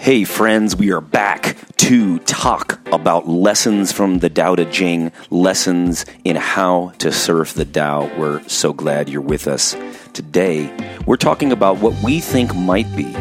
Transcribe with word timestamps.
Hey, 0.00 0.24
friends, 0.24 0.74
we 0.74 0.92
are 0.92 1.02
back 1.02 1.58
to 1.76 2.20
talk 2.20 2.80
about 2.90 3.28
lessons 3.28 3.92
from 3.92 4.20
the 4.20 4.30
Tao 4.30 4.54
Te 4.54 4.64
Ching, 4.64 5.12
lessons 5.28 6.06
in 6.24 6.36
how 6.36 6.94
to 7.00 7.12
surf 7.12 7.52
the 7.52 7.66
Tao. 7.66 8.10
We're 8.18 8.42
so 8.48 8.72
glad 8.72 9.10
you're 9.10 9.20
with 9.20 9.46
us. 9.46 9.76
Today, 10.14 10.74
we're 11.04 11.18
talking 11.18 11.52
about 11.52 11.80
what 11.80 12.02
we 12.02 12.18
think 12.18 12.56
might 12.56 12.90
be 12.96 13.12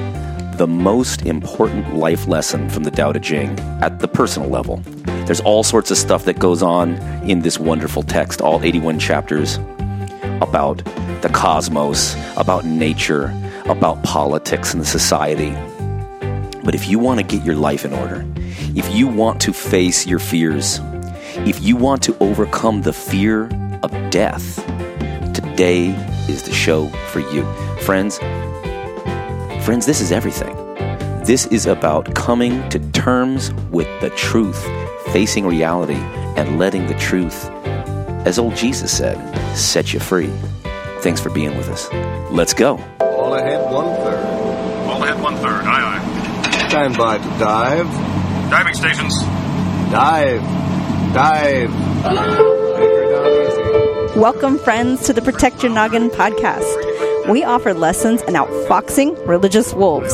the 0.56 0.70
most 0.70 1.24
important 1.24 1.96
life 1.96 2.30
lesson 2.30 2.70
from 2.70 2.86
the 2.86 2.92
Tao 2.92 3.12
Te 3.12 3.20
Ching 3.20 3.60
at 3.82 4.00
the 4.00 4.08
personal 4.08 4.50
level. 4.50 4.78
There's 5.26 5.42
all 5.42 5.64
sorts 5.64 5.92
of 5.92 5.98
stuff 5.98 6.24
that 6.24 6.40
goes 6.40 6.64
on 6.64 6.94
in 7.30 7.42
this 7.42 7.60
wonderful 7.60 8.04
text, 8.04 8.40
all 8.40 8.64
81 8.64 9.00
chapters, 9.00 9.58
about 10.40 10.78
the 11.24 11.30
cosmos, 11.34 12.16
about 12.38 12.64
nature, 12.64 13.34
about 13.66 14.02
politics 14.04 14.74
and 14.74 14.88
society. 14.88 15.54
But 16.70 16.76
if 16.76 16.88
you 16.88 17.00
want 17.00 17.20
to 17.20 17.26
get 17.26 17.44
your 17.44 17.56
life 17.56 17.84
in 17.84 17.94
order, 17.94 18.24
if 18.76 18.94
you 18.94 19.08
want 19.08 19.42
to 19.42 19.52
face 19.54 20.06
your 20.06 20.20
fears, 20.20 20.80
if 21.38 21.64
you 21.64 21.76
want 21.76 22.04
to 22.04 22.16
overcome 22.20 22.84
the 22.84 22.94
fear 22.94 23.46
of 23.82 23.90
death, 24.12 24.64
today 25.34 25.88
is 26.30 26.44
the 26.44 26.54
show 26.54 26.86
for 27.08 27.22
you. 27.22 27.44
Friends, 27.82 28.20
friends, 29.66 29.88
this 29.88 30.00
is 30.00 30.12
everything. 30.12 30.56
This 31.24 31.48
is 31.48 31.66
about 31.66 32.14
coming 32.14 32.70
to 32.70 32.78
terms 32.92 33.52
with 33.72 33.88
the 34.00 34.12
truth, 34.12 34.64
facing 35.12 35.48
reality, 35.48 35.98
and 36.38 36.60
letting 36.60 36.86
the 36.86 37.00
truth, 37.00 37.50
as 38.28 38.38
old 38.38 38.56
Jesus 38.56 38.96
said, 38.96 39.18
set 39.58 39.92
you 39.92 40.00
free. 40.00 40.32
Thanks 41.00 41.20
for 41.20 41.32
being 41.32 41.58
with 41.58 41.68
us. 41.70 41.92
Let's 42.32 42.54
go. 42.54 42.78
Stand 46.70 46.98
by 47.00 47.18
to 47.18 47.24
dive. 47.40 47.88
Diving 48.52 48.76
stations. 48.76 49.20
Dive. 49.92 50.44
Dive. 51.16 51.74
Anchor 52.06 53.10
down 53.10 54.12
easy. 54.12 54.20
Welcome, 54.20 54.60
friends, 54.60 55.04
to 55.08 55.14
the 55.14 55.24
Protect 55.24 55.64
Your 55.64 55.72
Noggin 55.72 56.12
podcast. 56.12 57.28
We 57.28 57.44
offer 57.44 57.74
lessons 57.74 58.22
in 58.22 58.36
outfoxing 58.36 59.28
religious 59.28 59.74
wolves. 59.74 60.14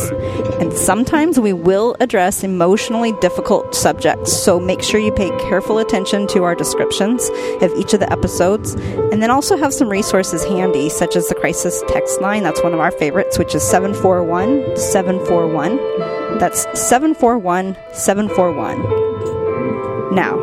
And 0.61 0.71
sometimes 0.71 1.37
we 1.37 1.51
will 1.51 1.97
address 1.99 2.41
emotionally 2.41 3.11
difficult 3.19 3.75
subjects, 3.75 4.31
so 4.31 4.57
make 4.57 4.81
sure 4.81 5.01
you 5.01 5.11
pay 5.11 5.31
careful 5.49 5.77
attention 5.77 6.25
to 6.27 6.43
our 6.43 6.55
descriptions 6.55 7.29
of 7.61 7.73
each 7.73 7.93
of 7.93 7.99
the 7.99 8.09
episodes. 8.09 8.75
And 8.75 9.21
then 9.21 9.29
also 9.29 9.57
have 9.57 9.73
some 9.73 9.89
resources 9.89 10.45
handy, 10.45 10.87
such 10.87 11.17
as 11.17 11.27
the 11.27 11.35
crisis 11.35 11.83
text 11.89 12.21
line. 12.21 12.43
That's 12.43 12.63
one 12.63 12.73
of 12.73 12.79
our 12.79 12.91
favorites, 12.91 13.37
which 13.37 13.53
is 13.53 13.61
741 13.61 14.77
741. 14.77 16.14
That's 16.39 16.63
741 16.79 17.77
741. 17.93 20.13
Now, 20.13 20.37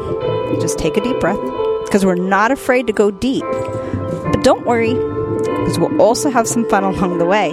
just 0.61 0.79
take 0.79 0.97
a 0.97 1.01
deep 1.01 1.19
breath 1.21 1.39
because 1.85 2.05
we're 2.07 2.15
not 2.15 2.51
afraid 2.51 2.87
to 2.87 2.93
go 2.93 3.11
deep. 3.11 3.45
But 3.45 4.43
don't 4.43 4.65
worry, 4.67 4.95
because 4.95 5.79
we'll 5.79 6.01
also 6.01 6.31
have 6.31 6.49
some 6.49 6.69
fun 6.69 6.85
along 6.85 7.19
the 7.19 7.27
way. 7.27 7.53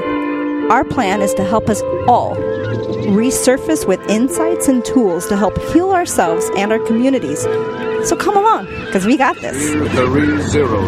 Our 0.69 0.85
plan 0.85 1.21
is 1.21 1.33
to 1.35 1.43
help 1.43 1.69
us 1.69 1.81
all 2.07 2.35
resurface 3.09 3.87
with 3.87 3.99
insights 4.09 4.67
and 4.67 4.85
tools 4.85 5.27
to 5.27 5.35
help 5.35 5.57
heal 5.71 5.91
ourselves 5.91 6.49
and 6.55 6.71
our 6.71 6.79
communities. 6.79 7.41
So 8.07 8.15
come 8.15 8.37
along, 8.37 8.67
because 8.85 9.05
we 9.05 9.17
got 9.17 9.35
this. 9.41 9.57
Three 9.71 10.41
zero. 10.43 10.79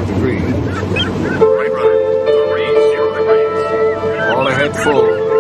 All 4.36 4.48
ahead 4.48 4.76
full. 4.78 5.31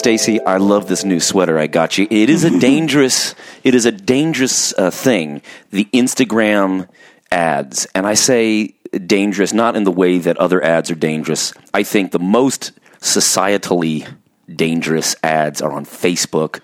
Stacy, 0.00 0.40
I 0.40 0.56
love 0.56 0.88
this 0.88 1.04
new 1.04 1.20
sweater 1.20 1.58
I 1.58 1.66
got 1.66 1.98
you. 1.98 2.08
It 2.10 2.30
is 2.30 2.42
a 2.42 2.58
dangerous, 2.58 3.34
it 3.62 3.74
is 3.74 3.84
a 3.84 3.92
dangerous 3.92 4.72
uh, 4.78 4.90
thing. 4.90 5.42
The 5.72 5.84
Instagram 5.92 6.88
ads, 7.30 7.86
and 7.94 8.06
I 8.06 8.14
say 8.14 8.74
dangerous 9.06 9.52
not 9.52 9.76
in 9.76 9.84
the 9.84 9.92
way 9.92 10.16
that 10.16 10.38
other 10.38 10.64
ads 10.64 10.90
are 10.90 10.94
dangerous. 10.94 11.52
I 11.74 11.82
think 11.82 12.12
the 12.12 12.18
most 12.18 12.72
societally 13.00 14.10
dangerous 14.48 15.16
ads 15.22 15.60
are 15.60 15.70
on 15.70 15.84
Facebook, 15.84 16.60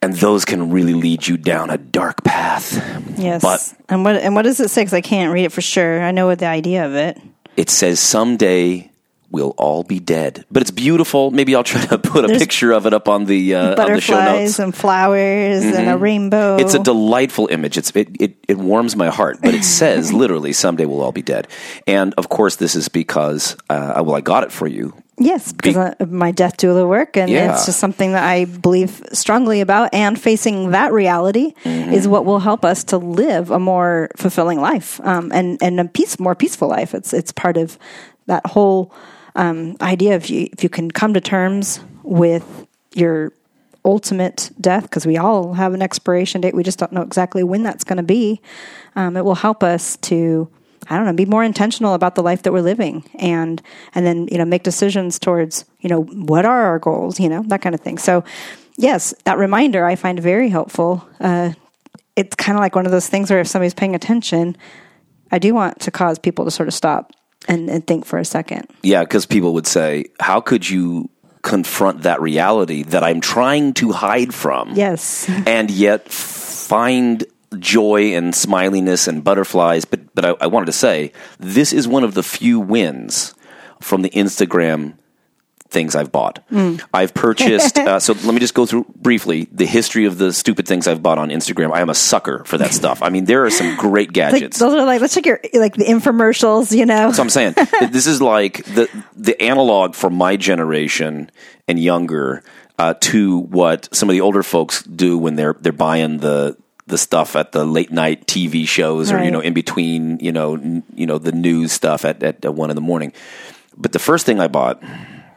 and 0.00 0.14
those 0.14 0.46
can 0.46 0.70
really 0.70 0.94
lead 0.94 1.26
you 1.26 1.36
down 1.36 1.68
a 1.68 1.76
dark 1.76 2.24
path. 2.24 2.82
Yes. 3.18 3.42
But 3.42 3.60
and 3.90 4.04
what 4.04 4.16
and 4.16 4.34
what 4.34 4.42
does 4.42 4.58
it 4.58 4.70
say? 4.70 4.80
Because 4.80 4.94
I 4.94 5.02
can't 5.02 5.34
read 5.34 5.44
it 5.44 5.52
for 5.52 5.60
sure. 5.60 6.02
I 6.02 6.12
know 6.12 6.26
what 6.26 6.38
the 6.38 6.46
idea 6.46 6.86
of 6.86 6.94
it. 6.94 7.20
it 7.58 7.68
says 7.68 8.00
someday 8.00 8.89
we'll 9.30 9.54
all 9.56 9.82
be 9.84 10.00
dead, 10.00 10.44
but 10.50 10.60
it's 10.62 10.70
beautiful. 10.70 11.30
Maybe 11.30 11.54
I'll 11.54 11.62
try 11.64 11.84
to 11.86 11.98
put 12.12 12.24
a 12.24 12.28
There's 12.28 12.38
picture 12.40 12.72
of 12.72 12.86
it 12.86 12.92
up 12.92 13.08
on 13.08 13.24
the 13.26 13.54
uh, 13.54 13.82
on 13.82 13.92
the 13.92 14.00
show 14.00 14.18
notes. 14.22 14.58
And 14.58 14.74
flowers 14.74 15.64
and 15.64 15.88
a 15.88 15.96
rainbow. 15.96 16.56
It's 16.56 16.74
a 16.74 16.78
delightful 16.82 17.48
image. 17.50 17.78
It's 17.78 17.90
it, 17.94 18.08
it, 18.20 18.36
it 18.48 18.58
warms 18.58 18.96
my 18.96 19.08
heart, 19.08 19.38
but 19.42 19.54
it 19.54 19.64
says 19.64 20.12
literally, 20.22 20.52
"Someday 20.52 20.86
we'll 20.86 21.00
all 21.02 21.12
be 21.12 21.22
dead." 21.22 21.48
And 21.86 22.14
of 22.18 22.28
course, 22.28 22.56
this 22.56 22.74
is 22.74 22.88
because 22.88 23.56
uh, 23.70 24.02
well, 24.04 24.16
I 24.16 24.20
got 24.20 24.42
it 24.44 24.52
for 24.52 24.66
you. 24.66 24.94
Yes, 25.22 25.52
because 25.52 25.94
Be- 25.98 26.06
my 26.06 26.30
death 26.30 26.56
doula 26.56 26.88
work, 26.88 27.18
and 27.18 27.28
Yeah. 27.30 27.52
it's 27.52 27.66
just 27.66 27.78
something 27.78 28.12
that 28.12 28.24
I 28.24 28.46
believe 28.46 29.02
strongly 29.12 29.60
about. 29.60 29.92
And 29.92 30.18
facing 30.18 30.70
that 30.70 30.92
reality 30.92 31.52
Mm-hmm. 31.64 31.92
is 31.92 32.08
what 32.08 32.24
will 32.24 32.38
help 32.40 32.64
us 32.64 32.84
to 32.84 32.96
live 32.96 33.50
a 33.50 33.58
more 33.58 34.08
fulfilling 34.16 34.60
life, 34.62 34.98
um, 35.04 35.30
and 35.34 35.58
and 35.62 35.78
a 35.78 35.84
peace, 35.84 36.18
more 36.18 36.34
peaceful 36.34 36.68
life. 36.68 36.94
It's 36.94 37.12
it's 37.12 37.32
part 37.32 37.58
of 37.58 37.78
that 38.26 38.46
whole 38.46 38.92
um, 39.34 39.76
idea 39.80 40.16
of 40.16 40.26
you 40.26 40.48
if 40.52 40.62
you 40.62 40.68
can 40.68 40.90
come 40.90 41.14
to 41.14 41.20
terms 41.20 41.80
with 42.02 42.66
your 42.94 43.32
ultimate 43.84 44.50
death, 44.60 44.82
because 44.82 45.06
we 45.06 45.16
all 45.16 45.54
have 45.54 45.72
an 45.72 45.82
expiration 45.82 46.40
date. 46.40 46.54
We 46.54 46.62
just 46.62 46.78
don't 46.78 46.92
know 46.92 47.02
exactly 47.02 47.42
when 47.42 47.62
that's 47.62 47.84
going 47.84 47.96
to 47.96 48.02
be. 48.02 48.40
Um, 48.94 49.16
it 49.16 49.24
will 49.24 49.36
help 49.36 49.62
us 49.62 49.96
to 49.98 50.50
I 50.88 50.96
don't 50.96 51.06
know, 51.06 51.12
be 51.12 51.26
more 51.26 51.44
intentional 51.44 51.94
about 51.94 52.14
the 52.14 52.22
life 52.22 52.42
that 52.42 52.52
we're 52.52 52.62
living 52.62 53.08
and 53.18 53.62
and 53.94 54.04
then, 54.04 54.28
you 54.30 54.38
know, 54.38 54.44
make 54.44 54.62
decisions 54.62 55.18
towards, 55.18 55.64
you 55.80 55.88
know, 55.88 56.02
what 56.02 56.44
are 56.44 56.62
our 56.62 56.78
goals, 56.78 57.20
you 57.20 57.28
know, 57.28 57.42
that 57.46 57.62
kind 57.62 57.74
of 57.74 57.80
thing. 57.80 57.98
So 57.98 58.24
yes, 58.76 59.14
that 59.24 59.38
reminder 59.38 59.84
I 59.84 59.94
find 59.94 60.18
very 60.18 60.48
helpful. 60.48 61.06
Uh, 61.20 61.52
it's 62.16 62.34
kind 62.34 62.56
of 62.56 62.60
like 62.60 62.74
one 62.74 62.86
of 62.86 62.92
those 62.92 63.08
things 63.08 63.30
where 63.30 63.40
if 63.40 63.46
somebody's 63.46 63.74
paying 63.74 63.94
attention, 63.94 64.56
I 65.30 65.38
do 65.38 65.54
want 65.54 65.80
to 65.80 65.90
cause 65.90 66.18
people 66.18 66.44
to 66.44 66.50
sort 66.50 66.68
of 66.68 66.74
stop 66.74 67.12
and, 67.48 67.70
and 67.70 67.86
think 67.86 68.04
for 68.04 68.18
a 68.18 68.24
second. 68.24 68.68
Yeah, 68.82 69.02
because 69.02 69.26
people 69.26 69.54
would 69.54 69.66
say, 69.66 70.06
"How 70.20 70.40
could 70.40 70.68
you 70.68 71.10
confront 71.42 72.02
that 72.02 72.20
reality 72.20 72.82
that 72.84 73.02
I'm 73.02 73.20
trying 73.20 73.74
to 73.74 73.92
hide 73.92 74.34
from?" 74.34 74.74
Yes. 74.74 75.28
and 75.46 75.70
yet 75.70 76.08
find 76.10 77.24
joy 77.58 78.14
and 78.14 78.32
smiliness 78.32 79.08
and 79.08 79.24
butterflies. 79.24 79.84
But 79.84 80.14
but 80.14 80.24
I, 80.24 80.34
I 80.40 80.46
wanted 80.46 80.66
to 80.66 80.72
say 80.72 81.12
this 81.38 81.72
is 81.72 81.88
one 81.88 82.04
of 82.04 82.14
the 82.14 82.22
few 82.22 82.60
wins 82.60 83.34
from 83.80 84.02
the 84.02 84.10
Instagram 84.10 84.94
things 85.70 85.94
I've 85.94 86.10
bought. 86.12 86.44
I've 86.92 87.14
purchased. 87.14 87.78
uh, 87.78 88.00
so 88.00 88.12
let 88.12 88.34
me 88.34 88.40
just 88.40 88.54
go 88.54 88.66
through 88.66 88.86
briefly 88.96 89.48
the 89.52 89.66
history 89.66 90.04
of 90.04 90.18
the 90.18 90.32
stupid 90.32 90.66
things 90.66 90.86
I've 90.88 91.02
bought 91.02 91.18
on 91.18 91.28
Instagram. 91.30 91.72
I 91.72 91.80
am 91.80 91.88
a 91.90 91.94
sucker 91.94 92.42
for 92.44 92.58
that 92.58 92.72
stuff. 92.72 93.02
I 93.02 93.08
mean, 93.08 93.24
there 93.24 93.44
are 93.44 93.50
some 93.50 93.76
great 93.76 94.08
Like 94.08 94.14
gadgets. 94.14 94.58
those 94.58 94.74
are 94.74 94.84
like 94.84 95.00
let's 95.00 95.14
check 95.14 95.26
your 95.26 95.40
like 95.54 95.74
the 95.76 95.84
infomercials, 95.84 96.76
you 96.76 96.86
know. 96.86 97.12
So 97.12 97.22
I'm 97.22 97.30
saying 97.30 97.54
this 97.90 98.06
is 98.06 98.20
like 98.20 98.64
the 98.64 98.88
the 99.16 99.40
analog 99.42 99.94
for 99.94 100.10
my 100.10 100.36
generation 100.36 101.30
and 101.68 101.78
younger 101.78 102.42
uh, 102.78 102.94
to 103.00 103.38
what 103.38 103.88
some 103.94 104.08
of 104.08 104.12
the 104.14 104.20
older 104.22 104.42
folks 104.42 104.82
do 104.82 105.16
when 105.18 105.36
they're 105.36 105.54
they're 105.60 105.72
buying 105.72 106.18
the 106.18 106.56
the 106.86 106.98
stuff 106.98 107.36
at 107.36 107.52
the 107.52 107.64
late 107.64 107.92
night 107.92 108.26
TV 108.26 108.66
shows 108.66 109.12
or 109.12 109.22
you 109.22 109.30
know 109.30 109.38
in 109.40 109.54
between 109.54 110.18
you 110.18 110.32
know 110.32 110.54
n- 110.54 110.82
you 110.96 111.06
know 111.06 111.18
the 111.18 111.30
news 111.30 111.70
stuff 111.72 112.04
at, 112.04 112.20
at, 112.22 112.44
at 112.44 112.54
one 112.54 112.70
in 112.70 112.74
the 112.74 112.80
morning. 112.82 113.12
But 113.76 113.92
the 113.92 113.98
first 114.00 114.26
thing 114.26 114.40
I 114.40 114.48
bought, 114.48 114.82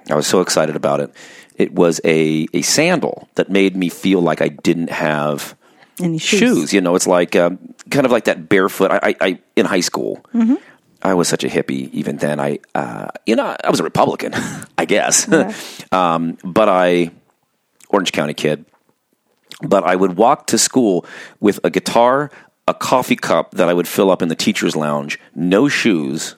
I 0.10 0.16
was 0.16 0.28
so 0.28 0.42
excited 0.42 0.76
about 0.76 1.00
it. 1.00 1.12
It 1.56 1.74
was 1.74 2.02
a 2.04 2.48
a 2.54 2.62
sandal 2.62 3.28
that 3.36 3.50
made 3.50 3.76
me 3.76 3.90
feel 3.90 4.22
like 4.22 4.42
I 4.42 4.50
didn't 4.50 4.90
have 4.90 5.56
Any 6.00 6.18
shoes. 6.18 6.40
shoes. 6.40 6.74
You 6.74 6.82
know, 6.82 6.96
it's 6.96 7.08
like 7.08 7.36
um, 7.36 7.60
kind 7.90 8.06
of 8.06 8.12
like 8.12 8.26
that 8.26 8.50
barefoot. 8.50 8.92
I, 8.92 9.00
I, 9.04 9.16
I 9.22 9.40
in 9.56 9.66
high 9.66 9.82
school, 9.82 10.26
Mm-hmm. 10.34 10.56
I 11.06 11.14
was 11.16 11.28
such 11.28 11.44
a 11.44 11.48
hippie. 11.50 11.92
Even 11.92 12.16
then, 12.16 12.40
I, 12.40 12.60
uh, 12.74 13.10
you 13.26 13.36
know, 13.36 13.56
I 13.62 13.70
was 13.70 13.82
a 13.82 13.84
Republican, 13.84 14.34
I 14.78 14.86
guess. 14.86 15.28
um, 15.92 16.38
but 16.46 16.70
I, 16.70 17.12
Orange 17.90 18.14
County 18.14 18.34
kid. 18.34 18.64
But 19.62 19.84
I 19.84 19.96
would 19.98 20.16
walk 20.16 20.48
to 20.48 20.58
school 20.58 21.06
with 21.42 21.60
a 21.66 21.70
guitar, 21.70 22.32
a 22.70 22.74
coffee 22.74 23.18
cup 23.18 23.52
that 23.52 23.68
I 23.68 23.74
would 23.74 23.88
fill 23.88 24.12
up 24.12 24.22
in 24.22 24.30
the 24.30 24.36
teachers' 24.36 24.76
lounge, 24.78 25.20
no 25.36 25.68
shoes, 25.68 26.36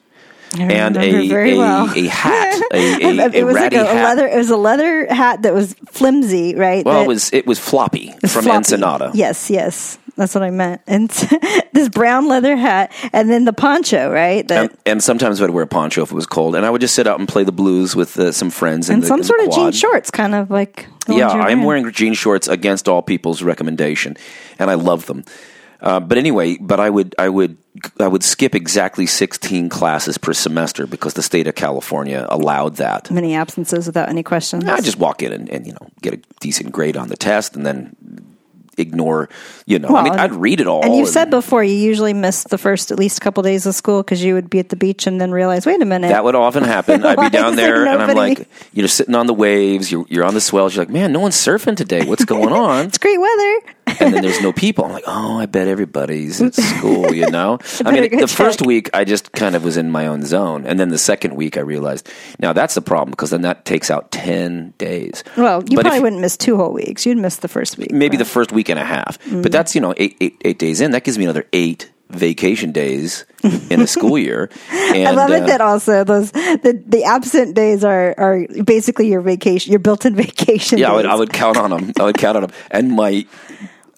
and 0.59 0.97
a 0.97 1.01
a, 1.31 1.57
well. 1.57 1.89
a 1.95 2.07
hat, 2.07 2.61
a, 2.73 2.77
a, 3.19 3.29
it 3.31 3.43
was 3.43 3.55
like 3.55 3.71
ratty 3.73 3.77
a, 3.77 3.83
leather. 3.83 4.27
It 4.27 4.37
was 4.37 4.49
a 4.49 4.57
leather 4.57 5.05
hat 5.13 5.41
that 5.43 5.53
was 5.53 5.73
flimsy, 5.87 6.55
right? 6.55 6.85
well, 6.85 6.95
that- 6.99 7.05
it 7.05 7.07
was 7.07 7.31
it 7.33 7.45
was 7.47 7.59
floppy 7.59 8.13
was 8.21 8.33
from 8.33 8.43
floppy. 8.43 8.57
Ensenada. 8.57 9.11
Yes, 9.13 9.49
yes. 9.49 9.97
That's 10.17 10.33
what 10.33 10.43
I 10.43 10.49
meant. 10.49 10.81
And 10.87 11.09
this 11.73 11.89
brown 11.89 12.29
leather 12.29 12.55
hat, 12.55 12.93
and 13.11 13.29
then 13.29 13.43
the 13.43 13.51
poncho, 13.51 14.09
right? 14.09 14.47
The, 14.47 14.55
And, 14.61 14.77
and 14.85 15.03
sometimes 15.03 15.41
I'd 15.41 15.49
wear 15.49 15.63
a 15.63 15.67
poncho 15.67 16.03
if 16.03 16.11
it 16.11 16.15
was 16.15 16.25
cold, 16.25 16.55
and 16.55 16.65
I 16.65 16.69
would 16.69 16.79
just 16.79 16.95
sit 16.95 17.05
out 17.05 17.19
and 17.19 17.27
play 17.27 17.43
the 17.43 17.51
blues 17.51 17.97
with 17.97 18.17
uh, 18.17 18.31
some 18.31 18.49
friends. 18.49 18.89
and 18.89 19.03
the- 19.03 19.07
some 19.07 19.23
sort 19.23 19.41
of 19.41 19.51
jean 19.51 19.71
shorts, 19.73 20.11
kind 20.11 20.33
of 20.33 20.49
like. 20.49 20.87
Yeah, 21.09 21.27
I'm 21.29 21.63
wearing 21.63 21.91
jean 21.91 22.13
shorts 22.13 22.47
against 22.47 22.87
all 22.87 23.01
people's 23.01 23.43
recommendation, 23.43 24.15
and 24.57 24.71
I 24.71 24.75
love 24.75 25.05
them. 25.05 25.25
Uh, 25.81 25.99
but 25.99 26.17
anyway, 26.17 26.57
but 26.61 26.79
I 26.79 26.89
would 26.89 27.13
I 27.19 27.27
would 27.27 27.57
I 27.99 28.07
would 28.07 28.23
skip 28.23 28.55
exactly 28.55 29.05
16 29.05 29.69
classes 29.69 30.17
per 30.17 30.33
semester 30.33 30.87
because 30.87 31.13
the 31.13 31.23
state 31.23 31.47
of 31.47 31.55
California 31.55 32.25
allowed 32.29 32.77
that. 32.77 33.11
Many 33.11 33.35
absences 33.35 33.87
without 33.87 34.09
any 34.09 34.23
questions. 34.23 34.63
I 34.65 34.79
just 34.81 34.97
walk 34.97 35.21
in 35.21 35.33
and, 35.33 35.49
and 35.49 35.67
you 35.67 35.73
know 35.73 35.89
get 36.01 36.13
a 36.13 36.21
decent 36.39 36.71
grade 36.71 36.95
on 36.97 37.09
the 37.09 37.17
test, 37.17 37.55
and 37.55 37.65
then 37.65 37.95
ignore 38.77 39.29
you 39.65 39.79
know. 39.79 39.95
I 39.95 40.03
mean, 40.03 40.13
I'd 40.13 40.33
read 40.33 40.59
it 40.61 40.67
all. 40.67 40.83
And 40.83 40.95
you've 40.95 41.05
and- 41.05 41.13
said 41.13 41.29
before 41.29 41.63
you 41.63 41.75
usually 41.75 42.13
miss 42.13 42.43
the 42.43 42.57
first 42.57 42.91
at 42.91 42.99
least 42.99 43.21
couple 43.21 43.43
days 43.43 43.65
of 43.65 43.75
school 43.75 44.03
because 44.03 44.23
you 44.23 44.33
would 44.33 44.49
be 44.49 44.59
at 44.59 44.69
the 44.69 44.75
beach 44.75 45.07
and 45.07 45.19
then 45.19 45.31
realize, 45.31 45.65
wait 45.65 45.81
a 45.81 45.85
minute, 45.85 46.09
That 46.09 46.23
would 46.23 46.35
often 46.35 46.63
happen. 46.63 47.05
I'd 47.05 47.19
be 47.19 47.29
down 47.37 47.55
there 47.55 47.85
and 47.85 48.01
I'm 48.01 48.15
like, 48.15 48.47
you're 48.73 48.87
sitting 48.87 49.15
on 49.15 49.27
the 49.27 49.33
waves, 49.33 49.91
you're, 49.91 50.05
you're 50.09 50.25
on 50.25 50.33
the 50.33 50.41
swells, 50.41 50.75
you're 50.75 50.85
like, 50.85 50.93
man, 50.93 51.11
no 51.11 51.19
one's 51.19 51.35
surfing 51.35 51.75
today. 51.77 52.05
What's 52.05 52.25
going 52.35 52.53
on? 52.53 52.85
it's 52.85 52.97
great 52.97 53.19
weather. 53.19 53.74
And 53.87 54.13
then 54.13 54.21
there's 54.23 54.41
no 54.41 54.51
people. 54.51 54.85
I'm 54.85 54.91
like, 54.91 55.03
oh, 55.07 55.37
I 55.37 55.45
bet 55.45 55.67
everybody's 55.67 56.41
at 56.41 56.55
school, 56.55 57.13
you 57.13 57.29
know? 57.29 57.59
I 57.85 57.91
mean, 57.91 58.17
the 58.19 58.27
first 58.27 58.61
week, 58.65 58.89
I 58.93 59.03
just 59.03 59.31
kind 59.31 59.55
of 59.55 59.63
was 59.63 59.77
in 59.77 59.91
my 59.91 60.07
own 60.07 60.23
zone. 60.25 60.65
And 60.65 60.79
then 60.79 60.89
the 60.89 60.97
second 60.97 61.35
week, 61.35 61.57
I 61.57 61.61
realized, 61.61 62.09
now 62.39 62.51
that's 62.53 62.75
the 62.75 62.81
problem 62.81 63.11
because 63.11 63.29
then 63.29 63.41
that 63.43 63.65
takes 63.65 63.91
out 63.91 64.11
10 64.11 64.73
days. 64.77 65.23
Well, 65.37 65.63
you 65.69 65.75
But 65.77 65.83
probably 65.83 65.97
if- 65.97 66.03
wouldn't 66.03 66.21
miss 66.21 66.37
two 66.37 66.57
whole 66.57 66.73
weeks. 66.73 67.05
You'd 67.05 67.17
miss 67.17 67.37
the 67.37 67.47
first 67.47 67.77
week. 67.77 67.91
Maybe 67.91 68.17
but- 68.17 68.23
the 68.23 68.29
first 68.29 68.51
week 68.51 68.69
and 68.69 68.79
a 68.79 68.85
half. 68.85 69.19
Mm-hmm. 69.19 69.41
But 69.43 69.51
that's, 69.51 69.75
you 69.75 69.81
know, 69.81 69.93
eight, 69.97 70.17
eight, 70.19 70.41
eight 70.43 70.59
days 70.59 70.81
in. 70.81 70.91
That 70.91 71.03
gives 71.03 71.17
me 71.17 71.25
another 71.25 71.45
eight 71.53 71.91
vacation 72.11 72.71
days 72.71 73.25
in 73.69 73.81
a 73.81 73.87
school 73.87 74.17
year. 74.17 74.49
And, 74.95 75.07
I 75.09 75.11
love 75.11 75.31
it 75.31 75.43
uh, 75.43 75.47
that 75.47 75.59
also 75.61 76.03
those 76.05 76.31
the, 76.31 76.81
the 76.87 77.03
absent 77.03 77.53
days 77.53 77.83
are 77.83 78.13
are 78.17 78.47
basically 78.63 79.09
your 79.09 79.19
vacation, 79.19 79.71
your 79.71 79.79
built-in 79.79 80.15
vacation. 80.25 80.77
Yeah, 80.77 80.91
I 80.91 80.95
would. 80.95 81.05
I 81.05 81.15
would 81.15 81.33
count 81.33 81.57
on 81.57 81.69
them. 81.71 81.91
I 81.99 82.03
would 82.05 82.17
count 82.17 82.37
on 82.37 82.43
them. 82.43 82.51
And 82.71 82.91
my 82.93 83.25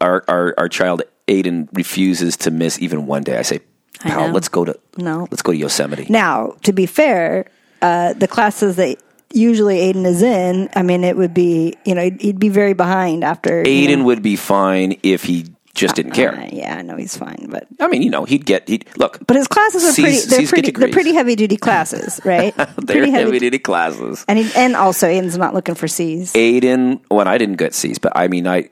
our 0.02 0.24
our 0.28 0.54
our 0.58 0.70
child 0.70 1.04
Aiden 1.28 1.68
refuses 1.74 2.38
to 2.38 2.52
miss 2.52 2.80
even 2.80 3.06
one 3.08 3.24
day. 3.24 3.38
I 3.38 3.42
say, 3.42 3.60
"Pal, 4.00 4.30
let's 4.32 4.48
go 4.50 4.64
to 4.66 4.78
No. 4.98 5.28
let's 5.32 5.42
go 5.42 5.52
to 5.52 5.58
Yosemite." 5.58 6.08
Now, 6.10 6.56
to 6.64 6.72
be 6.74 6.86
fair, 6.86 7.46
uh, 7.82 8.14
the 8.14 8.28
classes 8.28 8.76
that 8.78 8.98
usually 9.34 9.78
Aiden 9.80 10.06
is 10.06 10.22
in, 10.22 10.70
I 10.76 10.84
mean, 10.84 11.04
it 11.04 11.18
would 11.18 11.34
be 11.34 11.76
you 11.86 11.96
know 11.96 12.04
he'd, 12.04 12.22
he'd 12.22 12.40
be 12.40 12.50
very 12.50 12.74
behind 12.74 13.24
after. 13.24 13.60
you 13.60 13.88
Aiden 13.88 14.00
know. 14.00 14.06
would 14.06 14.22
be 14.24 14.36
fine 14.36 14.98
if 15.04 15.24
he 15.24 15.46
just 15.76 15.94
didn't 15.96 16.14
care. 16.14 16.34
Uh, 16.34 16.50
yeah, 16.52 16.78
I 16.78 16.82
know 16.82 16.96
he's 16.96 17.16
fine, 17.16 17.48
but 17.50 17.68
I 17.80 17.88
mean, 17.88 18.02
you 18.02 18.10
know, 18.10 18.24
he'd 18.26 18.46
get 18.48 18.68
he'd 18.70 18.88
look. 18.98 19.20
but 19.28 19.36
his 19.36 19.48
classes 19.48 19.84
are 19.84 19.94
pretty. 20.02 20.20
They're 20.26 20.48
pretty. 20.48 20.72
They're 20.72 20.90
pretty 20.90 21.14
heavy 21.14 21.36
duty 21.36 21.58
classes, 21.58 22.20
right? 22.26 22.56
They're 22.56 22.66
pretty 22.98 23.12
heavy 23.12 23.38
duty 23.38 23.60
classes. 23.60 24.26
And 24.28 24.40
he, 24.40 24.50
and 24.56 24.76
also 24.76 25.08
Aiden's 25.08 25.38
not 25.38 25.54
looking 25.54 25.76
for 25.76 25.88
C's. 25.88 26.34
Aiden, 26.34 27.02
well, 27.12 27.28
I 27.28 27.38
didn't 27.38 27.58
get 27.58 27.76
C's, 27.76 28.00
but 28.00 28.14
I 28.16 28.28
mean, 28.28 28.48
I 28.48 28.70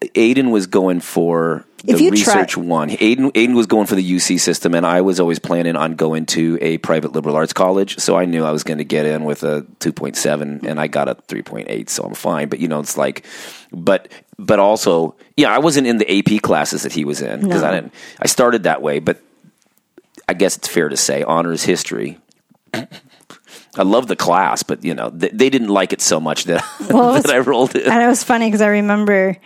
Aiden 0.00 0.50
was 0.50 0.66
going 0.66 1.00
for 1.00 1.64
the 1.84 1.92
you 1.92 2.10
try- 2.10 2.34
research 2.34 2.56
one. 2.56 2.90
Aiden 2.90 3.32
Aiden 3.32 3.54
was 3.54 3.66
going 3.66 3.86
for 3.86 3.96
the 3.96 4.12
UC 4.12 4.38
system, 4.38 4.74
and 4.74 4.86
I 4.86 5.00
was 5.00 5.18
always 5.18 5.38
planning 5.38 5.74
on 5.76 5.94
going 5.94 6.26
to 6.26 6.58
a 6.60 6.78
private 6.78 7.12
liberal 7.12 7.34
arts 7.36 7.52
college. 7.52 7.98
So 7.98 8.16
I 8.16 8.24
knew 8.24 8.44
I 8.44 8.52
was 8.52 8.62
going 8.62 8.78
to 8.78 8.84
get 8.84 9.06
in 9.06 9.24
with 9.24 9.42
a 9.42 9.66
two 9.80 9.92
point 9.92 10.16
seven, 10.16 10.66
and 10.66 10.80
I 10.80 10.86
got 10.86 11.08
a 11.08 11.14
three 11.14 11.42
point 11.42 11.66
eight, 11.68 11.90
so 11.90 12.04
I'm 12.04 12.14
fine. 12.14 12.48
But 12.48 12.60
you 12.60 12.68
know, 12.68 12.80
it's 12.80 12.96
like, 12.96 13.24
but 13.72 14.08
but 14.38 14.60
also, 14.60 15.16
yeah, 15.36 15.52
I 15.52 15.58
wasn't 15.58 15.86
in 15.88 15.98
the 15.98 16.18
AP 16.18 16.42
classes 16.42 16.82
that 16.82 16.92
he 16.92 17.04
was 17.04 17.20
in 17.20 17.42
because 17.42 17.62
I 17.64 17.72
didn't. 17.72 17.92
I 18.20 18.28
started 18.28 18.64
that 18.64 18.82
way, 18.82 19.00
but 19.00 19.20
I 20.28 20.34
guess 20.34 20.56
it's 20.56 20.68
fair 20.68 20.88
to 20.88 20.96
say 20.96 21.22
honors 21.24 21.64
history. 21.64 22.18
I 22.74 23.82
love 23.82 24.06
the 24.08 24.16
class, 24.16 24.62
but 24.62 24.84
you 24.84 24.94
know 24.94 25.10
they, 25.10 25.28
they 25.30 25.50
didn't 25.50 25.68
like 25.68 25.92
it 25.92 26.00
so 26.00 26.20
much 26.20 26.44
that 26.44 26.64
Well, 26.90 27.14
that 27.14 27.30
I 27.30 27.38
rolled 27.38 27.74
it. 27.74 27.86
And 27.86 28.02
it 28.02 28.06
was 28.06 28.22
funny 28.22 28.46
because 28.46 28.60
I 28.60 28.68
remember 28.68 29.36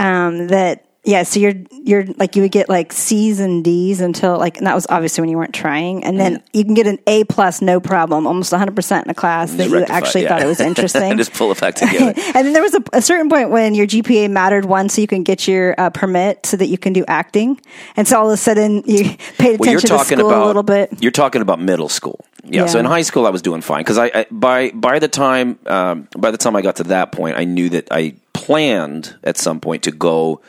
um, 0.00 0.48
that 0.48 0.86
yeah. 1.04 1.22
So 1.22 1.40
you're 1.40 1.54
you're 1.70 2.04
like 2.16 2.36
you 2.36 2.42
would 2.42 2.50
get 2.50 2.68
like 2.68 2.92
C's 2.92 3.38
and 3.38 3.62
D's 3.62 4.00
until 4.00 4.38
like 4.38 4.58
and 4.58 4.66
that 4.66 4.74
was 4.74 4.86
obviously 4.88 5.22
when 5.22 5.30
you 5.30 5.36
weren't 5.36 5.54
trying, 5.54 6.04
and 6.04 6.18
then 6.18 6.42
you 6.52 6.64
can 6.64 6.74
get 6.74 6.86
an 6.86 6.98
A 7.06 7.24
plus 7.24 7.62
no 7.62 7.80
problem, 7.80 8.26
almost 8.26 8.52
100 8.52 8.74
percent 8.74 9.06
in 9.06 9.10
a 9.10 9.14
class 9.14 9.52
that 9.52 9.68
you 9.68 9.74
rectify, 9.74 9.96
actually 9.96 10.22
yeah. 10.22 10.28
thought 10.28 10.42
it 10.42 10.46
was 10.46 10.60
interesting. 10.60 11.02
and 11.02 11.18
just 11.18 11.32
pull 11.32 11.52
it 11.52 11.60
back 11.60 11.74
together. 11.74 12.14
and 12.34 12.46
then 12.46 12.52
there 12.52 12.62
was 12.62 12.74
a, 12.74 12.82
a 12.94 13.02
certain 13.02 13.28
point 13.28 13.50
when 13.50 13.74
your 13.74 13.86
GPA 13.86 14.30
mattered 14.30 14.64
one, 14.64 14.88
so 14.88 15.00
you 15.00 15.06
can 15.06 15.22
get 15.22 15.46
your 15.46 15.74
uh, 15.78 15.90
permit 15.90 16.44
so 16.44 16.56
that 16.56 16.66
you 16.66 16.78
can 16.78 16.92
do 16.92 17.04
acting. 17.08 17.60
And 17.96 18.08
so 18.08 18.18
all 18.18 18.26
of 18.26 18.34
a 18.34 18.36
sudden 18.36 18.82
you 18.86 19.04
paid 19.38 19.60
well, 19.60 19.70
attention 19.70 19.96
to 19.96 20.04
school 20.04 20.26
about 20.26 20.44
a 20.44 20.46
little 20.46 20.62
bit. 20.62 21.02
You're 21.02 21.12
talking 21.12 21.42
about 21.42 21.60
middle 21.60 21.88
school. 21.88 22.24
Yeah. 22.44 22.66
So 22.66 22.78
in 22.78 22.86
high 22.86 23.02
school, 23.02 23.26
I 23.26 23.30
was 23.30 23.42
doing 23.42 23.60
fine 23.60 23.80
because 23.80 23.98
I, 23.98 24.06
I 24.06 24.26
by 24.30 24.70
by 24.70 24.98
the 24.98 25.08
time 25.08 25.58
um, 25.66 26.08
by 26.16 26.30
the 26.30 26.38
time 26.38 26.56
I 26.56 26.62
got 26.62 26.76
to 26.76 26.84
that 26.84 27.12
point, 27.12 27.36
I 27.36 27.44
knew 27.44 27.68
that 27.70 27.88
I 27.90 28.14
planned 28.32 29.16
at 29.22 29.36
some 29.36 29.60
point 29.60 29.82
to 29.84 29.90
go 29.90 30.40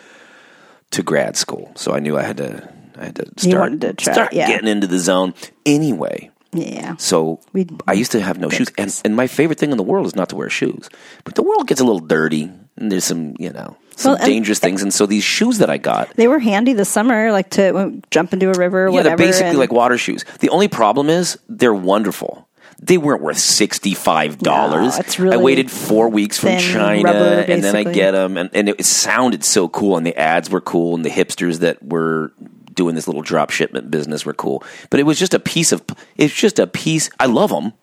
to 0.92 1.04
grad 1.04 1.38
school. 1.38 1.72
So 1.76 1.94
I 1.94 2.00
knew 2.00 2.18
I 2.18 2.24
had 2.24 2.38
to 2.38 2.70
I 2.98 3.06
had 3.06 3.16
to 3.16 3.26
start 3.38 3.82
to 3.82 3.94
try, 3.94 4.14
start 4.14 4.34
yeah. 4.34 4.48
getting 4.48 4.68
into 4.68 4.88
the 4.88 5.00
zone 5.00 5.34
anyway. 5.66 6.30
Yeah. 6.54 6.96
So 6.98 7.40
We- 7.54 7.68
I 7.88 7.94
used 7.94 8.12
to 8.12 8.20
have 8.22 8.38
no 8.38 8.50
shoes, 8.50 8.70
and, 8.78 8.94
and 9.06 9.16
my 9.16 9.28
favorite 9.28 9.58
thing 9.58 9.72
in 9.72 9.78
the 9.78 9.84
world 9.84 10.06
is 10.06 10.16
not 10.16 10.30
to 10.30 10.36
wear 10.36 10.50
shoes. 10.50 10.90
But 11.24 11.36
the 11.36 11.44
world 11.44 11.68
gets 11.68 11.80
a 11.80 11.86
little 11.86 12.02
dirty, 12.02 12.52
and 12.76 12.92
there's 12.92 13.06
some 13.06 13.36
you 13.40 13.52
know 13.52 13.78
some 13.96 14.12
Well, 14.14 14.22
and- 14.22 14.26
dangerous 14.28 14.60
things. 14.60 14.82
And 14.82 14.94
so 14.94 15.06
these 15.06 15.24
shoes 15.24 15.58
that 15.60 15.70
I 15.70 15.78
got, 15.78 16.10
They 16.16 16.28
were 16.28 16.40
handy 16.40 16.74
this 16.74 16.90
summer, 16.90 17.32
like 17.32 17.50
to 17.52 18.02
jump 18.12 18.34
into 18.34 18.50
a 18.50 18.54
river 18.54 18.86
or 18.86 18.90
yeah, 18.90 18.96
whatever. 18.96 19.18
they're 19.18 19.28
basically 19.28 19.50
and- 19.50 19.60
like 19.60 19.72
water 19.72 19.98
shoes. 19.98 20.26
The 20.40 20.50
only 20.50 20.68
problem 20.68 21.10
is 21.10 21.38
they're 21.50 21.74
wonderful. 21.74 22.48
They 22.84 22.98
weren't 22.98 23.22
worth 23.22 23.38
sixty 23.38 23.94
five 23.94 24.40
dollars. 24.40 24.98
No, 24.98 25.26
really 25.26 25.36
I 25.38 25.40
waited 25.40 25.70
four 25.70 26.10
weeks 26.10 26.40
from 26.40 26.58
China, 26.58 27.04
rubber, 27.04 27.46
and 27.48 27.64
then 27.64 27.76
I 27.76 27.84
get 27.84 28.12
them, 28.12 28.38
and, 28.38 28.50
and 28.54 28.70
it 28.70 28.84
sounded 28.84 29.44
so 29.44 29.70
cool, 29.70 29.98
and 29.98 30.06
the 30.06 30.18
ads 30.18 30.50
were 30.50 30.62
cool, 30.62 30.96
and 30.96 31.06
the 31.06 31.12
hipsters 31.12 31.60
that 31.60 31.78
were 31.84 32.32
doing 32.74 32.96
this 32.96 33.06
little 33.08 33.22
drop 33.22 33.52
shipment 33.52 33.92
business 33.92 34.26
were 34.26 34.34
cool. 34.34 34.64
But 34.90 35.00
it 35.00 35.04
was 35.04 35.20
just 35.20 35.36
a 35.36 35.40
piece 35.40 35.72
of. 35.72 35.84
It's 36.18 36.34
just 36.34 36.58
a 36.58 36.66
piece. 36.66 37.12
I 37.20 37.28
love 37.28 37.52
them, 37.52 37.74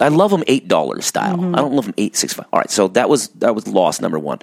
I 0.00 0.08
love 0.08 0.30
them 0.30 0.44
eight 0.46 0.68
dollars 0.68 1.06
style. 1.06 1.36
Mm-hmm. 1.36 1.54
I 1.54 1.58
don't 1.58 1.74
love 1.74 1.86
them 1.86 1.94
eight 1.96 2.16
six 2.16 2.34
five. 2.34 2.46
All 2.52 2.60
right, 2.60 2.70
so 2.70 2.88
that 2.88 3.08
was 3.08 3.28
that 3.28 3.54
was 3.54 3.66
loss 3.66 4.00
number 4.00 4.18
one. 4.18 4.40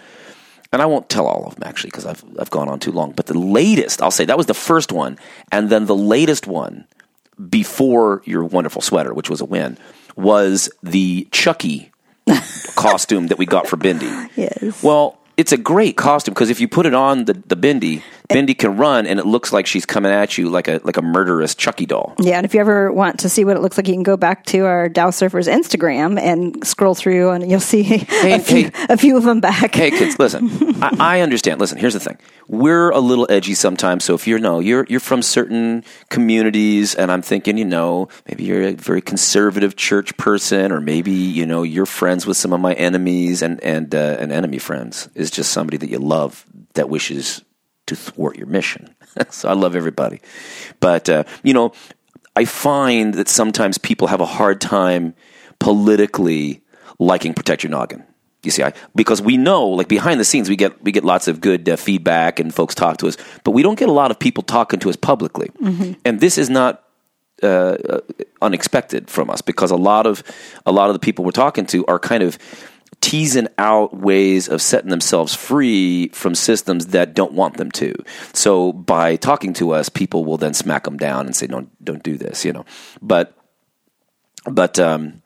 And 0.72 0.81
I 0.81 0.88
won't 0.88 1.07
tell 1.07 1.27
all 1.27 1.45
of 1.45 1.55
them 1.55 1.63
actually 1.67 1.91
because 1.91 2.05
I've 2.05 2.24
I've 2.39 2.50
gone 2.50 2.67
on 2.67 2.79
too 2.79 2.91
long. 2.91 3.12
But 3.12 3.27
the 3.27 3.38
latest, 3.38 4.01
I'll 4.01 4.12
say 4.12 4.25
that 4.25 4.38
was 4.38 4.48
the 4.48 4.53
first 4.53 4.91
one, 4.91 5.17
and 5.51 5.69
then 5.69 5.86
the 5.86 5.95
latest 5.95 6.48
one 6.48 6.88
before 7.50 8.22
your 8.25 8.43
wonderful 8.43 8.81
sweater, 8.81 9.13
which 9.13 9.29
was 9.29 9.41
a 9.41 9.45
win, 9.45 9.77
was 10.15 10.69
the 10.81 11.27
Chucky 11.31 11.91
costume 12.75 13.27
that 13.27 13.38
we 13.38 13.45
got 13.45 13.67
for 13.67 13.77
Bindi. 13.77 14.29
Yes. 14.36 14.81
Well, 14.83 15.19
it's 15.38 15.51
a 15.51 15.57
great 15.57 15.98
costume 15.98 16.33
because 16.33 16.50
if 16.50 16.60
you 16.60 16.67
put 16.67 16.86
it 16.86 16.93
on 16.93 17.25
the, 17.25 17.33
the 17.33 17.57
Bindi, 17.57 18.03
Bindi 18.30 18.58
can 18.58 18.77
run 18.77 19.06
and 19.06 19.20
it 19.20 19.25
looks 19.25 19.51
like 19.51 19.68
she's 19.68 19.86
coming 19.86 20.12
at 20.12 20.38
you 20.38 20.50
like 20.50 20.68
a 20.68 20.80
like 20.84 20.98
a 20.98 21.01
murderous 21.01 21.56
Chucky 21.56 21.86
doll. 21.86 22.15
Yeah, 22.20 22.38
and 22.38 22.46
if 22.46 22.53
you 22.53 22.62
ever 22.62 22.92
want 22.92 23.20
to 23.20 23.30
see 23.30 23.44
what 23.46 23.58
it 23.58 23.62
looks 23.62 23.77
like, 23.77 23.88
you 23.88 23.94
can 23.94 24.03
go 24.03 24.18
back 24.18 24.46
to 24.48 24.65
our 24.65 24.89
Tao 24.89 25.10
Surfers 25.10 25.51
Instagram 25.51 26.20
and 26.20 26.65
scroll 26.65 26.96
through, 26.96 27.32
and 27.32 27.50
you'll 27.50 27.60
see 27.60 27.96
a, 28.24 28.39
few, 28.39 28.63
hey. 28.65 28.72
a 28.89 28.98
few 28.98 29.18
of 29.18 29.24
them 29.24 29.39
back. 29.39 29.75
Hey 29.75 29.92
kids, 29.92 30.18
listen. 30.20 30.50
I, 30.84 31.18
I 31.18 31.22
understand. 31.22 31.60
Listen, 31.60 31.77
here's 31.77 31.94
the 31.94 32.00
thing. 32.00 32.18
We're 32.48 32.89
a 32.92 33.00
little 33.00 33.27
edgy 33.30 33.53
sometimes. 33.53 34.03
So 34.03 34.13
if 34.13 34.27
you're 34.27 34.39
no, 34.39 34.60
you're 34.60 34.86
you're 34.89 35.00
from 35.00 35.22
certain 35.22 35.84
communities, 36.10 36.96
and 36.96 37.12
I'm 37.12 37.22
thinking, 37.22 37.58
you 37.58 37.65
know, 37.65 38.10
maybe 38.27 38.44
you're 38.44 38.63
a 38.70 38.74
very 38.74 39.01
conservative 39.01 39.75
church 39.75 40.15
person, 40.18 40.72
or 40.72 40.80
maybe 40.80 41.12
you 41.12 41.46
know 41.46 41.63
you're 41.63 41.86
friends 41.86 42.25
with 42.25 42.38
some 42.38 42.53
of 42.53 42.62
my 42.62 42.74
enemies, 42.74 43.42
and 43.42 43.62
and 43.62 43.94
uh, 43.94 44.18
an 44.20 44.32
enemy 44.32 44.60
friends 44.60 45.10
is 45.15 45.30
just 45.30 45.51
somebody 45.51 45.77
that 45.77 45.89
you 45.89 46.00
love 46.00 46.46
that 46.74 46.89
wishes 46.89 47.44
to 47.87 47.95
thwart 47.95 48.37
your 48.37 48.47
mission. 48.47 48.95
so 49.29 49.49
I 49.49 49.53
love 49.53 49.75
everybody, 49.75 50.21
but 50.79 51.09
uh, 51.09 51.23
you 51.43 51.53
know, 51.53 51.73
I 52.35 52.45
find 52.45 53.13
that 53.13 53.27
sometimes 53.27 53.77
people 53.77 54.07
have 54.07 54.21
a 54.21 54.25
hard 54.25 54.59
time 54.59 55.13
politically 55.59 56.61
liking 56.99 57.33
protect 57.33 57.63
your 57.63 57.69
noggin. 57.69 58.03
You 58.43 58.51
see, 58.51 58.63
I, 58.63 58.73
because 58.93 59.21
we 59.21 59.37
know, 59.37 59.67
like 59.69 59.87
behind 59.87 60.19
the 60.19 60.25
scenes, 60.25 60.49
we 60.49 60.57
get 60.57 60.83
we 60.83 60.91
get 60.91 61.05
lots 61.05 61.27
of 61.27 61.39
good 61.39 61.69
uh, 61.69 61.77
feedback 61.77 62.39
and 62.39 62.53
folks 62.53 62.75
talk 62.75 62.97
to 62.97 63.07
us, 63.07 63.17
but 63.43 63.51
we 63.51 63.63
don't 63.63 63.79
get 63.79 63.87
a 63.87 63.93
lot 63.93 64.11
of 64.11 64.19
people 64.19 64.43
talking 64.43 64.79
to 64.81 64.89
us 64.89 64.97
publicly. 64.97 65.49
And 66.03 66.19
this 66.19 66.37
is 66.37 66.49
not 66.49 66.83
uh, 67.41 67.47
uh, 67.47 67.99
unexpected 68.41 69.09
from 69.09 69.29
us 69.29 69.41
because 69.41 69.71
a 69.71 69.75
lot 69.77 70.05
of 70.05 70.23
a 70.65 70.71
lot 70.71 70.89
of 70.89 70.93
the 70.93 70.99
people 70.99 71.23
we're 71.23 71.31
talking 71.31 71.65
to 71.67 71.85
are 71.87 71.99
kind 71.99 72.21
of 72.23 72.37
teasing 73.03 73.50
out 73.57 73.93
ways 73.93 74.48
of 74.48 74.62
setting 74.62 74.89
themselves 74.89 75.36
free 75.36 76.07
from 76.13 76.33
systems 76.33 76.88
that 76.88 77.13
don't 77.13 77.33
want 77.33 77.57
them 77.57 77.69
to. 77.69 77.93
So 78.31 78.72
by 78.72 79.17
talking 79.17 79.51
to 79.55 79.72
us, 79.72 79.89
people 79.89 80.24
will 80.24 80.38
then 80.38 80.53
smack 80.53 80.86
them 80.86 80.95
down 80.95 81.25
and 81.25 81.36
say, 81.36 81.48
"Don't 81.48 81.69
don't 81.83 82.01
do 82.01 82.17
this," 82.17 82.45
you 82.45 82.53
know. 82.53 82.63
But 83.01 83.38
but 84.45 84.79
um, 84.79 85.22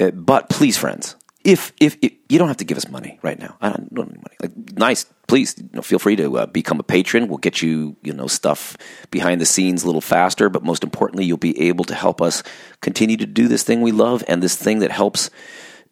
uh, 0.00 0.10
but 0.10 0.50
please, 0.50 0.76
friends, 0.76 1.14
if, 1.44 1.72
if 1.78 1.96
if 2.02 2.10
you 2.28 2.40
don't 2.40 2.48
have 2.48 2.56
to 2.56 2.64
give 2.64 2.76
us 2.76 2.88
money 2.88 3.20
right 3.22 3.38
now, 3.38 3.56
I 3.60 3.68
don't, 3.68 3.94
don't 3.94 4.10
need 4.10 4.22
money. 4.22 4.36
Like, 4.42 4.76
nice, 4.76 5.06
please, 5.28 5.54
you 5.56 5.70
know, 5.74 5.82
feel 5.82 6.00
free 6.00 6.16
to 6.16 6.38
uh, 6.38 6.46
become 6.46 6.80
a 6.80 6.82
patron. 6.84 7.28
We'll 7.28 7.38
get 7.38 7.62
you, 7.62 7.94
you 8.02 8.12
know, 8.12 8.26
stuff 8.26 8.76
behind 9.12 9.40
the 9.40 9.46
scenes 9.46 9.84
a 9.84 9.86
little 9.86 10.00
faster. 10.00 10.48
But 10.48 10.64
most 10.64 10.82
importantly, 10.82 11.24
you'll 11.24 11.36
be 11.36 11.68
able 11.68 11.84
to 11.84 11.94
help 11.94 12.20
us 12.20 12.42
continue 12.80 13.16
to 13.18 13.26
do 13.26 13.46
this 13.46 13.62
thing 13.62 13.80
we 13.80 13.92
love 13.92 14.24
and 14.26 14.42
this 14.42 14.56
thing 14.56 14.80
that 14.80 14.90
helps 14.90 15.30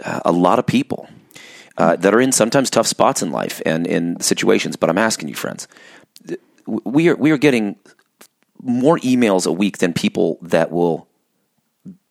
uh, 0.05 0.21
a 0.25 0.33
lot 0.33 0.59
of 0.59 0.67
people 0.67 1.09
uh, 1.81 1.97
that 1.97 2.15
are 2.15 2.21
in 2.21 2.31
sometimes 2.31 2.69
tough 2.69 2.87
spots 2.87 3.23
in 3.23 3.33
life 3.33 3.63
and 3.65 3.87
in 3.87 4.21
situations. 4.21 4.77
But 4.77 4.91
I'm 4.91 4.99
asking 4.99 5.29
you, 5.29 5.35
friends, 5.35 5.67
we 6.67 7.09
are 7.09 7.17
we 7.17 7.31
are 7.31 7.39
getting 7.39 7.77
more 8.63 8.99
emails 8.99 9.47
a 9.47 9.53
week 9.53 9.79
than 9.79 9.95
people 9.95 10.39
that 10.43 10.71
will 10.71 11.09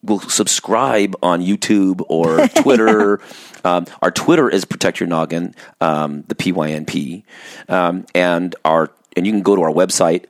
will 0.01 0.21
subscribe 0.21 1.15
on 1.21 1.41
YouTube 1.41 2.03
or 2.09 2.47
Twitter. 2.63 3.21
um, 3.63 3.85
our 4.01 4.09
Twitter 4.09 4.49
is 4.49 4.65
Protect 4.65 4.99
Your 4.99 5.07
Noggin, 5.07 5.53
um, 5.79 6.23
the 6.23 6.33
PYNP, 6.33 7.23
um, 7.67 8.07
and 8.15 8.55
our 8.65 8.91
and 9.15 9.27
you 9.27 9.31
can 9.31 9.43
go 9.43 9.55
to 9.55 9.61
our 9.61 9.71
website 9.71 10.25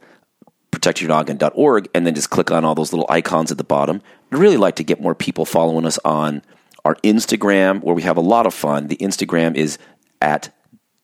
protectyournoggin.org 0.74 1.90
and 1.96 2.06
then 2.06 2.14
just 2.14 2.30
click 2.30 2.52
on 2.52 2.66
all 2.66 2.76
those 2.76 2.92
little 2.92 3.08
icons 3.10 3.52
at 3.52 3.58
the 3.58 3.64
bottom. 3.64 4.02
I'd 4.32 4.38
really 4.38 4.58
like 4.58 4.76
to 4.76 4.84
get 4.84 5.02
more 5.02 5.16
people 5.16 5.46
following 5.46 5.86
us 5.86 5.98
on 6.04 6.44
our 6.86 6.96
Instagram, 7.04 7.84
where 7.84 7.96
we 7.96 8.02
have 8.04 8.18
a 8.18 8.22
lot 8.22 8.46
of 8.46 8.54
fun. 8.54 8.88
The 8.88 8.98
Instagram 8.98 9.56
is 9.56 9.78
at 10.22 10.54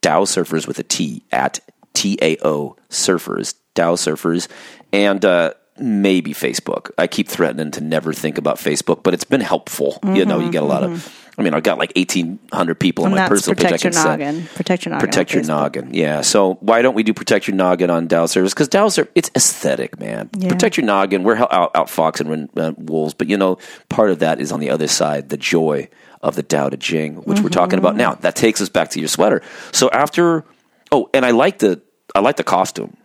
Tao 0.02 0.24
Surfers 0.24 0.68
with 0.68 0.80
a 0.80 0.84
T 0.84 1.24
at 1.32 1.60
T 1.94 2.18
A 2.22 2.38
O 2.44 2.76
Surfers 2.90 3.56
Tao 3.74 3.96
Surfers, 3.96 4.48
and 4.94 5.24
uh, 5.26 5.54
maybe 5.78 6.34
Facebook. 6.34 6.92
I 6.98 7.08
keep 7.08 7.28
threatening 7.28 7.72
to 7.72 7.82
never 7.82 8.14
think 8.14 8.38
about 8.38 8.58
Facebook, 8.58 9.04
but 9.04 9.14
it's 9.14 9.24
been 9.24 9.42
helpful. 9.42 10.00
You 10.16 10.26
know, 10.26 10.40
you 10.40 10.52
get 10.52 10.64
a 10.64 10.66
lot 10.66 10.84
of. 10.84 11.25
I 11.38 11.42
mean, 11.44 11.54
I've 11.54 11.64
got 11.64 11.78
like 11.78 11.92
eighteen 11.96 12.40
hundred 12.54 12.80
people 12.80 13.04
on 13.06 13.12
Mm-hmm. 13.12 13.20
My 13.20 13.28
personal 13.28 13.56
page. 13.56 13.66
I 13.66 13.68
protect 13.70 13.84
your 13.84 13.92
can 13.92 14.02
send- 14.02 14.20
noggin. 14.22 14.48
Protect 14.56 14.86
your 14.86 14.92
noggin. 14.94 15.08
Protect 15.08 15.34
your 15.34 15.44
noggin, 15.44 15.94
yeah. 15.94 16.22
So 16.22 16.54
why 16.62 16.82
don't 16.82 16.96
we 16.96 17.04
do 17.04 17.14
protect 17.14 17.48
your 17.48 17.56
noggin 17.58 17.90
on 17.90 18.08
Tao 18.08 18.26
Surfers? 18.26 18.52
Because 18.52 18.70
Tao 18.70 18.88
Surfers, 18.88 19.10
it's 19.16 19.30
aesthetic, 19.36 20.00
man. 20.00 20.30
Yeah. 20.38 20.50
Protect 20.50 20.78
your 20.78 20.86
noggin. 20.86 21.24
We're 21.24 21.36
out, 21.36 21.52
out, 21.52 21.72
out 21.76 21.90
foxing 21.90 22.50
uh, 22.56 22.72
wolves, 22.78 23.14
but 23.14 23.28
you 23.28 23.36
know, 23.38 23.58
part 23.90 24.10
of 24.12 24.20
that 24.20 24.40
is 24.40 24.52
on 24.52 24.60
the 24.62 24.70
other 24.70 24.88
side, 24.88 25.30
the 25.30 25.38
joy 25.38 25.90
of 26.22 26.36
the 26.36 26.44
Tao 26.44 26.70
Te 26.70 26.78
Ching, 26.78 27.16
which 27.18 27.42
we're 27.42 27.50
talking 27.50 27.80
about 27.80 27.96
now. 27.96 28.16
That 28.16 28.36
takes 28.36 28.62
us 28.62 28.70
back 28.70 28.90
to 28.92 29.00
your 29.00 29.10
sweater. 29.10 29.42
So 29.74 29.90
after, 29.92 30.44
oh, 30.92 31.10
and 31.14 31.26
I 31.26 31.32
like 31.32 31.60
the 31.60 31.82
I 32.16 32.20
like 32.22 32.38
the 32.38 32.44
costume. 32.46 32.96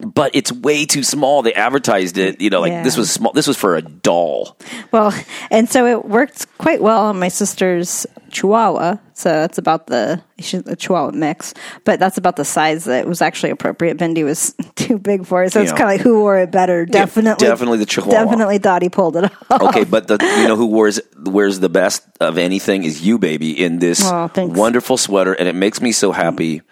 But 0.00 0.34
it's 0.34 0.50
way 0.50 0.86
too 0.86 1.02
small. 1.02 1.42
They 1.42 1.54
advertised 1.54 2.16
it, 2.18 2.40
you 2.40 2.50
know, 2.50 2.60
like 2.60 2.84
this 2.84 2.96
was 2.96 3.10
small. 3.10 3.32
This 3.32 3.46
was 3.46 3.56
for 3.56 3.76
a 3.76 3.82
doll. 3.82 4.56
Well, 4.92 5.12
and 5.50 5.68
so 5.68 5.86
it 5.86 6.04
worked 6.04 6.46
quite 6.58 6.80
well 6.80 7.06
on 7.06 7.18
my 7.18 7.28
sister's 7.28 8.06
Chihuahua. 8.30 8.96
So 9.14 9.44
it's 9.44 9.58
about 9.58 9.86
the 9.86 10.22
a 10.64 10.76
Chihuahua 10.76 11.10
mix, 11.10 11.52
but 11.84 12.00
that's 12.00 12.16
about 12.16 12.36
the 12.36 12.44
size 12.44 12.84
that 12.86 13.06
was 13.06 13.20
actually 13.20 13.50
appropriate. 13.50 13.98
Bindi 13.98 14.24
was 14.24 14.54
too 14.76 14.98
big 14.98 15.26
for 15.26 15.44
it, 15.44 15.52
so 15.52 15.60
it's 15.60 15.72
kind 15.72 15.82
of 15.82 15.88
like 15.88 16.00
who 16.00 16.20
wore 16.20 16.38
it 16.38 16.50
better. 16.50 16.86
Definitely, 16.86 17.46
definitely 17.46 17.78
the 17.78 17.86
Chihuahua. 17.86 18.24
Definitely 18.24 18.58
thought 18.58 18.80
he 18.80 18.88
pulled 18.88 19.16
it 19.16 19.24
off. 19.24 19.60
Okay, 19.62 19.84
but 19.84 20.08
the, 20.08 20.14
you 20.38 20.48
know 20.48 20.56
who 20.56 20.66
wears 20.66 21.00
wears 21.18 21.60
the 21.60 21.68
best 21.68 22.02
of 22.20 22.38
anything 22.38 22.84
is 22.84 23.02
you, 23.06 23.18
baby, 23.18 23.62
in 23.62 23.78
this 23.78 24.00
oh, 24.04 24.28
thanks. 24.28 24.56
wonderful 24.56 24.96
sweater, 24.96 25.34
and 25.34 25.46
it 25.46 25.54
makes 25.54 25.82
me 25.82 25.92
so 25.92 26.12
happy. 26.12 26.62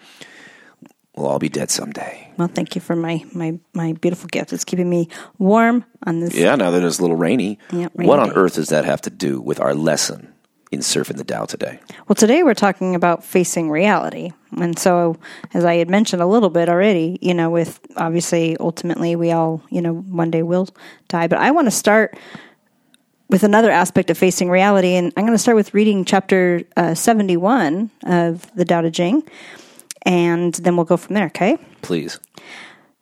Well, 1.19 1.31
I'll 1.31 1.39
be 1.39 1.49
dead 1.49 1.69
someday. 1.69 2.31
Well, 2.37 2.47
thank 2.47 2.75
you 2.75 2.81
for 2.81 2.95
my 2.95 3.25
my 3.33 3.59
my 3.73 3.91
beautiful 3.91 4.27
gift. 4.27 4.53
It's 4.53 4.63
keeping 4.63 4.89
me 4.89 5.09
warm 5.37 5.83
on 6.05 6.21
this. 6.21 6.33
Yeah, 6.33 6.55
now 6.55 6.71
that 6.71 6.81
it's 6.81 6.99
a 6.99 7.01
little 7.01 7.17
rainy. 7.17 7.59
Yeah, 7.73 7.89
rainy 7.93 8.07
what 8.07 8.19
on 8.19 8.29
day. 8.29 8.35
earth 8.35 8.55
does 8.55 8.69
that 8.69 8.85
have 8.85 9.01
to 9.01 9.09
do 9.09 9.41
with 9.41 9.59
our 9.59 9.75
lesson 9.75 10.33
in 10.71 10.79
surfing 10.79 11.17
the 11.17 11.25
Tao 11.25 11.43
today? 11.43 11.81
Well, 12.07 12.15
today 12.15 12.43
we're 12.43 12.53
talking 12.53 12.95
about 12.95 13.25
facing 13.25 13.69
reality. 13.69 14.31
And 14.57 14.79
so, 14.79 15.17
as 15.53 15.65
I 15.65 15.75
had 15.75 15.89
mentioned 15.89 16.21
a 16.21 16.25
little 16.25 16.49
bit 16.49 16.69
already, 16.69 17.19
you 17.21 17.33
know, 17.33 17.49
with 17.49 17.81
obviously 17.97 18.55
ultimately 18.57 19.17
we 19.17 19.31
all, 19.31 19.61
you 19.69 19.81
know, 19.81 19.95
one 19.95 20.31
day 20.31 20.43
will 20.43 20.69
die. 21.09 21.27
But 21.27 21.39
I 21.39 21.51
want 21.51 21.67
to 21.67 21.71
start 21.71 22.17
with 23.29 23.43
another 23.43 23.71
aspect 23.71 24.09
of 24.09 24.17
facing 24.17 24.49
reality. 24.49 24.95
And 24.95 25.11
I'm 25.17 25.25
going 25.25 25.35
to 25.35 25.37
start 25.37 25.57
with 25.57 25.73
reading 25.73 26.05
chapter 26.05 26.61
uh, 26.77 26.95
71 26.95 27.91
of 28.05 28.49
the 28.55 28.63
Tao 28.63 28.81
Te 28.81 28.91
Ching. 28.91 29.23
And 30.03 30.53
then 30.55 30.75
we'll 30.75 30.85
go 30.85 30.97
from 30.97 31.15
there, 31.15 31.27
okay? 31.27 31.57
Please. 31.81 32.19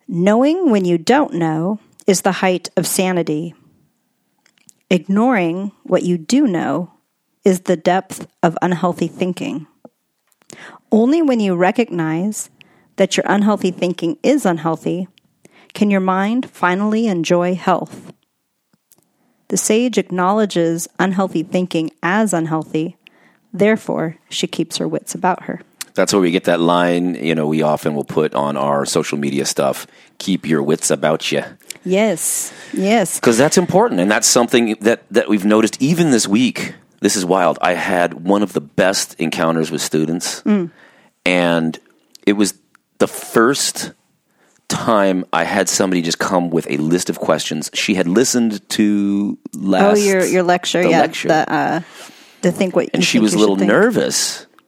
Knowing 0.06 0.70
when 0.70 0.84
you 0.84 0.98
don't 0.98 1.34
know 1.34 1.78
is 2.06 2.22
the 2.22 2.32
height 2.32 2.70
of 2.76 2.86
sanity. 2.86 3.54
Ignoring 4.90 5.72
what 5.82 6.02
you 6.02 6.16
do 6.18 6.46
know 6.46 6.92
is 7.44 7.60
the 7.60 7.76
depth 7.76 8.26
of 8.42 8.56
unhealthy 8.62 9.08
thinking. 9.08 9.66
Only 10.90 11.22
when 11.22 11.40
you 11.40 11.54
recognize 11.54 12.50
that 12.96 13.16
your 13.16 13.24
unhealthy 13.28 13.70
thinking 13.70 14.18
is 14.22 14.46
unhealthy 14.46 15.08
can 15.74 15.90
your 15.90 16.00
mind 16.00 16.50
finally 16.50 17.06
enjoy 17.06 17.54
health. 17.54 18.12
The 19.48 19.56
sage 19.56 19.96
acknowledges 19.96 20.88
unhealthy 20.98 21.42
thinking 21.42 21.90
as 22.02 22.32
unhealthy, 22.32 22.96
therefore, 23.52 24.16
she 24.28 24.46
keeps 24.46 24.78
her 24.78 24.88
wits 24.88 25.14
about 25.14 25.44
her. 25.44 25.60
That's 25.98 26.12
where 26.12 26.22
we 26.22 26.30
get 26.30 26.44
that 26.44 26.60
line, 26.60 27.16
you 27.16 27.34
know, 27.34 27.46
we 27.48 27.62
often 27.62 27.94
will 27.96 28.04
put 28.04 28.32
on 28.34 28.56
our 28.56 28.86
social 28.86 29.18
media 29.18 29.44
stuff 29.44 29.86
keep 30.18 30.46
your 30.46 30.62
wits 30.62 30.90
about 30.90 31.30
you. 31.32 31.42
Yes, 31.84 32.52
yes. 32.72 33.18
because 33.18 33.36
that's 33.36 33.58
important 33.58 34.00
and 34.00 34.10
that's 34.10 34.26
something 34.26 34.76
that, 34.80 35.02
that 35.10 35.28
we've 35.28 35.44
noticed 35.44 35.80
even 35.82 36.10
this 36.10 36.26
week 36.28 36.74
this 37.00 37.16
is 37.16 37.24
wild 37.24 37.56
i 37.62 37.72
had 37.74 38.12
one 38.26 38.42
of 38.42 38.52
the 38.52 38.60
best 38.60 39.14
encounters 39.20 39.70
with 39.70 39.80
students 39.80 40.42
and 41.24 41.78
it 42.26 42.32
was 42.34 42.54
the 42.98 43.06
first 43.08 43.92
time 44.68 45.24
i 45.32 45.44
had 45.44 45.68
somebody 45.68 46.02
just 46.02 46.18
come 46.18 46.50
with 46.50 46.66
a 46.68 46.76
list 46.76 47.08
of 47.08 47.18
questions 47.18 47.70
she 47.72 47.94
had 47.94 48.06
listened 48.08 48.68
to 48.68 49.38
Oh, 49.54 49.58
last 49.60 50.02
your 50.04 50.24
your 50.26 50.42
lecture, 50.42 50.82
yeah, 50.82 51.00
lecture. 51.00 51.28
the 51.28 51.52
uh, 51.52 51.80
to 52.42 52.50
think 52.52 52.76
what, 52.76 52.90
and 52.92 53.04
she 53.04 53.18
was 53.18 53.32
a 53.34 53.38
little 53.38 53.56
should 53.56 53.68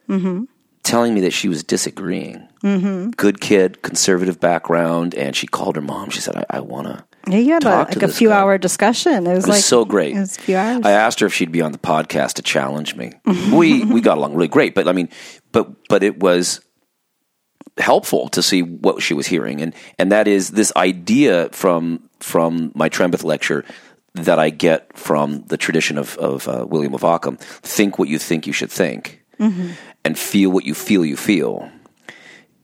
think. 0.07 0.49
Telling 0.83 1.13
me 1.13 1.21
that 1.21 1.31
she 1.33 1.47
was 1.49 1.63
disagreeing 1.63 2.47
Mm-hmm. 2.63 3.09
good 3.11 3.41
kid 3.41 3.81
conservative 3.81 4.39
background 4.39 5.15
and 5.15 5.35
she 5.35 5.47
called 5.47 5.75
her 5.75 5.81
mom 5.81 6.11
she 6.11 6.21
said 6.21 6.35
i, 6.35 6.45
I 6.57 6.59
want 6.59 6.85
to 6.87 7.03
Yeah, 7.27 7.39
you 7.39 7.53
had 7.53 7.63
a, 7.65 7.69
like 7.69 8.03
a 8.03 8.07
few 8.07 8.29
guy. 8.29 8.37
hour 8.39 8.57
discussion. 8.59 9.25
It 9.25 9.33
was 9.33 9.45
It 9.45 9.47
was 9.47 9.47
like 9.47 9.63
so 9.63 9.83
great. 9.83 10.15
It 10.15 10.19
was 10.19 10.37
a 10.37 10.41
few 10.41 10.57
hours. 10.57 10.85
I 10.85 10.91
asked 10.91 11.19
her 11.21 11.25
if 11.27 11.33
she'd 11.33 11.51
be 11.51 11.61
on 11.61 11.71
the 11.71 11.79
podcast 11.79 12.33
to 12.33 12.43
challenge 12.43 12.95
me. 12.95 13.13
we 13.51 13.83
we 13.85 13.99
got 14.01 14.17
along 14.19 14.35
really 14.35 14.47
great, 14.47 14.75
but 14.75 14.87
I 14.87 14.91
mean, 14.93 15.09
but 15.51 15.87
but 15.89 16.03
it 16.03 16.19
was 16.19 16.61
helpful 17.77 18.27
to 18.29 18.41
see 18.41 18.61
what 18.61 19.01
she 19.01 19.13
was 19.13 19.27
hearing, 19.27 19.61
and 19.61 19.73
and 19.97 20.11
that 20.11 20.27
is 20.27 20.49
this 20.51 20.71
idea 20.75 21.49
from 21.51 22.09
from 22.19 22.71
my 22.75 22.89
Trembeth 22.89 23.23
lecture 23.23 23.65
that 24.13 24.39
I 24.39 24.49
get 24.51 24.95
from 24.97 25.43
the 25.47 25.57
tradition 25.57 25.97
of 25.97 26.17
of 26.17 26.47
uh, 26.47 26.65
William 26.69 26.93
of 26.93 27.03
Ockham: 27.03 27.37
think 27.63 27.97
what 27.99 28.09
you 28.09 28.19
think 28.19 28.45
you 28.47 28.53
should 28.53 28.71
think, 28.71 29.23
and 30.03 30.17
feel 30.17 30.49
what 30.49 30.65
you 30.65 30.73
feel 30.73 31.05
you 31.05 31.17
feel. 31.17 31.69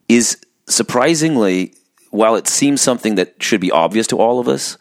Is 0.08 0.38
surprisingly, 0.68 1.74
while 2.12 2.36
it 2.36 2.48
seems 2.48 2.82
something 2.82 3.16
that 3.16 3.42
should 3.42 3.62
be 3.62 3.72
obvious 3.72 4.08
to 4.08 4.18
all 4.18 4.40
of 4.40 4.48
us, 4.48 4.78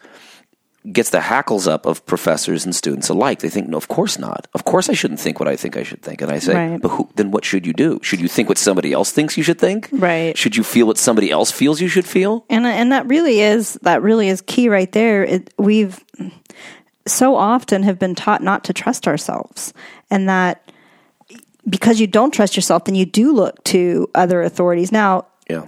gets 0.93 1.09
the 1.09 1.19
hackles 1.19 1.67
up 1.67 1.85
of 1.85 2.05
professors 2.05 2.63
and 2.63 2.73
students 2.73 3.09
alike. 3.09 3.39
They 3.39 3.49
think, 3.49 3.67
no, 3.67 3.75
of 3.75 3.89
course 3.89 4.17
not. 4.17 4.47
Of 4.53 4.63
course 4.63 4.87
I 4.89 4.93
shouldn't 4.93 5.19
think 5.19 5.37
what 5.37 5.49
I 5.49 5.57
think 5.57 5.75
I 5.75 5.83
should 5.83 6.01
think. 6.01 6.21
And 6.21 6.31
I 6.31 6.39
say, 6.39 6.55
Right. 6.55 6.81
but 6.81 6.89
who, 6.89 7.09
then 7.15 7.29
what 7.31 7.43
should 7.43 7.67
you 7.67 7.73
do? 7.73 7.99
Should 8.03 8.21
you 8.21 8.29
think 8.29 8.47
what 8.47 8.57
somebody 8.57 8.93
else 8.93 9.11
thinks 9.11 9.35
you 9.35 9.43
should 9.43 9.59
think? 9.59 9.89
Right. 9.91 10.37
Should 10.37 10.55
you 10.55 10.63
feel 10.63 10.87
what 10.87 10.97
somebody 10.97 11.29
else 11.29 11.51
feels 11.51 11.81
you 11.81 11.89
should 11.89 12.05
feel? 12.05 12.45
and 12.49 12.65
and 12.65 12.91
that 12.93 13.05
really 13.05 13.41
is 13.41 13.73
that 13.81 14.01
really 14.01 14.29
is 14.29 14.39
key 14.41 14.69
right 14.69 14.89
there. 14.93 15.25
It, 15.25 15.53
we've 15.57 16.01
so 17.05 17.35
often 17.35 17.83
have 17.83 17.99
been 17.99 18.15
taught 18.15 18.41
not 18.41 18.63
to 18.65 18.73
trust 18.73 19.07
ourselves, 19.09 19.73
and 20.09 20.29
that 20.29 20.71
because 21.69 21.99
you 21.99 22.07
don't 22.07 22.31
trust 22.33 22.55
yourself, 22.55 22.85
then 22.85 22.95
you 22.95 23.05
do 23.05 23.33
look 23.33 23.63
to 23.65 24.09
other 24.15 24.41
authorities. 24.41 24.91
Now, 24.91 25.25
Yeah. 25.49 25.65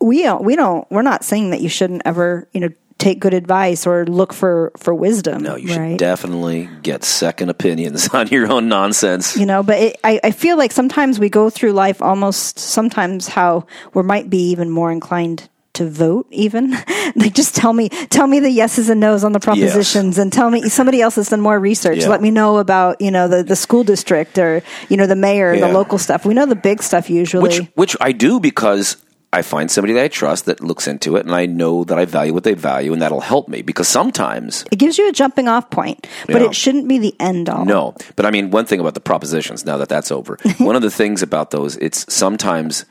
we 0.00 0.22
don't 0.22 0.42
we 0.44 0.56
don't 0.56 0.90
we're 0.90 1.02
not 1.02 1.24
saying 1.24 1.50
that 1.50 1.60
you 1.60 1.68
shouldn't 1.68 2.02
ever 2.04 2.48
you 2.52 2.60
know 2.60 2.68
take 2.98 3.18
good 3.18 3.34
advice 3.34 3.84
or 3.86 4.04
look 4.06 4.32
for 4.32 4.70
for 4.76 4.94
wisdom. 4.94 5.42
No, 5.42 5.56
you 5.56 5.68
should 5.68 5.78
right? 5.78 5.98
definitely 5.98 6.68
get 6.82 7.02
second 7.04 7.48
opinions 7.50 8.08
on 8.14 8.28
your 8.28 8.50
own 8.50 8.68
nonsense. 8.68 9.36
you 9.36 9.46
know 9.46 9.62
but 9.62 9.78
it, 9.78 9.96
I, 10.04 10.20
I 10.22 10.30
feel 10.30 10.56
like 10.56 10.70
sometimes 10.72 11.18
we 11.18 11.28
go 11.28 11.50
through 11.50 11.72
life 11.72 12.00
almost 12.02 12.58
sometimes 12.60 13.26
how 13.28 13.66
we 13.94 14.02
might 14.04 14.30
be 14.30 14.50
even 14.50 14.70
more 14.70 14.92
inclined 14.92 15.48
to 15.74 15.88
vote 15.88 16.26
even 16.30 16.70
like 17.16 17.34
just 17.34 17.56
tell 17.56 17.72
me 17.72 17.88
tell 17.88 18.26
me 18.26 18.40
the 18.40 18.50
yeses 18.50 18.88
and 18.90 19.00
nos 19.00 19.24
on 19.24 19.32
the 19.32 19.40
propositions 19.40 20.18
and 20.18 20.32
tell 20.32 20.50
me 20.50 20.68
somebody 20.68 21.00
else 21.00 21.16
has 21.16 21.28
done 21.30 21.40
more 21.40 21.58
research 21.58 21.98
Yeah. 22.00 22.08
let 22.08 22.20
me 22.20 22.30
know 22.30 22.58
about 22.58 23.00
you 23.00 23.10
know 23.10 23.26
the, 23.26 23.42
the 23.42 23.56
school 23.56 23.82
district 23.84 24.36
or 24.38 24.62
you 24.90 24.96
know 24.98 25.06
the 25.06 25.16
mayor 25.16 25.54
Yeah. 25.54 25.68
the 25.68 25.72
local 25.72 25.96
stuff 25.98 26.26
we 26.26 26.34
know 26.34 26.44
the 26.46 26.54
big 26.56 26.82
stuff 26.82 27.08
usually 27.08 27.42
Which 27.42 27.58
which 27.74 27.96
I 28.00 28.12
do 28.12 28.38
because 28.38 28.98
I 29.34 29.40
find 29.40 29.70
somebody 29.70 29.94
that 29.94 30.04
I 30.04 30.08
trust 30.08 30.44
that 30.44 30.60
looks 30.60 30.86
into 30.86 31.16
it, 31.16 31.24
and 31.24 31.34
I 31.34 31.46
know 31.46 31.84
that 31.84 31.98
I 31.98 32.04
value 32.04 32.34
what 32.34 32.44
they 32.44 32.52
value, 32.52 32.92
and 32.92 33.00
that'll 33.00 33.22
help 33.22 33.48
me 33.48 33.62
because 33.62 33.88
sometimes 33.88 34.66
It 34.70 34.76
gives 34.78 34.98
you 34.98 35.08
a 35.08 35.12
jumping 35.12 35.48
off 35.48 35.70
point, 35.70 36.06
but 36.26 36.42
Yeah. 36.42 36.48
it 36.48 36.54
shouldn't 36.54 36.86
be 36.86 36.98
the 36.98 37.14
end 37.18 37.48
all. 37.48 37.64
No, 37.64 37.94
but 38.14 38.26
I 38.26 38.30
mean, 38.30 38.50
one 38.50 38.66
thing 38.66 38.78
about 38.78 38.92
the 38.92 39.00
propositions. 39.00 39.64
Now 39.64 39.78
that 39.78 39.88
that's 39.88 40.12
over, 40.12 40.36
one 40.58 40.76
of 40.76 40.82
the 40.82 40.90
things 40.90 41.22
about 41.22 41.50
those, 41.50 41.78
it's 41.78 42.04
sometimes 42.12 42.84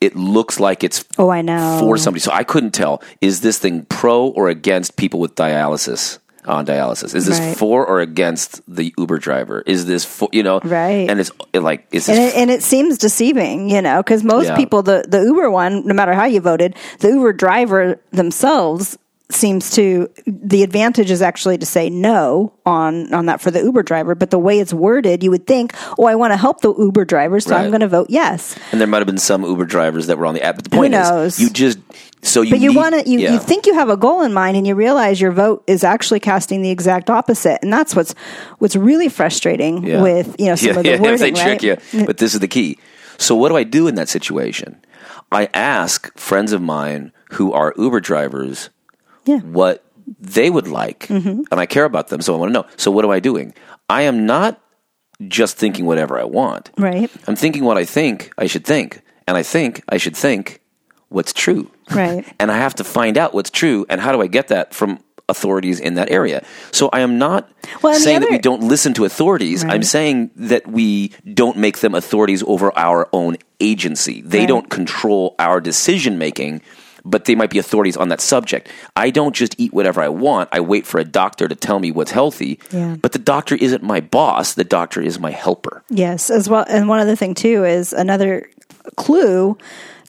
it 0.00 0.14
looks 0.16 0.60
like 0.60 0.84
it's 0.84 1.04
Oh, 1.18 1.28
I 1.30 1.42
know. 1.42 1.78
for 1.80 1.96
somebody. 1.96 2.20
So 2.20 2.32
I 2.32 2.44
couldn't 2.44 2.72
tell 2.72 3.02
is 3.20 3.40
this 3.40 3.58
thing 3.58 3.84
pro 3.86 4.26
or 4.28 4.48
against 4.48 4.96
people 4.96 5.20
with 5.20 5.34
dialysis 5.34 6.18
on 6.44 6.64
dialysis? 6.64 7.14
Is 7.14 7.26
this 7.26 7.38
Right. 7.40 7.56
for 7.56 7.84
or 7.86 8.00
against 8.00 8.60
the 8.66 8.94
Uber 8.96 9.18
driver? 9.18 9.62
Is 9.66 9.84
this 9.86 10.04
for 10.04 10.28
you 10.32 10.42
know? 10.42 10.60
Right. 10.64 11.10
And 11.10 11.20
it's 11.20 11.30
it 11.52 11.60
like 11.60 11.86
is 11.92 12.06
this 12.06 12.16
and 12.16 12.26
it, 12.28 12.34
and 12.36 12.50
it 12.50 12.62
seems 12.62 12.96
deceiving, 12.98 13.68
you 13.70 13.82
know, 13.82 13.98
because 14.02 14.24
most 14.24 14.46
Yeah. 14.46 14.56
people, 14.56 14.82
the 14.82 15.04
the 15.06 15.20
Uber 15.20 15.50
one, 15.50 15.86
no 15.86 15.94
matter 15.94 16.14
how 16.14 16.24
you 16.24 16.40
voted, 16.40 16.74
the 17.00 17.08
Uber 17.08 17.32
driver 17.34 18.00
themselves 18.12 18.96
seems 19.30 19.72
to 19.72 20.08
the 20.26 20.62
advantage 20.62 21.10
is 21.10 21.20
actually 21.20 21.58
to 21.58 21.66
say 21.66 21.90
no 21.90 22.52
on 22.64 23.12
on 23.12 23.26
that 23.26 23.40
for 23.40 23.50
the 23.50 23.62
Uber 23.62 23.82
driver, 23.82 24.14
but 24.14 24.30
the 24.30 24.38
way 24.38 24.58
it's 24.58 24.72
worded, 24.72 25.22
you 25.22 25.30
would 25.30 25.46
think, 25.46 25.74
oh, 25.98 26.06
I 26.06 26.14
want 26.14 26.32
to 26.32 26.36
help 26.36 26.62
the 26.62 26.74
Uber 26.74 27.04
driver, 27.04 27.38
so 27.40 27.54
I'm 27.54 27.70
going 27.70 27.80
to 27.80 27.88
vote 27.88 28.06
yes. 28.08 28.56
and 28.72 28.80
there 28.80 28.88
might 28.88 28.98
have 28.98 29.06
been 29.06 29.18
some 29.18 29.42
Uber 29.42 29.66
drivers 29.66 30.06
that 30.06 30.18
were 30.18 30.26
on 30.26 30.34
the 30.34 30.42
app. 30.42 30.56
But 30.56 30.64
the 30.64 30.70
point 30.70 30.94
Who 30.94 31.00
knows? 31.00 31.34
is, 31.34 31.40
you 31.40 31.50
just 31.50 31.78
so 32.22 32.40
you 32.42 32.52
But 32.52 32.60
you 32.60 32.72
want 32.72 32.94
to 32.94 33.10
you, 33.10 33.18
yeah. 33.18 33.32
you 33.32 33.38
think 33.38 33.66
you 33.66 33.74
have 33.74 33.90
a 33.90 33.96
goal 33.96 34.22
in 34.22 34.32
mind, 34.32 34.56
and 34.56 34.66
you 34.66 34.74
realize 34.74 35.20
your 35.20 35.32
vote 35.32 35.62
is 35.66 35.84
actually 35.84 36.20
casting 36.20 36.62
the 36.62 36.70
exact 36.70 37.10
opposite, 37.10 37.58
and 37.62 37.72
that's 37.72 37.94
what's 37.94 38.14
what's 38.58 38.76
really 38.76 39.08
frustrating 39.08 39.84
Yeah. 39.84 40.02
with 40.02 40.36
you 40.38 40.46
know 40.46 40.54
some 40.54 40.68
yeah, 40.68 40.76
of 40.76 40.82
the 40.84 40.90
yeah, 40.90 41.00
wording, 41.00 41.18
they 41.18 41.32
right? 41.32 41.60
trick 41.60 41.62
you. 41.62 42.06
But 42.06 42.16
this 42.18 42.32
is 42.34 42.40
the 42.40 42.48
key. 42.48 42.78
So 43.18 43.34
what 43.34 43.50
do 43.50 43.56
I 43.56 43.64
do 43.64 43.88
in 43.88 43.94
that 43.96 44.08
situation? 44.08 44.80
I 45.30 45.48
ask 45.52 46.16
friends 46.16 46.52
of 46.52 46.62
mine 46.62 47.12
who 47.32 47.52
are 47.52 47.74
Uber 47.76 48.00
drivers 48.00 48.70
Yeah. 49.28 49.40
what 49.40 49.84
they 50.20 50.48
would 50.50 50.68
like, 50.68 51.00
Mm-hmm. 51.08 51.42
and 51.50 51.60
I 51.60 51.66
care 51.66 51.84
about 51.84 52.08
them, 52.08 52.20
so 52.22 52.34
I 52.34 52.38
want 52.38 52.48
to 52.50 52.52
know. 52.54 52.66
So 52.76 52.90
what 52.90 53.04
am 53.04 53.10
I 53.10 53.20
doing? 53.20 53.52
I 53.90 54.02
am 54.02 54.26
not 54.26 54.60
just 55.28 55.56
thinking 55.58 55.84
whatever 55.86 56.18
I 56.18 56.24
want. 56.24 56.70
Right, 56.78 57.10
I'm 57.26 57.36
thinking 57.36 57.64
what 57.64 57.76
I 57.76 57.84
think 57.84 58.30
I 58.38 58.46
should 58.46 58.64
think, 58.64 59.02
and 59.26 59.36
I 59.36 59.42
think 59.42 59.82
I 59.88 59.98
should 59.98 60.16
think 60.16 60.60
what's 61.10 61.32
true. 61.32 61.70
right. 61.90 62.24
and 62.40 62.50
I 62.50 62.56
have 62.58 62.74
to 62.76 62.84
find 62.84 63.16
out 63.18 63.34
what's 63.34 63.50
true. 63.50 63.84
And 63.88 64.00
how 64.00 64.12
do 64.12 64.20
I 64.22 64.26
get 64.28 64.48
that 64.48 64.74
from 64.74 64.98
authorities 65.28 65.80
in 65.80 65.94
that 65.94 66.10
area? 66.10 66.42
So 66.72 66.88
I 66.92 67.00
am 67.00 67.18
not 67.18 67.48
Well, 67.82 67.94
saying 67.94 68.20
that 68.20 68.30
we 68.30 68.38
don't 68.38 68.62
listen 68.62 68.92
to 68.94 69.04
authorities. 69.04 69.64
I'm 69.64 69.82
saying 69.82 70.30
that 70.36 70.66
we 70.66 71.12
don't 71.34 71.56
make 71.56 71.78
them 71.78 71.94
authorities 71.94 72.42
over 72.46 72.72
our 72.78 73.08
own 73.12 73.36
agency. 73.60 74.20
They 74.22 74.40
Right. 74.40 74.48
don't 74.48 74.68
control 74.70 75.34
our 75.38 75.60
decision 75.60 76.18
making. 76.18 76.60
But 77.08 77.24
they 77.24 77.34
might 77.34 77.50
be 77.50 77.58
authorities 77.58 77.96
on 77.96 78.08
that 78.08 78.20
subject. 78.20 78.68
I 78.94 79.10
don't 79.10 79.34
just 79.34 79.54
eat 79.58 79.72
whatever 79.72 80.00
I 80.02 80.08
want. 80.08 80.50
I 80.52 80.60
wait 80.60 80.86
for 80.86 80.98
a 80.98 81.04
doctor 81.04 81.48
to 81.48 81.54
tell 81.54 81.78
me 81.78 81.90
what's 81.90 82.10
healthy. 82.10 82.58
Yeah. 82.70 82.96
But 83.00 83.12
the 83.12 83.18
doctor 83.18 83.54
isn't 83.54 83.82
my 83.82 84.00
boss. 84.00 84.54
The 84.54 84.64
doctor 84.64 85.00
is 85.00 85.18
my 85.18 85.30
helper. 85.30 85.82
Yes, 85.88 86.30
as 86.30 86.48
well. 86.48 86.64
And 86.68 86.88
one 86.88 87.00
other 87.00 87.16
thing 87.16 87.34
too 87.34 87.64
is 87.64 87.92
another 87.92 88.48
clue 88.96 89.56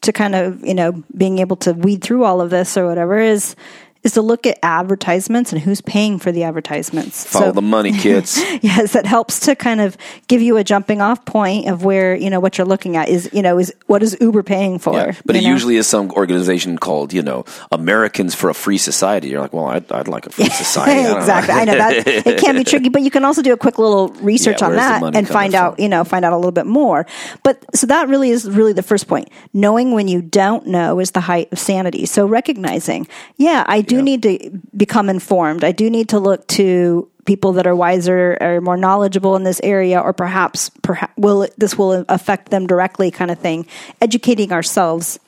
to 0.01 0.13
kind 0.13 0.35
of 0.35 0.63
you 0.65 0.73
know 0.73 1.03
being 1.15 1.39
able 1.39 1.55
to 1.57 1.73
weed 1.73 2.01
through 2.01 2.23
all 2.23 2.41
of 2.41 2.49
this 2.49 2.77
or 2.77 2.87
whatever 2.87 3.19
is 3.19 3.55
is 4.03 4.13
to 4.13 4.21
look 4.21 4.45
at 4.45 4.57
advertisements 4.63 5.51
and 5.51 5.61
who's 5.61 5.81
paying 5.81 6.19
for 6.19 6.31
the 6.31 6.43
advertisements. 6.43 7.25
Follow 7.25 7.51
the 7.51 7.61
money, 7.61 7.91
kids. 7.91 8.37
yes, 8.61 8.93
that 8.93 9.05
helps 9.05 9.41
to 9.41 9.55
kind 9.55 9.81
of 9.81 9.97
give 10.27 10.41
you 10.41 10.57
a 10.57 10.63
jumping 10.63 11.01
off 11.01 11.25
point 11.25 11.67
of 11.67 11.83
where 11.83 12.15
you 12.15 12.29
know 12.29 12.39
what 12.39 12.57
you're 12.57 12.67
looking 12.67 12.95
at 12.95 13.09
is 13.09 13.29
you 13.33 13.41
know 13.41 13.59
is 13.59 13.73
what 13.87 14.01
is 14.01 14.17
Uber 14.21 14.43
paying 14.43 14.79
for? 14.79 14.93
Yeah, 14.93 15.13
but 15.25 15.35
it 15.35 15.43
know? 15.43 15.49
usually 15.49 15.75
is 15.75 15.87
some 15.87 16.11
organization 16.11 16.77
called, 16.77 17.13
you 17.13 17.21
know, 17.21 17.45
Americans 17.71 18.35
for 18.35 18.49
a 18.49 18.53
Free 18.53 18.77
Society. 18.77 19.29
You're 19.29 19.41
like, 19.41 19.53
well, 19.53 19.65
I'd, 19.65 19.91
I'd 19.91 20.07
like 20.07 20.25
a 20.25 20.29
free 20.29 20.49
society. 20.49 20.91
I 20.91 21.03
don't 21.03 21.11
know. 21.13 21.17
exactly. 21.19 21.53
I 21.53 21.65
know 21.65 21.75
that 21.75 22.07
it 22.27 22.39
can 22.39 22.55
be 22.55 22.63
tricky, 22.63 22.89
but 22.89 23.01
you 23.01 23.11
can 23.11 23.25
also 23.25 23.41
do 23.41 23.53
a 23.53 23.57
quick 23.57 23.77
little 23.77 24.09
research 24.21 24.61
Yeah, 24.61 24.67
on 24.67 24.75
that 24.75 25.15
and 25.15 25.27
find 25.27 25.55
out, 25.55 25.75
from? 25.75 25.83
you 25.83 25.89
know, 25.89 26.03
find 26.03 26.23
out 26.23 26.33
a 26.33 26.37
little 26.37 26.51
bit 26.51 26.65
more. 26.65 27.05
But 27.43 27.63
so 27.75 27.87
that 27.87 28.07
really 28.07 28.29
is 28.29 28.49
really 28.49 28.73
the 28.73 28.83
first 28.83 29.07
point. 29.07 29.29
Knowing 29.53 29.91
when 29.93 30.07
you 30.07 30.21
don't 30.21 30.67
know 30.67 30.99
is 30.99 31.11
the 31.11 31.21
height 31.21 31.51
of 31.51 31.59
sanity. 31.59 32.05
So 32.05 32.25
recognizing, 32.25 33.07
yeah, 33.37 33.65
I 33.67 33.81
do 33.89 34.01
need 34.01 34.21
to 34.23 34.33
become 34.75 35.09
informed. 35.09 35.63
I 35.63 35.71
do 35.73 35.89
need 35.89 36.09
to 36.09 36.19
look 36.19 36.47
to 36.59 37.09
people 37.25 37.53
that 37.53 37.67
are 37.67 37.75
wiser 37.75 38.37
or 38.41 38.61
more 38.61 38.77
knowledgeable 38.77 39.35
in 39.35 39.43
this 39.43 39.59
area 39.63 39.99
or 39.99 40.13
perhaps 40.13 40.69
perhaps 40.81 41.13
will 41.17 41.47
this 41.57 41.77
will 41.77 42.05
affect 42.09 42.49
them 42.49 42.65
directly 42.67 43.11
kind 43.11 43.29
of 43.31 43.37
thing. 43.39 43.65
Educating 44.01 44.51
ourselves 44.51 45.19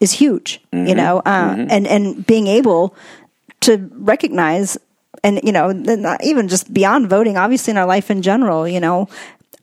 is 0.00 0.12
huge, 0.12 0.60
Mm-hmm. 0.72 0.86
you 0.88 0.94
know, 0.94 1.18
uh, 1.26 1.66
and 1.68 1.86
and 1.86 2.24
being 2.26 2.46
able 2.46 2.94
to 3.60 3.76
recognize 3.92 4.78
and 5.22 5.40
you 5.44 5.52
know 5.52 5.68
even 6.22 6.48
just 6.48 6.72
beyond 6.72 7.10
voting 7.10 7.36
obviously 7.36 7.70
in 7.72 7.76
our 7.76 7.84
life 7.84 8.10
in 8.10 8.22
general 8.22 8.66
you 8.66 8.80
know 8.80 9.06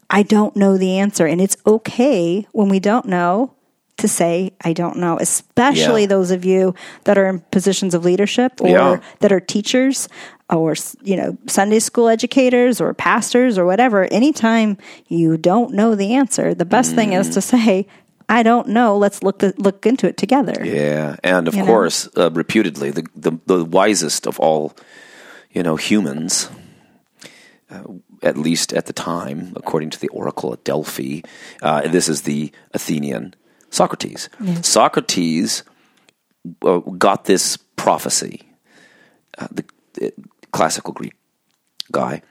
i 0.10 0.22
don't 0.22 0.56
know 0.56 0.78
the 0.78 1.00
answer 1.00 1.26
and 1.26 1.42
it's 1.42 1.58
okay 1.66 2.46
when 2.52 2.70
we 2.70 2.80
don't 2.80 3.06
know 3.08 3.50
to 3.98 4.08
say 4.08 4.52
i 4.64 4.74
don't 4.74 4.98
know 4.98 5.18
especially 5.20 6.02
Yeah. 6.04 6.08
those 6.08 6.32
of 6.32 6.46
you 6.46 6.74
that 7.06 7.18
are 7.18 7.28
in 7.28 7.40
positions 7.52 7.94
of 7.94 8.06
leadership 8.06 8.62
or 8.62 8.70
Yeah. 8.70 9.00
that 9.20 9.32
are 9.32 9.40
teachers 9.40 10.08
or 10.50 10.76
you 11.04 11.18
know 11.18 11.38
sunday 11.48 11.80
school 11.80 12.08
educators 12.08 12.80
or 12.80 12.94
pastors 12.94 13.58
or 13.58 13.66
whatever 13.66 14.06
anytime 14.12 14.78
you 15.08 15.38
don't 15.38 15.74
know 15.74 15.96
the 15.96 16.14
answer 16.14 16.54
the 16.54 16.66
best 16.66 16.96
thing 16.96 17.14
is 17.14 17.30
to 17.30 17.42
say 17.42 17.88
i 18.30 18.44
don't 18.44 18.68
know 18.68 18.98
let's 18.98 19.24
look 19.24 19.42
look 19.58 19.86
into 19.86 20.08
it 20.08 20.16
together 20.18 20.56
Yeah, 20.64 21.16
and 21.24 21.48
of 21.48 21.56
You 21.56 21.64
course, 21.66 22.08
uh, 22.16 22.30
reputedly, 22.32 22.92
the, 22.92 23.04
the 23.16 23.32
the 23.46 23.66
wisest 23.66 24.28
of 24.28 24.40
all, 24.40 24.74
you 25.52 25.64
know, 25.64 25.76
humans, 25.78 26.50
uh, 27.72 27.84
at 28.22 28.38
least 28.38 28.74
at 28.74 28.86
the 28.86 28.94
time, 28.94 29.54
according 29.56 29.90
to 29.92 30.00
the 30.00 30.10
Oracle 30.10 30.54
at 30.54 30.64
Delphi, 30.64 31.22
uh, 31.62 31.88
this 31.88 32.08
is 32.10 32.22
the 32.22 32.52
Athenian 32.74 33.34
Socrates. 33.70 34.30
Socrates 34.62 35.64
uh, 36.62 36.80
got 36.80 37.26
this 37.26 37.58
prophecy. 37.76 38.42
Uh, 39.38 39.48
the, 39.52 39.66
the 39.94 40.14
classical 40.52 40.94
Greek 40.94 41.14
guy 41.92 42.22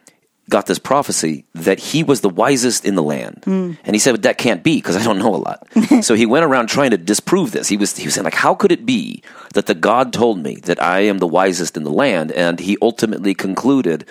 got 0.48 0.66
this 0.66 0.78
prophecy 0.78 1.44
that 1.54 1.78
he 1.80 2.04
was 2.04 2.20
the 2.20 2.28
wisest 2.28 2.84
in 2.84 2.94
the 2.94 3.02
land, 3.02 3.42
and 3.46 3.94
he 3.94 3.98
said 3.98 4.22
that 4.22 4.38
can't 4.38 4.62
be 4.62 4.76
because 4.76 4.96
I 4.96 5.02
don't 5.02 5.18
know 5.18 5.34
a 5.34 5.36
lot. 5.36 5.66
so 6.02 6.14
he 6.14 6.24
went 6.24 6.44
around 6.44 6.68
trying 6.68 6.90
to 6.92 6.96
disprove 6.98 7.50
this. 7.50 7.68
He 7.68 7.76
was 7.76 7.96
he 7.96 8.06
was 8.06 8.14
saying 8.14 8.24
like, 8.24 8.34
how 8.34 8.54
could 8.54 8.70
it 8.72 8.86
be 8.86 9.22
that 9.54 9.66
the 9.66 9.74
God 9.74 10.12
told 10.12 10.42
me 10.42 10.56
that 10.64 10.80
I 10.80 11.00
am 11.00 11.18
the 11.18 11.26
wisest 11.26 11.76
in 11.76 11.82
the 11.82 11.90
land? 11.90 12.30
And 12.32 12.60
he 12.60 12.76
ultimately 12.80 13.34
concluded, 13.34 14.06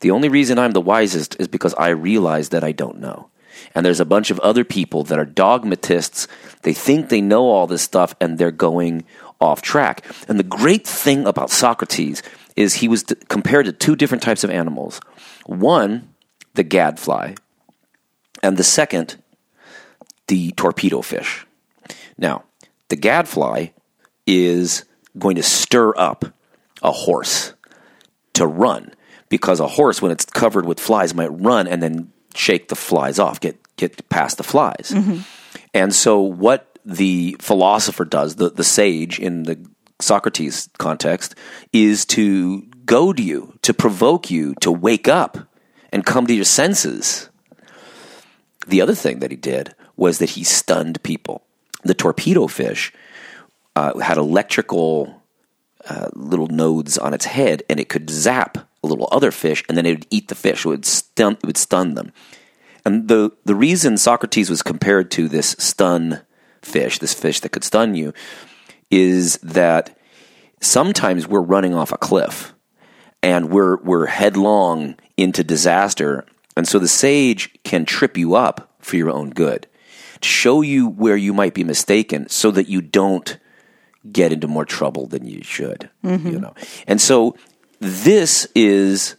the 0.00 0.10
only 0.10 0.28
reason 0.28 0.58
I'm 0.58 0.72
the 0.72 0.80
wisest 0.80 1.36
is 1.38 1.48
because 1.48 1.74
I 1.74 1.88
realize 1.88 2.50
that 2.50 2.64
I 2.64 2.72
don't 2.72 2.98
know. 2.98 3.28
And 3.74 3.84
there's 3.84 4.00
a 4.00 4.04
bunch 4.04 4.30
of 4.30 4.38
other 4.40 4.64
people 4.64 5.04
that 5.04 5.18
are 5.18 5.24
dogmatists. 5.24 6.28
They 6.62 6.72
think 6.72 7.08
they 7.08 7.20
know 7.20 7.48
all 7.48 7.66
this 7.66 7.82
stuff 7.82 8.14
and 8.20 8.38
they're 8.38 8.50
going 8.50 9.04
off 9.40 9.62
track. 9.62 10.04
And 10.28 10.38
the 10.38 10.44
great 10.44 10.86
thing 10.86 11.26
about 11.26 11.50
Socrates 11.50 12.22
is 12.56 12.74
he 12.74 12.88
was 12.88 13.04
compared 13.28 13.66
to 13.66 13.72
two 13.72 13.96
different 13.96 14.22
types 14.22 14.44
of 14.44 14.50
animals. 14.50 15.00
One, 15.44 16.08
the 16.54 16.62
gadfly, 16.62 17.34
and 18.42 18.56
the 18.56 18.64
second, 18.64 19.16
the 20.26 20.52
torpedo 20.52 21.02
fish. 21.02 21.46
Now, 22.18 22.44
the 22.88 22.96
gadfly 22.96 23.68
is 24.26 24.84
going 25.18 25.36
to 25.36 25.42
stir 25.42 25.96
up 25.96 26.24
a 26.82 26.92
horse 26.92 27.52
to 28.34 28.46
run 28.46 28.92
because 29.28 29.60
a 29.60 29.66
horse, 29.66 30.00
when 30.00 30.12
it's 30.12 30.24
covered 30.24 30.66
with 30.66 30.80
flies, 30.80 31.14
might 31.14 31.28
run 31.28 31.66
and 31.66 31.82
then 31.82 32.12
shake 32.36 32.68
the 32.68 32.76
flies 32.76 33.18
off, 33.18 33.40
get 33.40 33.56
get 33.76 34.08
past 34.08 34.38
the 34.38 34.44
flies. 34.44 34.92
And 35.74 35.94
so, 35.94 36.20
what 36.20 36.78
the 36.84 37.36
philosopher 37.40 38.04
does, 38.04 38.36
the 38.36 38.50
the 38.50 38.64
sage 38.64 39.18
in 39.18 39.44
the 39.44 39.58
Socrates 40.00 40.68
context, 40.78 41.34
is 41.72 42.04
to 42.06 42.62
goad 42.84 43.18
you, 43.18 43.58
to 43.62 43.74
provoke 43.74 44.30
you 44.30 44.54
to 44.60 44.70
wake 44.70 45.08
up 45.08 45.38
and 45.92 46.06
come 46.06 46.26
to 46.26 46.34
your 46.34 46.44
senses. 46.44 47.28
The 48.66 48.80
other 48.80 48.94
thing 48.94 49.20
that 49.20 49.30
he 49.30 49.36
did 49.36 49.74
was 49.96 50.18
that 50.18 50.30
he 50.30 50.44
stunned 50.44 51.02
people. 51.02 51.42
The 51.84 51.94
torpedo 51.94 52.46
fish 52.46 52.92
uh, 53.76 53.98
had 53.98 54.18
electrical 54.18 55.22
uh, 55.88 56.08
little 56.14 56.48
nodes 56.48 56.98
on 56.98 57.14
its 57.14 57.26
head, 57.26 57.62
and 57.70 57.78
it 57.78 57.88
could 57.88 58.10
zap 58.10 58.65
a 58.86 58.92
little 58.92 59.08
other 59.12 59.30
fish, 59.30 59.62
and 59.68 59.76
then 59.76 59.86
it 59.86 59.92
would 59.92 60.06
eat 60.10 60.28
the 60.28 60.34
fish. 60.34 60.64
It 60.64 60.68
would 60.68 60.86
stun, 60.86 61.34
it 61.34 61.46
would 61.46 61.56
stun 61.56 61.94
them. 61.94 62.12
And 62.84 63.08
the 63.08 63.32
the 63.44 63.54
reason 63.54 63.98
Socrates 63.98 64.48
was 64.48 64.62
compared 64.62 65.10
to 65.12 65.28
this 65.28 65.56
stun 65.58 66.22
fish, 66.62 66.98
this 66.98 67.14
fish 67.14 67.40
that 67.40 67.50
could 67.50 67.64
stun 67.64 67.94
you, 67.94 68.12
is 68.90 69.38
that 69.38 69.98
sometimes 70.60 71.26
we're 71.26 71.40
running 71.40 71.74
off 71.74 71.92
a 71.92 71.98
cliff 71.98 72.54
and 73.22 73.50
we're 73.50 73.76
we're 73.82 74.06
headlong 74.06 74.96
into 75.16 75.42
disaster, 75.42 76.24
and 76.56 76.68
so 76.68 76.78
the 76.78 76.88
sage 76.88 77.50
can 77.64 77.84
trip 77.84 78.16
you 78.16 78.36
up 78.36 78.76
for 78.78 78.96
your 78.96 79.10
own 79.10 79.30
good, 79.30 79.66
to 80.20 80.28
show 80.28 80.62
you 80.62 80.88
where 80.88 81.16
you 81.16 81.34
might 81.34 81.54
be 81.54 81.64
mistaken, 81.64 82.28
so 82.28 82.52
that 82.52 82.68
you 82.68 82.80
don't 82.80 83.38
get 84.12 84.32
into 84.32 84.46
more 84.46 84.64
trouble 84.64 85.08
than 85.08 85.26
you 85.26 85.42
should. 85.42 85.90
You 86.04 86.10
mm-hmm. 86.10 86.36
know, 86.38 86.54
and 86.86 87.00
so 87.00 87.36
this 87.80 88.46
is 88.54 89.16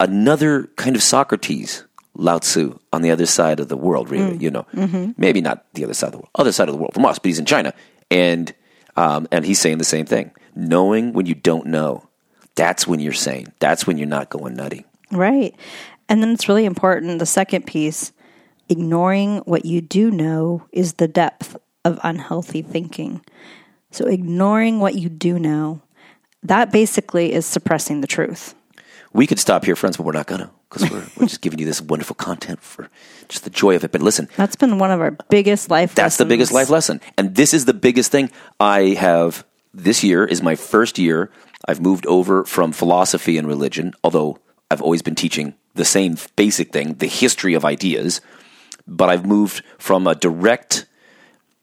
another 0.00 0.64
kind 0.76 0.96
of 0.96 1.02
Socrates, 1.02 1.84
Lao 2.14 2.38
Tzu, 2.38 2.78
on 2.92 3.02
the 3.02 3.10
other 3.10 3.26
side 3.26 3.60
of 3.60 3.68
the 3.68 3.76
world. 3.76 4.10
Really, 4.10 4.36
you 4.38 4.50
know, 4.50 4.66
maybe 5.16 5.40
not 5.40 5.64
the 5.74 5.84
other 5.84 5.94
side 5.94 6.08
of 6.08 6.12
the 6.12 6.18
world, 6.18 6.30
other 6.34 6.52
side 6.52 6.68
of 6.68 6.74
the 6.74 6.80
world 6.80 6.94
from 6.94 7.06
us, 7.06 7.18
but 7.18 7.26
he's 7.26 7.38
in 7.38 7.46
China, 7.46 7.72
and 8.10 8.54
um, 8.96 9.28
and 9.30 9.44
he's 9.44 9.58
saying 9.58 9.78
the 9.78 9.84
same 9.84 10.06
thing. 10.06 10.32
Knowing 10.54 11.12
when 11.12 11.26
you 11.26 11.34
don't 11.34 11.66
know, 11.66 12.08
that's 12.54 12.86
when 12.86 13.00
you're 13.00 13.12
sane. 13.12 13.52
That's 13.58 13.86
when 13.86 13.96
you're 13.98 14.06
not 14.06 14.28
going 14.28 14.54
nutty. 14.54 14.84
Right. 15.10 15.54
And 16.08 16.22
then 16.22 16.30
it's 16.30 16.48
really 16.48 16.64
important. 16.64 17.18
The 17.18 17.26
second 17.26 17.66
piece, 17.66 18.12
ignoring 18.68 19.38
what 19.38 19.64
you 19.64 19.80
do 19.80 20.10
know 20.10 20.66
is 20.72 20.94
the 20.94 21.08
depth 21.08 21.56
of 21.84 21.98
unhealthy 22.02 22.62
thinking. 22.62 23.24
So, 23.90 24.06
ignoring 24.06 24.80
what 24.80 24.94
you 24.94 25.08
do 25.08 25.38
know, 25.38 25.82
that 26.42 26.72
basically 26.72 27.32
is 27.32 27.46
suppressing 27.46 28.00
the 28.00 28.06
truth. 28.06 28.54
We 29.12 29.26
could 29.26 29.38
stop 29.38 29.64
here, 29.64 29.76
friends, 29.76 29.96
but 29.96 30.04
we're 30.04 30.12
not 30.12 30.26
gonna 30.26 30.50
because 30.68 30.90
we're, 30.90 31.06
we're 31.16 31.26
just 31.26 31.42
giving 31.42 31.58
you 31.58 31.66
this 31.66 31.80
wonderful 31.80 32.16
content 32.16 32.62
for 32.62 32.88
just 33.28 33.44
the 33.44 33.50
joy 33.50 33.76
of 33.76 33.84
it. 33.84 33.92
But 33.92 34.02
listen, 34.02 34.28
That's 34.36 34.56
been 34.56 34.78
one 34.78 34.90
of 34.90 35.00
our 35.00 35.10
biggest 35.28 35.70
life 35.70 35.94
That's 35.94 36.16
the 36.16 36.24
biggest 36.24 36.52
life 36.52 36.70
lesson. 36.70 37.00
And 37.18 37.34
this 37.34 37.52
is 37.52 37.66
the 37.66 37.74
biggest 37.74 38.10
thing 38.10 38.30
I 38.58 38.96
have 38.98 39.44
this 39.74 40.02
year 40.02 40.24
is 40.24 40.42
my 40.42 40.54
first 40.54 40.98
year. 40.98 41.30
I've 41.66 41.80
moved 41.80 42.06
over 42.06 42.44
from 42.44 42.72
philosophy 42.72 43.38
and 43.38 43.46
religion, 43.46 43.92
although 44.02 44.38
I've 44.70 44.82
always 44.82 45.02
been 45.02 45.14
teaching 45.14 45.54
the 45.74 45.84
same 45.84 46.16
basic 46.36 46.72
thing, 46.72 46.94
the 46.94 47.06
history 47.06 47.54
of 47.54 47.64
ideas. 47.64 48.20
But 48.86 49.10
I've 49.10 49.26
moved 49.26 49.62
from 49.78 50.06
a 50.06 50.14
direct 50.14 50.86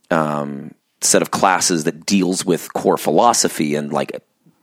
um, 0.10 0.74
set 1.02 1.22
of 1.22 1.32
classes 1.32 1.84
that 1.84 2.06
deals 2.06 2.46
with 2.46 2.74
core 2.74 2.98
philosophy 2.98 3.76
and 3.76 3.92
like 3.92 4.12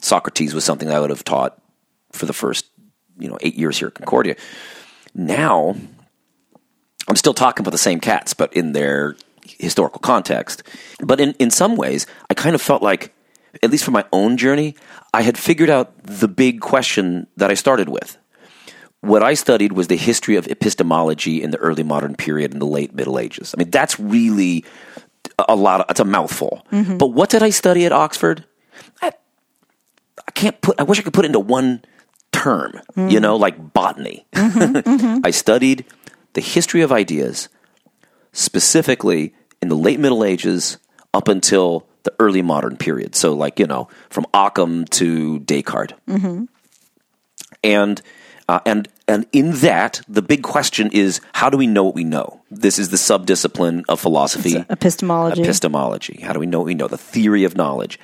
Socrates 0.06 0.54
was 0.54 0.64
something 0.64 0.90
I 0.90 1.00
would 1.00 1.10
have 1.10 1.24
taught 1.24 1.60
for 2.12 2.26
the 2.26 2.32
first, 2.32 2.66
you 3.18 3.28
know, 3.28 3.38
eight 3.40 3.56
years 3.56 3.78
here 3.78 3.88
at 3.88 3.94
Concordia. 3.94 4.36
Now 5.14 5.74
I'm 7.08 7.16
still 7.16 7.34
talking 7.34 7.62
about 7.62 7.72
the 7.72 7.78
same 7.78 8.00
cats, 8.00 8.34
but 8.34 8.52
in 8.52 8.72
their 8.72 9.16
historical 9.58 10.00
context. 10.00 10.62
But 11.00 11.20
in, 11.20 11.32
in 11.38 11.50
some 11.50 11.76
ways, 11.76 12.06
I 12.30 12.34
kind 12.34 12.54
of 12.54 12.62
felt 12.62 12.82
like, 12.82 13.12
at 13.62 13.70
least 13.70 13.84
for 13.84 13.90
my 13.90 14.04
own 14.12 14.36
journey, 14.36 14.74
I 15.14 15.22
had 15.22 15.38
figured 15.38 15.70
out 15.70 15.92
the 16.02 16.28
big 16.28 16.60
question 16.60 17.26
that 17.36 17.50
I 17.50 17.54
started 17.54 17.88
with. 17.88 18.16
What 19.00 19.22
I 19.22 19.34
studied 19.34 19.72
was 19.72 19.86
the 19.86 19.96
history 19.96 20.36
of 20.36 20.48
epistemology 20.48 21.42
in 21.42 21.50
the 21.50 21.58
early 21.58 21.82
modern 21.82 22.16
period 22.16 22.52
in 22.52 22.58
the 22.58 22.66
late 22.66 22.94
Middle 22.94 23.18
Ages. 23.18 23.54
I 23.54 23.58
mean, 23.58 23.70
that's 23.70 24.00
really 24.00 24.64
a 25.48 25.54
lot 25.54 25.80
of, 25.80 25.86
it's 25.90 26.00
a 26.00 26.04
mouthful. 26.04 26.66
Mm-hmm. 26.72 26.96
But 26.96 27.08
what 27.08 27.30
did 27.30 27.42
I 27.42 27.50
study 27.50 27.86
at 27.86 27.92
Oxford? 27.92 28.44
Can't 30.36 30.60
put, 30.60 30.78
I 30.78 30.82
wish 30.84 30.98
I 30.98 31.02
could 31.02 31.14
put 31.14 31.24
it 31.24 31.28
into 31.32 31.40
one 31.40 31.82
term, 32.30 32.78
you 33.08 33.20
know, 33.20 33.36
like 33.36 33.72
botany. 33.72 34.26
I 34.34 35.30
studied 35.32 35.86
the 36.34 36.42
history 36.42 36.82
of 36.82 36.92
ideas, 36.92 37.48
specifically 38.32 39.34
in 39.62 39.68
the 39.68 39.74
late 39.76 39.98
Middle 39.98 40.22
Ages 40.22 40.76
up 41.14 41.28
until 41.28 41.86
the 42.02 42.12
early 42.20 42.42
modern 42.42 42.76
period. 42.76 43.14
So, 43.14 43.32
like, 43.32 43.58
you 43.58 43.66
know, 43.66 43.88
from 44.10 44.26
Occam 44.34 44.84
to 44.86 45.38
Descartes. 45.40 45.94
And, 47.64 48.02
uh, 48.48 48.60
and, 48.66 48.88
and 49.08 49.26
in 49.32 49.52
that, 49.52 50.02
the 50.06 50.22
big 50.22 50.42
question 50.42 50.90
is 50.92 51.20
how 51.32 51.48
do 51.48 51.56
we 51.56 51.66
know 51.66 51.84
what 51.84 51.94
we 51.94 52.04
know? 52.04 52.42
This 52.50 52.78
is 52.78 52.90
the 52.90 52.98
subdiscipline 52.98 53.84
of 53.88 53.98
philosophy 54.00 54.56
Epistemology. 54.68 55.42
epistemology. 55.42 56.20
How 56.22 56.32
do 56.34 56.40
we 56.40 56.46
know 56.46 56.58
what 56.58 56.66
we 56.66 56.74
know? 56.74 56.88
The 56.88 56.98
theory 56.98 57.44
of 57.44 57.56
knowledge. 57.56 57.98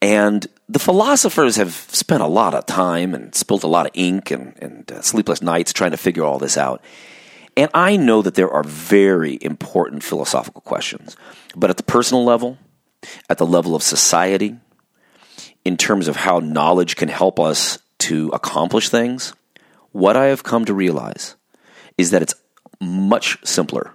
And 0.00 0.46
the 0.68 0.78
philosophers 0.78 1.56
have 1.56 1.72
spent 1.72 2.22
a 2.22 2.26
lot 2.26 2.54
of 2.54 2.66
time 2.66 3.14
and 3.14 3.34
spilled 3.34 3.64
a 3.64 3.68
lot 3.68 3.86
of 3.86 3.92
ink 3.94 4.30
and, 4.30 4.54
and 4.60 4.92
uh, 4.92 5.02
sleepless 5.02 5.42
nights 5.42 5.72
trying 5.72 5.90
to 5.90 5.96
figure 5.96 6.24
all 6.24 6.38
this 6.38 6.56
out. 6.56 6.82
And 7.56 7.70
I 7.74 7.96
know 7.96 8.22
that 8.22 8.36
there 8.36 8.50
are 8.50 8.62
very 8.62 9.38
important 9.40 10.04
philosophical 10.04 10.60
questions. 10.60 11.16
But 11.56 11.70
at 11.70 11.76
the 11.76 11.82
personal 11.82 12.24
level, 12.24 12.58
at 13.28 13.38
the 13.38 13.46
level 13.46 13.74
of 13.74 13.82
society, 13.82 14.56
in 15.64 15.76
terms 15.76 16.06
of 16.06 16.16
how 16.16 16.38
knowledge 16.38 16.94
can 16.94 17.08
help 17.08 17.40
us 17.40 17.78
to 17.98 18.28
accomplish 18.28 18.90
things, 18.90 19.34
what 19.90 20.16
I 20.16 20.26
have 20.26 20.44
come 20.44 20.64
to 20.66 20.74
realize 20.74 21.34
is 21.96 22.12
that 22.12 22.22
it's 22.22 22.34
much 22.80 23.44
simpler 23.44 23.92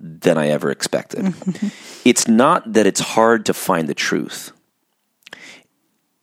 than 0.00 0.36
I 0.36 0.48
ever 0.48 0.70
expected. 0.70 1.32
it's 2.04 2.26
not 2.26 2.72
that 2.72 2.86
it's 2.86 3.00
hard 3.00 3.46
to 3.46 3.54
find 3.54 3.88
the 3.88 3.94
truth. 3.94 4.52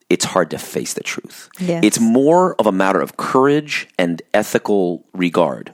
It's 0.09 0.25
hard 0.25 0.51
to 0.51 0.57
face 0.57 0.93
the 0.93 1.03
truth. 1.03 1.49
Yes. 1.59 1.83
It's 1.83 1.99
more 1.99 2.55
of 2.55 2.67
a 2.67 2.71
matter 2.71 3.01
of 3.01 3.17
courage 3.17 3.87
and 3.97 4.21
ethical 4.33 5.05
regard 5.13 5.71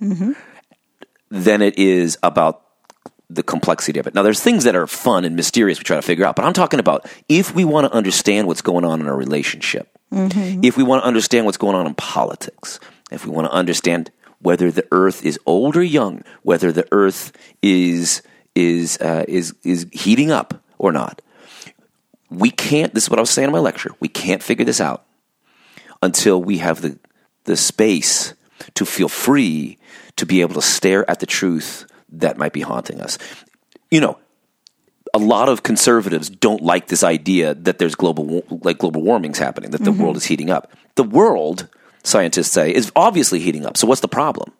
than 1.30 1.62
it 1.62 1.78
is 1.78 2.18
about 2.24 2.65
the 3.30 3.44
complexity 3.44 4.00
of 4.00 4.08
it. 4.08 4.15
Now, 4.15 4.24
there's 4.24 4.39
things 4.42 4.63
that 4.63 4.76
are 4.76 4.88
fun 4.88 5.24
and 5.24 5.36
mysterious 5.36 5.78
we 5.78 5.84
try 5.84 5.98
to 5.98 6.02
figure 6.02 6.26
out, 6.26 6.36
but 6.36 6.46
I'm 6.46 6.54
talking 6.54 6.80
about 6.80 7.08
if 7.28 7.54
we 7.54 7.63
want 7.63 7.86
to 7.86 7.94
understand 7.96 8.48
what's 8.48 8.62
going 8.63 8.84
on 8.86 9.02
in 9.02 9.08
a 9.08 9.13
relationship, 9.15 9.88
if 10.12 10.78
we 10.78 10.84
want 10.84 11.04
to 11.04 11.08
understand 11.08 11.46
what's 11.46 11.58
going 11.58 11.76
on 11.76 11.86
in 11.86 11.94
politics, 11.94 12.80
if 13.12 13.26
we 13.26 13.32
want 13.32 13.46
to 13.48 13.52
understand 13.54 14.10
whether 14.39 14.72
the 14.72 14.88
earth 14.92 15.24
is 15.24 15.38
old 15.46 15.76
or 15.78 15.84
young, 15.84 16.24
whether 16.42 16.72
the 16.72 16.88
earth 16.92 17.32
is 17.62 18.24
is 18.56 18.98
uh, 19.00 19.26
is 19.28 19.54
is 19.63 19.86
heating 19.92 20.32
up 20.32 20.63
or 20.80 20.92
not. 20.92 21.22
We 22.30 22.52
can't. 22.52 22.94
This 22.94 23.04
is 23.06 23.10
what 23.10 23.20
I 23.20 23.22
was 23.22 23.30
saying 23.30 23.48
in 23.48 23.54
my 23.54 23.60
lecture. 23.60 23.92
We 24.00 24.08
can't 24.08 24.44
figure 24.44 24.65
this 24.65 24.82
out 24.82 25.06
until 26.02 26.42
we 26.42 26.60
have 26.60 26.82
the 26.82 27.00
the 27.46 27.58
space 27.58 28.34
to 28.76 28.86
feel 28.86 29.10
free 29.10 29.78
to 30.18 30.26
be 30.26 30.42
able 30.42 30.54
to 30.56 30.62
stare 30.62 31.10
at 31.10 31.20
the 31.20 31.26
truth 31.26 31.86
that 32.12 32.38
might 32.38 32.54
be 32.54 32.62
haunting 32.62 33.02
us. 33.02 33.18
You 33.89 34.02
know, 34.02 34.20
a 35.13 35.18
lot 35.18 35.50
of 35.50 35.63
conservatives 35.63 36.30
don't 36.30 36.62
like 36.62 36.88
this 36.88 37.04
idea 37.04 37.56
that 37.56 37.80
there's 37.80 37.96
global 37.96 38.44
like 38.62 38.78
global 38.78 39.02
warming's 39.02 39.39
happening, 39.39 39.72
that 39.72 39.84
the 39.84 39.92
mm-hmm. 39.92 40.04
world 40.04 40.18
is 40.18 40.26
heating 40.26 40.50
up. 40.50 40.72
The 40.96 41.04
world, 41.04 41.68
scientists 42.04 42.52
say, 42.52 42.74
is 42.74 42.92
obviously 42.96 43.39
heating 43.39 43.65
up. 43.65 43.78
So 43.78 43.88
what's 43.88 44.02
the 44.02 44.08
problem? 44.08 44.52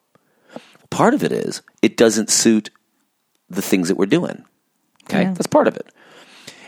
Part 0.90 1.14
of 1.14 1.24
it 1.24 1.32
is 1.32 1.62
it 1.82 1.98
doesn't 1.98 2.30
suit 2.30 2.72
the 3.50 3.62
things 3.62 3.88
that 3.90 3.96
we're 3.96 4.06
doing. 4.06 4.44
Okay? 5.04 5.24
Yeah. 5.24 5.34
That's 5.34 5.48
part 5.48 5.68
of 5.68 5.76
it. 5.76 5.88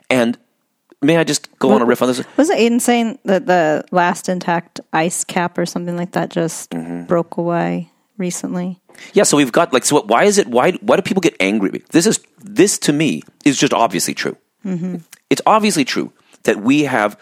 And 0.09 0.37
may 1.01 1.17
I 1.17 1.23
just 1.23 1.47
go 1.59 1.71
on 1.71 1.81
a 1.81 1.85
riff 1.85 2.01
on 2.01 2.07
this? 2.07 2.23
Was 2.37 2.49
it 2.49 2.57
Aiden 2.59 2.79
saying 2.81 3.19
that 3.25 3.45
the 3.45 3.83
last 3.91 4.29
intact 4.29 4.79
ice 4.93 5.23
cap 5.23 5.57
or 5.57 5.65
something 5.65 5.97
like 5.97 6.11
that 6.11 6.29
just 6.29 6.69
Mm-hmm. 6.71 7.05
broke 7.05 7.37
away 7.37 7.89
recently? 8.17 8.79
Yeah, 9.13 9.23
so 9.23 9.37
we've 9.37 9.51
got 9.51 9.73
like 9.73 9.85
so. 9.85 9.95
What, 9.95 10.07
why 10.07 10.25
is 10.25 10.37
it? 10.37 10.47
Why 10.47 10.73
why 10.73 10.95
do 10.95 11.01
people 11.01 11.21
get 11.21 11.35
angry? 11.39 11.83
This 11.91 12.05
is 12.05 12.19
this 12.43 12.77
to 12.79 12.93
me 12.93 13.23
is 13.45 13.57
just 13.57 13.73
obviously 13.73 14.13
true. 14.13 14.37
It's 15.29 15.41
obviously 15.45 15.85
true 15.85 16.11
that 16.43 16.57
we 16.61 16.83
have 16.83 17.17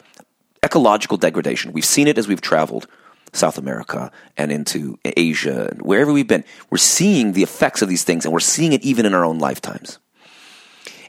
ecological 0.64 1.16
degradation. 1.18 1.72
We've 1.72 1.86
seen 1.86 2.08
it 2.08 2.18
as 2.18 2.28
we've 2.28 2.42
traveled 2.42 2.86
South 3.32 3.58
America 3.58 4.12
and 4.36 4.52
into 4.52 4.98
Asia 5.06 5.70
and 5.72 5.82
wherever 5.84 6.12
we've 6.12 6.28
been. 6.28 6.44
We're 6.70 6.80
seeing 6.80 7.32
the 7.34 7.44
effects 7.44 7.82
of 7.82 7.88
these 7.88 8.04
things, 8.04 8.26
and 8.26 8.34
we're 8.34 8.40
seeing 8.42 8.74
it 8.74 8.84
even 8.84 9.06
in 9.06 9.14
our 9.14 9.24
own 9.24 9.40
lifetimes. 9.40 10.00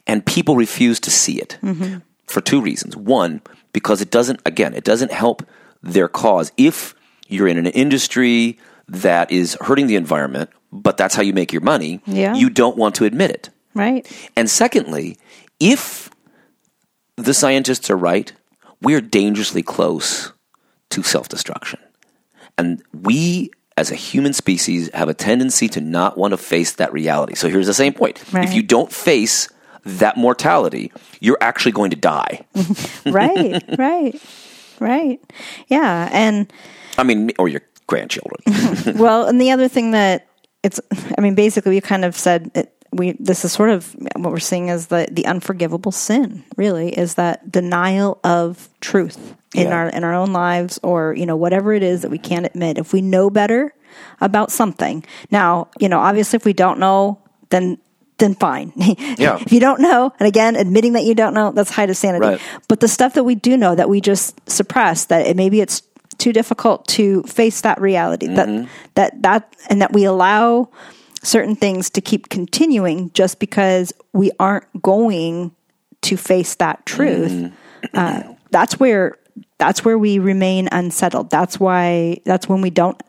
And 0.06 0.24
people 0.24 0.54
refuse 0.56 1.00
to 1.00 1.10
see 1.10 1.40
it 1.40 1.58
for 2.30 2.40
two 2.40 2.60
reasons. 2.60 2.96
One, 2.96 3.40
because 3.72 4.00
it 4.00 4.10
doesn't. 4.10 4.40
Again, 4.46 4.74
it 4.74 4.84
doesn't 4.84 5.12
help 5.12 5.42
their 5.82 6.08
cause. 6.08 6.52
If 6.56 6.94
you're 7.28 7.48
in 7.48 7.58
an 7.58 7.66
industry 7.66 8.58
that 8.88 9.30
is 9.30 9.56
hurting 9.60 9.86
the 9.86 9.96
environment, 9.96 10.50
but 10.72 10.96
that's 10.96 11.14
how 11.14 11.22
you 11.22 11.32
make 11.32 11.52
your 11.52 11.62
money, 11.62 12.00
Yeah. 12.06 12.34
you 12.34 12.50
don't 12.50 12.76
want 12.76 12.94
to 12.96 13.04
admit 13.04 13.30
it. 13.30 13.50
Right? 13.74 14.04
And 14.36 14.50
secondly, 14.50 15.16
if 15.60 16.10
the 17.16 17.34
scientists 17.34 17.88
are 17.90 17.96
right, 17.96 18.32
we're 18.82 19.00
dangerously 19.00 19.62
close 19.62 20.32
to 20.90 21.02
self 21.02 21.28
destruction. 21.28 21.78
And 22.58 22.82
we, 22.92 23.50
as 23.76 23.90
a 23.90 23.94
human 23.94 24.32
species, 24.32 24.90
have 24.92 25.08
a 25.08 25.14
tendency 25.14 25.68
to 25.68 25.80
not 25.80 26.18
want 26.18 26.32
to 26.32 26.36
face 26.36 26.72
that 26.72 26.92
reality. 26.92 27.34
So 27.36 27.48
here's 27.48 27.66
the 27.68 27.74
same 27.74 27.92
point 27.92 28.20
Right. 28.32 28.44
if 28.44 28.54
you 28.54 28.62
don't 28.62 28.92
face 28.92 29.48
that 29.84 30.16
mortality, 30.16 30.92
you're 31.20 31.38
actually 31.40 31.72
going 31.72 31.90
to 31.90 31.96
die. 31.96 32.44
Right, 33.06 33.62
right, 33.78 34.20
right. 34.78 35.20
Yeah. 35.68 36.08
And 36.12 36.52
I 36.98 37.02
mean, 37.02 37.30
or 37.38 37.48
your 37.48 37.62
grandchildren. 37.86 38.40
well, 38.98 39.26
and 39.26 39.40
the 39.40 39.50
other 39.50 39.68
thing 39.68 39.92
that 39.92 40.26
it's, 40.62 40.80
I 41.16 41.20
mean, 41.20 41.34
basically, 41.34 41.70
we 41.74 41.80
kind 41.80 42.04
of 42.04 42.14
said 42.16 42.50
it, 42.54 42.72
we. 42.92 43.12
This 43.18 43.44
is 43.44 43.52
sort 43.52 43.70
of 43.70 43.94
what 44.16 44.30
we're 44.30 44.38
seeing 44.38 44.68
as 44.70 44.88
the 44.88 45.08
the 45.10 45.24
unforgivable 45.26 45.92
sin. 45.92 46.44
Really, 46.56 46.90
is 46.96 47.14
that 47.14 47.50
denial 47.50 48.20
of 48.24 48.68
truth 48.80 49.34
in 49.54 49.68
Yeah. 49.68 49.74
our 49.74 49.88
in 49.88 50.04
our 50.04 50.14
own 50.14 50.32
lives, 50.32 50.78
or 50.82 51.14
you 51.14 51.24
know, 51.24 51.36
whatever 51.36 51.72
it 51.72 51.82
is 51.82 52.02
that 52.02 52.10
we 52.10 52.18
can't 52.18 52.44
admit. 52.46 52.78
If 52.78 52.92
we 52.92 53.00
know 53.00 53.30
better 53.30 53.72
about 54.20 54.50
something, 54.52 55.04
now 55.30 55.68
you 55.78 55.88
know, 55.88 55.98
obviously, 56.00 56.36
if 56.36 56.44
we 56.44 56.52
don't 56.52 56.78
know, 56.78 57.18
then 57.48 57.78
then 58.20 58.34
fine. 58.36 58.72
Yeah. 59.18 59.38
if 59.40 59.52
you 59.52 59.60
don't 59.60 59.80
know, 59.80 60.12
and 60.18 60.26
again, 60.28 60.56
admitting 60.56 60.92
that 60.94 61.04
you 61.04 61.14
don't 61.14 61.34
know, 61.34 61.52
that's 61.52 61.70
height 61.70 61.90
of 61.90 61.96
sanity. 61.96 62.26
Right. 62.26 62.40
But 62.68 62.80
the 62.80 62.88
stuff 62.88 63.14
that 63.14 63.24
we 63.24 63.34
do 63.34 63.56
know 63.56 63.74
that 63.74 63.88
we 63.88 64.00
just 64.00 64.38
suppress, 64.48 65.06
that 65.06 65.26
it, 65.26 65.36
maybe 65.36 65.60
it's 65.60 65.82
too 66.18 66.32
difficult 66.32 66.86
to 66.88 67.22
face 67.24 67.60
that 67.62 67.80
reality, 67.80 68.28
Mm-hmm. 68.28 68.66
that 68.94 69.22
that 69.22 69.22
that, 69.22 69.56
and 69.68 69.82
that 69.82 69.92
we 69.92 70.04
allow 70.04 70.70
certain 71.22 71.56
things 71.56 71.90
to 71.90 72.00
keep 72.00 72.28
continuing 72.30 73.10
just 73.12 73.40
because 73.40 73.92
we 74.12 74.30
aren't 74.38 74.64
going 74.80 75.52
to 76.02 76.16
face 76.16 76.54
that 76.56 76.86
truth. 76.86 77.30
Mm-hmm. 77.32 77.86
Uh, 77.94 78.22
that's 78.50 78.78
where 78.80 79.16
that's 79.58 79.84
where 79.84 79.98
we 79.98 80.18
remain 80.18 80.68
unsettled. 80.72 81.30
That's 81.30 81.58
why 81.60 82.20
that's 82.24 82.48
when 82.48 82.60
we 82.62 82.70
don't 82.70 83.00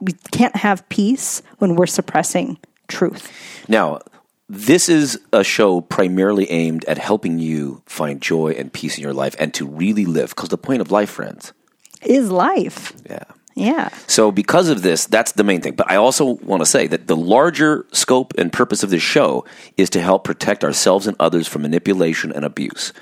we 0.00 0.12
can't 0.32 0.56
have 0.56 0.88
peace 0.88 1.42
when 1.58 1.76
we're 1.76 1.86
suppressing 1.86 2.58
truth. 2.88 3.30
Now, 3.68 4.00
this 4.52 4.88
is 4.88 5.20
a 5.32 5.44
show 5.44 5.80
primarily 5.80 6.50
aimed 6.50 6.84
at 6.86 6.98
helping 6.98 7.38
you 7.38 7.82
find 7.86 8.20
joy 8.20 8.50
and 8.58 8.72
peace 8.72 8.98
in 8.98 9.02
your 9.02 9.14
life 9.14 9.36
and 9.38 9.54
to 9.54 9.64
really 9.66 10.04
live. 10.04 10.30
Because 10.30 10.48
the 10.48 10.58
point 10.58 10.80
of 10.80 10.90
life, 10.90 11.08
friends, 11.10 11.52
Is 12.02 12.30
life. 12.30 12.92
yeah. 13.08 13.24
Yeah. 13.56 13.90
So, 14.06 14.32
because 14.32 14.68
of 14.68 14.82
this, 14.82 15.06
that's 15.06 15.32
the 15.32 15.44
main 15.44 15.60
thing. 15.60 15.74
But 15.74 15.90
I 15.90 15.96
also 15.96 16.24
want 16.24 16.62
to 16.62 16.66
say 16.66 16.86
that 16.86 17.06
the 17.08 17.16
larger 17.16 17.84
scope 17.92 18.32
and 18.38 18.52
purpose 18.52 18.82
of 18.82 18.90
this 18.90 19.02
show 19.02 19.44
is 19.76 19.90
to 19.90 20.00
help 20.00 20.24
protect 20.24 20.64
ourselves 20.64 21.06
and 21.06 21.16
others 21.20 21.46
from 21.46 21.62
manipulation 21.62 22.32
and 22.32 22.44
abuse. 22.44 22.92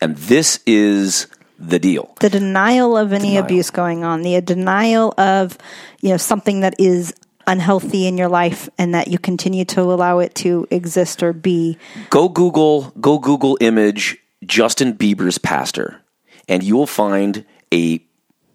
And 0.00 0.16
this 0.16 0.60
is 0.66 1.28
the 1.58 1.78
deal. 1.78 2.14
the 2.20 2.30
denial 2.30 2.96
of 2.96 3.12
any 3.12 3.28
Denial. 3.28 3.44
abuse 3.44 3.70
going 3.70 4.02
on, 4.02 4.22
the 4.22 4.40
denial 4.40 5.12
of 5.18 5.56
you 6.00 6.08
know 6.10 6.16
something 6.16 6.60
that 6.60 6.74
is 6.80 7.12
unhealthy 7.50 8.06
in 8.06 8.16
your 8.16 8.28
life 8.28 8.68
and 8.78 8.94
that 8.94 9.08
you 9.08 9.18
continue 9.18 9.64
to 9.64 9.80
allow 9.82 10.20
it 10.20 10.34
to 10.36 10.66
exist 10.70 11.22
or 11.22 11.32
be. 11.32 11.76
Go 12.08 12.28
Google, 12.28 12.92
go 13.00 13.18
Google 13.18 13.58
image 13.60 14.16
Justin 14.44 14.94
Bieber's 14.94 15.36
pastor, 15.36 16.00
and 16.48 16.62
you 16.62 16.76
will 16.76 16.86
find 16.86 17.44
a 17.74 18.00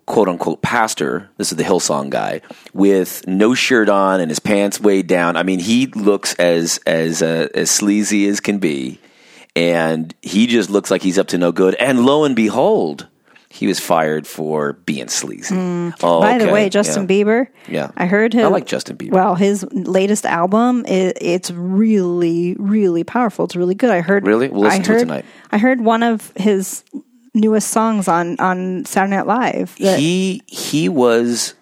quote 0.06 0.30
unquote 0.30 0.62
pastor. 0.62 1.30
This 1.38 1.52
is 1.52 1.58
the 1.58 1.64
Hillsong 1.64 2.10
guy 2.10 2.42
with 2.74 3.28
no 3.28 3.54
shirt 3.54 3.90
on 3.90 4.22
and 4.22 4.32
his 4.32 4.40
pants 4.40 4.80
way 4.80 5.02
down. 5.02 5.36
I 5.36 5.44
mean, 5.44 5.60
he 5.60 5.88
looks 5.88 6.34
as 6.36 6.80
as 6.86 7.22
uh, 7.22 7.50
as 7.54 7.70
sleazy 7.70 8.28
as 8.28 8.40
can 8.40 8.60
be, 8.60 9.00
and 9.56 10.14
he 10.22 10.48
just 10.48 10.70
looks 10.70 10.90
like 10.90 11.02
he's 11.02 11.20
up 11.20 11.28
to 11.28 11.38
no 11.38 11.52
good. 11.52 11.76
And 11.76 12.06
lo 12.06 12.24
and 12.24 12.36
behold, 12.36 13.08
he 13.56 13.68
was 13.68 13.80
fired 13.80 14.28
for 14.28 14.74
being 14.86 15.08
sleazy. 15.08 15.56
Mm. 15.56 15.94
Oh, 16.04 16.20
By 16.20 16.38
the 16.38 16.52
way, 16.52 16.68
Justin 16.68 17.04
Yeah. 17.04 17.08
Bieber. 17.08 17.48
Yeah. 17.70 17.92
I 17.96 18.06
heard 18.06 18.34
him. 18.34 18.46
I 18.46 18.50
like 18.50 18.66
Justin 18.66 18.98
Bieber. 18.98 19.12
Well, 19.12 19.36
his 19.36 19.66
latest 19.72 20.26
album, 20.26 20.84
i 20.90 21.14
it's 21.22 21.52
really, 21.52 22.56
really 22.60 23.06
powerful. 23.06 23.46
It's 23.46 23.56
really 23.56 23.76
good. 23.76 23.92
I 23.92 24.02
heard. 24.02 24.28
Really? 24.28 24.50
We'll 24.50 24.64
listen 24.64 24.82
I 24.82 24.84
to 24.84 24.96
it 24.98 25.00
tonight. 25.00 25.26
I 25.54 25.58
heard 25.58 25.80
one 25.80 26.04
of 26.04 26.34
his 26.36 26.84
newest 27.34 27.70
songs 27.70 28.10
on 28.10 28.38
on 28.40 28.84
Saturday 28.84 29.16
Night 29.16 29.26
Live. 29.28 29.78
that 29.80 30.00
He 30.00 30.42
he 30.48 30.90
was 30.90 31.54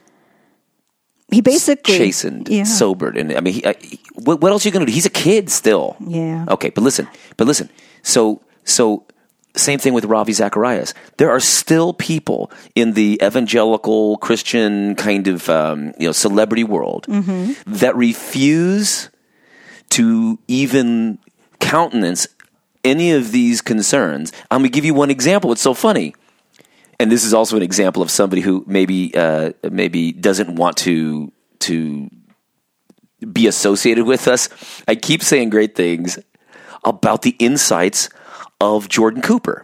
he 1.32 1.42
basically 1.42 1.98
chastened, 1.98 2.50
Yeah. 2.50 2.64
sobered, 2.64 3.18
and 3.18 3.32
I 3.36 3.40
mean, 3.40 3.54
he, 3.56 3.66
I, 3.66 3.76
what, 4.16 4.42
what 4.42 4.52
else 4.52 4.66
are 4.66 4.70
you 4.70 4.74
going 4.74 4.86
to 4.86 4.92
do? 4.92 4.94
He's 4.94 5.06
a 5.06 5.12
kid 5.12 5.50
still. 5.50 5.96
Yeah. 6.00 6.46
Okay, 6.50 6.70
but 6.70 6.84
listen, 6.84 7.08
but 7.38 7.46
listen. 7.48 7.70
So, 8.04 8.42
so 8.64 9.06
same 9.56 9.80
thing 9.80 9.94
with 9.94 10.06
Ravi 10.06 10.34
Zacharias. 10.34 10.94
There 11.18 11.30
are 11.30 11.40
still 11.40 11.94
people 11.94 12.52
in 12.76 12.94
the 12.94 13.20
evangelical 13.24 14.18
Christian 14.18 14.96
kind 14.96 15.28
of 15.28 15.50
um, 15.50 15.94
you 16.00 16.08
know 16.08 16.12
celebrity 16.12 16.64
world 16.64 17.06
Mm-hmm. 17.08 17.74
that 17.74 17.96
refuse 17.96 19.10
to 19.90 20.40
even 20.48 21.20
countenance 21.60 22.28
any 22.84 23.12
of 23.12 23.32
these 23.32 23.62
concerns. 23.62 24.32
I'm 24.50 24.62
going 24.62 24.72
to 24.72 24.76
give 24.76 24.86
you 24.86 24.94
one 24.94 25.10
example. 25.12 25.52
It's 25.52 25.62
so 25.62 25.74
funny 25.74 26.14
and 27.00 27.12
this 27.12 27.24
is 27.24 27.34
also 27.34 27.58
an 27.58 27.64
example 27.64 28.02
of 28.02 28.10
somebody 28.10 28.42
who 28.42 28.64
maybe 28.68 29.14
uh, 29.16 29.52
maybe 29.70 30.12
doesn't 30.12 30.56
want 30.56 30.78
to 30.78 31.32
to 31.60 32.10
be 33.32 33.48
associated 33.48 34.06
with 34.06 34.28
us. 34.28 34.50
I 34.88 34.96
keep 34.96 35.24
saying 35.24 35.50
great 35.50 35.76
things 35.76 36.20
about 36.84 37.22
the 37.22 37.36
insights 37.40 38.10
of 38.64 38.88
Jordan 38.88 39.22
Cooper. 39.22 39.62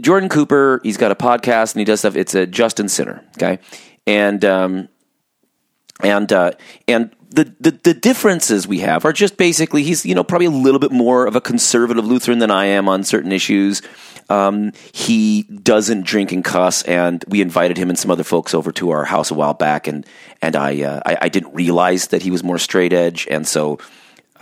Jordan 0.00 0.28
Cooper, 0.30 0.80
he's 0.82 0.96
got 0.96 1.12
a 1.12 1.14
podcast 1.14 1.74
and 1.74 1.80
he 1.80 1.84
does 1.84 2.00
stuff. 2.00 2.16
It's 2.16 2.34
a 2.34 2.46
Just 2.46 2.80
and 2.80 2.90
Sinner, 2.90 3.22
okay, 3.36 3.58
and 4.06 4.42
um, 4.44 4.88
and 6.02 6.32
uh, 6.32 6.52
and 6.88 7.10
the, 7.30 7.54
the 7.60 7.70
the 7.70 7.94
differences 7.94 8.66
we 8.66 8.80
have 8.80 9.04
are 9.04 9.12
just 9.12 9.36
basically 9.36 9.82
he's 9.82 10.04
you 10.06 10.14
know 10.14 10.24
probably 10.24 10.46
a 10.46 10.50
little 10.50 10.80
bit 10.80 10.92
more 10.92 11.26
of 11.26 11.36
a 11.36 11.40
conservative 11.40 12.04
Lutheran 12.04 12.38
than 12.38 12.50
I 12.50 12.66
am 12.66 12.88
on 12.88 13.04
certain 13.04 13.32
issues. 13.32 13.82
Um, 14.30 14.72
he 14.92 15.42
doesn't 15.42 16.06
drink 16.06 16.32
and 16.32 16.42
cuss, 16.42 16.82
and 16.84 17.22
we 17.28 17.42
invited 17.42 17.76
him 17.76 17.90
and 17.90 17.98
some 17.98 18.10
other 18.10 18.24
folks 18.24 18.54
over 18.54 18.72
to 18.72 18.90
our 18.90 19.04
house 19.04 19.30
a 19.30 19.34
while 19.34 19.54
back, 19.54 19.86
and 19.86 20.06
and 20.40 20.56
I 20.56 20.82
uh, 20.82 21.00
I, 21.04 21.18
I 21.22 21.28
didn't 21.28 21.54
realize 21.54 22.08
that 22.08 22.22
he 22.22 22.30
was 22.30 22.42
more 22.42 22.58
straight 22.58 22.92
edge, 22.92 23.28
and 23.30 23.46
so. 23.46 23.78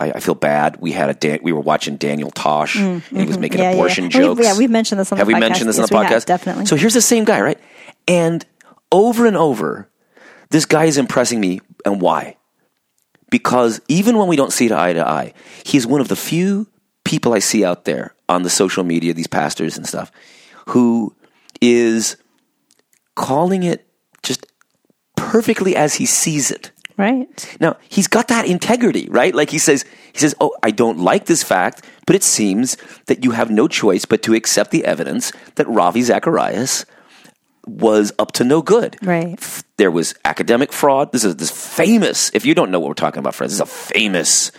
I, 0.01 0.11
I 0.15 0.19
feel 0.19 0.35
bad. 0.35 0.77
We 0.81 0.91
had 0.91 1.09
a 1.09 1.13
Dan- 1.13 1.39
we 1.43 1.51
were 1.51 1.61
watching 1.61 1.97
Daniel 1.97 2.31
Tosh, 2.31 2.75
and 2.75 3.01
he 3.11 3.25
was 3.25 3.37
making 3.37 3.59
Mm, 3.59 3.63
Yeah, 3.63 3.71
abortion 3.71 4.03
yeah. 4.05 4.09
Jokes. 4.09 4.41
yeah, 4.43 4.57
we've 4.57 4.69
mentioned 4.69 4.99
this 4.99 5.11
on 5.11 5.17
the 5.17 5.21
Have 5.21 5.27
we 5.27 5.33
podcast. 5.35 5.39
mentioned 5.39 5.69
this 5.69 5.77
Yes, 5.77 5.91
on 5.91 5.95
the 5.97 5.99
we 6.01 6.05
have, 6.13 6.23
podcast? 6.23 6.25
definitely. 6.25 6.65
So 6.65 6.75
here's 6.75 6.93
the 6.93 7.01
same 7.01 7.23
guy, 7.23 7.39
right? 7.41 7.59
And 8.07 8.45
over 8.91 9.25
and 9.25 9.37
over, 9.37 9.89
this 10.49 10.65
guy 10.65 10.85
is 10.85 10.97
impressing 10.97 11.39
me, 11.39 11.61
and 11.85 12.01
why? 12.01 12.37
Because 13.29 13.79
even 13.87 14.17
when 14.17 14.27
we 14.27 14.35
don't 14.35 14.51
see 14.51 14.65
it 14.65 14.71
eye 14.73 14.93
to 14.93 15.07
eye, 15.07 15.33
he's 15.65 15.87
one 15.87 16.01
of 16.01 16.07
the 16.09 16.15
few 16.17 16.67
people 17.05 17.33
I 17.33 17.39
see 17.39 17.63
out 17.63 17.85
there 17.85 18.13
on 18.27 18.43
the 18.43 18.49
social 18.49 18.83
media, 18.83 19.13
these 19.13 19.27
pastors 19.27 19.77
and 19.77 19.87
stuff, 19.87 20.11
who 20.67 21.15
is 21.61 22.17
calling 23.15 23.63
it 23.63 23.87
just 24.23 24.45
perfectly 25.15 25.75
as 25.75 25.95
he 25.95 26.05
sees 26.05 26.51
it. 26.51 26.71
Right. 27.01 27.57
Now, 27.59 27.77
he's 27.89 28.07
got 28.07 28.27
that 28.29 28.45
integrity, 28.45 29.07
right? 29.09 29.33
Like 29.33 29.49
he 29.49 29.57
says, 29.57 29.83
he 30.13 30.19
says, 30.19 30.35
"Oh, 30.39 30.53
I 30.63 30.71
don't 30.71 30.99
like 30.99 31.25
this 31.25 31.43
fact, 31.43 31.83
but 32.05 32.15
it 32.15 32.23
seems 32.23 32.77
that 33.07 33.23
you 33.23 33.31
have 33.31 33.49
no 33.49 33.67
choice 33.67 34.05
but 34.05 34.21
to 34.23 34.33
accept 34.33 34.71
the 34.71 34.85
evidence 34.85 35.33
that 35.55 35.67
Ravi 35.67 36.01
Zacharias 36.01 36.85
was 37.65 38.13
up 38.19 38.31
to 38.33 38.43
no 38.43 38.61
good." 38.61 38.97
Right. 39.01 39.37
There 39.77 39.91
was 39.91 40.13
academic 40.23 40.71
fraud. 40.71 41.11
This 41.11 41.23
is 41.23 41.35
this 41.35 41.51
famous. 41.51 42.31
If 42.33 42.45
you 42.45 42.53
don't 42.55 42.71
know 42.71 42.79
what 42.79 42.87
we're 42.87 42.93
talking 42.93 43.19
about, 43.19 43.35
friends, 43.35 43.57
this 43.57 43.67
is 43.67 43.71
a 43.71 43.93
famous 43.93 44.51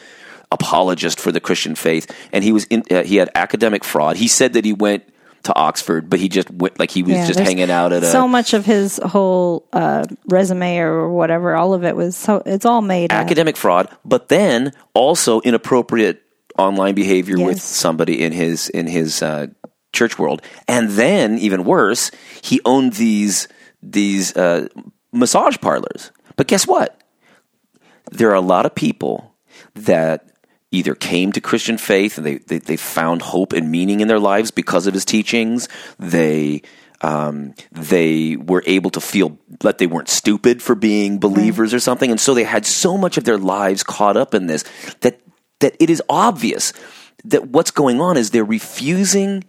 apologist 0.50 1.18
for 1.18 1.32
the 1.32 1.40
Christian 1.40 1.74
faith, 1.74 2.10
and 2.32 2.44
he 2.44 2.52
was 2.52 2.64
in, 2.64 2.82
uh, 2.90 3.02
he 3.02 3.16
had 3.16 3.30
academic 3.34 3.84
fraud. 3.84 4.16
He 4.16 4.28
said 4.28 4.52
that 4.52 4.64
he 4.64 4.72
went 4.72 5.04
to 5.44 5.54
Oxford, 5.56 6.08
but 6.08 6.18
he 6.20 6.28
just 6.28 6.50
went 6.50 6.78
like 6.78 6.90
he 6.90 7.02
was 7.02 7.12
Yeah, 7.14 7.26
just 7.26 7.40
hanging 7.40 7.70
out 7.70 7.92
at 7.92 8.02
a 8.02 8.06
so 8.06 8.28
much 8.28 8.54
of 8.54 8.64
his 8.64 8.98
whole 9.04 9.66
uh, 9.72 10.04
resume 10.26 10.78
or 10.78 11.08
whatever. 11.10 11.54
All 11.54 11.74
of 11.74 11.84
it 11.84 11.96
was 11.96 12.16
so. 12.16 12.42
It's 12.46 12.64
all 12.64 12.82
made 12.82 13.12
up. 13.12 13.18
academic 13.18 13.56
fraud, 13.56 13.88
but 14.04 14.28
then 14.28 14.72
also 14.94 15.40
inappropriate 15.40 16.22
online 16.58 16.94
behavior 16.94 17.38
with 17.42 17.60
somebody 17.60 18.22
in 18.22 18.32
his 18.32 18.68
in 18.68 18.86
his 18.86 19.22
uh, 19.22 19.48
church 19.92 20.18
world, 20.18 20.42
and 20.68 20.90
then 20.90 21.38
even 21.38 21.64
worse, 21.64 22.10
he 22.42 22.60
owned 22.64 22.94
these 22.94 23.48
these 23.82 24.36
uh, 24.36 24.68
massage 25.12 25.56
parlors. 25.58 26.12
But 26.36 26.46
guess 26.46 26.66
what? 26.66 27.00
There 28.10 28.30
are 28.30 28.34
a 28.34 28.40
lot 28.40 28.66
of 28.66 28.74
people 28.74 29.34
that 29.74 30.31
either 30.72 30.94
came 30.94 31.30
to 31.32 31.40
Christian 31.40 31.78
faith 31.78 32.16
and 32.16 32.26
they, 32.26 32.38
they, 32.38 32.58
they 32.58 32.76
found 32.76 33.22
hope 33.22 33.52
and 33.52 33.70
meaning 33.70 34.00
in 34.00 34.08
their 34.08 34.18
lives 34.18 34.50
because 34.50 34.86
of 34.86 34.94
his 34.94 35.04
teachings. 35.04 35.68
They 35.98 36.62
um, 37.02 37.54
they 37.72 38.36
were 38.36 38.62
able 38.64 38.90
to 38.90 39.00
feel 39.00 39.36
that 39.60 39.78
they 39.78 39.86
weren't 39.86 40.08
stupid 40.08 40.62
for 40.62 40.74
being 40.74 41.18
believers 41.18 41.74
or 41.74 41.80
something, 41.80 42.10
and 42.10 42.20
so 42.20 42.32
they 42.32 42.44
had 42.44 42.64
so 42.64 42.96
much 42.96 43.16
of 43.16 43.24
their 43.24 43.38
lives 43.38 43.82
caught 43.82 44.16
up 44.16 44.34
in 44.34 44.46
this 44.46 44.64
that 45.00 45.20
that 45.60 45.76
it 45.80 45.90
is 45.90 46.02
obvious 46.08 46.72
that 47.24 47.48
what's 47.48 47.70
going 47.70 48.00
on 48.00 48.16
is 48.16 48.30
they're 48.30 48.44
refusing 48.44 49.44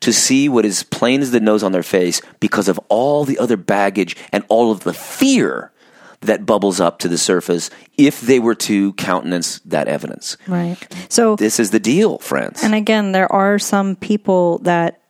to 0.00 0.12
see 0.12 0.48
what 0.48 0.64
is 0.64 0.82
plain 0.82 1.20
as 1.20 1.30
the 1.30 1.40
nose 1.40 1.62
on 1.62 1.72
their 1.72 1.82
face 1.82 2.20
because 2.40 2.68
of 2.68 2.78
all 2.88 3.24
the 3.24 3.38
other 3.38 3.56
baggage 3.56 4.16
and 4.32 4.44
all 4.48 4.70
of 4.70 4.80
the 4.80 4.94
fear 4.94 5.72
that 6.20 6.44
bubbles 6.46 6.80
up 6.80 6.98
to 7.00 7.08
the 7.08 7.18
surface 7.18 7.70
if 7.96 8.20
they 8.20 8.38
were 8.40 8.54
to 8.54 8.92
countenance 8.94 9.60
that 9.60 9.88
evidence. 9.88 10.36
right. 10.46 10.76
So 11.08 11.36
This 11.36 11.60
is 11.60 11.70
the 11.70 11.80
deal, 11.80 12.18
friends. 12.18 12.62
And 12.62 12.74
again, 12.74 13.12
there 13.12 13.30
are 13.32 13.58
some 13.58 13.96
people 13.96 14.58
that 14.60 15.00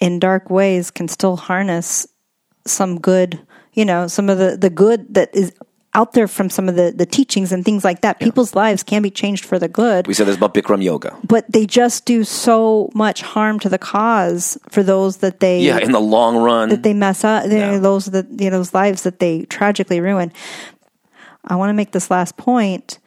in 0.00 0.18
dark 0.18 0.50
ways 0.50 0.90
can 0.90 1.08
still 1.08 1.36
harness 1.36 2.06
some 2.66 2.98
good, 2.98 3.40
you 3.74 3.84
know, 3.84 4.06
some 4.06 4.30
of 4.30 4.38
the, 4.38 4.56
the 4.56 4.70
good 4.70 5.14
that 5.14 5.34
is 5.34 5.52
out 5.94 6.12
there 6.12 6.26
from 6.26 6.50
some 6.50 6.68
of 6.68 6.74
the, 6.74 6.92
the 6.94 7.06
teachings 7.06 7.52
and 7.52 7.64
things 7.64 7.84
like 7.84 8.00
that. 8.00 8.18
People's 8.18 8.54
lives 8.54 8.82
can 8.82 9.00
be 9.00 9.10
changed 9.10 9.44
for 9.44 9.58
the 9.58 9.68
good, 9.68 10.06
we 10.06 10.14
said 10.14 10.26
this 10.26 10.36
about 10.36 10.52
Bikram 10.54 10.82
yoga. 10.82 11.16
but 11.26 11.44
they 11.50 11.66
just 11.66 12.04
do 12.04 12.24
so 12.24 12.90
much 12.94 13.22
harm 13.22 13.60
to 13.60 13.68
the 13.68 13.78
cause 13.78 14.58
for 14.70 14.82
those 14.82 15.18
that 15.18 15.40
they 15.40 15.60
Yeah, 15.60 15.78
in 15.78 15.92
the 15.92 16.00
long 16.00 16.36
run. 16.36 16.68
that 16.70 16.82
they 16.82 16.94
mess 16.94 17.22
up. 17.24 17.44
Yeah. 17.48 17.78
Those 17.78 18.06
that 18.06 18.26
you 18.40 18.50
know, 18.50 18.58
those 18.58 18.74
lives 18.74 19.02
that 19.02 19.20
they 19.20 19.44
tragically 19.44 20.00
ruin. 20.00 20.32
I 21.44 21.56
want 21.56 21.70
to 21.70 21.74
make 21.74 21.92
this 21.92 22.10
last 22.10 22.36
point 22.36 22.98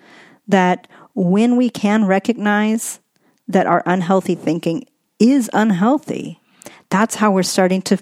that 0.48 0.88
when 1.14 1.58
we 1.58 1.70
can 1.70 2.06
recognize 2.06 3.00
that 3.48 3.66
our 3.66 3.84
unhealthy 3.86 4.36
thinking 4.36 4.86
is 5.20 5.50
unhealthy, 5.54 6.40
that's 6.90 7.16
how 7.16 7.32
we're 7.32 7.44
starting 7.44 7.82
to 7.84 7.98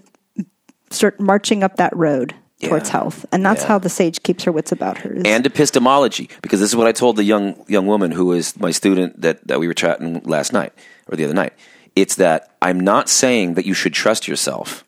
start 0.91 1.19
marching 1.19 1.63
up 1.63 1.77
that 1.77 1.95
road 1.95 2.35
towards 2.63 2.89
health. 2.89 3.25
And 3.31 3.45
that's 3.45 3.61
Yeah. 3.63 3.67
how 3.67 3.79
the 3.79 3.89
sage 3.89 4.23
keeps 4.23 4.43
her 4.45 4.51
wits 4.51 4.71
about 4.71 4.99
her. 4.99 5.15
and 5.25 5.45
epistemology 5.45 6.29
because 6.41 6.59
this 6.59 6.69
is 6.69 6.75
what 6.75 6.87
I 6.87 6.91
told 6.91 7.15
the 7.17 7.23
young 7.23 7.55
young 7.67 7.85
woman 7.87 8.11
who 8.11 8.31
is 8.33 8.57
my 8.59 8.71
student 8.71 9.21
that 9.21 9.45
that 9.47 9.59
we 9.59 9.67
were 9.67 9.73
chatting 9.73 10.21
last 10.25 10.53
night 10.53 10.71
or 11.07 11.17
the 11.17 11.25
other 11.25 11.33
night. 11.33 11.53
It's 11.95 12.15
that 12.15 12.51
I'm 12.61 12.79
not 12.79 13.09
saying 13.09 13.53
that 13.55 13.65
you 13.65 13.73
should 13.73 13.93
trust 13.93 14.27
yourself. 14.27 14.83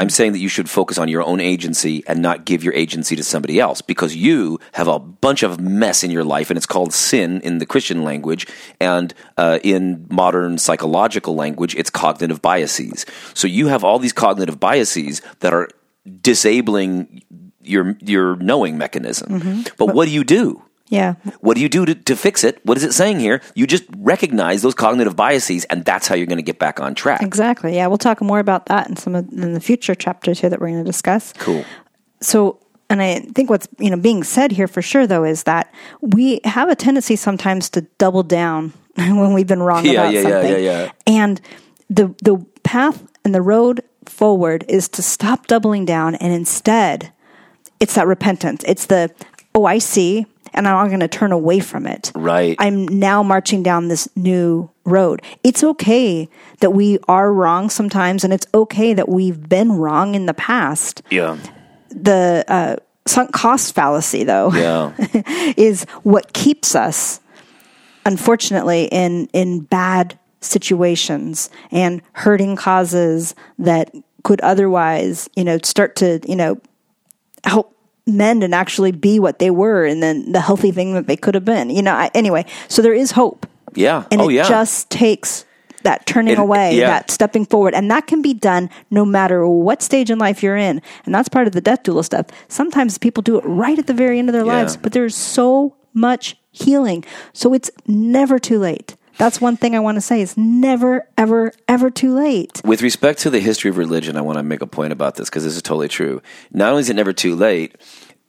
I'm 0.00 0.10
saying 0.10 0.32
that 0.32 0.40
you 0.40 0.48
should 0.48 0.68
focus 0.68 0.98
on 0.98 1.06
your 1.06 1.22
own 1.22 1.38
agency 1.38 2.02
and 2.08 2.20
not 2.20 2.44
give 2.44 2.64
your 2.64 2.74
agency 2.74 3.14
to 3.14 3.22
somebody 3.22 3.60
else 3.60 3.80
because 3.80 4.16
you 4.16 4.58
have 4.72 4.88
a 4.88 4.98
bunch 4.98 5.44
of 5.44 5.60
mess 5.60 6.02
in 6.02 6.10
your 6.10 6.24
life 6.24 6.50
and 6.50 6.56
it's 6.56 6.66
called 6.66 6.92
sin 6.92 7.40
in 7.42 7.58
the 7.58 7.66
Christian 7.66 8.02
language 8.02 8.48
and 8.80 9.14
uh, 9.36 9.60
in 9.62 10.04
modern 10.10 10.58
psychological 10.58 11.36
language 11.36 11.76
it's 11.76 11.90
cognitive 11.90 12.42
biases. 12.42 13.06
So 13.34 13.46
you 13.46 13.68
have 13.68 13.84
all 13.84 14.00
these 14.00 14.12
cognitive 14.12 14.58
biases 14.58 15.22
that 15.38 15.52
are 15.54 15.68
disabling 16.08 17.22
your 17.62 17.96
your 18.00 18.36
knowing 18.36 18.78
mechanism. 18.78 19.40
Mm-hmm. 19.40 19.62
But 19.76 19.94
what 19.94 20.06
do 20.06 20.10
you 20.12 20.24
do? 20.24 20.62
yeah. 20.90 21.16
What 21.40 21.54
do 21.56 21.60
you 21.60 21.68
do 21.68 21.84
to, 21.84 21.94
to 21.94 22.16
fix 22.16 22.42
it? 22.44 22.64
What 22.64 22.78
is 22.78 22.82
it 22.84 22.94
saying 22.94 23.20
here? 23.20 23.42
You 23.54 23.66
just 23.66 23.84
recognize 23.98 24.62
those 24.62 24.74
cognitive 24.74 25.14
biases, 25.16 25.66
and 25.66 25.84
that's 25.84 26.08
how 26.08 26.14
you're 26.14 26.26
going 26.26 26.38
to 26.38 26.42
get 26.42 26.58
back 26.58 26.80
on 26.80 26.94
track. 26.94 27.20
Exactly. 27.22 27.74
Yeah, 27.76 27.88
we'll 27.88 27.98
talk 27.98 28.22
more 28.22 28.38
about 28.38 28.66
that 28.66 28.88
in 28.88 28.96
some 28.96 29.14
of 29.14 29.28
in 29.30 29.52
the 29.52 29.60
future 29.60 29.94
chapters 29.94 30.40
here 30.40 30.48
that 30.48 30.60
we're 30.60 30.68
going 30.68 30.82
to 30.82 30.90
discuss. 30.90 31.34
Cool. 31.34 31.62
So, 32.22 32.58
and 32.88 33.02
I 33.02 33.20
think 33.20 33.50
what's 33.50 33.68
you 33.78 33.90
know 33.90 33.98
being 33.98 34.24
said 34.24 34.50
here 34.50 34.66
for 34.66 34.80
sure 34.80 35.06
though 35.06 35.24
is 35.24 35.42
that 35.42 35.74
we 36.00 36.40
have 36.44 36.70
a 36.70 36.74
tendency 36.74 37.16
sometimes 37.16 37.68
to 37.70 37.82
double 37.98 38.22
down 38.22 38.72
when 38.96 39.34
we've 39.34 39.46
been 39.46 39.62
wrong 39.62 39.84
Yeah, 39.84 39.92
about 39.92 40.12
yeah, 40.14 40.20
yeah, 40.20 40.30
something. 40.30 40.52
yeah, 40.52 40.84
yeah. 40.86 40.92
And 41.06 41.40
the 41.90 42.14
the 42.22 42.38
path 42.62 43.02
and 43.26 43.34
the 43.34 43.42
road 43.42 43.82
forward 44.10 44.64
is 44.68 44.88
to 44.90 45.02
stop 45.02 45.46
doubling 45.46 45.84
down 45.84 46.14
and 46.16 46.32
instead 46.32 47.12
it's 47.80 47.94
that 47.94 48.06
repentance. 48.06 48.64
It's 48.66 48.86
the 48.86 49.10
oh 49.54 49.64
I 49.64 49.78
see 49.78 50.26
and 50.54 50.66
I'm 50.66 50.74
not 50.76 50.88
going 50.88 51.00
to 51.00 51.08
turn 51.08 51.30
away 51.32 51.60
from 51.60 51.86
it. 51.86 52.10
Right. 52.14 52.56
I'm 52.58 52.86
now 52.88 53.22
marching 53.22 53.62
down 53.62 53.88
this 53.88 54.08
new 54.16 54.70
road. 54.84 55.22
It's 55.44 55.62
okay 55.62 56.28
that 56.60 56.70
we 56.70 56.98
are 57.06 57.32
wrong 57.32 57.68
sometimes 57.70 58.24
and 58.24 58.32
it's 58.32 58.46
okay 58.54 58.94
that 58.94 59.08
we've 59.08 59.48
been 59.48 59.72
wrong 59.72 60.14
in 60.14 60.26
the 60.26 60.34
past 60.34 61.02
Yeah. 61.10 61.36
the 61.90 62.44
uh, 62.48 62.76
sunk 63.06 63.32
cost 63.32 63.74
fallacy, 63.74 64.24
though, 64.24 64.50
Yeah. 64.52 64.92
is 65.56 65.84
what 66.02 66.32
keeps 66.32 66.74
us, 66.74 67.20
unfortunately, 68.04 68.84
in 68.90 69.28
in 69.32 69.60
bad 69.60 70.18
situations 70.40 71.50
and 71.70 72.02
hurting 72.12 72.56
causes 72.56 73.34
that 73.58 73.94
could 74.24 74.40
otherwise, 74.40 75.28
you 75.36 75.44
know, 75.44 75.58
start 75.62 75.96
to, 75.96 76.20
you 76.28 76.36
know, 76.36 76.60
help 77.44 77.74
mend 78.06 78.42
and 78.42 78.54
actually 78.54 78.92
be 78.92 79.18
what 79.20 79.38
they 79.38 79.50
were, 79.50 79.84
and 79.84 80.02
then 80.02 80.32
the 80.32 80.40
healthy 80.40 80.70
thing 80.72 80.94
that 80.94 81.06
they 81.06 81.16
could 81.16 81.34
have 81.34 81.44
been. 81.44 81.70
You 81.70 81.82
know, 81.82 81.92
I, 81.94 82.10
anyway, 82.14 82.46
so 82.68 82.82
there 82.82 82.94
is 82.94 83.12
hope, 83.12 83.46
Yeah. 83.74 84.04
and 84.10 84.20
oh, 84.20 84.28
it 84.28 84.34
yeah. 84.34 84.48
just 84.48 84.90
takes 84.90 85.44
that 85.84 86.06
turning 86.06 86.32
It- 86.34 86.38
away, 86.40 86.76
yeah. 86.76 86.86
that 86.88 87.10
stepping 87.10 87.44
forward. 87.44 87.74
And 87.74 87.90
that 87.90 88.06
can 88.06 88.20
be 88.22 88.34
done 88.34 88.68
no 88.90 89.04
matter 89.04 89.46
what 89.46 89.82
stage 89.82 90.10
in 90.10 90.18
life 90.18 90.42
you're 90.42 90.56
in. 90.56 90.82
And 91.06 91.14
that's 91.14 91.28
part 91.28 91.46
of 91.46 91.52
the 91.52 91.60
death 91.60 91.84
doula 91.84 92.04
stuff. 92.04 92.26
Sometimes 92.48 92.98
people 92.98 93.22
do 93.22 93.38
it 93.38 93.44
right 93.44 93.78
at 93.78 93.86
the 93.86 93.94
very 93.94 94.18
end 94.18 94.28
of 94.28 94.32
their 94.32 94.44
Yeah. 94.44 94.54
lives, 94.54 94.76
but 94.76 94.92
there's 94.92 95.14
so 95.14 95.74
much 95.94 96.36
healing. 96.50 97.04
So 97.32 97.54
it's 97.54 97.70
never 97.86 98.38
too 98.40 98.58
late. 98.58 98.96
That's 99.18 99.40
one 99.40 99.56
thing 99.56 99.74
I 99.74 99.80
want 99.80 99.96
to 99.96 100.00
say. 100.00 100.22
It's 100.22 100.36
never, 100.36 101.08
ever, 101.18 101.52
ever 101.66 101.90
too 101.90 102.14
late. 102.14 102.60
With 102.64 102.82
respect 102.82 103.18
to 103.20 103.30
the 103.30 103.40
history 103.40 103.68
of 103.68 103.76
religion, 103.76 104.16
I 104.16 104.20
want 104.20 104.38
to 104.38 104.42
make 104.44 104.62
a 104.62 104.66
point 104.66 104.92
about 104.92 105.16
this 105.16 105.28
because 105.28 105.44
this 105.44 105.56
is 105.56 105.62
totally 105.62 105.88
true. 105.88 106.22
Not 106.52 106.70
only 106.70 106.80
is 106.80 106.90
it 106.90 106.94
never 106.94 107.12
too 107.12 107.34
late, 107.34 107.76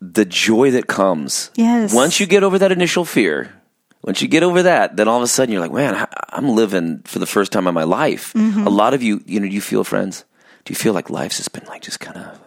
the 0.01 0.25
joy 0.25 0.71
that 0.71 0.87
comes 0.87 1.51
Yes. 1.55 1.93
once 1.93 2.19
you 2.19 2.25
get 2.25 2.43
over 2.43 2.57
that 2.57 2.71
initial 2.71 3.05
fear, 3.05 3.53
once 4.01 4.21
you 4.21 4.27
get 4.27 4.43
over 4.43 4.63
that, 4.63 4.95
then 4.95 5.07
all 5.07 5.17
of 5.17 5.23
a 5.23 5.27
sudden 5.27 5.51
you're 5.51 5.61
like, 5.61 5.71
man, 5.71 6.07
I'm 6.29 6.49
living 6.49 7.01
for 7.05 7.19
the 7.19 7.25
first 7.27 7.51
time 7.51 7.67
in 7.67 7.73
my 7.73 7.83
life. 7.83 8.33
Mm-hmm. 8.33 8.65
A 8.65 8.69
lot 8.69 8.93
of 8.93 9.03
you, 9.03 9.21
you 9.25 9.39
know, 9.39 9.47
do 9.47 9.53
you 9.53 9.61
feel 9.61 9.83
friends? 9.83 10.25
Do 10.65 10.71
you 10.71 10.75
feel 10.75 10.93
like 10.93 11.09
life's 11.09 11.37
just 11.37 11.51
been 11.53 11.65
like 11.65 11.81
just 11.81 11.99
kind 11.99 12.17
of 12.17 12.39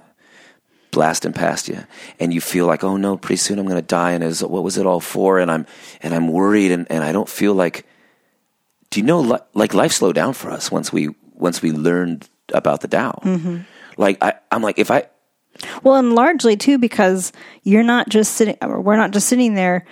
blasting 0.90 1.32
past 1.32 1.68
you, 1.68 1.84
and 2.20 2.34
you 2.34 2.40
feel 2.40 2.66
like, 2.66 2.84
oh 2.84 2.96
no, 2.96 3.16
pretty 3.16 3.36
soon 3.38 3.58
I'm 3.58 3.66
going 3.66 3.80
to 3.80 3.82
die, 3.86 4.12
and 4.12 4.22
is 4.24 4.42
what 4.42 4.62
was 4.62 4.76
it 4.78 4.86
all 4.86 5.00
for? 5.00 5.38
And 5.38 5.50
I'm 5.50 5.66
and 6.02 6.14
I'm 6.14 6.28
worried, 6.28 6.70
and, 6.72 6.86
and 6.90 7.04
I 7.04 7.12
don't 7.12 7.28
feel 7.28 7.54
like. 7.54 7.86
Do 8.92 9.00
you 9.00 9.06
know, 9.06 9.20
li- 9.20 9.38
like 9.54 9.72
life 9.74 9.92
slowed 9.92 10.14
down 10.14 10.34
for 10.34 10.50
us 10.50 10.70
once 10.70 10.92
we 10.92 11.08
once 11.34 11.60
we 11.62 11.72
learned 11.72 12.28
about 12.54 12.82
the 12.82 12.88
Tao. 12.88 13.18
Mm-hmm. 13.24 13.56
Like 13.96 14.18
I, 14.22 14.34
I'm 14.50 14.62
like 14.62 14.78
if 14.78 14.90
I 14.90 15.06
Well, 15.82 15.96
and 15.96 16.14
largely 16.14 16.56
too 16.56 16.78
because 16.78 17.32
you're 17.62 17.82
not 17.82 18.08
just 18.10 18.34
sitting, 18.34 18.56
we're 18.62 18.96
not 18.96 19.10
just 19.12 19.26
sitting 19.28 19.54
there 19.54 19.84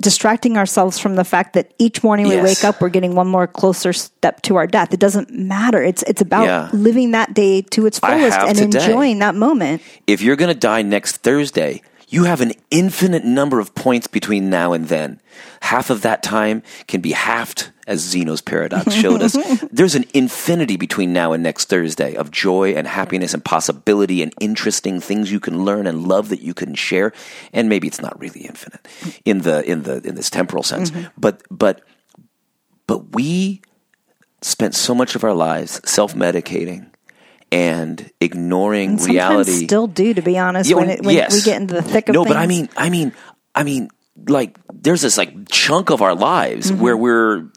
distracting 0.00 0.56
ourselves 0.56 0.98
from 0.98 1.14
the 1.16 1.24
fact 1.24 1.52
that 1.54 1.74
each 1.78 2.02
morning 2.02 2.26
we 2.26 2.34
Yes. 2.34 2.44
wake 2.44 2.64
up, 2.64 2.80
we're 2.80 2.88
getting 2.88 3.14
one 3.14 3.26
more 3.28 3.46
closer 3.46 3.92
step 3.92 4.40
to 4.42 4.56
our 4.56 4.66
death. 4.66 4.94
It 4.94 5.00
doesn't 5.00 5.30
matter. 5.30 5.82
It's 5.82 6.02
it's 6.04 6.20
about 6.22 6.44
Yeah. 6.46 6.68
living 6.72 7.10
that 7.12 7.34
day 7.34 7.62
to 7.62 7.86
its 7.86 7.98
fullest 7.98 8.38
and 8.38 8.56
today. 8.56 8.80
enjoying 8.84 9.18
that 9.20 9.34
moment. 9.34 9.82
if 10.06 10.22
you're 10.22 10.36
going 10.36 10.52
to 10.52 10.58
die 10.58 10.82
next 10.82 11.18
Thursday, 11.18 11.82
you 12.10 12.24
have 12.24 12.40
an 12.40 12.52
infinite 12.70 13.24
number 13.24 13.60
of 13.60 13.74
points 13.74 14.08
between 14.08 14.50
now 14.50 14.72
and 14.72 14.88
then. 14.88 15.20
Half 15.62 15.90
of 15.90 16.02
that 16.02 16.24
time 16.24 16.62
can 16.88 17.00
be 17.00 17.12
halved, 17.12 17.70
as 17.86 18.00
Zeno's 18.00 18.40
paradox 18.40 18.92
showed 18.92 19.22
us. 19.22 19.36
There's 19.72 19.94
an 19.94 20.04
infinity 20.12 20.76
between 20.76 21.12
now 21.12 21.32
and 21.32 21.42
next 21.42 21.68
Thursday 21.68 22.16
of 22.16 22.32
joy 22.32 22.72
and 22.72 22.86
happiness 22.86 23.32
and 23.32 23.44
possibility 23.44 24.22
and 24.22 24.34
interesting 24.40 25.00
things 25.00 25.30
you 25.30 25.38
can 25.38 25.64
learn 25.64 25.86
and 25.86 26.08
love 26.08 26.30
that 26.30 26.42
you 26.42 26.52
can 26.52 26.74
share. 26.74 27.12
And 27.52 27.68
maybe 27.68 27.86
it's 27.86 28.00
not 28.00 28.18
really 28.20 28.40
infinite 28.40 28.86
in 29.24 29.42
the 29.42 29.64
in 29.64 29.84
the 29.84 30.00
in 30.06 30.16
this 30.16 30.30
temporal 30.30 30.64
sense, 30.64 30.90
mm-hmm. 30.90 31.08
but 31.16 31.42
but 31.48 31.82
but 32.88 33.14
we 33.14 33.62
spent 34.42 34.74
so 34.74 34.94
much 34.94 35.14
of 35.14 35.22
our 35.22 35.34
lives 35.34 35.80
self-medicating 35.88 36.90
and 37.52 38.10
ignoring 38.20 38.98
Sometimes 38.98 39.08
reality 39.14 39.66
still 39.66 39.86
do, 39.86 40.14
to 40.14 40.22
be 40.22 40.38
honest, 40.38 40.70
yeah, 40.70 40.76
when, 40.76 40.90
it, 40.90 41.02
when 41.04 41.14
yes. 41.16 41.32
we 41.34 41.42
get 41.42 41.60
into 41.60 41.74
the 41.74 41.82
thick 41.82 42.08
of 42.08 42.14
no, 42.14 42.24
things. 42.24 42.34
but 42.34 42.40
I 42.40 42.46
mean, 42.46 42.68
I 42.76 42.90
mean, 42.90 43.12
I 43.54 43.64
mean, 43.64 43.88
like 44.28 44.56
there's 44.72 45.02
this 45.02 45.18
like 45.18 45.48
chunk 45.48 45.90
of 45.90 46.02
our 46.02 46.14
lives 46.14 46.72
where 46.72 46.96
we're 46.96 47.50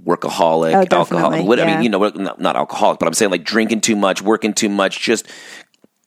workaholic, 0.00 0.72
Mm-hmm. 0.72 0.94
Oh, 0.94 0.98
alcoholic. 0.98 1.46
What 1.46 1.60
I 1.60 1.66
mean, 1.66 1.82
you 1.82 1.88
know, 1.88 2.08
not, 2.08 2.40
not 2.40 2.56
alcoholic, 2.56 2.98
but 2.98 3.06
I'm 3.06 3.14
saying 3.14 3.30
like 3.30 3.44
drinking 3.44 3.80
too 3.82 3.96
much, 3.96 4.22
working 4.22 4.54
too 4.54 4.68
much, 4.68 5.00
just 5.00 5.26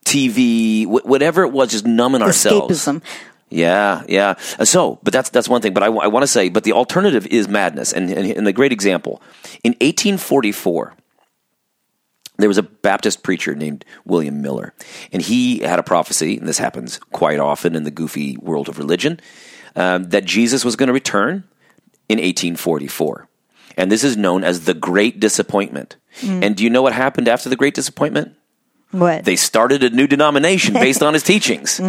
TV, 0.04 0.84
wh- 0.84 1.06
whatever 1.06 1.42
it 1.42 1.52
was, 1.52 1.70
just 1.70 1.86
numbing 1.86 2.22
ourselves. 2.22 2.84
escapism. 2.84 3.02
Yeah, 3.50 4.02
yeah. 4.08 4.34
Uh, 4.58 4.64
So, 4.64 4.98
but 5.02 5.12
that's 5.12 5.30
that's 5.30 5.48
one 5.48 5.60
thing. 5.62 5.74
But 5.74 5.82
I, 5.84 5.88
want 5.88 6.22
to 6.22 6.26
say, 6.26 6.48
but 6.48 6.64
the 6.64 6.72
alternative 6.72 7.26
is 7.28 7.46
madness. 7.46 7.92
And, 7.92 8.10
and 8.10 8.30
and 8.30 8.46
the 8.46 8.52
great 8.52 8.72
example 8.72 9.22
in 9.62 9.72
1844, 9.72 10.94
there 12.36 12.48
was 12.48 12.58
a 12.58 12.62
Baptist 12.62 13.22
preacher 13.22 13.54
named 13.54 13.84
William 14.04 14.42
Miller, 14.42 14.74
and 15.12 15.22
he 15.22 15.60
had 15.60 15.78
a 15.78 15.82
prophecy, 15.84 16.36
and 16.36 16.48
this 16.48 16.58
happens 16.58 16.98
quite 17.12 17.38
often 17.38 17.74
in 17.74 17.84
the 17.84 17.90
goofy 17.90 18.36
world 18.38 18.68
of 18.68 18.78
religion, 18.78 19.20
um, 19.76 20.04
that 20.10 20.24
Jesus 20.24 20.64
was 20.64 20.76
going 20.76 20.88
to 20.88 20.92
return 20.92 21.44
in 22.08 22.18
1844. 22.18 23.28
And 23.76 23.90
this 23.90 24.04
is 24.04 24.16
known 24.16 24.44
as 24.44 24.64
the 24.64 24.74
Great 24.74 25.18
Disappointment. 25.18 25.96
And 26.22 26.54
do 26.54 26.62
you 26.62 26.70
know 26.70 26.82
what 26.82 26.92
happened 26.92 27.26
after 27.26 27.48
the 27.48 27.56
Great 27.56 27.74
Disappointment? 27.74 28.36
What? 28.90 29.24
they 29.24 29.34
started 29.34 29.82
a 29.82 29.90
new 29.90 30.06
denomination 30.06 30.74
based 30.74 31.02
on 31.08 31.14
his 31.14 31.24
teachings. 31.24 31.80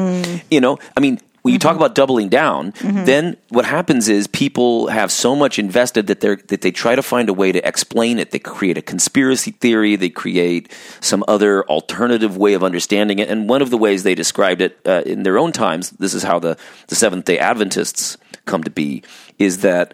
You 0.49 0.59
know, 0.59 0.79
I 0.97 0.99
mean, 0.99 1.19
when 1.45 1.53
you 1.53 1.59
talk 1.59 1.75
about 1.75 1.93
doubling 1.93 2.27
down, 2.27 2.73
then 3.05 3.37
what 3.49 3.65
happens 3.65 4.09
is 4.09 4.25
people 4.25 4.87
have 4.87 5.11
so 5.11 5.35
much 5.35 5.59
invested 5.59 6.07
that 6.07 6.19
they 6.19 6.37
that 6.47 6.61
they 6.61 6.71
try 6.71 6.95
to 6.95 7.03
find 7.03 7.29
a 7.29 7.33
way 7.33 7.51
to 7.51 7.61
explain 7.67 8.17
it. 8.17 8.31
They 8.31 8.39
create 8.39 8.79
a 8.79 8.81
conspiracy 8.81 9.51
theory. 9.51 9.95
They 9.95 10.09
create 10.09 10.71
some 11.01 11.23
other 11.27 11.63
alternative 11.65 12.35
way 12.35 12.55
of 12.55 12.63
understanding 12.63 13.19
it. 13.19 13.29
And 13.29 13.47
one 13.47 13.61
of 13.61 13.69
the 13.69 13.77
ways 13.77 14.01
they 14.01 14.15
described 14.15 14.59
it 14.59 14.79
uh, 14.87 15.03
in 15.05 15.21
their 15.21 15.37
own 15.37 15.51
times, 15.51 15.91
this 15.91 16.15
is 16.15 16.23
how 16.23 16.39
the 16.39 16.57
the 16.87 16.95
Seventh 16.95 17.25
Day 17.25 17.37
Adventists 17.37 18.17
come 18.45 18.63
to 18.63 18.71
be, 18.71 19.03
is 19.37 19.59
that 19.59 19.93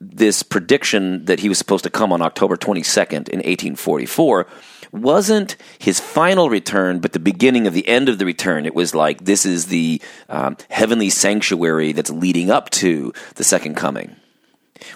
this 0.00 0.42
prediction 0.42 1.24
that 1.24 1.40
he 1.40 1.48
was 1.48 1.56
supposed 1.56 1.84
to 1.84 1.90
come 1.90 2.12
on 2.12 2.20
October 2.20 2.58
22nd 2.58 3.30
in 3.30 3.40
1844 3.40 4.46
wasn't 4.94 5.56
his 5.78 6.00
final 6.00 6.48
return, 6.48 7.00
but 7.00 7.12
the 7.12 7.18
beginning 7.18 7.66
of 7.66 7.74
the 7.74 7.86
end 7.88 8.08
of 8.08 8.18
the 8.18 8.26
return. 8.26 8.64
It 8.66 8.74
was 8.74 8.94
like 8.94 9.24
this 9.24 9.44
is 9.44 9.66
the 9.66 10.00
um, 10.28 10.56
heavenly 10.70 11.10
sanctuary 11.10 11.92
that's 11.92 12.10
leading 12.10 12.50
up 12.50 12.70
to 12.70 13.12
the 13.34 13.44
second 13.44 13.74
coming. 13.74 14.16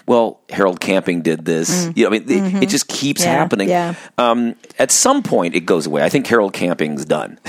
Well, 0.05 0.41
Harold 0.49 0.79
Camping 0.81 1.21
did 1.21 1.45
this. 1.45 1.89
You 1.95 2.03
know, 2.03 2.15
I 2.15 2.19
mean, 2.19 2.29
it, 2.57 2.63
it 2.63 2.69
just 2.69 2.87
keeps 2.87 3.21
Mm. 3.21 3.25
Mm-hmm. 3.25 3.29
Yeah, 3.33 3.37
happening. 3.39 3.69
yeah. 3.69 3.93
Um, 4.17 4.55
at 4.77 4.91
some 4.91 5.23
point, 5.23 5.55
it 5.55 5.61
goes 5.61 5.85
away. 5.87 6.03
I 6.03 6.09
think 6.09 6.27
Harold 6.27 6.53
Camping's 6.53 7.05
done. 7.05 7.39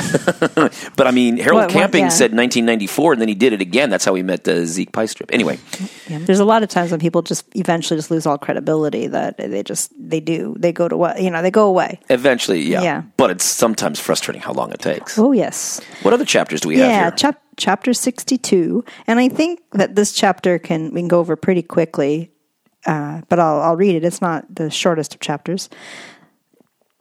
but 0.97 1.07
I 1.07 1.11
mean, 1.11 1.37
Harold 1.39 1.63
What- 1.63 1.67
what- 1.67 1.71
Camping 1.81 2.05
yeah. 2.05 2.09
said 2.09 2.31
1994, 2.33 3.13
and 3.15 3.21
then 3.21 3.29
he 3.29 3.35
did 3.35 3.53
it 3.53 3.61
again. 3.61 3.91
That's 3.91 4.05
how 4.05 4.15
he 4.15 4.23
met 4.23 4.47
uh, 4.49 4.65
Zeke 4.65 4.93
Piestrup. 4.93 5.31
Anyway, 5.33 5.59
There's 6.09 6.39
a 6.39 6.45
lot 6.45 6.63
of 6.63 6.69
times 6.69 6.91
when 6.91 7.01
people 7.01 7.23
just 7.23 7.45
eventually 7.57 7.99
just 7.99 8.11
lose 8.11 8.27
all 8.27 8.39
credibility 8.39 9.07
that 9.09 9.37
they 9.39 9.63
just 9.63 9.93
they 9.99 10.21
do 10.21 10.55
they 10.59 10.73
go 10.73 10.89
to 10.89 10.97
what 10.97 11.21
you 11.23 11.31
know 11.31 11.43
they 11.43 11.51
go 11.51 11.67
away. 11.67 11.99
eventually, 12.11 12.61
yeah. 12.63 12.83
Yeah. 12.83 13.03
But 13.17 13.31
it's 13.31 13.45
sometimes 13.45 13.99
frustrating 14.01 14.43
how 14.43 14.53
long 14.53 14.73
it 14.73 14.81
takes. 14.81 15.19
Oh 15.19 15.33
yes, 15.33 15.81
What 16.03 16.15
other 16.15 16.25
chapters 16.25 16.61
do 16.61 16.69
we 16.69 16.79
have 16.79 16.91
yeah. 16.91 17.03
here? 17.03 17.11
Chap- 17.61 17.81
chapter 17.81 17.95
sixty 17.95 18.37
two, 18.37 18.85
and 19.07 19.21
I 19.21 19.29
think 19.29 19.61
that 19.73 19.95
this 19.95 20.13
chapter 20.13 20.59
can 20.59 20.93
we 20.93 21.01
can 21.01 21.09
go 21.09 21.21
over 21.21 21.37
pretty 21.37 21.63
quickly, 21.63 22.33
uh, 22.87 23.21
but 23.29 23.39
I'll 23.39 23.61
I'll 23.61 23.77
read 23.77 23.95
it. 23.95 24.05
It's 24.05 24.21
not 24.21 24.53
the 24.53 24.71
shortest 24.71 25.15
of 25.15 25.21
chapters. 25.21 25.69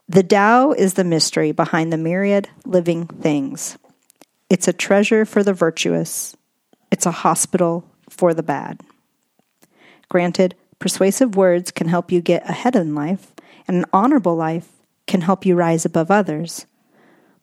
The 0.08 0.22
Tao 0.22 0.72
is 0.72 0.94
the 0.94 1.04
mystery 1.04 1.52
behind 1.52 1.92
the 1.92 1.98
myriad 1.98 2.48
living 2.64 3.06
things. 3.06 3.78
It's 4.48 4.68
a 4.68 4.72
treasure 4.72 5.24
for 5.24 5.42
the 5.42 5.54
virtuous. 5.54 6.36
It's 6.90 7.06
a 7.06 7.10
hospital 7.10 7.84
for 8.08 8.34
the 8.34 8.42
bad. 8.42 8.80
Granted, 10.08 10.54
persuasive 10.78 11.36
words 11.36 11.70
can 11.70 11.88
help 11.88 12.12
you 12.12 12.20
get 12.20 12.48
ahead 12.48 12.76
in 12.76 12.94
life, 12.94 13.32
and 13.66 13.76
an 13.78 13.84
honorable 13.92 14.36
life 14.36 14.68
can 15.06 15.20
help 15.20 15.46
you 15.46 15.54
rise 15.54 15.84
above 15.84 16.10
others. 16.10 16.66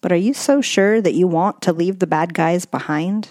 But 0.01 0.11
are 0.11 0.15
you 0.15 0.33
so 0.33 0.61
sure 0.61 1.01
that 1.01 1.13
you 1.13 1.27
want 1.27 1.61
to 1.63 1.73
leave 1.73 1.99
the 1.99 2.07
bad 2.07 2.33
guys 2.33 2.65
behind? 2.65 3.29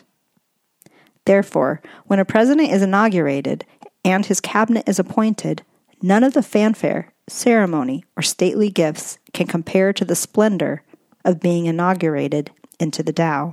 Therefore, 1.24 1.80
when 2.04 2.18
a 2.18 2.24
president 2.24 2.70
is 2.70 2.82
inaugurated 2.82 3.64
and 4.04 4.24
his 4.24 4.40
cabinet 4.40 4.88
is 4.88 4.98
appointed, 4.98 5.62
none 6.02 6.24
of 6.24 6.34
the 6.34 6.42
fanfare, 6.42 7.12
ceremony, 7.28 8.04
or 8.16 8.22
stately 8.22 8.70
gifts 8.70 9.18
can 9.32 9.46
compare 9.46 9.92
to 9.92 10.04
the 10.04 10.14
splendor 10.14 10.82
of 11.24 11.40
being 11.40 11.66
inaugurated 11.66 12.50
into 12.78 13.02
the 13.02 13.12
Tao. 13.12 13.52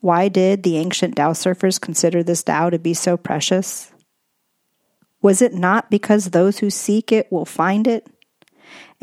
Why 0.00 0.28
did 0.28 0.62
the 0.62 0.76
ancient 0.76 1.16
Tao 1.16 1.32
surfers 1.32 1.80
consider 1.80 2.22
this 2.22 2.42
Tao 2.42 2.70
to 2.70 2.78
be 2.78 2.94
so 2.94 3.16
precious? 3.16 3.92
Was 5.22 5.40
it 5.40 5.54
not 5.54 5.90
because 5.90 6.30
those 6.30 6.58
who 6.58 6.68
seek 6.68 7.10
it 7.10 7.32
will 7.32 7.46
find 7.46 7.86
it? 7.86 8.06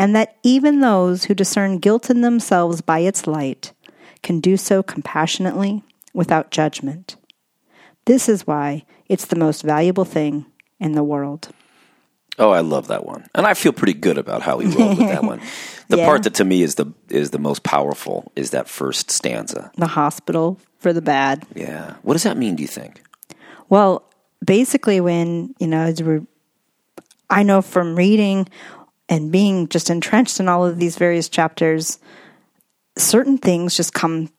And 0.02 0.16
that 0.16 0.36
even 0.42 0.80
those 0.80 1.26
who 1.26 1.36
discern 1.36 1.78
guilt 1.78 2.10
in 2.10 2.22
themselves 2.22 2.82
by 2.82 3.00
its 3.00 3.28
light 3.28 3.72
can 4.24 4.40
do 4.40 4.58
so 4.58 4.82
compassionately 4.82 5.84
without 6.12 6.50
judgment. 6.50 7.18
This 8.06 8.28
is 8.28 8.48
why 8.48 8.84
it's 9.08 9.26
the 9.26 9.36
most 9.36 9.62
valuable 9.62 10.04
thing 10.04 10.48
in 10.80 10.94
the 10.94 11.04
world. 11.04 11.50
Oh, 12.40 12.50
I 12.50 12.62
love 12.62 12.88
that 12.88 13.06
one, 13.06 13.28
and 13.36 13.46
I 13.46 13.54
feel 13.54 13.74
pretty 13.74 13.94
good 13.94 14.18
about 14.18 14.42
how 14.42 14.58
he 14.58 14.68
rolled 14.76 14.98
with 14.98 15.08
that 15.08 15.24
one. 15.24 15.40
The 15.90 15.98
Yeah. 15.98 16.06
part 16.08 16.24
that 16.24 16.34
to 16.36 16.46
me 16.46 16.64
is 16.64 16.76
the 16.76 16.86
is 17.10 17.32
the 17.32 17.38
most 17.38 17.64
powerful 17.64 18.32
is 18.36 18.52
that 18.52 18.70
first 18.70 19.12
stanza. 19.12 19.72
The 19.78 19.88
hospital 19.88 20.58
for 20.80 20.94
the 20.94 21.02
bad. 21.02 21.46
Yeah, 21.54 21.96
what 22.02 22.14
does 22.14 22.24
that 22.24 22.38
mean? 22.38 22.56
Do 22.56 22.64
you 22.64 22.68
think? 22.68 23.02
Well, 23.68 24.02
basically, 24.44 25.02
when, 25.02 25.54
you 25.60 25.68
know, 25.68 25.82
as 25.82 26.02
we're, 26.02 26.26
I 27.30 27.44
know 27.44 27.62
from 27.62 27.96
reading 27.98 28.48
and 29.12 29.30
being 29.30 29.68
just 29.68 29.90
entrenched 29.90 30.40
in 30.40 30.48
all 30.48 30.66
of 30.66 30.80
these 30.80 30.98
various 30.98 31.28
chapters, 31.28 32.00
certain 32.98 33.38
things 33.38 33.76
just 33.76 33.94
come 33.94 34.32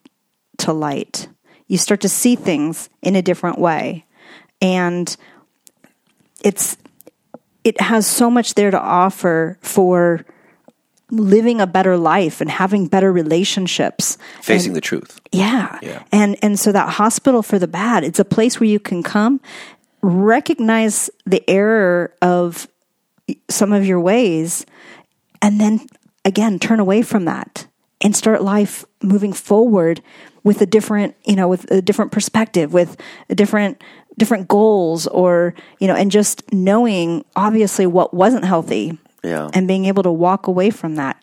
to 0.57 0.73
light. 0.73 1.27
You 1.67 1.77
start 1.77 2.01
to 2.01 2.09
see 2.09 2.35
things 2.35 2.89
in 3.03 3.15
a 3.15 3.21
different 3.21 3.59
way. 3.59 4.03
And 4.61 5.15
it's, 6.43 6.75
it 7.63 7.79
has 7.79 8.07
so 8.07 8.31
much 8.31 8.55
there 8.55 8.71
to 8.71 8.79
offer 8.79 9.59
for 9.61 10.25
living 11.11 11.61
a 11.61 11.67
better 11.67 11.95
life 11.95 12.41
and 12.41 12.49
having 12.49 12.87
better 12.87 13.11
relationships. 13.11 14.17
Facing 14.41 14.73
the 14.73 14.81
truth. 14.81 15.21
Yeah. 15.31 15.77
Yeah. 15.83 16.03
And 16.11 16.35
and 16.41 16.59
so 16.59 16.71
that 16.71 16.89
hospital 16.89 17.43
for 17.43 17.59
the 17.59 17.67
bad, 17.67 18.03
it's 18.03 18.19
a 18.19 18.25
place 18.25 18.59
where 18.59 18.69
you 18.69 18.79
can 18.79 19.03
come, 19.03 19.39
recognize 20.01 21.11
the 21.25 21.47
error 21.47 22.15
of 22.21 22.67
some 23.49 23.73
of 23.73 23.85
your 23.85 23.99
ways, 23.99 24.65
and 25.41 25.59
then 25.59 25.87
again 26.25 26.59
turn 26.59 26.79
away 26.79 27.01
from 27.01 27.25
that 27.25 27.67
and 28.01 28.15
start 28.15 28.41
life 28.43 28.85
moving 29.01 29.33
forward 29.33 30.01
with 30.43 30.61
a 30.61 30.65
different, 30.65 31.15
you 31.25 31.35
know, 31.35 31.47
with 31.47 31.69
a 31.71 31.81
different 31.81 32.11
perspective, 32.11 32.73
with 32.73 32.97
a 33.29 33.35
different 33.35 33.81
different 34.19 34.47
goals 34.47 35.07
or, 35.07 35.55
you 35.79 35.87
know, 35.87 35.95
and 35.95 36.11
just 36.11 36.43
knowing 36.53 37.25
obviously 37.35 37.87
what 37.87 38.13
wasn't 38.13 38.45
healthy 38.45 38.97
Yeah. 39.23 39.49
and 39.53 39.67
being 39.67 39.85
able 39.85 40.03
to 40.03 40.11
walk 40.11 40.47
away 40.47 40.69
from 40.69 40.95
that. 40.95 41.21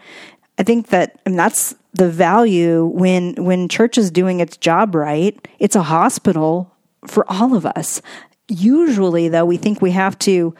I 0.59 0.63
think 0.65 0.89
that 0.89 1.21
and 1.25 1.39
that's 1.39 1.75
the 1.93 2.09
value 2.09 2.87
when 2.87 3.35
when 3.45 3.69
church 3.69 3.97
is 3.99 4.11
doing 4.11 4.41
its 4.41 4.57
job 4.57 4.95
right. 4.95 5.37
It's 5.59 5.77
a 5.77 5.83
hospital 5.83 6.73
for 7.07 7.25
all 7.31 7.55
of 7.55 7.65
us. 7.67 8.01
Usually 8.49 9.29
though 9.29 9.45
we 9.45 9.57
think 9.57 9.81
we 9.81 9.93
have 9.93 10.19
to 10.21 10.55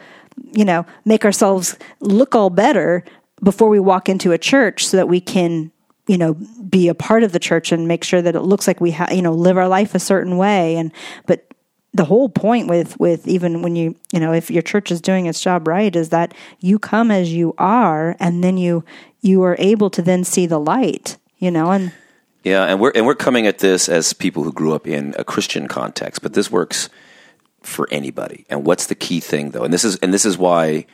you 0.51 0.65
know 0.65 0.85
make 1.05 1.25
ourselves 1.25 1.77
look 1.99 2.35
all 2.35 2.49
better 2.49 3.03
before 3.43 3.69
we 3.69 3.79
walk 3.79 4.09
into 4.09 4.31
a 4.31 4.37
church 4.37 4.85
so 4.85 4.97
that 4.97 5.07
we 5.07 5.19
can 5.19 5.71
you 6.07 6.17
know 6.17 6.33
be 6.69 6.87
a 6.87 6.95
part 6.95 7.23
of 7.23 7.31
the 7.31 7.39
church 7.39 7.71
and 7.71 7.87
make 7.87 8.03
sure 8.03 8.21
that 8.21 8.35
it 8.35 8.41
looks 8.41 8.67
like 8.67 8.81
we 8.81 8.91
have 8.91 9.11
you 9.11 9.21
know 9.21 9.33
live 9.33 9.57
our 9.57 9.67
life 9.67 9.95
a 9.95 9.99
certain 9.99 10.37
way. 10.37 10.75
And 10.75 10.91
but 11.25 11.47
the 11.93 12.05
whole 12.05 12.29
point 12.29 12.67
with 12.67 12.99
with 12.99 13.27
even 13.27 13.61
when 13.61 13.75
you 13.75 13.95
you 14.11 14.19
know 14.19 14.33
if 14.33 14.49
your 14.49 14.61
church 14.61 14.91
is 14.91 15.01
doing 15.01 15.25
its 15.25 15.41
job 15.41 15.67
right 15.67 15.95
is 15.95 16.09
that 16.09 16.33
you 16.59 16.79
come 16.79 17.11
as 17.11 17.33
you 17.33 17.53
are 17.57 18.15
and 18.19 18.43
then 18.43 18.57
you 18.57 18.83
you 19.21 19.43
are 19.43 19.55
able 19.59 19.89
to 19.89 20.01
then 20.01 20.23
see 20.23 20.45
the 20.45 20.59
light 20.59 21.17
you 21.37 21.51
know 21.51 21.71
and 21.71 21.91
Yeah, 22.43 22.65
and 22.65 22.79
we're 22.79 22.91
and 22.95 23.05
we're 23.05 23.15
coming 23.15 23.45
at 23.45 23.59
this 23.59 23.87
as 23.87 24.13
people 24.13 24.43
who 24.43 24.51
grew 24.51 24.73
up 24.73 24.87
in 24.87 25.13
a 25.17 25.23
Christian 25.23 25.67
context, 25.67 26.21
but 26.21 26.33
this 26.33 26.51
works 26.51 26.89
for 27.61 27.87
anybody. 27.91 28.45
And 28.49 28.65
what's 28.65 28.87
the 28.87 28.95
key 28.95 29.19
thing 29.19 29.51
though? 29.51 29.63
And 29.63 29.73
this 29.73 29.83
is 29.83 29.97
and 29.97 30.13
this 30.13 30.25
is 30.25 30.37
why 30.37 30.85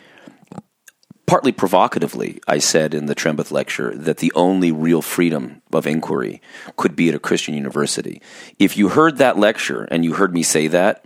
partly 1.25 1.51
provocatively 1.51 2.39
I 2.47 2.57
said 2.57 2.93
in 2.93 3.05
the 3.05 3.15
Trembeth 3.15 3.51
lecture 3.51 3.95
that 3.95 4.17
the 4.17 4.31
only 4.33 4.71
real 4.71 5.01
freedom 5.01 5.61
of 5.73 5.85
inquiry 5.85 6.41
could 6.77 6.95
be 6.95 7.09
at 7.09 7.15
a 7.15 7.19
Christian 7.19 7.53
university. 7.53 8.21
If 8.57 8.77
you 8.77 8.89
heard 8.89 9.17
that 9.17 9.37
lecture 9.37 9.83
and 9.91 10.05
you 10.05 10.13
heard 10.13 10.33
me 10.33 10.41
say 10.41 10.67
that, 10.67 11.05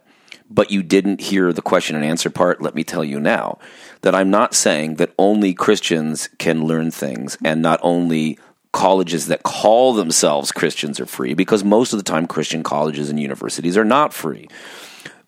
but 0.49 0.69
you 0.69 0.83
didn't 0.83 1.21
hear 1.21 1.51
the 1.51 1.61
question 1.61 1.95
and 1.95 2.05
answer 2.05 2.29
part, 2.29 2.61
let 2.61 2.75
me 2.75 2.83
tell 2.83 3.03
you 3.03 3.19
now 3.19 3.57
that 4.01 4.13
I'm 4.13 4.29
not 4.29 4.53
saying 4.53 4.95
that 4.95 5.13
only 5.17 5.53
Christians 5.53 6.29
can 6.37 6.65
learn 6.65 6.91
things 6.91 7.37
and 7.43 7.61
not 7.61 7.79
only 7.81 8.37
colleges 8.73 9.27
that 9.27 9.43
call 9.43 9.93
themselves 9.93 10.51
Christians 10.51 10.99
are 10.99 11.05
free, 11.05 11.33
because 11.33 11.63
most 11.63 11.93
of 11.93 11.99
the 11.99 12.03
time 12.03 12.27
Christian 12.27 12.63
colleges 12.63 13.09
and 13.09 13.19
universities 13.19 13.77
are 13.77 13.85
not 13.85 14.13
free. 14.13 14.47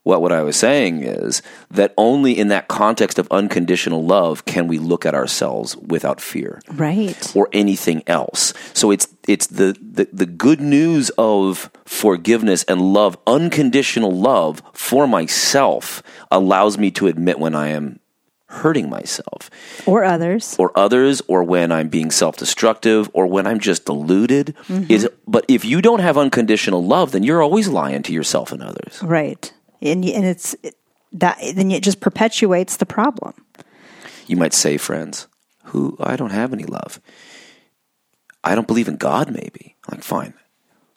What 0.04 0.22
what 0.22 0.32
I 0.32 0.42
was 0.42 0.58
saying 0.58 1.04
is 1.04 1.42
that 1.72 1.94
only 1.98 2.38
in 2.38 2.50
that 2.50 2.68
context 2.68 3.18
of 3.18 3.28
unconditional 3.32 4.04
love 4.06 4.46
can 4.46 4.68
we 4.68 4.78
look 4.78 5.06
at 5.06 5.16
ourselves 5.16 5.78
without 5.78 6.20
fear 6.20 6.62
right 6.74 7.36
or 7.36 7.48
anything 7.54 8.04
else. 8.08 8.54
So 8.74 8.92
it's 8.92 9.08
it's 9.28 9.48
the, 9.48 9.78
the, 9.82 10.10
the 10.12 10.26
good 10.26 10.60
news 10.60 11.10
of 11.18 11.72
forgiveness 11.86 12.64
and 12.66 12.82
love, 12.82 13.18
unconditional 13.26 14.12
love 14.12 14.62
for 14.74 15.08
myself 15.08 16.04
allows 16.30 16.78
me 16.78 16.92
to 16.92 17.08
admit 17.08 17.40
when 17.40 17.56
I 17.56 17.70
am 17.70 18.00
hurting 18.48 18.90
myself 18.90 19.50
or 19.86 20.04
others 20.04 20.56
or 20.60 20.78
others 20.78 21.22
or 21.28 21.44
when 21.44 21.72
I'm 21.72 21.88
being 21.88 22.12
self-destructive 22.12 23.10
or 23.14 23.26
when 23.26 23.48
I'm 23.48 23.60
just 23.60 23.86
deluded. 23.86 24.56
Mm-hmm. 24.68 24.92
Is 24.92 25.10
but 25.28 25.46
if 25.48 25.66
you 25.66 25.82
don't 25.82 26.02
have 26.02 26.18
unconditional 26.18 26.86
love, 26.86 27.14
then 27.14 27.24
you're 27.24 27.42
always 27.42 27.68
lying 27.68 28.04
to 28.04 28.14
yourself 28.14 28.52
and 28.52 28.62
others. 28.62 29.02
right 29.02 29.52
and 29.84 30.04
and 30.06 30.26
it's 30.26 30.56
that 31.12 31.38
then 31.56 31.70
it 31.72 31.84
just 31.84 32.00
perpetuates 32.00 32.78
the 32.78 32.86
problem 32.86 33.34
You 34.28 34.38
might 34.38 34.54
say, 34.54 34.78
friends, 34.78 35.28
who 35.66 35.96
I 36.00 36.16
don't 36.16 36.32
have 36.32 36.54
any 36.54 36.64
love. 36.64 37.00
I 38.44 38.56
don't 38.56 38.68
believe 38.68 38.88
in 38.88 38.98
God, 38.98 39.30
maybe. 39.32 39.76
Like, 39.92 40.04
fine. 40.04 40.34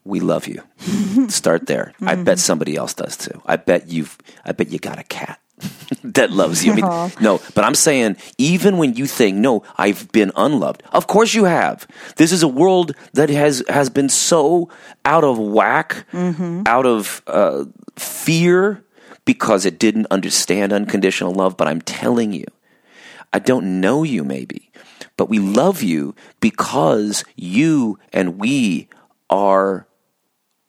We 0.05 0.21
love 0.21 0.47
you. 0.47 0.63
Start 1.29 1.67
there. 1.67 1.93
I 2.01 2.15
bet 2.15 2.39
somebody 2.39 2.77
else 2.77 2.95
does 2.95 3.17
too. 3.17 3.43
I 3.47 3.57
bet 3.57 3.89
you've 3.89 4.17
I 4.45 4.53
bet 4.53 4.71
you 4.71 4.79
got 4.79 4.99
a 4.99 5.05
cat 5.05 5.39
that 6.05 6.31
loves 6.31 6.65
you. 6.65 6.73
I 6.73 6.77
mean, 6.77 7.11
no, 7.21 7.41
but 7.55 7.65
I'm 7.65 7.75
saying 7.75 8.17
even 8.39 8.79
when 8.79 8.95
you 8.95 9.07
think, 9.07 9.37
no, 9.39 9.63
I've 9.77 10.11
been 10.13 10.31
unloved. 10.37 10.83
Of 10.93 11.07
course 11.07 11.35
you 11.35 11.45
have. 11.45 11.87
This 12.17 12.31
is 12.33 12.43
a 12.43 12.49
world 12.49 12.95
that 13.15 13.31
has 13.31 13.63
has 13.69 13.91
been 13.91 14.09
so 14.09 14.69
out 15.05 15.25
of 15.25 15.39
whack, 15.39 16.05
out 16.67 16.87
of 16.87 17.23
uh, 17.27 17.65
fear 17.97 18.85
because 19.25 19.67
it 19.67 19.79
didn't 19.79 20.07
understand 20.11 20.73
unconditional 20.73 21.33
love, 21.33 21.57
but 21.57 21.69
I'm 21.69 21.81
telling 21.81 22.33
you, 22.33 22.45
I 23.33 23.39
don't 23.39 23.81
know 23.81 24.03
you, 24.03 24.25
maybe, 24.25 24.71
but 25.17 25.29
we 25.29 25.39
love 25.39 25.83
you 25.83 26.15
because 26.41 27.25
you 27.35 27.99
and 28.13 28.39
we 28.39 28.89
are 29.29 29.87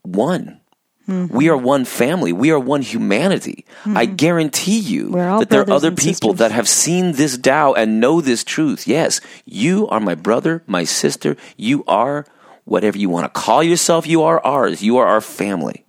one. 0.02 0.60
We 1.08 1.48
are 1.48 1.56
one 1.56 1.86
family. 1.86 2.34
We 2.34 2.52
are 2.52 2.60
one 2.60 2.82
humanity. 2.82 3.66
I 3.86 4.06
guarantee 4.06 4.80
you 4.80 5.08
Mm-hmm. 5.08 5.40
That 5.40 5.50
there 5.50 5.62
are 5.62 5.72
other 5.72 5.92
people 5.92 6.32
sisters. 6.32 6.40
that 6.40 6.52
have 6.52 6.68
seen 6.68 7.14
this 7.14 7.38
Tao 7.38 7.74
and 7.74 8.02
know 8.02 8.20
this 8.20 8.44
truth. 8.44 8.88
Yes, 8.88 9.22
you 9.46 9.88
are 9.88 10.02
my 10.02 10.16
brother, 10.16 10.64
my 10.68 10.84
sister. 10.84 11.38
You 11.56 11.86
are 11.88 12.26
whatever 12.66 12.98
you 12.98 13.08
want 13.10 13.24
to 13.24 13.40
call 13.40 13.64
yourself. 13.64 14.06
You 14.06 14.24
are 14.24 14.46
ours. 14.46 14.84
You 14.84 14.98
are 14.98 15.08
our 15.08 15.22
family. 15.22 15.86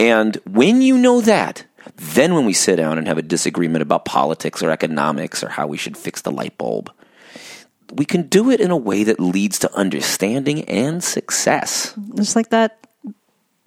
And 0.00 0.36
when 0.50 0.80
you 0.80 0.96
know 0.96 1.20
that, 1.20 1.66
then 1.96 2.34
when 2.34 2.46
we 2.46 2.54
sit 2.54 2.76
down 2.76 2.96
and 2.96 3.06
have 3.06 3.18
a 3.18 3.22
disagreement 3.22 3.82
about 3.82 4.06
politics 4.06 4.62
or 4.62 4.70
economics 4.70 5.44
or 5.44 5.50
how 5.50 5.66
we 5.66 5.76
should 5.76 5.96
fix 5.96 6.22
the 6.22 6.32
light 6.32 6.56
bulb, 6.56 6.90
we 7.92 8.06
can 8.06 8.22
do 8.28 8.50
it 8.50 8.60
in 8.60 8.70
a 8.70 8.76
way 8.76 9.04
that 9.04 9.20
leads 9.20 9.58
to 9.58 9.74
understanding 9.76 10.64
and 10.64 11.04
success. 11.04 11.94
Just 12.14 12.34
like 12.34 12.48
that 12.48 12.86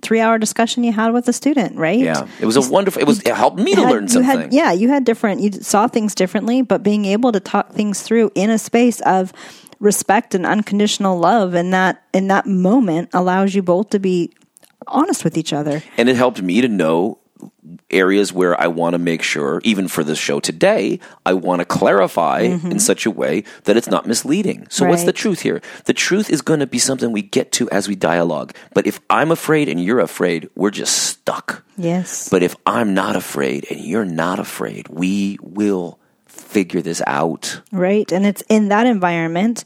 three 0.02 0.20
hour 0.20 0.40
discussion 0.40 0.84
you 0.84 0.92
had 0.92 1.14
with 1.14 1.28
a 1.28 1.34
student, 1.34 1.78
right? 1.78 2.00
Yeah, 2.00 2.28
it 2.42 2.46
was 2.46 2.58
a 2.58 2.62
wonderful. 2.62 3.02
It 3.02 3.06
was 3.06 3.22
it 3.22 3.36
helped 3.36 3.60
me 3.60 3.76
to 3.76 3.82
had- 3.82 3.92
learn 3.92 4.04
you 4.04 4.10
something. 4.10 4.42
Had, 4.42 4.54
yeah, 4.54 4.72
you 4.72 4.90
had 4.90 5.04
different, 5.06 5.42
you 5.42 5.52
saw 5.52 5.88
things 5.88 6.16
differently, 6.16 6.62
but 6.64 6.82
being 6.82 7.06
able 7.06 7.32
to 7.32 7.40
talk 7.40 7.74
things 7.74 8.02
through 8.02 8.32
in 8.34 8.50
a 8.50 8.58
space 8.58 9.02
of 9.02 9.34
respect 9.80 10.34
and 10.34 10.46
unconditional 10.46 11.20
love, 11.20 11.54
and 11.54 11.74
that 11.74 12.04
in 12.14 12.28
that 12.30 12.48
moment 12.48 13.10
allows 13.14 13.54
you 13.54 13.62
both 13.62 13.92
to 13.92 14.00
be 14.00 14.34
honest 14.88 15.24
with 15.24 15.38
each 15.38 15.54
other. 15.54 15.84
and 15.98 16.10
it 16.10 16.16
helped 16.16 16.42
me 16.42 16.62
to 16.62 16.68
know 16.68 17.20
areas 17.90 18.34
where 18.34 18.60
I 18.60 18.68
want 18.68 18.94
to 18.94 19.00
make 19.00 19.22
sure, 19.22 19.62
even 19.64 19.88
for 19.88 20.04
this 20.04 20.18
show 20.18 20.40
today, 20.40 21.00
I 21.26 21.34
want 21.34 21.60
to 21.60 21.66
clarify 21.66 22.48
mm-hmm. 22.48 22.72
in 22.72 22.80
such 22.80 23.06
a 23.06 23.12
way 23.12 23.44
that 23.64 23.78
it's 23.78 23.88
not 23.88 24.06
misleading. 24.06 24.68
So, 24.70 24.88
what's 24.88 25.04
the 25.04 25.14
truth 25.14 25.42
here? 25.42 25.62
The 25.86 25.94
truth 25.94 26.30
is 26.30 26.42
going 26.42 26.60
to 26.60 26.68
be 26.68 26.80
something 26.80 27.12
we 27.12 27.22
get 27.22 27.52
to 27.54 27.70
as 27.70 27.88
we 27.88 27.96
dialogue. 27.96 28.56
But 28.74 28.88
if 28.88 29.00
I'm 29.10 29.32
afraid 29.32 29.70
and 29.70 29.84
you're 29.84 30.00
afraid, 30.00 30.50
we're 30.56 30.72
just 30.72 30.96
stuck. 30.96 31.64
Yes. 31.78 32.30
But 32.30 32.44
if 32.44 32.56
I'm 32.66 32.94
not 32.94 33.16
afraid 33.16 33.66
and 33.70 33.80
you're 33.80 34.06
not 34.06 34.40
afraid, 34.40 34.88
we 34.90 35.38
will 35.42 36.00
figure 36.26 36.82
this 36.82 37.02
out. 37.08 37.62
Right. 37.72 38.12
And 38.12 38.26
it's 38.26 38.44
in 38.50 38.70
that 38.70 38.88
environment 38.88 39.66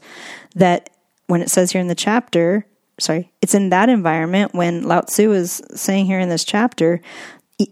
that 0.54 0.90
when 1.26 1.42
it 1.42 1.50
says 1.50 1.72
here 1.72 1.80
in 1.80 1.88
the 1.88 1.94
chapter, 1.94 2.66
sorry, 2.98 3.30
it's 3.40 3.54
in 3.54 3.70
that 3.70 3.88
environment 3.88 4.54
when 4.54 4.82
Lao 4.82 5.00
Tzu 5.02 5.32
is 5.32 5.62
saying 5.74 6.06
here 6.06 6.20
in 6.20 6.28
this 6.28 6.44
chapter 6.44 7.00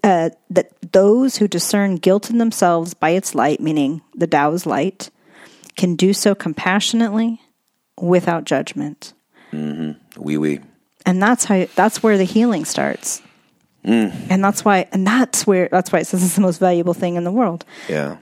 uh, 0.02 0.30
that 0.50 0.72
those 0.92 1.36
who 1.36 1.48
discern 1.48 1.96
guilt 1.96 2.30
in 2.30 2.38
themselves 2.38 2.94
by 2.94 3.10
its 3.10 3.34
light, 3.34 3.60
meaning 3.60 4.02
the 4.14 4.26
Tao's 4.26 4.66
light, 4.66 5.10
can 5.76 5.94
do 5.94 6.12
so 6.12 6.34
compassionately 6.34 7.40
without 8.00 8.44
judgment. 8.44 9.12
We, 10.16 10.38
we. 10.38 10.60
And 11.04 11.22
that's 11.22 11.44
how 11.44 11.66
that's 11.76 12.02
where 12.02 12.18
the 12.18 12.24
healing 12.24 12.64
starts. 12.64 13.22
And 14.30 14.42
that's 14.42 14.64
why 14.64 14.88
and 14.90 15.06
that's 15.06 15.46
where 15.46 15.68
that's 15.70 15.92
why 15.92 16.00
it 16.00 16.06
says 16.06 16.24
it's 16.24 16.34
the 16.34 16.40
most 16.40 16.58
valuable 16.58 16.94
thing 16.94 17.14
in 17.14 17.22
the 17.22 17.30
world. 17.30 17.64
Yeah. 17.88 18.16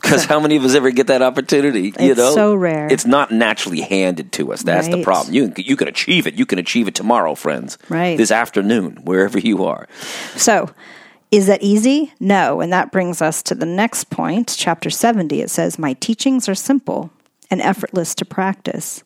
Because 0.00 0.24
how 0.24 0.40
many 0.40 0.56
of 0.56 0.64
us 0.64 0.74
ever 0.74 0.90
get 0.90 1.08
that 1.08 1.22
opportunity? 1.22 1.82
you 1.84 1.92
It's 1.98 2.18
know, 2.18 2.34
so 2.34 2.54
rare. 2.54 2.88
It's 2.90 3.06
not 3.06 3.30
naturally 3.30 3.80
handed 3.80 4.32
to 4.32 4.52
us. 4.52 4.62
That's 4.62 4.88
the 4.88 5.02
problem. 5.02 5.34
You 5.34 5.52
you 5.56 5.76
can 5.76 5.88
achieve 5.88 6.26
it. 6.26 6.34
You 6.34 6.46
can 6.46 6.58
achieve 6.58 6.88
it 6.88 6.94
tomorrow, 6.94 7.34
friends. 7.34 7.78
Right. 7.88 8.16
This 8.16 8.30
afternoon, 8.30 8.96
wherever 9.04 9.38
you 9.38 9.64
are. 9.64 9.88
So, 10.36 10.70
is 11.30 11.46
that 11.48 11.62
easy? 11.62 12.12
No. 12.20 12.60
And 12.60 12.72
that 12.72 12.92
brings 12.92 13.20
us 13.20 13.42
to 13.44 13.54
the 13.54 13.66
next 13.66 14.10
point, 14.10 14.54
chapter 14.56 14.90
70. 14.90 15.40
It 15.40 15.50
says, 15.50 15.78
My 15.78 15.94
teachings 15.94 16.48
are 16.48 16.54
simple 16.54 17.10
and 17.50 17.60
effortless 17.60 18.14
to 18.16 18.24
practice, 18.24 19.02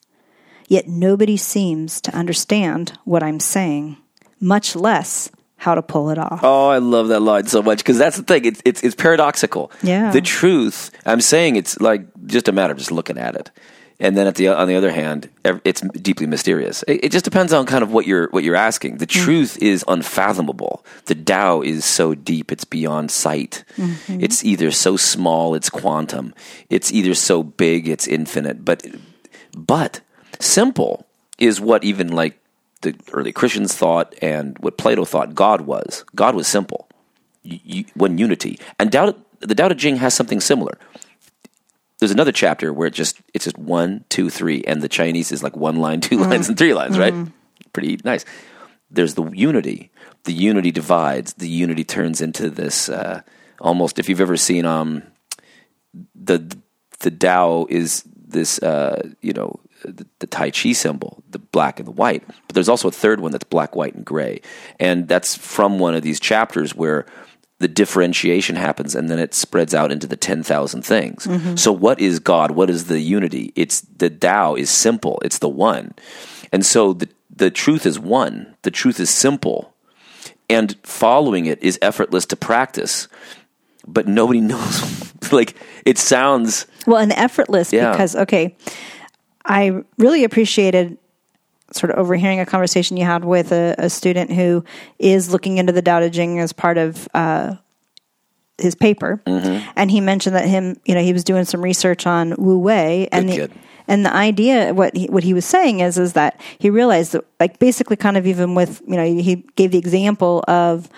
yet 0.67 0.87
nobody 0.87 1.37
seems 1.37 2.01
to 2.01 2.15
understand 2.15 2.97
what 3.05 3.23
I'm 3.23 3.39
saying, 3.39 3.97
much 4.39 4.75
less 4.75 5.29
how 5.61 5.75
to 5.75 5.83
pull 5.83 6.09
it 6.09 6.17
off. 6.17 6.39
Oh, 6.41 6.69
I 6.69 6.79
love 6.79 7.09
that 7.09 7.19
line 7.19 7.45
so 7.45 7.61
much 7.61 7.77
because 7.77 7.99
that's 7.99 8.17
the 8.17 8.23
thing. 8.23 8.45
It's, 8.45 8.63
it's 8.65 8.81
it's 8.81 8.95
paradoxical. 8.95 9.71
Yeah. 9.83 10.11
The 10.11 10.19
truth. 10.19 10.89
I'm 11.05 11.21
saying 11.21 11.55
it's 11.55 11.79
like 11.79 12.07
just 12.25 12.47
a 12.47 12.51
matter 12.51 12.73
of 12.73 12.79
just 12.79 12.91
looking 12.91 13.19
at 13.19 13.35
it, 13.35 13.51
and 13.99 14.17
then 14.17 14.25
at 14.25 14.33
the 14.33 14.47
on 14.47 14.67
the 14.67 14.73
other 14.73 14.91
hand, 14.91 15.29
it's 15.63 15.81
deeply 15.81 16.25
mysterious. 16.25 16.83
It, 16.87 17.05
it 17.05 17.11
just 17.11 17.25
depends 17.25 17.53
on 17.53 17.67
kind 17.67 17.83
of 17.83 17.91
what 17.91 18.07
you're 18.07 18.27
what 18.29 18.43
you're 18.43 18.55
asking. 18.55 18.97
The 18.97 19.05
mm. 19.05 19.23
truth 19.23 19.61
is 19.61 19.85
unfathomable. 19.87 20.83
The 21.05 21.13
Tao 21.13 21.61
is 21.61 21.85
so 21.85 22.15
deep; 22.15 22.51
it's 22.51 22.65
beyond 22.65 23.11
sight. 23.11 23.63
Mm-hmm. 23.77 24.19
It's 24.19 24.43
either 24.43 24.71
so 24.71 24.97
small, 24.97 25.53
it's 25.53 25.69
quantum. 25.69 26.33
It's 26.71 26.91
either 26.91 27.13
so 27.13 27.43
big, 27.43 27.87
it's 27.87 28.07
infinite. 28.07 28.65
But 28.65 28.83
but 29.55 30.01
simple 30.39 31.05
is 31.37 31.61
what 31.61 31.83
even 31.83 32.07
like 32.07 32.40
the 32.81 32.95
early 33.11 33.31
Christians 33.31 33.75
thought 33.75 34.15
and 34.21 34.57
what 34.59 34.77
Plato 34.77 35.05
thought 35.05 35.35
God 35.35 35.61
was. 35.61 36.03
God 36.15 36.35
was 36.35 36.47
simple, 36.47 36.87
one 37.93 38.17
unity. 38.17 38.59
And 38.79 38.91
Tao, 38.91 39.15
the 39.39 39.55
Tao 39.55 39.69
Te 39.69 39.75
Ching 39.75 39.97
has 39.97 40.13
something 40.13 40.39
similar. 40.39 40.77
There's 41.99 42.11
another 42.11 42.31
chapter 42.31 42.73
where 42.73 42.87
it 42.87 42.93
just 42.93 43.21
it's 43.33 43.45
just 43.45 43.57
one, 43.57 44.05
two, 44.09 44.29
three, 44.29 44.63
and 44.65 44.81
the 44.81 44.89
Chinese 44.89 45.31
is 45.31 45.43
like 45.43 45.55
one 45.55 45.77
line, 45.77 46.01
two 46.01 46.17
lines, 46.17 46.49
and 46.49 46.57
three 46.57 46.73
lines, 46.73 46.97
right? 46.97 47.13
Pretty 47.73 47.99
nice. 48.03 48.25
There's 48.89 49.13
the 49.13 49.23
unity. 49.31 49.91
The 50.23 50.33
unity 50.33 50.71
divides. 50.71 51.33
The 51.33 51.47
unity 51.47 51.83
turns 51.83 52.19
into 52.19 52.49
this 52.49 52.89
uh, 52.89 53.21
almost. 53.59 53.99
If 53.99 54.09
you've 54.09 54.21
ever 54.21 54.37
seen 54.37 54.65
um 54.65 55.03
the 56.15 56.55
the 56.99 57.11
Tao 57.11 57.67
is 57.69 58.03
this 58.15 58.61
uh, 58.63 59.09
you 59.21 59.33
know 59.33 59.59
the, 59.83 60.05
the 60.19 60.27
Tai 60.27 60.51
Chi 60.51 60.71
symbol, 60.73 61.23
the 61.29 61.39
black 61.39 61.79
and 61.79 61.87
the 61.87 61.91
white. 61.91 62.23
But 62.47 62.53
there's 62.53 62.69
also 62.69 62.87
a 62.87 62.91
third 62.91 63.19
one 63.19 63.31
that's 63.31 63.43
black, 63.43 63.75
white, 63.75 63.93
and 63.95 64.05
gray, 64.05 64.41
and 64.79 65.07
that's 65.07 65.35
from 65.35 65.79
one 65.79 65.95
of 65.95 66.03
these 66.03 66.19
chapters 66.19 66.75
where 66.75 67.05
the 67.59 67.67
differentiation 67.67 68.55
happens, 68.55 68.95
and 68.95 69.07
then 69.09 69.19
it 69.19 69.33
spreads 69.35 69.75
out 69.75 69.91
into 69.91 70.07
the 70.07 70.17
ten 70.17 70.41
thousand 70.43 70.83
things. 70.83 71.27
Mm-hmm. 71.27 71.55
So, 71.57 71.71
what 71.71 71.99
is 71.99 72.19
God? 72.19 72.51
What 72.51 72.69
is 72.69 72.85
the 72.87 72.99
unity? 72.99 73.53
It's 73.55 73.81
the 73.81 74.09
Tao 74.09 74.55
is 74.55 74.69
simple. 74.69 75.19
It's 75.23 75.39
the 75.39 75.49
one, 75.49 75.93
and 76.51 76.65
so 76.65 76.93
the 76.93 77.07
the 77.35 77.51
truth 77.51 77.85
is 77.85 77.99
one. 77.99 78.55
The 78.63 78.71
truth 78.71 78.99
is 78.99 79.09
simple, 79.09 79.73
and 80.49 80.75
following 80.83 81.45
it 81.45 81.61
is 81.61 81.77
effortless 81.81 82.25
to 82.27 82.35
practice. 82.35 83.07
But 83.87 84.07
nobody 84.07 84.41
knows. 84.51 85.31
like 85.31 85.55
it 85.85 85.97
sounds. 85.97 86.65
Well, 86.87 86.97
and 86.97 87.11
effortless 87.13 87.71
Yeah. 87.71 87.91
because, 87.91 88.15
okay, 88.15 88.55
I 89.45 89.83
really 89.97 90.23
appreciated 90.23 90.97
sort 91.71 91.91
of 91.91 91.97
overhearing 91.97 92.39
a 92.39 92.45
conversation 92.45 92.97
you 92.97 93.05
had 93.05 93.23
with 93.23 93.51
a, 93.51 93.75
a 93.77 93.89
student 93.89 94.31
who 94.31 94.63
is 94.99 95.31
looking 95.31 95.57
into 95.57 95.71
the 95.71 95.81
Tao 95.81 95.99
Te 96.01 96.09
Ching 96.09 96.39
as 96.39 96.51
part 96.51 96.77
of 96.77 97.07
uh, 97.13 97.55
his 98.57 98.75
paper, 98.75 99.21
Mm-hmm. 99.25 99.69
and 99.75 99.89
he 99.89 100.01
mentioned 100.01 100.35
that 100.35 100.47
him, 100.47 100.77
you 100.85 100.93
know, 100.93 101.01
he 101.01 101.13
was 101.13 101.23
doing 101.23 101.45
some 101.45 101.61
research 101.61 102.05
on 102.05 102.35
Wu 102.37 102.59
Wei, 102.59 103.07
and 103.11 103.27
Good 103.27 103.51
the, 103.51 103.53
kid. 103.53 103.59
and 103.87 104.05
the 104.05 104.13
idea, 104.13 104.73
what 104.73 104.95
he, 104.95 105.07
what 105.07 105.23
he 105.23 105.33
was 105.33 105.45
saying 105.45 105.79
is, 105.79 105.97
is 105.97 106.13
that 106.13 106.39
he 106.59 106.69
realized 106.69 107.13
that, 107.13 107.23
like, 107.39 107.57
basically, 107.57 107.95
kind 107.95 108.17
of 108.17 108.27
even 108.27 108.53
with, 108.53 108.81
you 108.87 108.97
know, 108.97 109.05
he 109.05 109.37
gave 109.55 109.71
the 109.71 109.77
example 109.79 110.43
of 110.47 110.89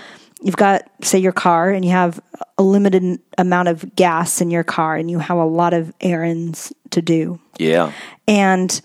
you've 0.41 0.57
got, 0.57 0.89
say, 1.03 1.19
your 1.19 1.31
car, 1.31 1.69
and 1.69 1.85
you 1.85 1.91
have 1.91 2.19
a 2.57 2.63
limited 2.63 3.19
amount 3.37 3.69
of 3.69 3.95
gas 3.95 4.41
in 4.41 4.49
your 4.51 4.63
car, 4.63 4.95
and 4.97 5.09
you 5.09 5.19
have 5.19 5.37
a 5.37 5.45
lot 5.45 5.73
of 5.73 5.93
errands 6.01 6.73
to 6.93 7.01
do, 7.01 7.39
Yeah. 7.59 7.91
and 8.27 8.81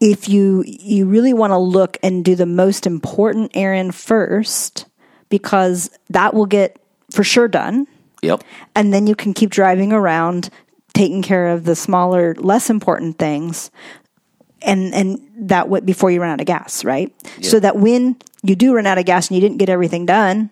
if 0.00 0.28
you 0.28 0.62
you 0.66 1.06
really 1.06 1.32
want 1.32 1.52
to 1.52 1.58
look 1.58 1.96
and 2.02 2.24
do 2.24 2.34
the 2.34 2.46
most 2.46 2.86
important 2.86 3.50
errand 3.54 3.94
first 3.94 4.86
because 5.28 5.90
that 6.10 6.34
will 6.34 6.46
get 6.46 6.78
for 7.10 7.24
sure 7.24 7.48
done. 7.48 7.86
Yep. 8.22 8.42
and 8.74 8.92
then 8.94 9.06
you 9.06 9.14
can 9.14 9.34
keep 9.34 9.50
driving 9.50 9.92
around 9.92 10.48
taking 10.94 11.22
care 11.22 11.48
of 11.48 11.64
the 11.64 11.76
smaller 11.76 12.34
less 12.38 12.70
important 12.70 13.18
things. 13.18 13.70
And 14.62 14.94
and 14.94 15.20
that 15.50 15.68
way 15.68 15.80
before 15.80 16.10
you 16.10 16.20
run 16.20 16.30
out 16.30 16.40
of 16.40 16.46
gas 16.46 16.82
right? 16.84 17.12
So 17.42 17.60
that 17.60 17.76
when 17.76 18.16
you 18.42 18.56
do 18.56 18.74
run 18.74 18.86
out 18.86 18.98
of 18.98 19.04
gas 19.04 19.28
and 19.28 19.36
you 19.36 19.40
didn't 19.40 19.58
get 19.58 19.68
everything 19.68 20.06
done 20.06 20.50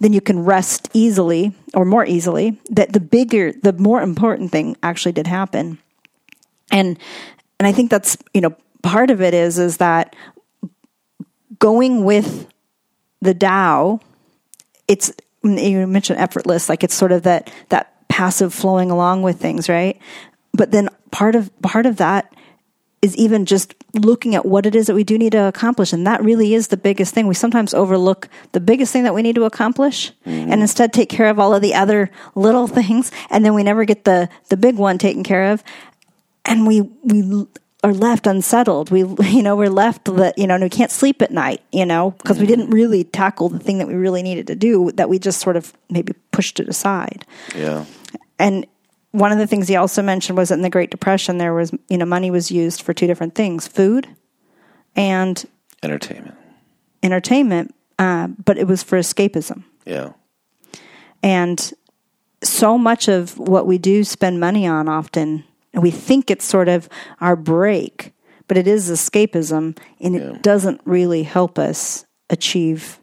then 0.00 0.12
you 0.12 0.20
can 0.20 0.44
rest 0.44 0.88
easily 0.94 1.52
or 1.74 1.84
more 1.84 2.04
easily 2.04 2.58
that 2.70 2.92
the 2.92 3.00
bigger 3.00 3.52
the 3.52 3.72
more 3.72 4.00
important 4.00 4.50
thing 4.50 4.76
actually 4.82 5.12
did 5.12 5.26
happen 5.26 5.78
and 6.70 6.98
and 7.58 7.66
i 7.66 7.72
think 7.72 7.90
that's 7.90 8.16
you 8.32 8.40
know 8.40 8.54
part 8.82 9.10
of 9.10 9.20
it 9.20 9.34
is 9.34 9.58
is 9.58 9.78
that 9.78 10.14
going 11.58 12.04
with 12.04 12.46
the 13.20 13.34
Tao, 13.34 14.00
it's 14.86 15.12
you 15.42 15.86
mentioned 15.86 16.18
effortless, 16.18 16.68
like 16.68 16.84
it's 16.84 16.94
sort 16.94 17.12
of 17.12 17.22
that 17.22 17.52
that 17.68 18.08
passive 18.08 18.52
flowing 18.52 18.90
along 18.90 19.22
with 19.22 19.40
things, 19.40 19.68
right? 19.68 19.98
But 20.52 20.70
then 20.70 20.88
part 21.10 21.34
of 21.34 21.50
part 21.62 21.86
of 21.86 21.96
that 21.96 22.32
is 23.00 23.16
even 23.16 23.46
just 23.46 23.74
looking 23.94 24.34
at 24.34 24.44
what 24.44 24.66
it 24.66 24.74
is 24.74 24.86
that 24.86 24.94
we 24.94 25.04
do 25.04 25.16
need 25.18 25.32
to 25.32 25.44
accomplish, 25.44 25.92
and 25.92 26.06
that 26.06 26.22
really 26.22 26.54
is 26.54 26.68
the 26.68 26.76
biggest 26.76 27.14
thing. 27.14 27.26
We 27.26 27.34
sometimes 27.34 27.74
overlook 27.74 28.28
the 28.52 28.60
biggest 28.60 28.92
thing 28.92 29.04
that 29.04 29.14
we 29.14 29.22
need 29.22 29.36
to 29.36 29.44
accomplish, 29.44 30.12
mm-hmm. 30.26 30.52
and 30.52 30.60
instead 30.60 30.92
take 30.92 31.08
care 31.08 31.28
of 31.28 31.38
all 31.38 31.54
of 31.54 31.62
the 31.62 31.74
other 31.74 32.10
little 32.34 32.66
things, 32.78 33.10
and 33.30 33.44
then 33.44 33.54
we 33.54 33.62
never 33.62 33.84
get 33.84 34.04
the 34.04 34.28
the 34.48 34.56
big 34.56 34.76
one 34.76 34.98
taken 34.98 35.22
care 35.22 35.52
of, 35.52 35.62
and 36.44 36.66
we 36.66 36.82
we 37.02 37.46
are 37.84 37.92
left 37.92 38.26
unsettled. 38.26 38.90
We, 38.90 39.00
you 39.28 39.42
know, 39.42 39.56
we're 39.56 39.70
left 39.70 40.04
that, 40.06 40.36
you 40.36 40.46
know, 40.46 40.54
and 40.54 40.64
we 40.64 40.70
can't 40.70 40.90
sleep 40.90 41.22
at 41.22 41.30
night, 41.30 41.62
you 41.72 41.86
know, 41.86 42.12
because 42.12 42.38
we 42.38 42.46
mm-hmm. 42.46 42.60
didn't 42.60 42.70
really 42.70 43.04
tackle 43.04 43.48
the 43.48 43.58
thing 43.58 43.78
that 43.78 43.86
we 43.86 43.94
really 43.94 44.22
needed 44.22 44.46
to 44.48 44.56
do, 44.56 44.90
that 44.92 45.08
we 45.08 45.18
just 45.18 45.40
sort 45.40 45.56
of 45.56 45.72
maybe 45.90 46.12
pushed 46.32 46.60
it 46.60 46.68
aside. 46.68 47.24
Yeah. 47.54 47.84
And 48.38 48.66
one 49.12 49.32
of 49.32 49.38
the 49.38 49.46
things 49.46 49.68
he 49.68 49.76
also 49.76 50.02
mentioned 50.02 50.36
was 50.36 50.50
that 50.50 50.56
in 50.56 50.62
the 50.62 50.70
Great 50.70 50.90
Depression, 50.90 51.38
there 51.38 51.54
was, 51.54 51.72
you 51.88 51.96
know, 51.98 52.04
money 52.04 52.30
was 52.30 52.50
used 52.50 52.82
for 52.82 52.92
two 52.92 53.06
different 53.06 53.34
things 53.34 53.66
food 53.66 54.06
and 54.96 55.44
Entertainment. 55.82 56.36
entertainment, 57.02 57.74
uh, 57.98 58.28
but 58.44 58.58
it 58.58 58.66
was 58.66 58.82
for 58.82 58.98
escapism. 58.98 59.64
Yeah. 59.86 60.12
And 61.22 61.72
so 62.42 62.76
much 62.78 63.08
of 63.08 63.38
what 63.38 63.66
we 63.66 63.78
do 63.78 64.04
spend 64.04 64.40
money 64.40 64.66
on 64.66 64.88
often, 64.88 65.44
we 65.72 65.90
think 65.90 66.30
it's 66.30 66.44
sort 66.44 66.68
of 66.68 66.88
our 67.20 67.36
break, 67.36 68.12
but 68.46 68.56
it 68.56 68.66
is 68.66 68.90
escapism, 68.90 69.76
and 70.00 70.16
it 70.16 70.42
doesn't 70.42 70.80
really 70.84 71.22
help 71.22 71.58
us 71.58 72.04
achieve, 72.30 72.98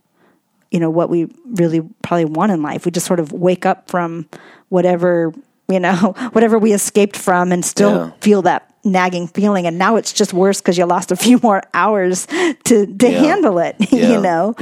you 0.71 0.79
know, 0.79 0.89
what 0.89 1.09
we 1.09 1.27
really 1.45 1.81
probably 2.03 2.25
want 2.25 2.51
in 2.51 2.61
life. 2.61 2.85
We 2.85 2.91
just 2.91 3.05
sort 3.05 3.19
of 3.19 3.31
wake 3.31 3.65
up 3.65 3.89
from 3.89 4.27
whatever, 4.69 5.33
you 5.67 5.79
know, 5.79 6.13
whatever 6.31 6.57
we 6.59 6.73
escaped 6.73 7.17
from 7.17 7.51
and 7.51 7.63
still 7.65 7.95
Yeah. 7.95 8.11
feel 8.21 8.41
that 8.43 8.71
nagging 8.83 9.27
feeling. 9.27 9.65
And 9.65 9.77
now 9.79 9.95
it's 9.95 10.13
just 10.13 10.31
worse 10.33 10.61
because 10.61 10.77
you 10.77 10.85
lost 10.85 11.11
a 11.11 11.15
few 11.25 11.39
more 11.41 11.63
hours 11.73 12.27
to, 12.65 12.85
to 12.85 13.11
Yeah. 13.11 13.19
handle 13.19 13.57
it, 13.59 13.75
Yeah. 13.91 14.11
you 14.11 14.21
know? 14.21 14.53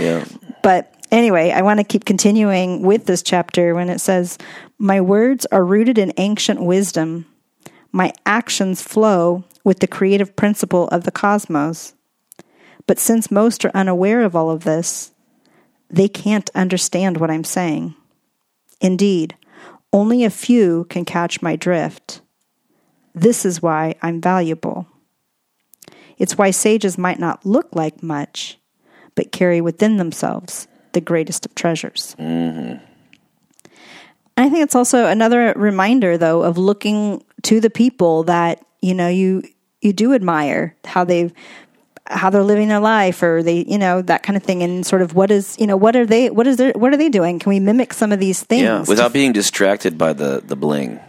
But 0.63 0.93
anyway, 1.11 1.51
I 1.51 1.61
want 1.61 1.79
to 1.79 1.83
keep 1.83 2.05
continuing 2.05 2.83
with 2.83 3.05
this 3.05 3.21
chapter 3.21 3.75
when 3.75 3.89
it 3.89 3.99
says, 3.99 4.37
My 4.77 5.01
words 5.01 5.45
are 5.51 5.65
rooted 5.65 5.97
in 5.97 6.13
ancient 6.17 6.61
wisdom. 6.63 7.25
My 7.91 8.13
actions 8.25 8.81
flow 8.81 9.43
with 9.65 9.79
the 9.79 9.87
creative 9.87 10.35
principle 10.35 10.87
of 10.87 11.03
the 11.03 11.11
cosmos. 11.11 11.93
But 12.87 12.99
since 12.99 13.29
most 13.31 13.63
are 13.65 13.71
unaware 13.73 14.21
of 14.23 14.35
all 14.35 14.49
of 14.49 14.63
this, 14.63 15.11
they 15.89 16.07
can't 16.07 16.49
understand 16.55 17.17
what 17.17 17.29
I'm 17.29 17.43
saying. 17.43 17.93
Indeed, 18.81 19.35
only 19.93 20.25
a 20.25 20.29
few 20.29 20.85
can 20.89 21.05
catch 21.05 21.41
my 21.41 21.55
drift. 21.55 22.19
This 23.15 23.45
is 23.45 23.61
why 23.61 23.95
I'm 24.01 24.19
valuable. 24.19 24.87
It's 26.17 26.37
why 26.37 26.51
sages 26.51 26.97
might 26.97 27.19
not 27.19 27.45
look 27.45 27.69
like 27.73 28.03
much, 28.03 28.59
but 29.15 29.31
carry 29.31 29.61
within 29.61 29.97
themselves 29.97 30.67
the 30.93 31.01
greatest 31.01 31.45
of 31.45 31.55
treasures. 31.55 32.15
I 32.19 32.79
think 34.49 34.63
it's 34.63 34.75
also 34.75 35.05
another 35.05 35.53
reminder, 35.55 36.17
though, 36.17 36.43
of 36.43 36.57
looking 36.57 37.23
to 37.43 37.59
the 37.59 37.69
people 37.69 38.23
that 38.23 38.65
you 38.81 38.93
know 38.93 39.07
you 39.07 39.43
you 39.81 39.93
do 39.93 40.13
admire 40.13 40.75
how 40.85 41.03
they've 41.03 41.33
how 42.07 42.29
they're 42.29 42.43
living 42.43 42.67
their 42.67 42.79
life, 42.79 43.23
or 43.23 43.43
they 43.43 43.63
you 43.67 43.77
know 43.77 44.01
that 44.01 44.23
kind 44.23 44.37
of 44.37 44.43
thing, 44.43 44.63
and 44.63 44.85
sort 44.85 45.01
of 45.01 45.15
what 45.15 45.31
is 45.31 45.57
you 45.59 45.67
know 45.67 45.77
what 45.77 45.95
are 45.95 46.05
they 46.05 46.29
what 46.29 46.47
is 46.47 46.57
their, 46.57 46.71
what 46.73 46.93
are 46.93 46.97
they 46.97 47.09
doing? 47.09 47.39
Can 47.39 47.49
we 47.49 47.59
mimic 47.59 47.93
some 47.93 48.11
of 48.11 48.19
these 48.19 48.43
things? 48.43 48.63
Yeah, 48.63 48.83
without 48.87 49.13
being 49.13 49.31
distracted 49.31 49.97
by 49.97 50.13
the 50.13 50.41
the 50.45 50.55
bling. 50.55 50.99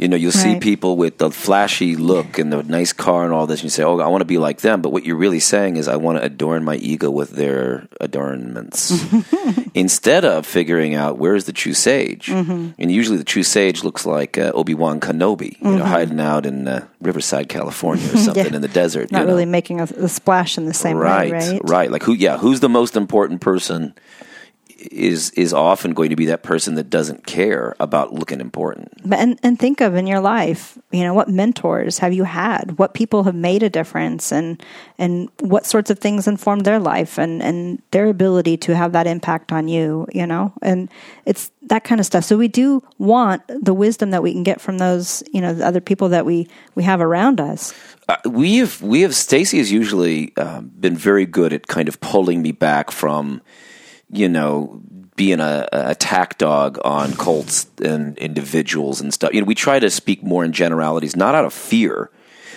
You 0.00 0.08
know, 0.08 0.16
you'll 0.16 0.32
see 0.32 0.58
people 0.58 0.96
with 0.96 1.18
the 1.18 1.30
flashy 1.30 1.94
look 1.94 2.38
and 2.38 2.50
the 2.50 2.62
nice 2.62 2.90
car 2.94 3.24
and 3.24 3.34
all 3.34 3.46
this, 3.46 3.60
and 3.60 3.64
you 3.64 3.70
say, 3.70 3.82
"Oh, 3.82 3.98
I 3.98 4.08
want 4.08 4.22
to 4.22 4.24
be 4.24 4.38
like 4.38 4.62
them." 4.62 4.80
But 4.80 4.92
what 4.92 5.04
you're 5.04 5.14
really 5.14 5.40
saying 5.40 5.76
is, 5.76 5.88
"I 5.88 5.96
want 5.96 6.16
to 6.16 6.24
adorn 6.24 6.64
my 6.64 6.76
ego 6.76 7.10
with 7.10 7.32
their 7.32 7.86
adornments," 8.00 8.96
instead 9.74 10.24
of 10.24 10.46
figuring 10.46 10.94
out 10.94 11.18
where's 11.18 11.44
the 11.44 11.52
true 11.52 11.74
sage. 11.74 12.28
Mm-hmm. 12.28 12.68
And 12.78 12.90
usually, 12.90 13.18
the 13.18 13.24
true 13.24 13.42
sage 13.42 13.84
looks 13.84 14.06
like 14.06 14.38
uh, 14.38 14.52
Obi 14.54 14.72
Wan 14.72 15.00
Kenobi, 15.00 15.60
you 15.60 15.76
know, 15.76 15.84
hiding 15.84 16.18
out 16.18 16.46
in 16.46 16.66
uh, 16.66 16.86
Riverside, 17.02 17.50
California, 17.50 18.06
or 18.06 18.16
something 18.26 18.46
Yeah. 18.46 18.54
in 18.56 18.62
the 18.62 18.68
desert. 18.68 19.12
not 19.12 19.20
you 19.20 19.26
know? 19.26 19.32
really 19.32 19.44
making 19.44 19.80
a, 19.80 19.84
a 19.84 20.08
splash 20.08 20.56
in 20.56 20.64
the 20.64 20.72
same 20.72 20.96
right, 20.96 21.30
way, 21.30 21.50
right? 21.52 21.60
right? 21.64 21.90
Like 21.90 22.04
who? 22.04 22.14
Yeah, 22.14 22.38
who's 22.38 22.60
the 22.60 22.70
most 22.70 22.96
important 22.96 23.42
person? 23.42 23.92
Is 24.90 25.30
is 25.32 25.52
often 25.52 25.92
going 25.92 26.08
to 26.08 26.16
be 26.16 26.26
that 26.26 26.42
person 26.42 26.74
that 26.76 26.88
doesn't 26.88 27.26
care 27.26 27.76
about 27.78 28.14
looking 28.14 28.40
important. 28.40 28.88
But 29.04 29.18
and, 29.18 29.38
and 29.42 29.58
think 29.58 29.82
of 29.82 29.94
in 29.94 30.06
your 30.06 30.20
life, 30.20 30.78
you 30.90 31.02
know, 31.02 31.12
what 31.12 31.28
mentors 31.28 31.98
have 31.98 32.14
you 32.14 32.24
had? 32.24 32.78
What 32.78 32.94
people 32.94 33.24
have 33.24 33.34
made 33.34 33.62
a 33.62 33.68
difference 33.68 34.32
and 34.32 34.62
and 34.98 35.28
what 35.40 35.66
sorts 35.66 35.90
of 35.90 35.98
things 35.98 36.26
informed 36.26 36.64
their 36.64 36.78
life 36.78 37.18
and, 37.18 37.42
and 37.42 37.82
their 37.90 38.08
ability 38.08 38.56
to 38.58 38.74
have 38.74 38.92
that 38.92 39.06
impact 39.06 39.52
on 39.52 39.68
you, 39.68 40.06
you 40.12 40.26
know? 40.26 40.52
And 40.62 40.88
it's 41.26 41.50
that 41.62 41.84
kind 41.84 42.00
of 42.00 42.06
stuff. 42.06 42.24
So 42.24 42.36
we 42.36 42.48
do 42.48 42.82
want 42.98 43.42
the 43.48 43.74
wisdom 43.74 44.10
that 44.10 44.22
we 44.22 44.32
can 44.32 44.42
get 44.42 44.60
from 44.60 44.78
those, 44.78 45.22
you 45.32 45.40
know, 45.40 45.54
the 45.54 45.66
other 45.66 45.80
people 45.80 46.08
that 46.10 46.24
we, 46.24 46.48
we 46.74 46.82
have 46.84 47.00
around 47.00 47.40
us. 47.40 47.74
Uh, 48.08 48.16
we 48.24 48.58
have 48.58 48.80
we 48.82 49.02
have 49.02 49.14
Stacy 49.14 49.58
has 49.58 49.70
usually 49.70 50.36
um, 50.36 50.70
been 50.78 50.96
very 50.96 51.26
good 51.26 51.52
at 51.52 51.66
kind 51.66 51.88
of 51.88 52.00
pulling 52.00 52.42
me 52.42 52.52
back 52.52 52.90
from, 52.90 53.40
you 54.12 54.28
know, 54.28 54.82
being 55.16 55.40
a, 55.40 55.68
a 55.72 55.90
attack 55.90 56.38
dog 56.38 56.78
on 56.84 57.12
cults 57.12 57.66
and 57.82 58.16
individuals 58.18 59.00
and 59.00 59.12
stuff. 59.12 59.34
You 59.34 59.40
know, 59.40 59.46
we 59.46 59.54
try 59.54 59.78
to 59.78 59.90
speak 59.90 60.22
more 60.22 60.44
in 60.44 60.52
generalities, 60.52 61.14
not 61.14 61.34
out 61.34 61.44
of 61.44 61.52
fear, 61.52 62.10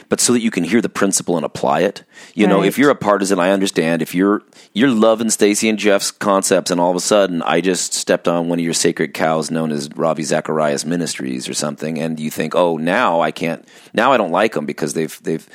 but 0.10 0.20
so 0.20 0.34
that 0.34 0.41
you 0.41 0.51
can 0.51 0.64
hear 0.64 0.80
the 0.80 0.89
principle 0.89 1.36
and 1.36 1.45
apply 1.45 1.82
it. 1.82 2.04
You 2.36 2.47
know, 2.47 2.64
if 2.64 2.78
you're 2.78 2.89
a 2.89 2.95
partisan, 2.95 3.39
I 3.39 3.51
understand. 3.51 4.01
If 4.01 4.14
you're 4.14 4.43
you're 4.74 4.89
loving 4.89 5.30
Stacy 5.30 5.70
and 5.70 5.80
Jeff's 5.80 6.12
concepts, 6.12 6.72
and 6.72 6.80
all 6.80 6.89
of 6.89 6.95
a 6.95 7.01
sudden 7.01 7.41
I 7.41 7.62
just 7.62 7.93
stepped 7.93 8.28
on 8.28 8.47
one 8.47 8.60
of 8.60 8.66
your 8.66 8.74
sacred 8.74 9.14
cows, 9.14 9.49
known 9.51 9.72
as 9.72 9.89
Ravi 9.95 10.24
Zacharias 10.24 10.86
Ministries 10.86 11.49
or 11.49 11.54
something, 11.54 11.99
and 11.99 12.20
you 12.20 12.30
think, 12.30 12.56
oh, 12.56 12.78
now 12.78 13.22
I 13.22 13.32
can't, 13.32 13.68
now 13.93 14.12
I 14.12 14.18
don't 14.18 14.32
like 14.32 14.54
them 14.54 14.66
because 14.66 14.93
they've 14.93 15.20
they've. 15.24 15.47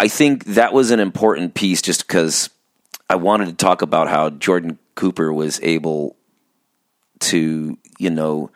I 0.00 0.08
think 0.08 0.44
that 0.46 0.72
was 0.72 0.90
an 0.90 1.00
important 1.00 1.54
piece, 1.54 1.82
just 1.82 2.06
because 2.06 2.48
I 3.10 3.16
wanted 3.16 3.46
to 3.46 3.54
talk 3.54 3.82
about 3.82 4.08
how 4.08 4.30
Jordan 4.30 4.78
Cooper 4.94 5.32
was 5.32 5.60
able 5.62 6.16
to, 7.20 7.78
you 7.98 8.10
know, 8.10 8.50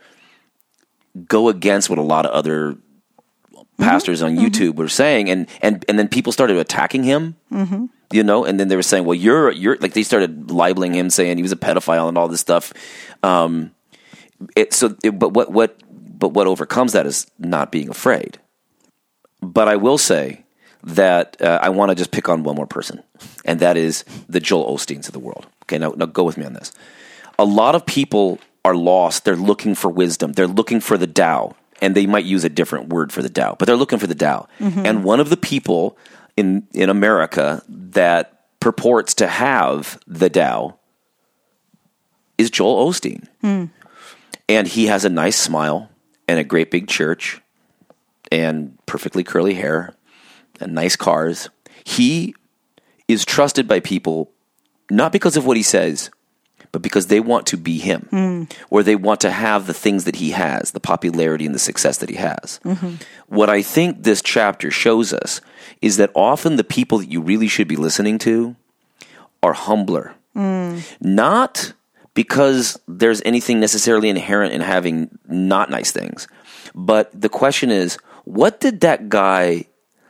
go 1.26 1.48
against 1.48 1.90
what 1.90 1.98
a 1.98 2.02
lot 2.02 2.26
of 2.26 2.32
other 2.32 2.76
pastors 3.78 4.22
on 4.22 4.36
YouTube 4.36 4.76
were 4.76 4.88
saying, 4.88 5.30
and 5.30 5.48
and 5.62 5.84
and 5.88 5.98
then 5.98 6.08
people 6.08 6.32
started 6.32 6.56
attacking 6.56 7.04
him. 7.04 7.36
Mm-hmm. 7.50 7.86
You 8.10 8.22
know, 8.22 8.44
and 8.44 8.58
then 8.58 8.68
they 8.68 8.76
were 8.76 8.82
saying, 8.82 9.04
"Well, 9.04 9.14
you're 9.14 9.50
you're 9.52 9.76
like," 9.78 9.92
they 9.92 10.02
started 10.02 10.50
libeling 10.50 10.94
him, 10.94 11.10
saying 11.10 11.36
he 11.36 11.42
was 11.42 11.52
a 11.52 11.56
pedophile 11.56 12.08
and 12.08 12.16
all 12.16 12.28
this 12.28 12.40
stuff. 12.40 12.72
Um, 13.22 13.72
it, 14.56 14.72
so, 14.72 14.96
it, 15.02 15.18
but 15.18 15.30
what 15.30 15.52
what 15.52 15.80
but 16.18 16.30
what 16.30 16.46
overcomes 16.46 16.92
that 16.92 17.06
is 17.06 17.26
not 17.38 17.70
being 17.70 17.88
afraid. 17.88 18.38
But 19.40 19.68
I 19.68 19.76
will 19.76 19.98
say 19.98 20.44
that 20.82 21.40
uh, 21.40 21.58
I 21.62 21.68
want 21.68 21.90
to 21.90 21.94
just 21.94 22.10
pick 22.10 22.28
on 22.28 22.42
one 22.42 22.56
more 22.56 22.66
person, 22.66 23.02
and 23.44 23.60
that 23.60 23.76
is 23.76 24.04
the 24.28 24.40
Joel 24.40 24.76
Osteens 24.76 25.06
of 25.06 25.12
the 25.12 25.18
world. 25.18 25.46
Okay, 25.68 25.78
now 25.78 25.92
now 25.96 26.06
go 26.06 26.24
with 26.24 26.38
me 26.38 26.46
on 26.46 26.54
this. 26.54 26.72
A 27.38 27.44
lot 27.44 27.74
of 27.74 27.84
people 27.84 28.38
are 28.64 28.74
lost. 28.74 29.24
They're 29.24 29.36
looking 29.36 29.74
for 29.74 29.90
wisdom. 29.90 30.32
They're 30.32 30.46
looking 30.46 30.80
for 30.80 30.96
the 30.96 31.06
Tao, 31.06 31.54
and 31.82 31.94
they 31.94 32.06
might 32.06 32.24
use 32.24 32.44
a 32.44 32.48
different 32.48 32.88
word 32.88 33.12
for 33.12 33.22
the 33.22 33.28
Tao, 33.28 33.54
but 33.58 33.66
they're 33.66 33.76
looking 33.76 33.98
for 33.98 34.06
the 34.06 34.14
Tao. 34.14 34.48
Mm-hmm. 34.60 34.86
And 34.86 35.04
one 35.04 35.20
of 35.20 35.28
the 35.28 35.36
people 35.36 35.98
in 36.36 36.66
in 36.72 36.88
America 36.88 37.62
that 37.68 38.44
purports 38.60 39.14
to 39.14 39.26
have 39.26 40.00
the 40.06 40.30
Tao 40.30 40.78
is 42.38 42.50
Joel 42.50 42.88
Osteen, 42.88 43.26
hmm. 43.42 43.66
and 44.48 44.66
he 44.66 44.86
has 44.86 45.04
a 45.04 45.10
nice 45.10 45.36
smile 45.36 45.90
and 46.26 46.38
a 46.38 46.44
great 46.44 46.70
big 46.70 46.88
church 46.88 47.40
and 48.30 48.78
perfectly 48.86 49.24
curly 49.24 49.54
hair 49.54 49.94
and 50.60 50.74
nice 50.74 50.96
cars. 50.96 51.50
He 51.84 52.34
is 53.08 53.24
trusted 53.24 53.66
by 53.66 53.80
people 53.80 54.30
not 54.90 55.12
because 55.12 55.36
of 55.36 55.46
what 55.46 55.56
he 55.56 55.62
says, 55.62 56.10
but 56.72 56.82
because 56.82 57.06
they 57.06 57.20
want 57.20 57.46
to 57.46 57.56
be 57.56 57.78
him 57.78 58.06
hmm. 58.10 58.44
or 58.70 58.82
they 58.82 58.96
want 58.96 59.20
to 59.22 59.30
have 59.30 59.66
the 59.66 59.74
things 59.74 60.04
that 60.04 60.16
he 60.16 60.30
has, 60.30 60.72
the 60.72 60.80
popularity 60.80 61.46
and 61.46 61.54
the 61.54 61.58
success 61.58 61.98
that 61.98 62.08
he 62.08 62.16
has. 62.16 62.60
Mm-hmm. 62.64 62.94
What 63.28 63.48
I 63.48 63.62
think 63.62 64.02
this 64.02 64.22
chapter 64.22 64.70
shows 64.70 65.12
us 65.12 65.40
is 65.80 65.96
that 65.96 66.10
often 66.14 66.56
the 66.56 66.64
people 66.64 66.98
that 66.98 67.10
you 67.10 67.20
really 67.20 67.48
should 67.48 67.68
be 67.68 67.76
listening 67.76 68.18
to 68.20 68.56
are 69.42 69.52
humbler. 69.52 70.14
Hmm. 70.34 70.78
Not 71.00 71.72
because 72.14 72.78
there's 72.88 73.22
anything 73.24 73.60
necessarily 73.60 74.08
inherent 74.08 74.52
in 74.52 74.60
having 74.60 75.18
not 75.26 75.70
nice 75.70 75.92
things, 75.92 76.26
but 76.74 77.08
the 77.18 77.28
question 77.28 77.70
is, 77.70 77.96
what 78.24 78.60
did 78.60 78.80
that 78.80 79.08
guy 79.08 79.64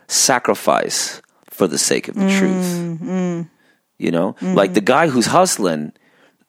sacrifice 0.07 1.21
for 1.49 1.67
the 1.67 1.77
sake 1.77 2.07
of 2.07 2.15
the 2.15 2.29
truth? 2.29 2.97
Hmm, 2.97 3.41
You 3.99 4.11
know, 4.11 4.33
mm-hmm. 4.33 4.55
like 4.55 4.73
the 4.73 4.81
guy 4.81 5.09
who's 5.09 5.27
hustling, 5.27 5.91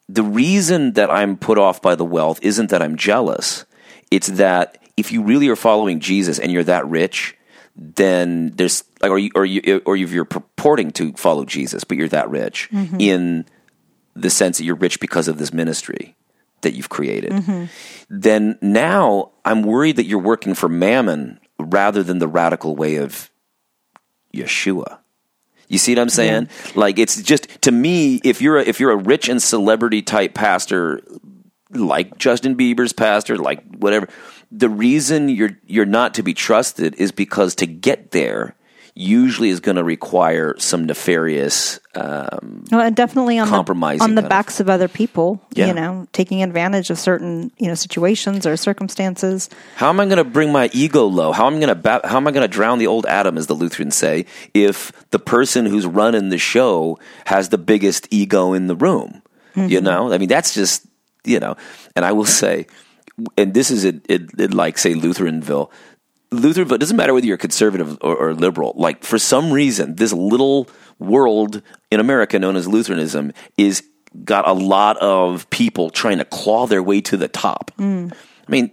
the 0.08 0.22
reason 0.22 0.94
that 0.94 1.10
I'm 1.10 1.36
put 1.36 1.58
off 1.58 1.82
by 1.82 1.96
the 1.96 2.04
wealth 2.04 2.38
isn't 2.42 2.70
that 2.70 2.80
I'm 2.80 2.96
jealous. 2.96 3.66
It's 4.10 4.28
that 4.28 4.78
if 4.96 5.12
you 5.12 5.22
really 5.22 5.48
are 5.48 5.56
following 5.56 6.00
Jesus 6.00 6.38
and 6.38 6.52
you're 6.52 6.64
that 6.64 6.86
rich, 6.86 7.36
then 7.76 8.50
there's 8.54 8.84
like, 9.02 9.10
or 9.10 9.18
you, 9.18 9.30
or 9.34 9.44
you, 9.44 9.82
or 9.84 9.96
you're 9.96 10.24
purporting 10.24 10.92
to 10.92 11.12
follow 11.14 11.44
Jesus, 11.44 11.84
but 11.84 11.96
you're 11.96 12.08
that 12.08 12.30
rich 12.30 12.68
mm-hmm. 12.72 13.00
in 13.00 13.46
the 14.14 14.30
sense 14.30 14.58
that 14.58 14.64
you're 14.64 14.76
rich 14.76 15.00
because 15.00 15.28
of 15.28 15.38
this 15.38 15.52
ministry 15.52 16.16
that 16.60 16.74
you've 16.74 16.88
created. 16.88 17.32
Mm-hmm. 17.32 17.64
Then 18.08 18.58
now 18.62 19.32
I'm 19.44 19.62
worried 19.62 19.96
that 19.96 20.06
you're 20.06 20.18
working 20.20 20.54
for 20.54 20.68
mammon 20.68 21.40
rather 21.58 22.02
than 22.04 22.18
the 22.18 22.28
radical 22.28 22.76
way 22.76 22.96
of 22.96 23.30
Yeshua. 24.34 24.99
You 25.70 25.78
see 25.78 25.92
what 25.92 26.00
I'm 26.00 26.08
saying? 26.08 26.48
Like 26.74 26.98
it's 26.98 27.22
just 27.22 27.46
to 27.62 27.70
me, 27.70 28.20
if 28.24 28.42
you're 28.42 28.58
a, 28.58 28.62
if 28.62 28.80
you're 28.80 28.90
a 28.90 28.96
rich 28.96 29.28
and 29.28 29.40
celebrity 29.40 30.02
type 30.02 30.34
pastor, 30.34 31.00
like 31.70 32.18
Justin 32.18 32.56
Bieber's 32.56 32.92
pastor, 32.92 33.38
like 33.38 33.64
whatever, 33.76 34.08
the 34.50 34.68
reason 34.68 35.28
you're 35.28 35.56
you're 35.66 35.86
not 35.86 36.14
to 36.14 36.24
be 36.24 36.34
trusted 36.34 36.96
is 36.96 37.12
because 37.12 37.54
to 37.54 37.66
get 37.66 38.10
there 38.10 38.56
usually 38.94 39.48
is 39.50 39.60
going 39.60 39.76
to 39.76 39.84
require 39.84 40.54
some 40.58 40.84
nefarious. 40.84 41.78
Um, 41.94 42.64
Well, 42.70 42.80
and 42.80 42.94
definitely 42.96 43.38
on 43.38 43.48
Compromising 43.48 43.98
the 43.98 44.04
on 44.04 44.14
the 44.14 44.22
kind 44.22 44.26
of- 44.26 44.30
backs 44.30 44.60
of 44.60 44.68
other 44.68 44.88
people. 44.88 45.40
Yeah. 45.54 45.66
You 45.68 45.74
know, 45.74 46.06
taking 46.12 46.42
advantage 46.42 46.90
of 46.90 46.98
certain 46.98 47.50
you 47.58 47.68
know 47.68 47.74
situations 47.74 48.46
or 48.46 48.56
circumstances. 48.56 49.48
how 49.76 49.88
am 49.88 50.00
I 50.00 50.04
going 50.06 50.18
to 50.18 50.24
bring 50.24 50.52
my 50.52 50.70
ego 50.72 51.04
low? 51.06 51.32
How 51.32 51.46
am 51.46 51.54
I 51.56 51.58
going 51.58 51.68
to 51.68 51.74
ba- 51.74 52.00
how 52.04 52.16
am 52.16 52.26
I 52.26 52.30
going 52.32 52.42
to 52.42 52.48
drown 52.48 52.78
the 52.78 52.86
old 52.86 53.06
Adam, 53.06 53.36
as 53.38 53.46
the 53.46 53.54
Lutherans 53.54 53.94
say, 53.96 54.26
if 54.54 54.92
the 55.10 55.18
person 55.18 55.66
who's 55.66 55.86
running 55.86 56.30
the 56.30 56.38
show 56.38 56.98
has 57.26 57.48
the 57.50 57.58
biggest 57.58 58.06
ego 58.10 58.52
in 58.52 58.66
the 58.66 58.76
room? 58.76 59.22
You 59.56 59.80
know, 59.80 60.12
I 60.12 60.18
mean, 60.18 60.28
that's 60.28 60.54
just 60.54 60.86
you 61.24 61.38
know. 61.40 61.56
And 61.96 62.04
I 62.04 62.12
will 62.12 62.24
say, 62.24 62.66
and 63.36 63.52
this 63.52 63.70
is 63.70 63.84
it 63.84 64.54
like 64.54 64.78
say 64.78 64.94
Lutheranville. 64.94 65.70
Lutheranville 66.30 66.74
it 66.74 66.80
doesn't 66.80 66.96
matter 66.96 67.12
whether 67.12 67.26
you're 67.26 67.36
conservative 67.36 67.98
or, 68.00 68.16
or 68.16 68.34
liberal. 68.34 68.72
Like 68.76 69.04
for 69.04 69.18
some 69.18 69.52
reason, 69.52 69.96
this 69.96 70.12
little 70.12 70.68
world 70.98 71.62
in 71.90 72.00
America 72.00 72.38
known 72.38 72.56
as 72.56 72.68
Lutheranism 72.68 73.32
is 73.56 73.82
got 74.24 74.46
a 74.46 74.52
lot 74.52 74.96
of 74.98 75.48
people 75.50 75.90
trying 75.90 76.18
to 76.18 76.24
claw 76.24 76.66
their 76.66 76.82
way 76.82 77.00
to 77.00 77.16
the 77.16 77.28
top. 77.28 77.70
Mm. 77.78 78.12
I 78.12 78.50
mean, 78.50 78.70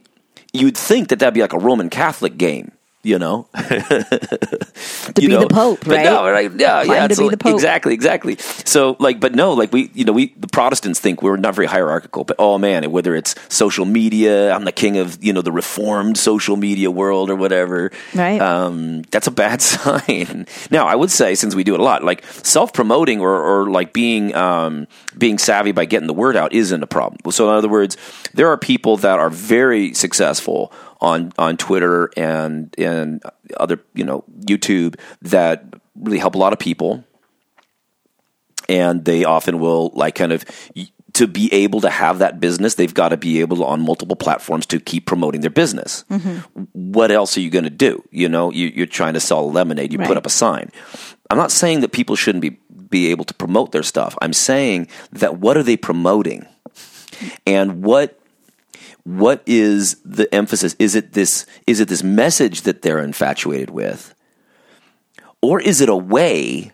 you'd 0.54 0.78
think 0.78 1.10
that 1.10 1.20
that'd 1.20 1.34
be 1.34 1.42
like 1.42 1.54
a 1.54 1.60
Roman 1.60 1.90
Catholic 1.90 2.38
game, 2.38 2.72
you 3.04 3.20
know? 3.20 3.48
To 5.14 5.22
you 5.22 5.30
be 5.30 5.34
know? 5.36 5.42
the 5.42 5.48
Pope, 5.48 5.80
but 5.80 5.96
right? 5.96 6.04
No, 6.04 6.30
right? 6.30 6.52
Yeah, 6.54 6.84
yeah. 6.84 7.08
to 7.08 7.16
be 7.16 7.30
the 7.30 7.38
Pope. 7.38 7.54
Exactly, 7.54 7.94
exactly. 7.94 8.36
So, 8.38 8.98
like, 9.00 9.20
but 9.20 9.34
no, 9.34 9.54
like 9.54 9.72
we, 9.72 9.90
you 9.94 10.04
know, 10.04 10.12
we 10.12 10.34
the 10.38 10.48
Protestants 10.48 11.00
think 11.00 11.24
we're 11.24 11.38
not 11.38 11.56
very 11.56 11.66
hierarchical, 11.66 12.26
but 12.26 12.36
oh 12.40 12.58
man, 12.58 12.92
whether 12.92 13.16
it's 13.16 13.34
social 13.48 13.86
media, 13.86 14.52
I'm 14.52 14.66
the 14.66 14.72
king 14.72 14.98
of 14.98 15.24
you 15.24 15.32
know 15.32 15.42
the 15.42 15.52
reformed 15.52 16.18
social 16.18 16.58
media 16.58 16.92
world 16.92 17.30
or 17.30 17.36
whatever. 17.36 17.92
Right. 18.14 18.40
Um, 18.40 19.04
that's 19.04 19.28
a 19.28 19.32
bad 19.32 19.62
sign. 19.62 20.46
now, 20.70 20.86
I 20.86 20.96
would 20.96 21.10
say 21.10 21.36
since 21.36 21.56
we 21.56 21.64
do 21.64 21.74
it 21.74 21.80
a 21.80 21.84
lot, 21.84 22.04
like 22.04 22.24
self 22.26 22.74
promoting 22.74 23.22
or, 23.22 23.42
or 23.42 23.70
like 23.70 23.94
being 23.94 24.36
um, 24.36 24.88
being 25.18 25.38
savvy 25.38 25.72
by 25.72 25.86
getting 25.86 26.08
the 26.08 26.14
word 26.14 26.36
out 26.36 26.54
isn't 26.54 26.84
a 26.84 26.88
problem. 26.88 27.32
So, 27.32 27.50
in 27.50 27.56
other 27.56 27.70
words, 27.70 27.96
there 28.34 28.50
are 28.50 28.58
people 28.58 28.98
that 28.98 29.20
are 29.20 29.30
very 29.30 29.94
successful 29.94 30.72
on 31.02 31.32
on 31.38 31.58
Twitter 31.58 32.12
and 32.18 32.74
and 32.78 33.24
other 33.58 33.80
you 33.94 34.04
know 34.04 34.24
YouTube 34.42 35.00
that 35.22 35.66
really 35.96 36.20
help 36.20 36.36
a 36.36 36.38
lot 36.38 36.54
of 36.54 36.60
people, 36.60 37.04
and 38.70 39.06
they 39.06 39.24
often 39.24 39.60
will 39.60 39.92
like 39.94 40.16
kind 40.16 40.32
of. 40.32 40.46
To 41.14 41.26
be 41.26 41.52
able 41.52 41.82
to 41.82 41.90
have 41.90 42.20
that 42.20 42.40
business, 42.40 42.76
they've 42.76 42.94
got 42.94 43.10
to 43.10 43.18
be 43.18 43.40
able 43.40 43.58
to, 43.58 43.66
on 43.66 43.82
multiple 43.82 44.16
platforms 44.16 44.68
to 44.68 44.80
keep 44.80 45.08
promoting 45.08 45.42
their 45.42 45.50
business. 45.50 46.06
Mm-hmm. 46.12 46.62
What 46.74 47.10
else 47.10 47.36
are 47.36 47.42
you 47.42 47.50
going 47.50 47.64
to 47.64 47.72
do? 47.72 48.04
You 48.12 48.30
know, 48.30 48.52
you, 48.52 48.68
you're 48.68 48.86
trying 48.86 49.16
to 49.16 49.20
sell 49.20 49.52
lemonade. 49.52 49.92
You 49.92 49.98
Right. 49.98 50.08
put 50.08 50.18
up 50.18 50.28
a 50.28 50.30
sign. 50.30 50.72
I'm 51.32 51.38
not 51.38 51.50
saying 51.52 51.80
that 51.82 51.92
people 51.92 52.16
shouldn't 52.16 52.44
be 52.44 52.60
be 52.88 53.08
able 53.10 53.26
to 53.26 53.34
promote 53.34 53.72
their 53.72 53.82
stuff. 53.82 54.16
I'm 54.22 54.34
saying 54.34 54.90
that 55.12 55.40
what 55.40 55.58
are 55.58 55.64
they 55.64 55.76
promoting, 55.76 56.46
and 57.48 57.84
what 57.84 58.17
what 59.08 59.42
is 59.46 60.02
the 60.04 60.28
emphasis? 60.36 60.76
Is 60.80 60.94
it 60.94 61.14
this? 61.14 61.46
Is 61.66 61.80
it 61.80 61.88
this 61.88 62.04
message 62.04 62.64
that 62.64 62.82
they're 62.82 63.00
infatuated 63.00 63.70
with, 63.70 64.14
or 65.42 65.62
is 65.62 65.80
it 65.80 65.88
a 65.88 65.96
way 65.96 66.74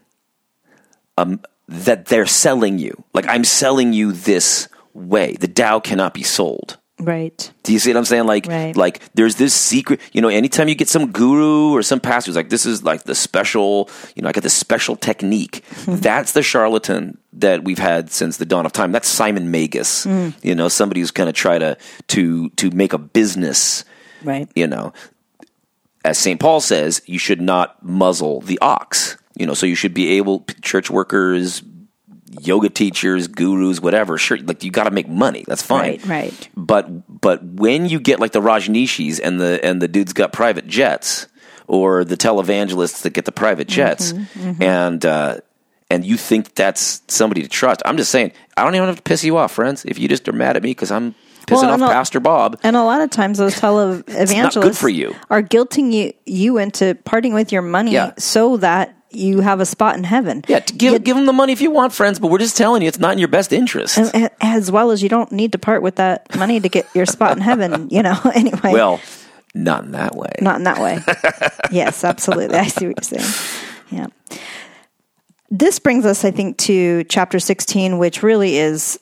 um, 1.16 1.42
that 1.68 2.08
they're 2.08 2.26
selling 2.26 2.80
you? 2.80 3.04
Like 3.14 3.28
I'm 3.28 3.44
selling 3.44 3.94
you 3.94 4.12
this 4.12 4.68
way. 4.96 5.36
The 5.36 5.48
Tao 5.48 5.80
cannot 5.80 6.16
be 6.16 6.24
sold. 6.24 6.80
Right. 7.00 7.52
Do 7.64 7.74
you 7.74 7.80
see 7.80 7.90
what 7.92 7.98
I'm 7.98 8.06
saying? 8.06 8.26
Like, 8.26 8.46
Right. 8.46 8.76
like 8.76 9.02
there's 9.16 9.36
this 9.36 9.54
secret. 9.54 10.00
You 10.14 10.22
know, 10.22 10.28
anytime 10.30 10.68
you 10.68 10.76
get 10.76 10.88
some 10.88 11.12
guru 11.12 11.72
or 11.74 11.82
some 11.82 12.00
pastor 12.00 12.30
who's 12.30 12.36
like, 12.36 12.50
"This 12.50 12.66
is 12.66 12.84
like 12.84 13.04
the 13.04 13.16
special," 13.16 13.90
you 14.16 14.22
know, 14.22 14.30
I 14.30 14.32
got 14.32 14.44
this 14.44 14.54
special 14.54 14.96
technique. 14.96 15.64
That's 15.88 16.34
the 16.34 16.44
charlatan 16.44 17.18
that 17.34 17.64
we've 17.64 17.80
had 17.80 18.12
since 18.12 18.38
the 18.38 18.46
dawn 18.46 18.66
of 18.66 18.74
time. 18.74 18.92
That's 18.92 19.08
Simon 19.08 19.50
Magus. 19.50 20.06
Mm. 20.06 20.34
You 20.44 20.54
know, 20.56 20.70
somebody 20.70 21.02
who's 21.02 21.12
going 21.12 21.28
to 21.28 21.34
try 21.34 21.58
to 21.58 21.78
to 22.10 22.50
to 22.52 22.70
make 22.72 22.94
a 22.94 23.00
business. 23.00 23.84
Right. 24.24 24.48
You 24.56 24.68
know, 24.68 24.94
as 26.06 26.18
St. 26.20 26.40
Paul 26.40 26.62
says, 26.62 27.02
you 27.08 27.18
should 27.18 27.42
not 27.42 27.84
muzzle 27.84 28.42
the 28.42 28.60
ox. 28.62 29.18
You 29.36 29.48
know, 29.48 29.56
so 29.56 29.66
you 29.66 29.74
should 29.76 29.96
be 29.96 30.18
able, 30.18 30.46
church 30.62 30.92
workers, 30.92 31.64
yoga 32.42 32.70
teachers, 32.70 33.28
gurus, 33.28 33.80
whatever. 33.80 34.18
Sure, 34.18 34.38
like 34.38 34.64
you 34.64 34.72
got 34.72 34.84
to 34.86 34.92
make 34.92 35.08
money. 35.08 35.44
That's 35.48 35.62
fine. 35.64 35.92
Right. 35.92 36.06
Right. 36.06 36.50
But 36.56 37.22
but 37.22 37.44
when 37.44 37.88
you 37.88 38.00
get 38.00 38.20
like 38.20 38.32
the 38.32 38.42
Rajneeshis 38.42 39.20
and 39.24 39.40
the 39.40 39.64
and 39.64 39.82
the 39.82 39.88
dudes 39.88 40.14
got 40.14 40.34
private 40.34 40.68
jets, 40.68 41.28
or 41.68 42.04
the 42.04 42.18
televangelists 42.18 43.02
that 43.04 43.12
get 43.12 43.26
the 43.26 43.32
private 43.32 43.68
jets, 43.68 44.14
and 44.60 45.06
uh, 45.06 45.38
and 45.90 46.06
you 46.06 46.18
think 46.18 46.56
that's 46.56 47.02
somebody 47.08 47.42
to 47.44 47.48
trust, 47.50 47.82
I'm 47.86 47.98
just 47.98 48.12
saying 48.12 48.32
I 48.58 48.64
don't 48.64 48.76
even 48.76 48.88
have 48.88 48.98
to 48.98 49.02
piss 49.04 49.24
you 49.24 49.38
off, 49.38 49.52
friends. 49.52 49.86
If 49.86 50.00
you 50.00 50.08
just 50.08 50.28
are 50.28 50.34
mad 50.34 50.56
at 50.58 50.64
me 50.64 50.72
because 50.72 50.92
I'm 50.92 51.14
pissing 51.48 51.64
Well, 51.64 51.84
off 51.84 51.90
a- 51.90 51.94
Pastor 51.94 52.20
Bob, 52.22 52.60
And 52.64 52.76
a 52.78 52.84
lot 52.84 53.02
of 53.02 53.10
times 53.10 53.38
those 53.38 53.56
televangelists 53.60 54.62
good 54.62 54.78
for 54.78 54.90
you. 54.90 55.14
are 55.30 55.42
guilting 55.44 55.92
you 55.92 56.14
you 56.26 56.58
into 56.58 56.96
parting 57.04 57.34
with 57.34 57.52
your 57.52 57.62
money 57.62 57.92
Yeah. 57.92 58.14
so 58.18 58.58
that 58.58 58.96
you 59.16 59.42
have 59.42 59.60
a 59.60 59.66
spot 59.66 59.96
in 59.96 60.04
heaven. 60.04 60.44
yeah, 60.48 60.60
to 60.60 60.74
give 60.74 61.04
give 61.04 61.16
them 61.16 61.26
the 61.26 61.34
money 61.34 61.54
if 61.54 61.62
you 61.62 61.72
want, 61.72 61.94
friends. 61.94 62.20
But 62.20 62.28
we're 62.28 62.40
just 62.40 62.58
telling 62.58 62.82
you 62.82 62.88
it's 62.88 63.00
not 63.00 63.14
in 63.14 63.20
your 63.20 63.28
best 63.28 63.54
interest. 63.54 63.98
As 64.42 64.72
well 64.72 64.92
as 64.92 65.02
you 65.04 65.10
don't 65.10 65.32
need 65.32 65.52
to 65.54 65.58
part 65.58 65.82
with 65.82 65.96
that 65.96 66.36
money 66.36 66.60
to 66.60 66.70
get 66.70 66.88
your 66.94 67.06
spot 67.06 67.36
in 67.36 67.42
heaven, 67.42 67.90
you 67.92 68.04
know, 68.04 68.20
anyway. 68.34 68.72
well, 68.72 69.00
not 69.54 69.84
in 69.86 69.92
that 69.92 70.16
way. 70.16 70.32
Not 70.42 70.58
in 70.58 70.64
that 70.64 70.80
way. 70.80 71.00
yes, 71.72 72.04
absolutely. 72.04 72.58
I 72.58 72.68
see 72.68 72.88
what 72.88 72.98
you're 72.98 73.20
saying. 73.20 73.70
Yeah. 73.92 74.08
This 75.50 75.78
brings 75.78 76.06
us, 76.06 76.26
I 76.26 76.32
think, 76.32 76.58
to 76.60 77.04
chapter 77.04 77.40
16, 77.40 78.00
which 78.00 78.24
really 78.24 78.58
is 78.58 79.00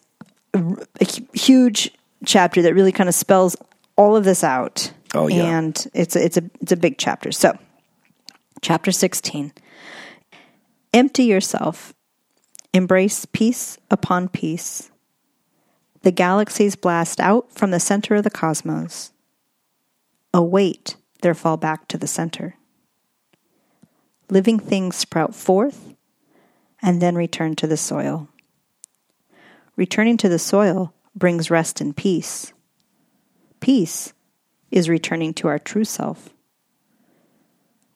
a 0.54 1.06
huge 1.34 1.92
chapter 2.26 2.62
that 2.62 2.74
really 2.74 2.92
kind 2.92 3.08
of 3.08 3.16
spells 3.16 3.56
all 3.96 4.18
of 4.18 4.26
this 4.26 4.44
out. 4.44 4.92
Oh, 5.14 5.28
yeah. 5.28 5.58
And 5.58 5.88
it's 5.94 6.16
it's 6.16 6.38
a 6.38 6.44
it's 6.62 6.72
a 6.72 6.78
big 6.78 6.98
chapter. 6.98 7.32
So, 7.32 7.58
chapter 8.62 8.92
16. 8.92 9.54
Empty 10.94 11.24
yourself. 11.24 11.94
Embrace 12.74 13.26
peace 13.26 13.78
upon 13.90 14.28
peace. 14.28 14.92
The 16.02 16.12
galaxies 16.12 16.76
blast 16.76 17.22
out 17.22 17.50
from 17.54 17.72
the 17.72 17.80
center 17.80 18.16
of 18.16 18.26
the 18.26 18.30
cosmos 18.30 19.14
await 20.34 20.98
their 21.22 21.34
fall 21.34 21.56
back 21.56 21.88
to 21.88 21.98
the 21.98 22.08
center. 22.08 22.56
Living 24.30 24.60
things 24.60 24.98
sprout 24.98 25.34
forth 25.34 25.94
and 26.82 27.02
then 27.02 27.16
return 27.16 27.56
to 27.56 27.68
the 27.68 27.78
soil. 27.78 28.28
Returning 29.78 30.18
to 30.18 30.28
the 30.28 30.40
soil 30.40 30.94
brings 31.16 31.50
rest 31.50 31.80
and 31.80 31.96
peace. 31.96 32.52
Peace 33.62 34.12
is 34.72 34.90
returning 34.90 35.34
to 35.36 35.48
our 35.48 35.60
true 35.60 35.86
self. 35.86 36.30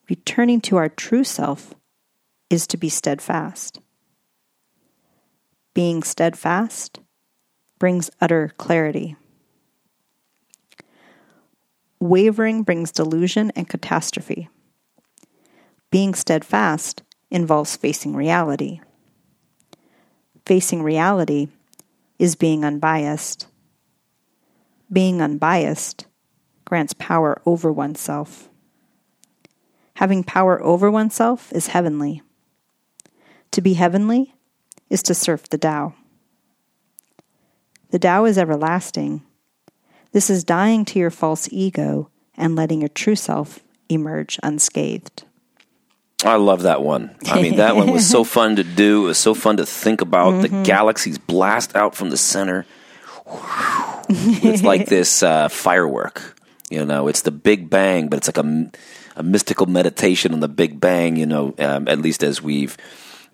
Returning 0.09 0.61
to 0.61 0.77
our 0.77 0.87
true 0.87 1.25
self 1.25 1.73
is 2.55 2.65
to 2.67 2.77
be 2.77 2.89
steadfast. 2.89 3.81
Being 5.75 6.01
steadfast 6.01 7.01
brings 7.77 8.09
utter 8.21 8.53
clarity. 8.57 9.17
Wavering 11.99 12.63
brings 12.63 12.91
delusion 12.93 13.51
and 13.55 13.67
catastrophe. 13.67 14.47
Being 15.91 16.13
steadfast 16.13 17.03
involves 17.29 17.75
facing 17.75 18.15
reality. 18.15 18.79
Facing 20.45 20.81
reality 20.81 21.49
is 22.17 22.35
being 22.35 22.63
unbiased. 22.63 23.47
Being 24.91 25.21
unbiased 25.21 26.05
grants 26.63 26.93
power 26.93 27.41
over 27.45 27.71
oneself. 27.71 28.49
Having 29.95 30.23
power 30.23 30.61
over 30.63 30.89
oneself 30.89 31.51
is 31.53 31.67
heavenly. 31.67 32.21
To 33.55 33.61
be 33.61 33.75
heavenly 33.75 34.35
is 34.89 35.01
to 35.03 35.13
surf 35.13 35.47
the 35.47 35.57
Tao. 35.57 35.93
The 37.91 37.99
Tao 37.99 38.25
is 38.25 38.37
everlasting. 38.37 39.21
This 40.11 40.29
is 40.29 40.43
dying 40.43 40.83
to 40.83 40.99
your 40.99 41.09
false 41.09 41.47
ego 41.53 42.09
and 42.35 42.57
letting 42.57 42.81
your 42.81 42.89
true 42.89 43.15
self 43.15 43.61
emerge 43.87 44.37
unscathed. 44.43 45.23
I 46.25 46.35
love 46.35 46.63
that 46.63 46.81
one. 46.81 47.15
I 47.27 47.41
mean, 47.41 47.55
that 47.55 47.77
one 47.77 47.93
was 47.93 48.05
so 48.05 48.23
fun 48.35 48.57
to 48.57 48.65
do. 48.65 49.05
It 49.05 49.07
was 49.07 49.17
so 49.19 49.33
fun 49.33 49.55
to 49.55 49.65
think 49.65 50.01
about. 50.01 50.41
The 50.41 50.49
galaxies 50.49 51.17
blast 51.17 51.77
out 51.77 51.95
from 51.95 52.09
the 52.09 52.17
center. 52.17 52.65
it's 54.09 54.63
like 54.63 54.87
this 54.89 55.23
uh, 55.23 55.47
firework. 55.47 56.37
You 56.69 56.83
know, 56.83 57.07
it's 57.07 57.21
the 57.21 57.31
Big 57.31 57.69
Bang, 57.69 58.09
but 58.09 58.17
it's 58.17 58.27
like 58.27 58.37
a, 58.37 58.69
a 59.15 59.23
mystical 59.23 59.65
meditation 59.65 60.33
on 60.33 60.41
the 60.41 60.49
Big 60.49 60.81
Bang. 60.81 61.15
You 61.15 61.25
know, 61.25 61.55
um, 61.57 61.87
at 61.87 61.99
least 61.99 62.21
as 62.21 62.41
we've 62.41 62.75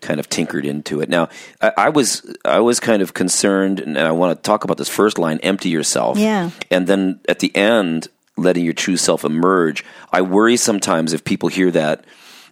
kind 0.02 0.20
of 0.20 0.28
tinkered 0.28 0.66
into 0.66 1.00
it. 1.00 1.08
Now, 1.08 1.28
I, 1.62 1.72
I 1.76 1.88
was 1.88 2.22
I 2.44 2.60
was 2.60 2.78
kind 2.80 3.00
of 3.00 3.14
concerned, 3.14 3.80
and 3.80 3.96
I 3.98 4.12
want 4.12 4.36
to 4.36 4.42
talk 4.42 4.64
about 4.64 4.76
this 4.76 4.88
first 4.90 5.18
line: 5.18 5.38
"Empty 5.42 5.70
yourself." 5.70 6.18
Yeah. 6.18 6.50
and 6.70 6.86
then 6.86 7.20
at 7.28 7.38
the 7.38 7.54
end, 7.56 8.08
letting 8.36 8.64
your 8.64 8.74
true 8.74 8.96
self 8.98 9.24
emerge. 9.24 9.84
I 10.12 10.20
worry 10.22 10.56
sometimes 10.58 11.12
if 11.14 11.24
people 11.24 11.48
hear 11.48 11.70
that 11.70 12.04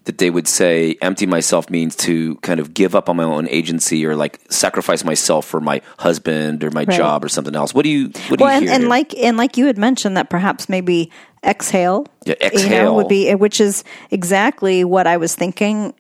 that 0.04 0.16
they 0.16 0.30
would 0.30 0.48
say 0.48 0.96
empty 1.02 1.26
myself 1.26 1.68
means 1.68 1.94
to 1.94 2.36
kind 2.36 2.58
of 2.58 2.72
give 2.72 2.94
up 2.94 3.10
on 3.10 3.16
my 3.16 3.22
own 3.24 3.46
agency 3.48 4.06
or 4.06 4.16
like 4.16 4.40
sacrifice 4.50 5.04
myself 5.04 5.44
for 5.44 5.60
my 5.60 5.82
husband 5.98 6.64
or 6.64 6.70
my 6.70 6.84
Right. 6.84 6.96
job 6.96 7.22
or 7.22 7.28
something 7.28 7.54
else. 7.54 7.74
What 7.74 7.82
do 7.82 7.90
you 7.90 8.04
what 8.28 8.38
do 8.38 8.44
well, 8.46 8.62
you 8.62 8.70
and, 8.70 8.84
and 8.84 8.88
like 8.88 9.14
and 9.18 9.36
like 9.36 9.58
you 9.58 9.66
had 9.66 9.76
mentioned 9.76 10.16
that 10.16 10.30
perhaps 10.30 10.70
maybe 10.70 11.10
exhale, 11.44 12.06
Yeah, 12.24 12.34
you 12.40 12.48
know, 12.48 12.54
exhale. 12.56 12.96
would 12.96 13.08
be 13.08 13.34
which 13.34 13.60
is 13.60 13.84
exactly 14.10 14.84
what 14.84 15.06
I 15.06 15.18
was 15.18 15.34
thinking. 15.34 15.92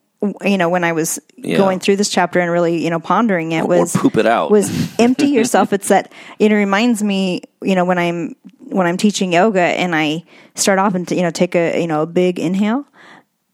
You 0.44 0.58
know, 0.58 0.68
when 0.68 0.84
I 0.84 0.92
was 0.92 1.18
Yeah. 1.36 1.56
going 1.56 1.80
through 1.80 1.96
this 1.96 2.10
chapter 2.10 2.40
and 2.40 2.50
really, 2.50 2.82
you 2.84 2.90
know, 2.90 3.00
pondering 3.00 3.52
it 3.52 3.62
Or- 3.62 3.74
or 3.74 3.80
was 3.80 3.96
poop 3.96 4.16
it 4.18 4.26
out. 4.26 4.50
Was 4.50 4.68
empty 4.98 5.28
yourself. 5.28 5.72
It's 5.72 5.88
that 5.88 6.12
it 6.38 6.52
reminds 6.52 7.02
me, 7.02 7.42
you 7.62 7.74
know, 7.74 7.84
when 7.86 7.98
I'm 7.98 8.36
when 8.58 8.86
I'm 8.86 8.96
teaching 8.98 9.32
yoga 9.32 9.60
and 9.62 9.96
I 9.96 10.24
start 10.54 10.78
off 10.78 10.94
and 10.94 11.10
you 11.10 11.22
know 11.22 11.30
take 11.30 11.54
a 11.56 11.80
you 11.80 11.86
know 11.86 12.02
a 12.02 12.06
big 12.06 12.38
inhale 12.38 12.84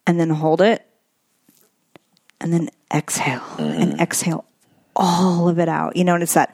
and 0.09 0.19
then 0.19 0.29
hold 0.31 0.61
it 0.61 0.85
and 2.41 2.53
then 2.53 2.69
exhale 2.93 3.41
Mm-hmm. 3.59 3.83
and 3.83 4.01
exhale 4.01 4.45
all 4.97 5.49
of 5.49 5.59
it 5.61 5.69
out. 5.69 5.97
You 5.97 6.03
know, 6.05 6.15
and 6.15 6.23
it's 6.23 6.35
that 6.35 6.53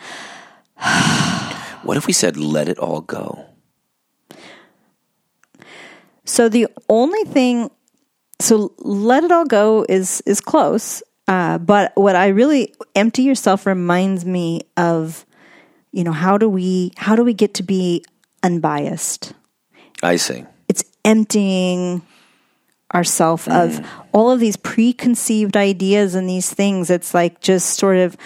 what 1.84 1.96
if 1.96 2.06
we 2.06 2.12
said 2.12 2.36
let 2.36 2.68
it 2.68 2.78
all 2.78 3.00
go? 3.00 3.46
So 6.24 6.48
the 6.48 6.68
only 6.88 7.24
thing, 7.24 7.70
so 8.42 8.72
let 8.78 9.24
it 9.24 9.32
all 9.32 9.44
go 9.46 9.86
is 9.88 10.22
is 10.26 10.40
close. 10.40 11.02
Uh, 11.28 11.58
but 11.58 11.92
what 11.94 12.16
I 12.16 12.28
really 12.28 12.74
empty 12.94 13.22
yourself 13.22 13.64
reminds 13.64 14.24
me 14.24 14.62
of, 14.76 15.24
you 15.92 16.02
know, 16.04 16.12
how 16.12 16.36
do 16.36 16.48
we 16.48 16.92
how 16.96 17.14
do 17.16 17.22
we 17.24 17.32
get 17.34 17.54
to 17.54 17.62
be 17.62 18.04
unbiased? 18.42 19.32
I 20.02 20.16
see. 20.16 20.44
It's 20.68 20.82
emptying 21.04 22.02
ourself 22.92 23.48
of 23.48 23.80
all 24.12 24.30
of 24.30 24.40
these 24.40 24.56
preconceived 24.56 25.56
ideas 25.56 26.14
and 26.14 26.28
these 26.28 26.52
things. 26.52 26.90
It's 26.90 27.14
like 27.14 27.40
just 27.40 27.78
sort 27.78 27.96
of, 27.96 28.16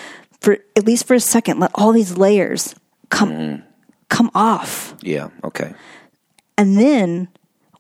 for 0.41 0.59
at 0.75 0.85
least 0.87 1.07
for 1.07 1.15
a 1.15 1.21
second, 1.21 1.61
let 1.61 1.71
all 1.75 1.93
these 1.93 2.17
layers 2.17 2.75
come 3.11 3.63
come 4.09 4.31
off 4.35 4.95
Yeah. 5.03 5.29
Okay. 5.45 5.75
and 6.57 6.79
then 6.79 7.29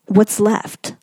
what's 0.07 0.39
left 0.41 0.95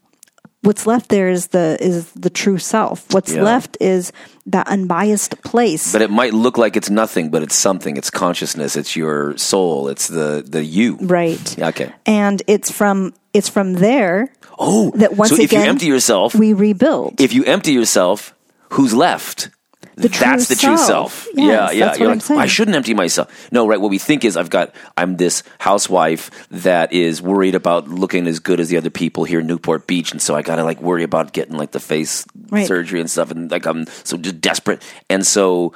what's 0.64 0.86
left 0.88 1.10
there 1.10 1.30
is 1.30 1.48
the 1.48 1.78
is 1.80 2.12
the 2.14 2.30
true 2.30 2.58
self 2.58 3.06
what's 3.14 3.32
Yeah. 3.34 3.44
left 3.44 3.78
is 3.80 4.12
that 4.48 4.68
unbiased 4.68 5.42
place 5.44 5.92
But 5.94 6.02
it 6.02 6.10
might 6.10 6.34
look 6.34 6.58
like 6.58 6.76
it's 6.80 6.90
nothing, 6.90 7.30
but 7.32 7.44
it's 7.44 7.56
something. 7.56 7.96
It's 7.98 8.10
consciousness. 8.10 8.76
It's 8.76 8.96
your 8.96 9.38
soul. 9.38 9.88
It's 9.92 10.08
the 10.08 10.44
the 10.56 10.64
you. 10.64 10.98
right 11.02 11.56
Okay. 11.72 11.90
and 12.06 12.42
it's 12.48 12.70
from 12.72 13.14
it's 13.34 13.50
from 13.50 13.74
there 13.76 14.30
Oh, 14.60 14.92
that 15.02 15.18
once 15.18 15.30
so 15.32 15.36
if 15.42 15.52
again 15.52 15.64
you 15.64 15.70
empty 15.70 15.88
yourself, 15.88 16.36
we 16.36 16.54
rebuild 16.54 17.20
if 17.20 17.34
you 17.34 17.44
empty 17.46 17.72
yourself, 17.72 18.34
who's 18.76 18.94
left? 18.94 19.50
The 19.96 20.08
that's 20.10 20.48
the 20.48 20.56
true 20.56 20.78
self. 20.78 21.14
self. 21.14 21.28
Yes, 21.36 21.74
yeah, 21.74 21.86
yeah. 21.92 21.96
You're 21.96 22.16
like. 22.16 22.32
I 22.32 22.46
shouldn't 22.48 22.76
empty 22.76 22.94
myself. 22.94 23.52
No, 23.52 23.68
right. 23.68 23.80
What 23.80 23.92
we 23.92 24.00
think 24.00 24.26
is 24.26 24.36
I've 24.38 24.50
got 24.50 24.74
I'm 24.98 25.18
this 25.18 25.44
housewife 25.60 26.32
that 26.50 26.92
is 26.94 27.22
worried 27.22 27.56
about 27.56 27.88
looking 27.88 28.26
as 28.28 28.40
good 28.40 28.60
as 28.60 28.70
the 28.70 28.78
other 28.78 28.90
people 28.90 29.24
here 29.24 29.42
in 29.42 29.48
Newport 29.48 29.86
Beach, 29.88 30.12
and 30.12 30.22
so 30.22 30.36
I 30.36 30.42
gotta 30.42 30.64
like 30.64 30.82
worry 30.82 31.04
about 31.04 31.34
getting 31.34 31.58
like 31.58 31.72
the 31.72 31.80
face 31.80 32.26
Right. 32.50 32.68
surgery 32.68 33.00
and 33.00 33.10
stuff, 33.10 33.32
and 33.32 33.50
like 33.52 33.66
I'm 33.66 33.86
so 34.04 34.18
just 34.18 34.42
desperate, 34.42 34.82
and 35.10 35.26
so. 35.26 35.74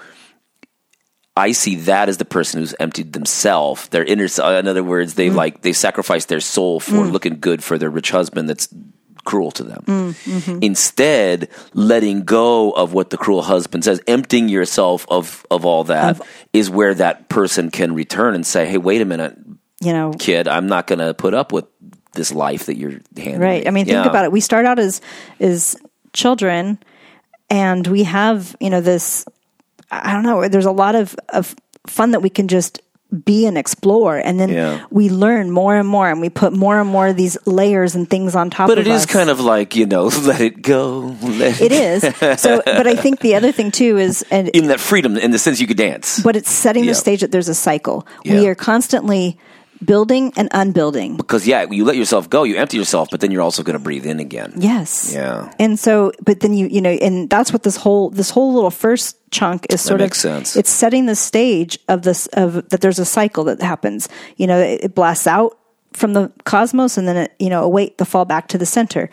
I 1.40 1.52
see 1.52 1.76
that 1.76 2.10
as 2.10 2.18
the 2.18 2.26
person 2.26 2.60
who's 2.60 2.74
emptied 2.80 3.14
themselves. 3.14 3.90
Their 3.90 4.04
inner, 4.04 4.26
in 4.26 4.68
other 4.68 4.84
words, 4.84 5.14
Mm. 5.14 5.16
they 5.18 5.30
like 5.30 5.62
they 5.62 5.72
sacrificed 5.72 6.30
their 6.30 6.40
soul 6.40 6.80
for 6.80 7.06
looking 7.06 7.38
good 7.40 7.64
for 7.64 7.78
their 7.78 7.92
rich 7.92 8.10
husband 8.10 8.50
that's 8.50 8.68
cruel 9.28 9.52
to 9.52 9.64
them. 9.64 9.84
Mm, 9.86 10.12
mm-hmm. 10.26 10.60
Instead, 10.64 11.50
letting 11.74 12.24
go 12.24 12.72
of 12.72 12.94
what 12.94 13.10
the 13.12 13.18
cruel 13.18 13.42
husband 13.44 13.84
says, 13.84 14.00
emptying 14.08 14.48
yourself 14.50 15.06
of 15.10 15.46
of 15.52 15.66
all 15.66 15.84
that, 15.86 16.22
is 16.54 16.70
where 16.72 16.96
that 16.96 17.28
person 17.28 17.70
can 17.70 17.94
return 17.94 18.34
and 18.34 18.48
say, 18.48 18.66
"Hey, 18.66 18.78
wait 18.80 19.02
a 19.02 19.06
minute, 19.06 19.38
you 19.82 19.92
know 19.94 20.14
kid, 20.18 20.48
I'm 20.48 20.68
not 20.68 20.88
going 20.88 21.00
to 21.00 21.14
put 21.14 21.34
up 21.34 21.52
with 21.52 21.66
this 22.14 22.32
life 22.32 22.66
that 22.66 22.78
you're 22.78 22.98
handing 23.16 23.40
right 23.40 23.62
me." 23.64 23.68
i 23.68 23.72
mean 23.72 23.86
think 23.86 24.04
Yeah. 24.04 24.10
about 24.10 24.26
it 24.26 24.32
we 24.32 24.42
start 24.42 24.66
out 24.66 24.80
as 24.80 25.02
as 25.40 25.76
children 26.14 26.80
and 27.50 27.86
we 27.86 28.04
have 28.04 28.56
you 28.60 28.72
know 28.72 28.82
this 28.82 29.26
i 29.92 30.14
don't 30.14 30.24
know 30.24 30.48
there's 30.50 30.66
a 30.66 30.72
lot 30.74 30.96
of 30.96 31.16
of 31.30 31.54
fun 31.86 32.12
that 32.12 32.22
we 32.22 32.30
can 32.30 32.48
just 32.48 32.82
be 33.24 33.46
and 33.46 33.58
explore 33.58 34.18
and 34.18 34.38
then 34.40 34.50
Yeah. 34.50 34.84
we 34.92 35.08
learn 35.10 35.50
more 35.50 35.76
and 35.78 35.88
more 35.88 36.10
and 36.10 36.20
we 36.20 36.28
put 36.30 36.52
more 36.52 36.80
and 36.82 36.90
more 36.90 37.08
of 37.08 37.16
these 37.16 37.38
layers 37.46 37.96
and 37.96 38.10
things 38.10 38.36
on 38.36 38.50
top 38.50 38.68
But 38.68 38.80
of 38.80 38.86
it 38.88 38.92
is 38.92 39.04
us. 39.04 39.06
kind 39.06 39.30
of 39.30 39.40
like 39.40 39.78
you 39.78 39.86
know, 39.86 40.04
let 40.24 40.42
it 40.42 40.62
go. 40.62 41.16
Let 41.24 41.62
It 41.62 41.72
is. 41.72 42.04
So, 42.40 42.62
but 42.66 42.86
I 42.86 42.96
think 42.96 43.22
the 43.22 43.36
other 43.36 43.52
thing 43.54 43.72
too 43.72 43.98
is, 43.98 44.26
and 44.30 44.50
in 44.50 44.68
that 44.68 44.80
freedom, 44.82 45.16
in 45.18 45.32
the 45.32 45.40
sense 45.40 45.62
you 45.62 45.68
could 45.68 45.78
dance. 45.78 46.20
but 46.22 46.36
it's 46.36 46.52
setting 46.52 46.84
Yeah. 46.84 46.92
the 46.92 46.96
stage 46.96 47.22
that 47.22 47.32
there's 47.32 47.48
a 47.50 47.56
cycle. 47.56 48.06
We 48.26 48.46
are 48.48 48.56
constantly 48.56 49.38
building 49.84 50.34
and 50.36 50.50
unbuilding. 50.52 51.18
Because 51.18 51.48
yeah, 51.48 51.66
you 51.70 51.86
let 51.86 51.96
yourself 51.96 52.30
go, 52.30 52.44
you 52.44 52.58
empty 52.58 52.78
yourself, 52.78 53.10
but 53.12 53.22
then 53.22 53.32
you're 53.32 53.42
also 53.42 53.64
going 53.64 53.78
to 53.78 53.84
breathe 53.84 54.06
in 54.06 54.20
again. 54.20 54.54
Yes. 54.58 55.14
Yeah. 55.14 55.54
And 55.60 55.80
so, 55.80 56.12
but 56.24 56.40
then 56.40 56.54
you, 56.54 56.68
you 56.68 56.82
know, 56.82 56.92
and 56.92 57.30
that's 57.30 57.54
what 57.54 57.64
this 57.64 57.78
whole, 57.78 58.10
this 58.10 58.30
whole 58.30 58.54
little 58.54 58.72
first 58.72 59.18
chunk 59.32 59.68
is 59.70 59.82
sort 59.82 60.00
makes 60.00 60.24
of, 60.26 60.32
sense. 60.32 60.56
it's 60.56 60.70
setting 60.70 61.06
the 61.06 61.16
stage 61.16 61.78
of 61.88 62.02
this, 62.02 62.28
of 62.28 62.70
that 62.70 62.82
there's 62.82 63.00
a 63.00 63.06
cycle 63.06 63.44
that 63.46 63.62
happens. 63.62 64.10
You 64.38 64.48
know, 64.48 64.60
it, 64.60 64.86
it 64.86 64.96
blasts 64.96 65.28
out 65.28 65.58
from 65.94 66.14
the 66.14 66.32
cosmos 66.44 66.98
and 66.98 67.08
then 67.08 67.18
it, 67.18 67.34
you 67.40 67.50
know, 67.50 67.64
await 67.64 67.98
the 67.98 68.06
fall 68.06 68.26
back 68.26 68.48
to 68.50 68.58
the 68.58 68.66
center. 68.66 69.10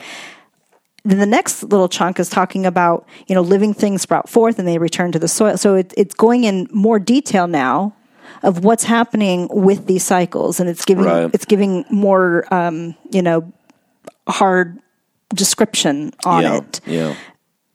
Then 1.06 1.18
the 1.18 1.26
next 1.26 1.62
little 1.62 1.88
chunk 1.88 2.18
is 2.18 2.30
talking 2.30 2.64
about, 2.64 3.06
you 3.26 3.34
know, 3.34 3.42
living 3.42 3.74
things 3.74 4.02
sprout 4.02 4.28
forth 4.28 4.58
and 4.58 4.66
they 4.66 4.78
return 4.78 5.12
to 5.12 5.18
the 5.18 5.28
soil. 5.28 5.58
So 5.58 5.74
it, 5.74 5.92
it's 5.98 6.14
going 6.14 6.44
in 6.44 6.68
more 6.72 6.98
detail 6.98 7.46
now 7.46 7.94
of 8.42 8.64
what's 8.64 8.84
happening 8.84 9.48
with 9.50 9.86
these 9.86 10.04
cycles. 10.04 10.60
And 10.60 10.68
it's 10.68 10.84
giving, 10.84 11.04
Right. 11.04 11.30
it's 11.32 11.44
giving 11.44 11.84
more, 11.90 12.52
um, 12.52 12.94
you 13.10 13.22
know, 13.22 13.52
hard 14.28 14.78
description 15.34 16.12
on 16.24 16.42
yeah. 16.42 16.56
it. 16.56 16.80
Yeah. 16.86 17.14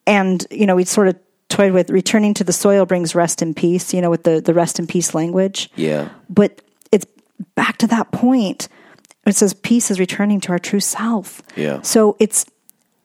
And, 0.07 0.45
you 0.49 0.65
know, 0.65 0.75
we 0.75 0.85
sort 0.85 1.07
of 1.07 1.19
toyed 1.49 1.73
with 1.73 1.89
returning 1.89 2.33
to 2.35 2.43
the 2.43 2.53
soil 2.53 2.85
brings 2.85 3.15
rest 3.15 3.41
and 3.41 3.55
peace, 3.55 3.93
you 3.93 4.01
know, 4.01 4.09
with 4.09 4.23
the, 4.23 4.39
the 4.41 4.53
rest 4.53 4.79
and 4.79 4.87
peace 4.87 5.13
language. 5.13 5.69
Yeah. 5.75 6.09
But 6.29 6.61
it's 6.91 7.05
back 7.55 7.77
to 7.77 7.87
that 7.87 8.11
point. 8.11 8.67
It 9.25 9.35
says 9.35 9.53
peace 9.53 9.91
is 9.91 9.99
returning 9.99 10.39
to 10.41 10.51
our 10.51 10.59
true 10.59 10.79
self. 10.79 11.41
Yeah. 11.55 11.81
So 11.81 12.15
it's 12.19 12.45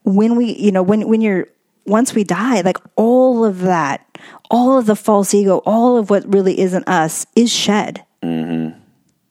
when 0.05 0.37
we, 0.37 0.53
you 0.57 0.73
know, 0.73 0.83
when, 0.83 1.09
when 1.09 1.21
you're, 1.21 1.49
once 1.87 2.15
we 2.15 2.25
die, 2.25 2.61
like 2.63 2.79
all 2.97 3.45
of 3.45 3.61
that, 3.61 4.07
all 4.51 4.79
of 4.79 4.87
the 4.87 4.97
false 4.97 5.35
ego, 5.35 5.59
all 5.67 5.97
of 5.99 6.11
what 6.11 6.33
really 6.33 6.59
isn't 6.61 6.89
us 6.89 7.27
is 7.37 7.53
shed. 7.53 8.05
Mm-hmm. 8.23 8.79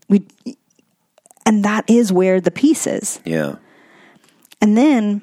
We, 0.10 0.28
and 1.46 1.66
that 1.66 1.90
is 1.90 2.12
where 2.12 2.40
the 2.40 2.52
peace 2.52 2.86
is. 2.88 3.20
Yeah. 3.26 3.56
And 4.62 4.78
then, 4.78 5.22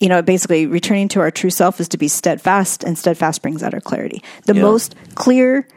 you 0.00 0.08
know, 0.08 0.22
basically 0.22 0.66
returning 0.66 1.08
to 1.08 1.20
our 1.20 1.30
true 1.30 1.50
self 1.50 1.80
is 1.80 1.88
to 1.88 1.98
be 1.98 2.08
steadfast, 2.08 2.82
and 2.84 2.96
steadfast 2.98 3.42
brings 3.42 3.62
out 3.62 3.74
our 3.74 3.80
clarity. 3.80 4.22
The 4.46 4.54
Yeah. 4.54 4.62
most 4.62 4.94
clear 5.14 5.68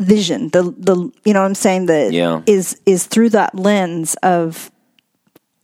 vision, 0.00 0.48
the 0.50 0.74
the 0.76 0.96
you 1.24 1.32
know 1.32 1.40
what 1.40 1.46
I'm 1.46 1.54
saying, 1.54 1.86
the 1.86 2.10
Yeah. 2.12 2.40
is 2.46 2.80
is 2.86 3.06
through 3.06 3.30
that 3.30 3.54
lens 3.54 4.14
of 4.22 4.70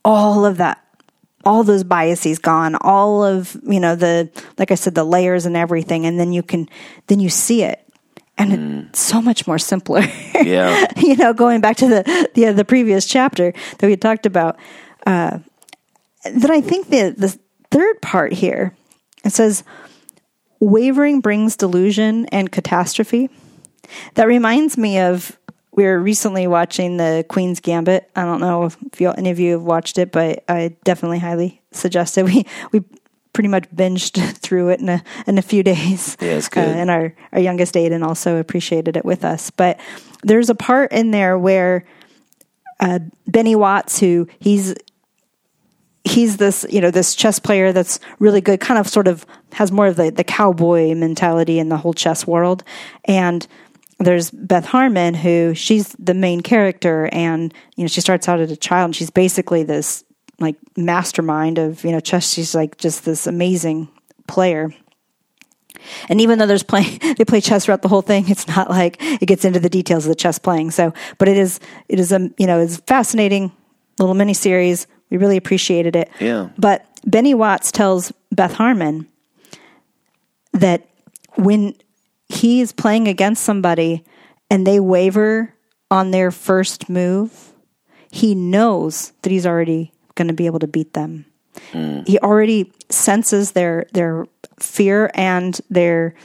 all 0.05 0.45
of 0.45 0.57
that 0.57 0.79
all 1.45 1.63
those 1.63 1.83
biases 1.83 2.39
gone, 2.39 2.75
all 2.75 3.23
of, 3.23 3.57
you 3.63 3.79
know, 3.79 3.95
the 3.95 4.29
like 4.57 4.71
I 4.71 4.75
said, 4.75 4.95
the 4.95 5.03
layers 5.03 5.45
and 5.45 5.57
everything, 5.57 6.05
and 6.05 6.19
then 6.19 6.31
you 6.33 6.43
can 6.43 6.69
then 7.07 7.19
you 7.19 7.29
see 7.29 7.63
it. 7.63 7.79
And 8.37 8.87
it's 8.89 8.99
so 8.99 9.21
much 9.21 9.45
more 9.47 9.59
simpler. 9.59 10.03
Yeah. 10.41 10.87
you 10.97 11.15
know, 11.17 11.33
going 11.33 11.61
back 11.61 11.77
to 11.77 11.87
the 11.87 12.29
the, 12.33 12.51
the 12.51 12.65
previous 12.65 13.05
chapter 13.05 13.53
that 13.77 13.87
we 13.87 13.95
talked 13.95 14.25
about, 14.25 14.57
uh, 15.05 15.37
that 16.25 16.49
I 16.49 16.61
think 16.61 16.89
the 16.89 17.13
the 17.15 17.37
third 17.69 18.01
part 18.01 18.33
here 18.33 18.75
it 19.23 19.31
says 19.31 19.63
wavering 20.59 21.21
brings 21.21 21.55
delusion 21.55 22.25
and 22.27 22.51
catastrophe. 22.51 23.29
That 24.15 24.27
reminds 24.27 24.77
me 24.77 24.99
of 24.99 25.37
we 25.73 25.83
were 25.85 25.99
recently 25.99 26.47
watching 26.47 26.97
the 26.97 27.25
Queen's 27.29 27.59
Gambit. 27.59 28.09
I 28.15 28.23
don't 28.23 28.41
know 28.41 28.65
if 28.65 28.77
you, 28.99 29.09
any 29.11 29.29
of 29.29 29.39
you 29.39 29.53
have 29.53 29.63
watched 29.63 29.97
it, 29.97 30.11
but 30.11 30.43
I 30.49 30.75
definitely 30.83 31.19
highly 31.19 31.61
suggest 31.71 32.17
it. 32.17 32.25
We 32.25 32.45
we 32.71 32.83
pretty 33.33 33.47
much 33.47 33.69
binged 33.71 34.21
through 34.37 34.69
it 34.69 34.79
in 34.81 34.89
a 34.89 35.03
in 35.27 35.37
a 35.37 35.41
few 35.41 35.63
days. 35.63 36.17
Yeah, 36.19 36.31
it's 36.31 36.49
good. 36.49 36.67
Uh, 36.67 36.71
and 36.71 36.89
our 36.89 37.13
our 37.31 37.39
youngest 37.39 37.75
Aiden 37.75 38.05
also 38.05 38.37
appreciated 38.37 38.97
it 38.97 39.05
with 39.05 39.23
us. 39.23 39.49
But 39.49 39.79
there's 40.23 40.49
a 40.49 40.55
part 40.55 40.91
in 40.91 41.11
there 41.11 41.37
where 41.37 41.85
uh, 42.79 42.99
Benny 43.27 43.55
Watts, 43.55 43.99
who 43.99 44.27
he's 44.39 44.75
he's 46.03 46.37
this 46.37 46.65
you 46.69 46.81
know 46.81 46.91
this 46.91 47.15
chess 47.15 47.39
player 47.39 47.71
that's 47.71 47.99
really 48.19 48.41
good 48.41 48.59
kind 48.59 48.79
of 48.79 48.87
sort 48.87 49.07
of 49.07 49.25
has 49.53 49.71
more 49.71 49.87
of 49.87 49.95
the, 49.95 50.09
the 50.09 50.23
cowboy 50.23 50.93
mentality 50.95 51.59
in 51.59 51.69
the 51.69 51.77
whole 51.77 51.93
chess 51.93 52.25
world 52.25 52.63
and 53.05 53.47
there's 54.03 54.31
beth 54.31 54.65
harmon 54.65 55.13
who 55.13 55.53
she's 55.53 55.89
the 55.99 56.13
main 56.13 56.41
character 56.41 57.09
and 57.11 57.53
you 57.75 57.83
know 57.83 57.87
she 57.87 58.01
starts 58.01 58.27
out 58.27 58.39
as 58.39 58.51
a 58.51 58.57
child 58.57 58.85
and 58.85 58.95
she's 58.95 59.09
basically 59.09 59.63
this 59.63 60.03
like 60.39 60.55
mastermind 60.75 61.57
of 61.57 61.83
you 61.83 61.91
know 61.91 61.99
chess 61.99 62.31
she's 62.31 62.55
like 62.55 62.77
just 62.77 63.05
this 63.05 63.27
amazing 63.27 63.87
player 64.27 64.73
and 66.09 66.21
even 66.21 66.39
though 66.39 66.45
there's 66.45 66.63
play, 66.63 66.83
they 67.17 67.25
play 67.25 67.41
chess 67.41 67.65
throughout 67.65 67.81
the 67.81 67.87
whole 67.87 68.01
thing. 68.01 68.29
It's 68.29 68.47
not 68.47 68.69
like 68.69 68.97
it 69.01 69.25
gets 69.25 69.45
into 69.45 69.59
the 69.59 69.69
details 69.69 70.05
of 70.05 70.09
the 70.09 70.15
chess 70.15 70.39
playing. 70.39 70.71
So, 70.71 70.93
but 71.17 71.27
it 71.27 71.37
is, 71.37 71.59
it 71.89 71.99
is 71.99 72.11
a, 72.11 72.29
you 72.37 72.47
know, 72.47 72.59
it's 72.59 72.77
fascinating 72.77 73.51
little 73.99 74.15
mini 74.15 74.33
series. 74.33 74.87
We 75.09 75.17
really 75.17 75.37
appreciated 75.37 75.95
it. 75.95 76.09
Yeah. 76.19 76.49
But 76.57 76.85
Benny 77.05 77.33
Watts 77.33 77.71
tells 77.71 78.11
Beth 78.31 78.53
Harmon 78.53 79.07
that 80.53 80.87
when 81.35 81.75
he 82.31 82.61
is 82.61 82.71
playing 82.71 83.07
against 83.07 83.43
somebody 83.43 84.03
and 84.49 84.65
they 84.65 84.79
waver 84.79 85.53
on 85.89 86.11
their 86.11 86.31
first 86.31 86.89
move, 86.89 87.53
he 88.09 88.35
knows 88.35 89.13
that 89.21 89.31
he's 89.31 89.45
already 89.45 89.93
going 90.15 90.27
to 90.27 90.33
be 90.33 90.45
able 90.45 90.59
to 90.59 90.67
beat 90.67 90.93
them. 90.93 91.25
He 92.05 92.17
already 92.19 92.71
senses 92.89 93.51
their 93.51 93.85
their 93.93 94.25
fear 94.59 95.11
and 95.13 95.59
their 95.69 96.15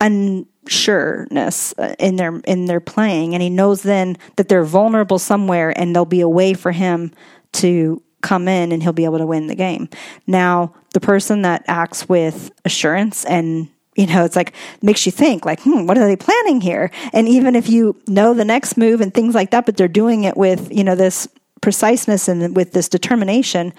unsureness 0.00 1.74
uh, 1.78 1.94
in 1.98 2.16
their 2.16 2.40
in 2.46 2.66
their 2.66 2.80
playing, 2.80 3.34
and 3.34 3.42
he 3.42 3.50
knows 3.50 3.82
then 3.82 4.16
that 4.36 4.48
they're 4.48 4.64
vulnerable 4.64 5.18
somewhere, 5.18 5.78
and 5.78 5.94
there'll 5.94 6.06
be 6.06 6.20
a 6.20 6.28
way 6.28 6.54
for 6.54 6.72
him 6.72 7.12
to 7.52 8.02
come 8.22 8.48
in, 8.48 8.72
and 8.72 8.82
he'll 8.82 8.92
be 8.92 9.04
able 9.04 9.18
to 9.18 9.26
win 9.26 9.46
the 9.46 9.54
game. 9.54 9.88
Now, 10.26 10.74
the 10.94 11.00
person 11.00 11.42
that 11.42 11.64
acts 11.68 12.08
with 12.08 12.50
assurance 12.64 13.24
and 13.26 13.68
you 13.96 14.06
know, 14.06 14.24
it's 14.24 14.36
like 14.36 14.54
makes 14.82 15.06
you 15.06 15.12
think 15.12 15.44
like, 15.44 15.60
hmm, 15.62 15.86
what 15.86 15.98
are 15.98 16.06
they 16.06 16.16
planning 16.16 16.60
here? 16.60 16.90
And 17.12 17.28
even 17.28 17.54
if 17.54 17.68
you 17.68 18.00
know 18.08 18.34
the 18.34 18.44
next 18.44 18.76
move 18.76 19.00
and 19.00 19.14
things 19.14 19.34
like 19.34 19.50
that, 19.50 19.66
but 19.66 19.76
they're 19.76 19.88
doing 19.88 20.24
it 20.24 20.36
with 20.36 20.72
you 20.72 20.84
know 20.84 20.94
this 20.94 21.28
preciseness 21.60 22.28
and 22.28 22.54
with 22.54 22.72
this 22.72 22.88
determination, 22.88 23.72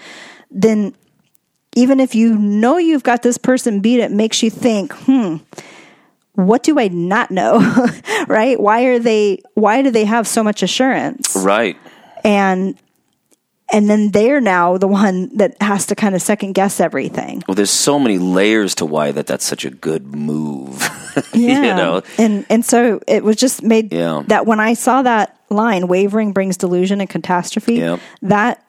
then 0.50 0.94
even 1.76 2.00
if 2.00 2.14
you 2.14 2.36
know 2.36 2.78
you've 2.78 3.02
got 3.02 3.22
this 3.22 3.38
person 3.38 3.80
beat, 3.80 4.00
it 4.00 4.10
makes 4.10 4.42
you 4.42 4.50
think, 4.50 4.92
hmm, 4.92 5.36
what 6.32 6.62
do 6.62 6.80
I 6.80 6.88
not 6.88 7.30
know? 7.30 7.58
right? 8.28 8.58
Why 8.58 8.84
are 8.84 8.98
they, 8.98 9.42
why 9.54 9.82
do 9.82 9.90
they 9.90 10.04
have 10.04 10.26
so 10.26 10.42
much 10.42 10.62
assurance? 10.62 11.36
Right. 11.36 11.76
And, 12.24 12.76
and 13.72 13.90
then 13.90 14.10
they're 14.12 14.40
now 14.40 14.78
the 14.78 14.86
one 14.88 15.36
that 15.36 15.60
has 15.60 15.86
to 15.86 15.94
kind 15.94 16.14
of 16.14 16.22
second 16.22 16.52
guess 16.52 16.78
everything. 16.80 17.42
Well, 17.48 17.54
there's 17.56 17.70
so 17.70 17.98
many 17.98 18.18
layers 18.18 18.74
to 18.76 18.86
why 18.86 19.10
that 19.12 19.26
that's 19.26 19.44
such 19.44 19.64
a 19.64 19.70
good 19.70 20.14
move. 20.14 20.82
Yeah. 21.32 21.54
you 21.62 21.74
know. 21.74 22.02
And, 22.18 22.44
and 22.50 22.62
so 22.62 23.00
it 23.06 23.24
was 23.24 23.36
just 23.36 23.62
made 23.62 23.90
Yeah. 23.90 24.22
that 24.26 24.44
when 24.44 24.60
I 24.60 24.74
saw 24.74 25.00
that 25.00 25.34
line, 25.48 25.88
wavering 25.88 26.34
brings 26.34 26.58
delusion 26.58 27.00
and 27.00 27.08
catastrophe, 27.08 27.78
that, 28.20 28.62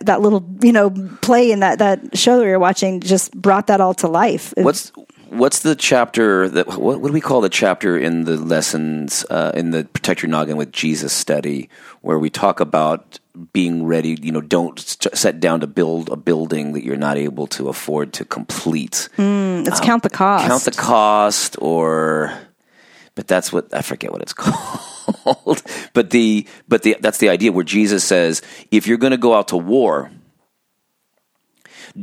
that 0.00 0.20
little, 0.20 0.44
you 0.60 0.72
know, 0.72 0.90
play 1.22 1.52
in 1.52 1.60
that, 1.60 1.78
that 1.78 2.18
show 2.18 2.38
that 2.38 2.44
we 2.44 2.50
were 2.50 2.58
watching 2.58 2.98
just 3.00 3.32
brought 3.32 3.68
that 3.68 3.80
all 3.80 3.94
to 3.94 4.08
life. 4.08 4.52
It- 4.56 4.64
What's 4.64 4.90
what's 5.28 5.60
the 5.60 5.76
chapter 5.76 6.48
that 6.48 6.66
what, 6.66 7.00
what 7.00 7.06
do 7.06 7.12
we 7.12 7.20
call 7.20 7.40
the 7.40 7.48
chapter 7.48 7.96
in 7.96 8.24
the 8.24 8.36
lessons 8.36 9.24
uh, 9.30 9.52
in 9.54 9.70
the 9.70 9.84
Protect 9.84 10.22
Your 10.24 10.30
Noggin 10.30 10.56
with 10.56 10.72
Jesus 10.72 11.12
study 11.12 11.68
where 12.00 12.18
we 12.18 12.28
talk 12.28 12.58
about 12.58 13.19
being 13.52 13.84
ready? 13.86 14.16
You 14.20 14.32
know, 14.32 14.40
don't 14.40 14.78
st- 14.78 15.16
set 15.16 15.40
down 15.40 15.60
to 15.60 15.66
build 15.66 16.08
a 16.10 16.16
building 16.16 16.72
that 16.72 16.84
you're 16.84 16.96
not 16.96 17.16
able 17.16 17.46
to 17.48 17.68
afford 17.68 18.12
to 18.14 18.24
complete. 18.24 19.08
Mm, 19.16 19.64
Let's 19.64 19.80
um, 19.80 19.86
count 19.86 20.02
the 20.02 20.10
cost. 20.10 20.46
Count 20.46 20.64
the 20.64 20.70
cost, 20.72 21.56
or 21.60 22.32
but 23.14 23.26
that's 23.26 23.52
what 23.52 23.72
I 23.74 23.82
forget 23.82 24.12
what 24.12 24.22
it's 24.22 24.32
called. 24.34 25.62
but 25.92 26.10
the 26.10 26.46
but 26.68 26.82
the 26.82 26.96
that's 27.00 27.18
the 27.18 27.28
idea 27.28 27.52
where 27.52 27.64
Jesus 27.64 28.04
says 28.04 28.42
if 28.70 28.86
you're 28.86 28.98
going 28.98 29.12
to 29.12 29.18
go 29.18 29.34
out 29.34 29.48
to 29.48 29.56
war, 29.56 30.10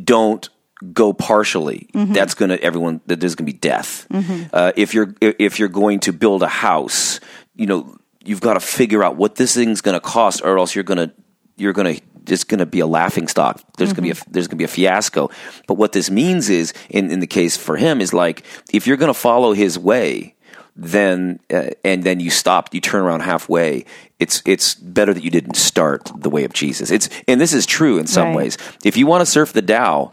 don't 0.03 0.47
go 0.93 1.13
partially. 1.13 1.89
Mm-hmm. 1.93 2.13
That's 2.13 2.33
going 2.33 2.49
to 2.49 2.61
everyone. 2.61 3.01
that 3.07 3.19
There's 3.19 3.35
going 3.35 3.47
to 3.47 3.53
be 3.53 3.57
death. 3.57 4.07
Mm-hmm. 4.11 4.43
Uh, 4.53 4.71
if 4.75 4.93
you're 4.93 5.13
if 5.21 5.59
you're 5.59 5.69
going 5.69 5.99
to 6.01 6.13
build 6.13 6.43
a 6.43 6.47
house, 6.47 7.19
you 7.55 7.65
know 7.65 7.97
you've 8.27 8.41
got 8.41 8.53
to 8.53 8.59
figure 8.59 9.03
out 9.03 9.15
what 9.15 9.35
this 9.35 9.55
thing's 9.55 9.81
going 9.81 9.93
to 9.95 9.99
cost, 10.01 10.41
or 10.43 10.57
else 10.59 10.75
you're 10.75 10.83
going 10.83 11.09
to 11.09 11.13
you're 11.55 11.73
going 11.73 11.95
to 11.95 12.01
it's 12.27 12.43
going 12.43 12.59
to 12.59 12.65
be 12.65 12.81
a 12.81 12.87
laughing 12.87 13.27
stock. 13.29 13.61
There's 13.77 13.93
going 13.93 14.07
to 14.09 14.13
be 14.13 14.19
a, 14.19 14.31
there's 14.31 14.47
going 14.47 14.57
to 14.57 14.61
be 14.61 14.65
a 14.65 14.67
fiasco. 14.67 15.29
But 15.65 15.75
what 15.75 15.93
this 15.93 16.11
means 16.11 16.49
is, 16.49 16.73
in 16.89 17.09
in 17.09 17.19
the 17.21 17.27
case 17.27 17.55
for 17.57 17.77
him, 17.77 18.01
is 18.01 18.13
like 18.13 18.43
if 18.73 18.85
you're 18.85 18.97
going 18.97 19.13
to 19.13 19.19
follow 19.19 19.53
his 19.53 19.79
way, 19.79 20.35
then 20.75 21.39
uh, 21.51 21.69
and 21.83 22.03
then 22.03 22.19
you 22.19 22.29
stop, 22.29 22.73
you 22.73 22.81
turn 22.81 23.01
around 23.01 23.21
halfway. 23.21 23.85
It's 24.19 24.41
it's 24.45 24.75
better 24.75 25.13
that 25.13 25.23
you 25.23 25.31
didn't 25.31 25.55
start 25.55 26.11
the 26.15 26.29
way 26.29 26.43
of 26.43 26.51
Jesus. 26.53 26.91
It's 26.91 27.09
and 27.27 27.39
this 27.39 27.53
is 27.53 27.65
true 27.65 27.97
in 27.97 28.07
some 28.07 28.27
Right. 28.29 28.35
ways. 28.35 28.57
If 28.83 28.97
you 28.97 29.07
want 29.07 29.21
to 29.21 29.25
surf 29.25 29.53
the 29.53 29.61
Tao, 29.61 30.11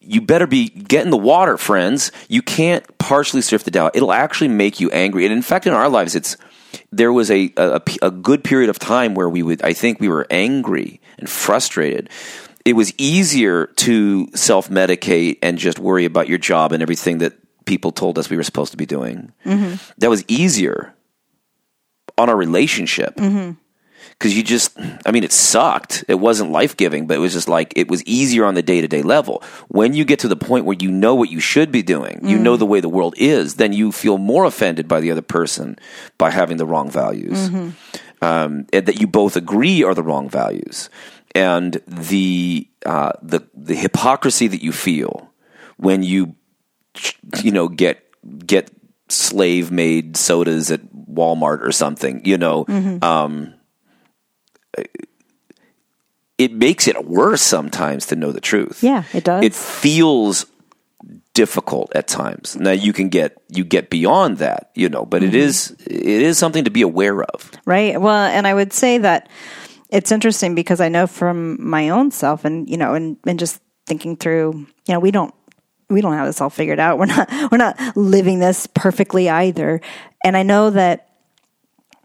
you 0.00 0.20
better 0.20 0.46
be 0.46 0.68
get 0.68 1.04
in 1.04 1.10
the 1.10 1.16
water, 1.16 1.56
friends. 1.56 2.12
You 2.28 2.42
can't 2.42 2.84
partially 2.98 3.42
surf 3.42 3.64
the 3.64 3.70
Tao. 3.70 3.90
It'll 3.94 4.12
actually 4.12 4.48
make 4.48 4.80
you 4.80 4.90
angry. 4.90 5.24
And 5.24 5.32
in 5.32 5.42
fact, 5.42 5.66
in 5.66 5.72
our 5.72 5.88
lives, 5.88 6.14
it's 6.14 6.36
there 6.90 7.12
was 7.12 7.30
a, 7.30 7.52
a, 7.56 7.80
a 8.02 8.10
good 8.10 8.44
period 8.44 8.70
of 8.70 8.78
time 8.78 9.14
where 9.14 9.28
we 9.28 9.42
would, 9.42 9.62
I 9.62 9.72
think 9.72 10.00
we 10.00 10.08
were 10.08 10.26
angry 10.30 11.00
and 11.18 11.28
frustrated. 11.28 12.10
It 12.64 12.74
was 12.74 12.92
easier 12.98 13.66
to 13.66 14.28
self 14.34 14.68
medicate 14.68 15.38
and 15.42 15.58
just 15.58 15.78
worry 15.78 16.04
about 16.04 16.28
your 16.28 16.38
job 16.38 16.72
and 16.72 16.82
everything 16.82 17.18
that 17.18 17.34
people 17.64 17.92
told 17.92 18.18
us 18.18 18.30
we 18.30 18.36
were 18.36 18.42
supposed 18.42 18.72
to 18.72 18.76
be 18.76 18.86
doing. 18.86 19.32
Mm-hmm. 19.44 19.76
That 19.98 20.10
was 20.10 20.24
easier 20.28 20.94
on 22.16 22.28
our 22.28 22.36
relationship. 22.36 23.16
Mm-hmm. 23.16 23.52
Because 24.18 24.36
you 24.36 24.42
just, 24.42 24.76
I 25.06 25.12
mean, 25.12 25.22
it 25.22 25.30
sucked. 25.32 26.04
It 26.08 26.16
wasn't 26.16 26.50
life 26.50 26.76
giving, 26.76 27.06
but 27.06 27.16
it 27.16 27.20
was 27.20 27.32
just 27.32 27.48
like, 27.48 27.72
it 27.76 27.88
was 27.88 28.02
easier 28.02 28.44
on 28.44 28.54
the 28.54 28.64
day 28.64 28.80
to 28.80 28.88
day 28.88 29.02
level. 29.02 29.44
When 29.68 29.94
you 29.94 30.04
get 30.04 30.18
to 30.20 30.28
the 30.28 30.34
point 30.34 30.64
where 30.64 30.76
you 30.80 30.90
know 30.90 31.14
what 31.14 31.30
you 31.30 31.38
should 31.38 31.70
be 31.70 31.82
doing, 31.84 32.18
you 32.24 32.36
know 32.36 32.56
the 32.56 32.66
way 32.66 32.80
the 32.80 32.88
world 32.88 33.14
is, 33.16 33.54
then 33.54 33.72
you 33.72 33.92
feel 33.92 34.18
more 34.18 34.44
offended 34.44 34.88
by 34.88 34.98
the 34.98 35.12
other 35.12 35.22
person 35.22 35.78
by 36.18 36.30
having 36.30 36.56
the 36.56 36.66
wrong 36.66 36.90
values. 36.90 37.48
Um, 38.20 38.66
and 38.72 38.86
that 38.86 39.00
you 39.00 39.06
both 39.06 39.36
agree 39.36 39.84
are 39.84 39.94
the 39.94 40.02
wrong 40.02 40.28
values. 40.28 40.90
And 41.36 41.80
the, 41.86 42.66
uh, 42.84 43.12
the, 43.22 43.46
the 43.54 43.76
hypocrisy 43.76 44.48
that 44.48 44.62
you 44.64 44.72
feel 44.72 45.30
when 45.76 46.02
you, 46.02 46.34
you 47.44 47.52
know, 47.52 47.68
get, 47.68 48.02
get 48.44 48.72
slave 49.08 49.70
made 49.70 50.16
sodas 50.16 50.72
at 50.72 50.80
Walmart 50.92 51.62
or 51.62 51.70
something, 51.70 52.20
you 52.24 52.36
know, 52.36 52.64
um, 53.02 53.54
it 56.38 56.52
makes 56.52 56.86
it 56.86 57.04
worse 57.04 57.42
sometimes 57.42 58.06
to 58.06 58.16
know 58.16 58.32
the 58.32 58.40
truth. 58.40 58.82
Yeah, 58.82 59.04
it 59.12 59.24
does. 59.24 59.44
It 59.44 59.54
feels 59.54 60.46
difficult 61.34 61.92
at 61.94 62.08
times. 62.08 62.56
Now 62.56 62.72
you 62.72 62.92
can 62.92 63.08
get 63.08 63.40
you 63.48 63.64
get 63.64 63.90
beyond 63.90 64.38
that, 64.38 64.70
you 64.74 64.88
know, 64.88 65.04
but 65.04 65.22
it 65.22 65.28
mm-hmm. 65.28 65.36
is 65.36 65.76
it 65.86 66.06
is 66.06 66.38
something 66.38 66.64
to 66.64 66.70
be 66.70 66.82
aware 66.82 67.22
of. 67.22 67.50
Right. 67.64 68.00
Well, 68.00 68.26
and 68.26 68.46
I 68.46 68.54
would 68.54 68.72
say 68.72 68.98
that 68.98 69.28
it's 69.90 70.12
interesting 70.12 70.54
because 70.54 70.80
I 70.80 70.88
know 70.88 71.06
from 71.06 71.56
my 71.66 71.88
own 71.88 72.10
self 72.10 72.44
and, 72.44 72.68
you 72.68 72.76
know, 72.76 72.94
and, 72.94 73.16
and 73.26 73.38
just 73.38 73.60
thinking 73.86 74.16
through, 74.16 74.66
you 74.86 74.94
know, 74.94 75.00
we 75.00 75.10
don't, 75.10 75.34
we 75.88 76.00
don't 76.00 76.12
have 76.12 76.26
this 76.26 76.40
all 76.40 76.50
figured 76.50 76.78
out. 76.78 76.98
We're 76.98 77.06
not, 77.06 77.30
we're 77.50 77.58
not 77.58 77.96
living 77.96 78.38
this 78.38 78.66
perfectly 78.66 79.30
either. 79.30 79.80
And 80.22 80.36
I 80.36 80.42
know 80.42 80.70
that 80.70 81.08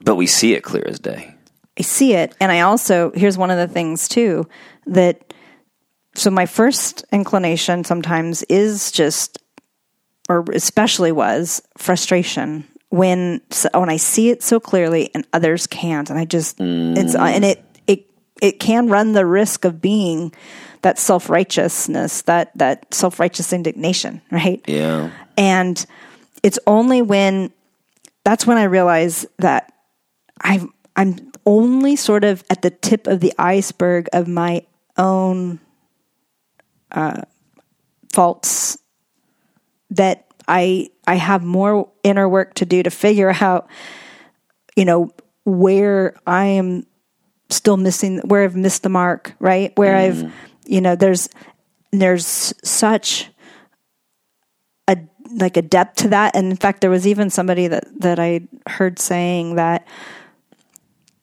But 0.01 0.15
we 0.15 0.27
see 0.27 0.53
it 0.53 0.63
clear 0.63 0.85
as 0.87 0.99
day. 0.99 1.32
I 1.77 1.81
see 1.81 2.13
it. 2.13 2.35
And 2.39 2.51
I 2.51 2.61
also, 2.61 3.11
here's 3.15 3.37
one 3.37 3.49
of 3.49 3.57
the 3.57 3.67
things 3.67 4.07
too 4.07 4.47
that, 4.85 5.33
so 6.15 6.29
my 6.29 6.45
first 6.45 7.03
inclination 7.11 7.83
sometimes 7.83 8.43
is 8.43 8.91
just, 8.91 9.39
or 10.29 10.45
especially 10.53 11.11
was 11.11 11.61
frustration 11.77 12.65
when, 12.89 13.41
when 13.73 13.89
I 13.89 13.97
see 13.97 14.29
it 14.29 14.43
so 14.43 14.59
clearly 14.59 15.09
and 15.15 15.27
others 15.33 15.65
can't. 15.65 16.09
And 16.09 16.19
I 16.19 16.25
just, 16.25 16.59
it's, 16.59 17.15
mm. 17.15 17.19
and 17.19 17.43
it, 17.43 17.65
it, 17.87 18.05
it 18.41 18.59
can 18.59 18.87
run 18.87 19.13
the 19.13 19.25
risk 19.25 19.65
of 19.65 19.81
being 19.81 20.31
that 20.83 20.99
self 20.99 21.29
righteousness, 21.29 22.21
that, 22.23 22.51
that 22.55 22.93
self 22.93 23.19
righteous 23.19 23.51
indignation, 23.51 24.21
right? 24.31 24.61
Yeah. 24.67 25.09
And 25.37 25.83
it's 26.43 26.59
only 26.67 27.01
when 27.01 27.51
that's 28.23 28.45
when 28.45 28.57
I 28.57 28.63
realize 28.63 29.25
that 29.39 29.73
I've, 30.39 30.67
I'm 30.95 31.32
only 31.45 31.95
sort 31.95 32.23
of 32.23 32.43
at 32.49 32.61
the 32.61 32.69
tip 32.69 33.07
of 33.07 33.19
the 33.19 33.33
iceberg 33.37 34.07
of 34.13 34.27
my 34.27 34.65
own 34.97 35.59
uh, 36.91 37.21
faults 38.11 38.77
that 39.89 40.27
I 40.47 40.89
I 41.07 41.15
have 41.15 41.43
more 41.43 41.91
inner 42.03 42.27
work 42.27 42.53
to 42.55 42.65
do 42.65 42.83
to 42.83 42.89
figure 42.89 43.33
out, 43.41 43.67
you 44.75 44.85
know, 44.85 45.11
where 45.45 46.15
I 46.25 46.45
am 46.45 46.85
still 47.49 47.77
missing 47.77 48.19
where 48.19 48.43
I've 48.43 48.55
missed 48.55 48.83
the 48.83 48.89
mark, 48.89 49.33
right? 49.39 49.71
Where 49.77 49.95
I've 49.95 50.31
you 50.65 50.81
know, 50.81 50.95
there's 50.95 51.29
there's 51.91 52.53
such 52.63 53.29
a 54.87 54.97
like 55.35 55.57
a 55.57 55.61
depth 55.61 55.97
to 55.97 56.09
that. 56.09 56.35
And 56.35 56.51
in 56.51 56.57
fact 56.57 56.81
there 56.81 56.89
was 56.89 57.07
even 57.07 57.29
somebody 57.29 57.67
that 57.67 57.85
that 57.99 58.19
I 58.19 58.41
heard 58.67 58.99
saying 58.99 59.55
that 59.55 59.87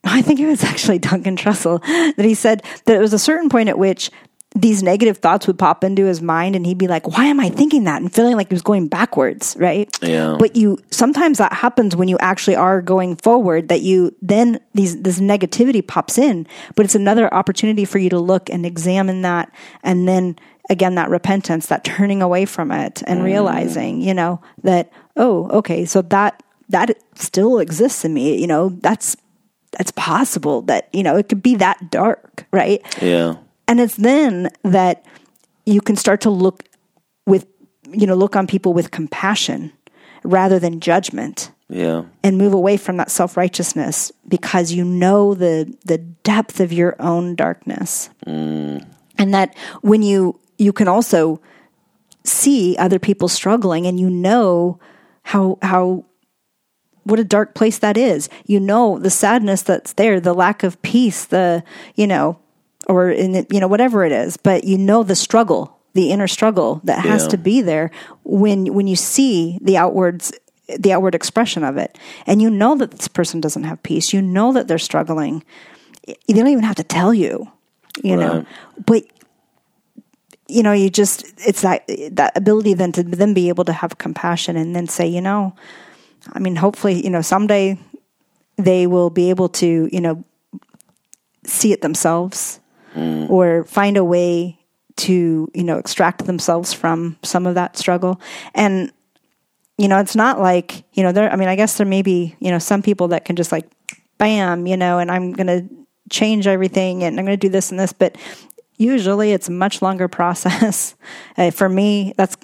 I 0.05 0.23
think 0.23 0.41
it 0.41 0.47
was 0.47 0.65
actually 0.65 0.99
Duncan 0.99 1.37
Trussell 1.37 1.83
that 2.17 2.25
he 2.25 2.35
said 2.35 2.63
that 2.87 2.97
it 2.97 3.01
was 3.01 3.13
a 3.13 3.19
certain 3.19 3.49
point 3.49 3.69
at 3.69 3.79
which 3.79 4.11
these 4.57 4.83
negative 4.83 5.19
thoughts 5.19 5.47
would 5.47 5.59
pop 5.59 5.85
into 5.85 6.07
his 6.07 6.21
mind 6.21 6.57
and 6.57 6.67
he'd 6.67 6.79
be 6.79 6.89
like, 6.89 7.07
why 7.07 7.27
am 7.27 7.39
I 7.39 7.51
thinking 7.51 7.85
that? 7.85 8.03
And 8.03 8.13
feeling 8.13 8.37
like 8.37 8.49
he 8.49 8.55
was 8.55 8.63
going 8.63 8.89
backwards, 8.89 9.57
right? 9.59 9.89
Yeah. 10.03 10.37
But 10.41 10.57
you, 10.57 10.79
sometimes 10.91 11.39
that 11.39 11.53
happens 11.53 11.95
when 11.95 12.09
you 12.09 12.19
actually 12.19 12.57
are 12.57 12.83
going 12.83 13.15
forward 13.17 13.69
that 13.69 13.83
you 13.83 14.15
then 14.21 14.59
these, 14.75 15.01
this 15.03 15.21
negativity 15.21 15.87
pops 15.87 16.19
in, 16.19 16.49
but 16.75 16.85
it's 16.85 16.97
another 16.97 17.33
opportunity 17.33 17.85
for 17.85 17.99
you 17.99 18.11
to 18.11 18.19
look 18.19 18.51
and 18.51 18.67
examine 18.67 19.23
that. 19.23 19.55
And 19.85 20.09
then 20.09 20.37
again, 20.69 20.97
that 20.97 21.11
repentance, 21.11 21.67
that 21.67 21.85
turning 21.85 22.21
away 22.21 22.45
from 22.45 22.73
it 22.73 23.05
and 23.07 23.21
mm. 23.21 23.25
realizing, 23.25 24.01
you 24.01 24.15
know, 24.15 24.41
that, 24.65 24.91
oh, 25.17 25.49
okay, 25.51 25.85
so 25.85 26.03
that, 26.03 26.43
that 26.71 27.01
still 27.15 27.61
exists 27.61 28.05
in 28.05 28.15
me, 28.15 28.41
you 28.41 28.49
know, 28.49 28.71
that's, 28.81 29.17
that's 29.73 29.93
possible 29.93 30.63
that, 30.63 30.89
you 30.93 31.03
know, 31.03 31.17
it 31.17 31.29
could 31.29 31.43
be 31.43 31.57
that 31.57 31.91
dark, 31.91 32.47
right? 32.51 32.81
Yeah. 33.01 33.37
And 33.69 33.81
it's 33.81 33.97
then 33.97 34.51
that 34.65 35.05
you 35.67 35.81
can 35.81 35.97
start 35.97 36.21
to 36.23 36.31
look 36.31 36.65
with, 37.27 37.47
you 37.91 38.07
know, 38.07 38.15
look 38.15 38.35
on 38.35 38.47
people 38.47 38.73
with 38.73 38.91
compassion 38.91 39.73
rather 40.25 40.59
than 40.59 40.81
judgment 40.81 41.53
Yeah. 41.69 42.03
and 42.25 42.37
move 42.37 42.53
away 42.53 42.77
from 42.77 42.97
that 42.97 43.11
self 43.11 43.37
righteousness 43.37 44.11
because 44.27 44.73
you 44.73 44.85
know 44.85 45.35
the 45.35 45.73
the 45.87 45.99
depth 45.99 46.61
of 46.61 46.73
your 46.73 46.97
own 46.99 47.37
darkness, 47.37 48.11
mm. 48.27 48.85
and 49.17 49.35
that 49.35 49.57
when 49.83 50.03
you 50.03 50.39
you 50.59 50.73
can 50.73 50.89
also 50.89 51.41
see 52.25 52.77
other 52.77 52.99
people 52.99 53.29
struggling, 53.29 53.87
and 53.87 53.99
you 53.99 54.11
know 54.11 54.79
how 55.23 55.59
how 55.63 56.05
what 57.05 57.19
a 57.19 57.25
dark 57.25 57.55
place 57.55 57.79
that 57.79 57.97
is. 57.97 58.29
You 58.47 58.61
know 58.61 58.99
the 58.99 59.11
sadness 59.11 59.63
that's 59.63 59.93
there, 59.95 60.21
the 60.21 60.35
lack 60.35 60.63
of 60.63 60.81
peace, 60.83 61.25
the 61.25 61.63
you 61.95 62.07
know, 62.07 62.39
or 62.87 63.11
in 63.11 63.47
you 63.51 63.61
know 63.61 63.69
whatever 63.69 64.05
it 64.05 64.13
is, 64.13 64.37
but 64.37 64.65
you 64.65 64.79
know 64.79 65.03
the 65.03 65.17
struggle, 65.17 65.79
the 65.95 66.11
inner 66.11 66.29
struggle 66.29 66.81
that 66.85 67.01
has 67.05 67.23
Yeah. 67.25 67.29
to 67.31 67.39
be 67.39 67.61
there 67.63 67.91
when 68.25 68.73
when 68.75 68.87
you 68.87 68.97
see 68.97 69.59
the 69.63 69.77
outwards 69.77 70.33
the 70.79 70.93
outward 70.93 71.15
expression 71.17 71.65
of 71.65 71.77
it. 71.77 71.99
And 72.27 72.41
you 72.41 72.49
know 72.49 72.77
that 72.77 72.93
this 72.93 73.09
person 73.09 73.41
doesn't 73.41 73.65
have 73.65 73.83
peace. 73.83 74.13
You 74.13 74.23
know 74.23 74.53
that 74.53 74.69
they're 74.69 74.79
struggling. 74.79 75.43
They 76.07 76.15
don't 76.35 76.47
even 76.47 76.63
have 76.65 76.77
to 76.77 76.85
tell 76.85 77.13
you 77.13 77.51
you 78.05 78.17
know. 78.17 78.47
But 78.87 79.05
you 80.49 80.63
know 80.63 80.73
you 80.73 80.91
just 80.91 81.25
it's 81.47 81.63
that 81.63 81.85
that 82.13 82.37
ability 82.37 82.75
then 82.75 82.93
to 82.93 83.03
then 83.03 83.35
be 83.35 83.49
able 83.49 83.65
to 83.65 83.73
have 83.73 83.99
compassion 83.99 84.57
and 84.57 84.75
then 84.75 84.87
say 84.89 85.07
you 85.07 85.21
know 85.21 85.55
i 86.33 86.39
mean 86.39 86.57
hopefully 86.57 87.03
you 87.03 87.11
know 87.11 87.23
someday 87.23 87.79
they 88.57 88.87
will 88.87 89.11
be 89.11 89.31
able 89.31 89.49
to 89.49 89.89
you 89.93 90.01
know 90.01 90.23
see 91.45 91.73
it 91.73 91.81
themselves 91.83 92.61
or 93.29 93.65
find 93.65 93.97
a 93.97 94.05
way 94.05 94.59
to 94.97 95.51
you 95.55 95.65
know 95.65 95.79
extract 95.79 96.27
themselves 96.27 96.73
from 96.73 97.17
some 97.23 97.47
of 97.47 97.55
that 97.55 97.77
struggle. 97.77 98.21
And 98.55 98.93
you 99.79 99.89
know 99.89 99.99
it's 99.99 100.15
not 100.15 100.39
like 100.39 100.85
you 100.93 101.03
know 101.03 101.11
there 101.11 101.33
i 101.33 101.37
mean 101.37 101.49
i 101.49 101.57
guess 101.57 101.79
there 101.79 101.87
may 101.87 102.03
be 102.03 102.37
you 102.39 102.51
know 102.51 102.59
some 102.59 102.83
people 102.83 103.09
that 103.09 103.25
can 103.25 103.35
just 103.35 103.51
like 103.51 103.67
bam 104.19 104.67
you 104.67 104.77
know 104.77 104.99
and 104.99 105.11
i'm 105.11 105.33
going 105.33 105.47
to 105.47 105.67
change 106.11 106.47
everything 106.47 107.03
and 107.03 107.19
i'm 107.19 107.25
going 107.25 107.39
to 107.39 107.47
do 107.47 107.49
this 107.49 107.71
and 107.71 107.81
this 107.81 107.95
but 107.95 108.15
usually 108.77 109.33
it's 109.33 109.49
a 109.49 109.53
much 109.53 109.81
longer 109.81 110.07
process. 110.21 110.95
Uh, 111.39 111.51
for 111.51 111.67
me 111.67 112.13
that's 112.19 112.37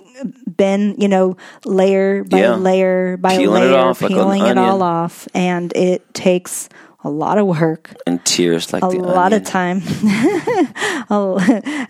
been 0.57 0.95
you 0.99 1.09
know 1.09 1.37
layer 1.65 2.25
by 2.25 2.39
Yeah. 2.41 2.55
layer 2.55 3.17
by 3.17 3.37
Peeling 3.37 3.63
it 3.63 3.67
layer 3.67 3.79
off 3.79 4.03
like 4.03 4.11
peeling 4.11 4.47
it 4.47 4.57
all 4.59 4.83
off 4.83 5.29
and 5.35 5.73
it 5.77 6.13
takes 6.15 6.69
a 7.05 7.11
lot 7.11 7.39
of 7.39 7.47
work 7.47 7.95
And 8.07 8.25
tears 8.25 8.73
like 8.73 8.83
a 8.83 8.87
lot 8.89 9.33
onion. 9.33 9.43
of 9.43 9.47
time 9.47 9.83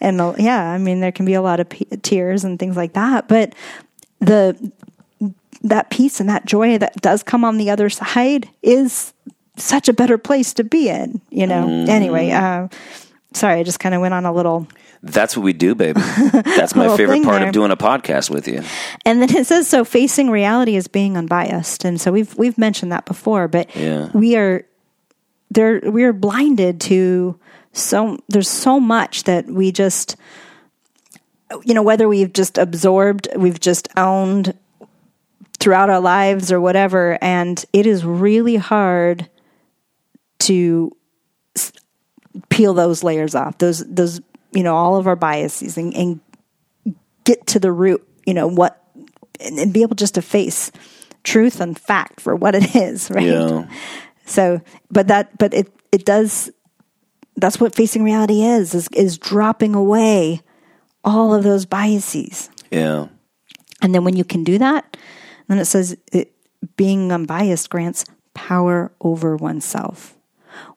and 0.00 0.18
yeah 0.38 0.70
i 0.70 0.78
mean 0.78 1.00
there 1.00 1.12
can 1.12 1.24
be 1.26 1.34
a 1.34 1.42
lot 1.42 1.60
of 1.60 1.68
p- 1.68 1.86
tears 2.02 2.44
and 2.44 2.58
things 2.58 2.76
like 2.76 2.92
that 2.94 3.28
but 3.28 3.54
the 4.20 4.72
that 5.62 5.90
peace 5.90 6.20
and 6.20 6.28
that 6.28 6.44
joy 6.44 6.78
that 6.78 6.94
does 7.00 7.22
come 7.22 7.44
on 7.44 7.56
the 7.56 7.70
other 7.70 7.88
side 7.88 8.48
is 8.62 9.12
such 9.56 9.88
a 9.88 9.92
better 9.92 10.18
place 10.18 10.52
to 10.54 10.64
be 10.64 10.88
in 10.88 11.20
you 11.30 11.46
know 11.46 11.64
Mm. 11.66 11.88
anyway 11.88 12.30
uh 12.30 12.68
sorry 13.36 13.60
i 13.60 13.62
just 13.62 13.78
kind 13.80 13.94
of 13.94 14.00
went 14.00 14.14
on 14.14 14.24
a 14.24 14.32
little 14.32 14.66
That's 15.02 15.36
what 15.36 15.44
we 15.44 15.52
do, 15.52 15.74
baby. 15.74 16.00
That's 16.32 16.74
my 16.74 16.96
favorite 16.96 17.22
part 17.22 17.38
there. 17.40 17.48
of 17.48 17.52
doing 17.52 17.70
a 17.70 17.76
podcast 17.76 18.30
with 18.30 18.48
you. 18.48 18.62
and 19.04 19.20
then 19.22 19.34
it 19.36 19.46
says 19.46 19.68
so 19.68 19.84
facing 19.84 20.30
reality 20.30 20.74
is 20.74 20.88
being 20.88 21.16
unbiased 21.16 21.84
and 21.84 22.00
so 22.00 22.10
we've 22.10 22.34
we've 22.36 22.58
mentioned 22.58 22.90
that 22.92 23.04
before 23.04 23.46
but 23.48 23.68
Yeah. 23.76 24.08
we 24.14 24.36
are 24.36 24.64
there 25.50 25.80
we 25.84 26.02
are 26.04 26.12
blinded 26.12 26.80
to 26.90 27.38
so 27.72 28.18
there's 28.28 28.48
so 28.48 28.80
much 28.80 29.24
that 29.24 29.46
we 29.46 29.70
just 29.70 30.16
you 31.64 31.74
know 31.74 31.82
whether 31.82 32.08
we've 32.08 32.32
just 32.32 32.58
absorbed 32.58 33.28
we've 33.36 33.60
just 33.60 33.86
owned 33.96 34.54
throughout 35.60 35.88
our 35.90 36.00
lives 36.00 36.50
or 36.50 36.60
whatever 36.60 37.16
and 37.22 37.64
it 37.72 37.86
is 37.86 38.04
really 38.04 38.56
hard 38.56 39.28
to 40.40 40.90
peel 42.48 42.74
those 42.74 43.02
layers 43.02 43.34
off 43.34 43.58
those 43.58 43.80
those 43.86 44.20
you 44.52 44.62
know 44.62 44.74
all 44.76 44.96
of 44.96 45.06
our 45.06 45.16
biases 45.16 45.76
and, 45.76 45.94
and 45.94 46.20
get 47.24 47.46
to 47.46 47.58
the 47.58 47.72
root 47.72 48.06
you 48.26 48.34
know 48.34 48.46
what 48.46 48.82
and, 49.40 49.58
and 49.58 49.72
be 49.72 49.82
able 49.82 49.94
just 49.96 50.14
to 50.14 50.22
face 50.22 50.70
truth 51.24 51.60
and 51.60 51.78
fact 51.78 52.20
for 52.20 52.34
what 52.36 52.54
it 52.54 52.74
is 52.76 53.10
right 53.10 53.26
Yeah. 53.26 53.66
so 54.24 54.60
but 54.90 55.08
that 55.08 55.36
but 55.38 55.52
it 55.54 55.72
it 55.92 56.04
does 56.04 56.50
that's 57.36 57.60
what 57.60 57.74
facing 57.74 58.02
reality 58.04 58.42
is 58.42 58.74
is 58.74 58.88
is 58.92 59.18
dropping 59.18 59.74
away 59.74 60.40
all 61.04 61.34
of 61.34 61.42
those 61.44 61.66
biases 61.66 62.48
Yeah. 62.70 63.08
and 63.82 63.94
then 63.94 64.04
when 64.04 64.16
you 64.16 64.24
can 64.24 64.44
do 64.44 64.58
that 64.58 64.96
then 65.48 65.58
it 65.58 65.66
says 65.66 65.96
it, 66.12 66.32
being 66.76 67.12
unbiased 67.12 67.70
grants 67.70 68.04
power 68.34 68.92
over 69.00 69.36
oneself 69.36 70.16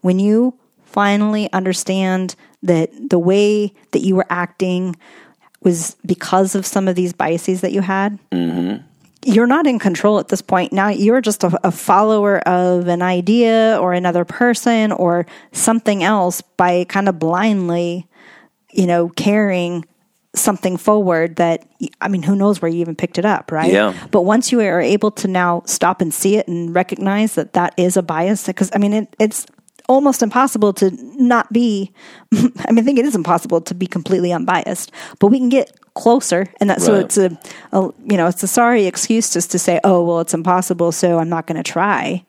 when 0.01 0.20
you 0.20 0.57
finally 0.90 1.52
understand 1.54 2.36
that 2.64 2.90
the 3.10 3.20
way 3.20 3.74
that 3.92 4.02
you 4.02 4.16
were 4.16 4.26
acting 4.30 4.96
was 5.62 5.96
because 6.06 6.56
of 6.56 6.66
some 6.66 6.88
of 6.88 6.96
these 6.96 7.14
biases 7.14 7.62
that 7.62 7.72
you 7.72 7.82
had 7.82 8.18
mm-hmm. 8.32 8.84
you're 9.24 9.48
not 9.48 9.68
in 9.68 9.80
control 9.80 10.20
at 10.20 10.30
this 10.30 10.42
point. 10.42 10.72
Now 10.72 10.90
you're 10.90 11.22
just 11.22 11.44
a, 11.44 11.68
a 11.68 11.72
follower 11.72 12.40
of 12.40 12.88
an 12.88 13.02
idea 13.02 13.78
or 13.80 13.94
another 13.94 14.26
person 14.26 14.92
or 14.92 15.26
something 15.52 16.04
else 16.04 16.42
by 16.42 16.86
kind 16.86 17.10
of 17.10 17.20
blindly, 17.20 18.08
you 18.72 18.88
know, 18.88 19.10
carrying 19.10 19.86
something 20.36 20.78
forward 20.78 21.38
that, 21.38 21.68
I 22.02 22.08
mean, 22.08 22.24
who 22.24 22.36
knows 22.36 22.62
where 22.62 22.70
you 22.70 22.80
even 22.82 22.96
picked 22.96 23.18
it 23.18 23.26
up, 23.26 23.52
right? 23.52 23.74
Yeah. 23.74 23.94
But 24.12 24.22
once 24.22 24.52
you 24.52 24.62
are 24.62 24.82
able 24.82 25.12
to 25.12 25.28
now 25.28 25.64
stop 25.66 26.02
and 26.02 26.14
see 26.14 26.38
it 26.38 26.48
and 26.48 26.74
recognize 26.74 27.36
that 27.36 27.54
that 27.54 27.74
is 27.78 27.98
a 27.98 28.04
bias, 28.04 28.46
because 28.46 28.70
I 28.74 28.78
mean, 28.78 28.94
it, 28.94 29.16
it's 29.20 29.46
almost 29.90 30.22
impossible 30.22 30.72
to 30.72 30.92
not 31.22 31.52
be, 31.52 31.92
I 32.34 32.72
mean, 32.72 32.80
I 32.80 32.82
think 32.84 33.00
it 33.00 33.06
is 33.06 33.16
impossible 33.16 33.60
to 33.62 33.74
be 33.74 33.88
completely 33.88 34.32
unbiased, 34.32 34.92
but 35.20 35.28
we 35.28 35.39
can 35.39 35.50
get 35.50 35.78
closer. 35.96 36.46
And 36.62 36.70
that, 36.70 36.82
so 36.82 36.96
it's 36.96 37.18
a, 37.18 37.38
a, 37.74 37.89
you 38.05 38.16
know, 38.16 38.28
it's 38.28 38.43
a 38.43 38.47
sorry 38.47 38.86
excuse 38.86 39.34
just 39.34 39.51
to 39.51 39.59
say, 39.59 39.82
oh, 39.84 40.04
well, 40.04 40.20
it's 40.20 40.34
impossible, 40.34 40.92
so 40.92 41.20
I'm 41.20 41.28
not 41.28 41.47
going 41.47 41.62
to 41.62 41.70
try. 41.70 42.24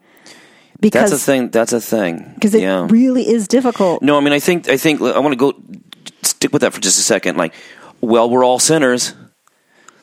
Because 0.81 1.11
That's 1.11 1.23
a 1.23 1.27
thing. 1.27 1.51
That's 1.51 1.73
a 1.75 1.81
thing. 1.81 2.33
because 2.35 2.55
it 2.55 2.63
yeah. 2.63 2.87
really 2.89 3.29
is 3.29 3.47
difficult. 3.47 4.03
No, 4.03 4.17
I 4.17 4.21
mean, 4.21 4.33
I 4.33 4.41
think, 4.41 4.69
I 4.69 4.79
think, 4.79 5.03
I 5.03 5.19
want 5.19 5.33
to 5.33 5.37
go 5.37 5.55
stick 6.23 6.53
with 6.53 6.63
that 6.63 6.73
for 6.73 6.81
just 6.81 6.99
a 6.99 7.03
second. 7.03 7.37
Like, 7.37 7.53
well, 8.01 8.31
we're 8.31 8.45
all 8.45 8.59
sinners. 8.59 9.15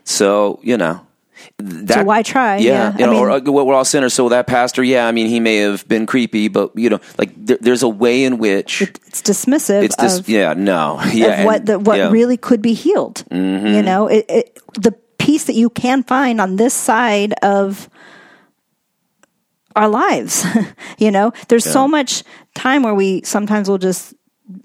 So, 0.04 0.60
you 0.62 0.78
know. 0.78 1.07
That, 1.60 1.96
So 2.00 2.04
why 2.04 2.22
try? 2.22 2.58
Yeah. 2.58 2.94
Yeah, 2.98 2.98
You 3.00 3.06
know, 3.14 3.20
or, 3.20 3.30
mean- 3.30 3.48
uh, 3.48 3.52
well, 3.52 3.66
we're 3.66 3.74
all 3.74 3.84
sinners. 3.86 4.14
So 4.14 4.30
that 4.30 4.46
pastor, 4.46 4.84
yeah, 4.84 5.08
I 5.08 5.12
mean, 5.12 5.26
he 5.28 5.40
may 5.40 5.58
have 5.58 5.88
been 5.88 6.06
creepy, 6.06 6.50
but, 6.50 6.72
you 6.78 6.90
know, 6.90 7.00
like, 7.18 7.32
there, 7.36 7.58
there's 7.60 7.82
a 7.82 7.90
way 7.90 8.24
in 8.26 8.38
which 8.38 8.84
It's 8.84 9.24
dismissive 9.24 9.82
it's 9.84 9.96
just, 9.96 10.20
of, 10.22 10.30
yeah, 10.30 10.54
no. 10.54 11.02
Yeah. 11.12 11.40
of 11.42 11.46
what 11.46 11.56
and- 11.62 11.68
the, 11.68 11.80
what 11.80 11.98
yeah. 11.98 12.04
Mm-hmm. 12.06 12.14
really 12.14 12.38
could 12.38 12.62
be 12.62 12.74
healed. 12.74 13.24
You 13.32 13.82
know, 13.82 14.08
it, 14.08 14.26
it, 14.30 14.60
the 14.76 14.92
peace 15.18 15.46
that 15.46 15.56
you 15.56 15.70
can 15.72 16.04
find 16.04 16.40
on 16.40 16.58
this 16.58 16.76
side 16.76 17.34
of 17.42 17.90
our 19.76 19.90
lives. 19.90 20.46
you 21.00 21.10
know, 21.10 21.32
there's 21.48 21.66
so 21.66 21.88
much 21.88 22.24
time 22.54 22.84
where 22.84 22.94
we 22.94 23.24
sometimes 23.24 23.68
will 23.68 23.78
just 23.80 24.14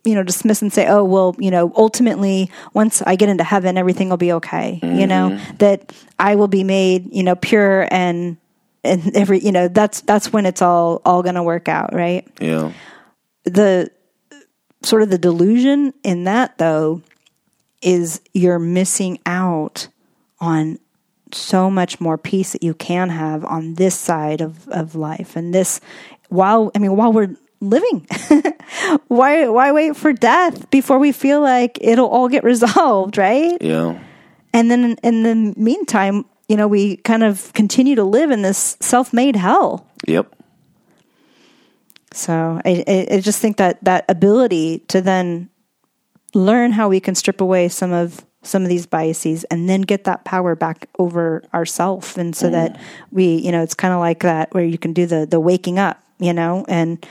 you 0.04 0.14
know 0.14 0.22
dismiss 0.22 0.62
and 0.62 0.72
say 0.72 0.86
oh 0.88 1.02
well 1.04 1.34
you 1.38 1.50
know 1.50 1.72
ultimately 1.76 2.50
once 2.72 3.02
i 3.02 3.16
get 3.16 3.28
into 3.28 3.42
heaven 3.44 3.76
everything 3.76 4.08
will 4.08 4.16
be 4.16 4.32
okay 4.32 4.78
you 4.82 5.06
know 5.06 5.30
Mm-hmm. 5.30 5.56
that 5.56 5.92
i 6.18 6.36
will 6.36 6.48
be 6.48 6.62
made 6.64 7.12
you 7.12 7.22
know 7.24 7.34
pure 7.34 7.88
and 7.90 8.36
and 8.84 9.16
every 9.16 9.40
you 9.40 9.50
know 9.52 9.66
that's 9.68 10.00
that's 10.02 10.32
when 10.32 10.46
it's 10.46 10.62
all 10.62 11.02
all 11.04 11.22
going 11.22 11.34
to 11.34 11.42
work 11.42 11.68
out 11.68 11.92
right 11.94 12.26
Yeah. 12.40 12.72
the 13.44 13.90
sort 14.84 15.02
of 15.02 15.10
the 15.10 15.18
delusion 15.18 15.92
in 16.04 16.24
that 16.24 16.58
though 16.58 17.02
is 17.80 18.20
you're 18.32 18.58
missing 18.60 19.18
out 19.26 19.88
on 20.40 20.78
so 21.32 21.70
much 21.70 22.00
more 22.00 22.18
peace 22.18 22.52
that 22.52 22.62
you 22.62 22.74
can 22.74 23.08
have 23.08 23.44
on 23.44 23.74
this 23.74 23.96
side 23.98 24.40
of, 24.40 24.68
of 24.68 24.94
life 24.94 25.34
and 25.34 25.54
this 25.54 25.80
while 26.28 26.70
I 26.74 26.78
mean 26.78 26.94
while 26.96 27.12
we're 27.12 27.34
living. 27.62 28.06
why 29.08 29.48
why 29.48 29.72
wait 29.72 29.96
for 29.96 30.12
death 30.12 30.70
before 30.70 30.98
we 30.98 31.12
feel 31.12 31.40
like 31.40 31.78
it'll 31.80 32.08
all 32.08 32.28
get 32.28 32.44
resolved, 32.52 33.16
right? 33.16 33.56
Yeah. 33.60 33.98
And 34.52 34.70
then 34.70 34.96
in 35.02 35.22
the 35.22 35.54
meantime, 35.58 36.26
you 36.48 36.56
know, 36.56 36.68
we 36.68 36.96
kind 36.98 37.22
of 37.22 37.52
continue 37.54 37.94
to 37.94 38.04
live 38.04 38.30
in 38.30 38.42
this 38.42 38.76
self-made 38.80 39.36
hell. 39.36 39.86
Yep. 40.06 40.34
So 42.12 42.60
I, 42.64 42.84
I, 42.86 43.06
I 43.16 43.20
just 43.20 43.40
think 43.40 43.56
that 43.56 43.82
that 43.84 44.04
ability 44.08 44.80
to 44.88 45.00
then 45.00 45.48
learn 46.34 46.72
how 46.72 46.88
we 46.88 47.00
can 47.00 47.14
strip 47.14 47.40
away 47.40 47.68
some 47.68 47.92
of 47.92 48.24
some 48.42 48.62
of 48.62 48.68
these 48.68 48.86
biases 48.86 49.44
and 49.44 49.68
then 49.68 49.82
get 49.82 50.04
that 50.04 50.24
power 50.24 50.56
back 50.56 50.88
over 50.98 51.44
ourself 51.54 52.16
and 52.16 52.34
so 52.34 52.48
mm. 52.48 52.52
that 52.52 52.80
we 53.12 53.36
you 53.36 53.52
know 53.52 53.62
it's 53.62 53.74
kind 53.74 53.94
of 53.94 54.00
like 54.00 54.20
that 54.20 54.52
where 54.52 54.64
you 54.64 54.78
can 54.78 54.92
do 54.92 55.06
the 55.06 55.26
the 55.26 55.38
waking 55.38 55.78
up 55.78 56.02
you 56.18 56.32
know 56.32 56.64
and 56.68 57.06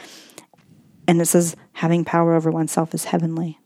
and 1.11 1.21
it 1.21 1.25
says 1.25 1.57
having 1.73 2.05
power 2.05 2.33
over 2.33 2.49
oneself 2.49 2.93
is 2.93 3.03
heavenly 3.05 3.59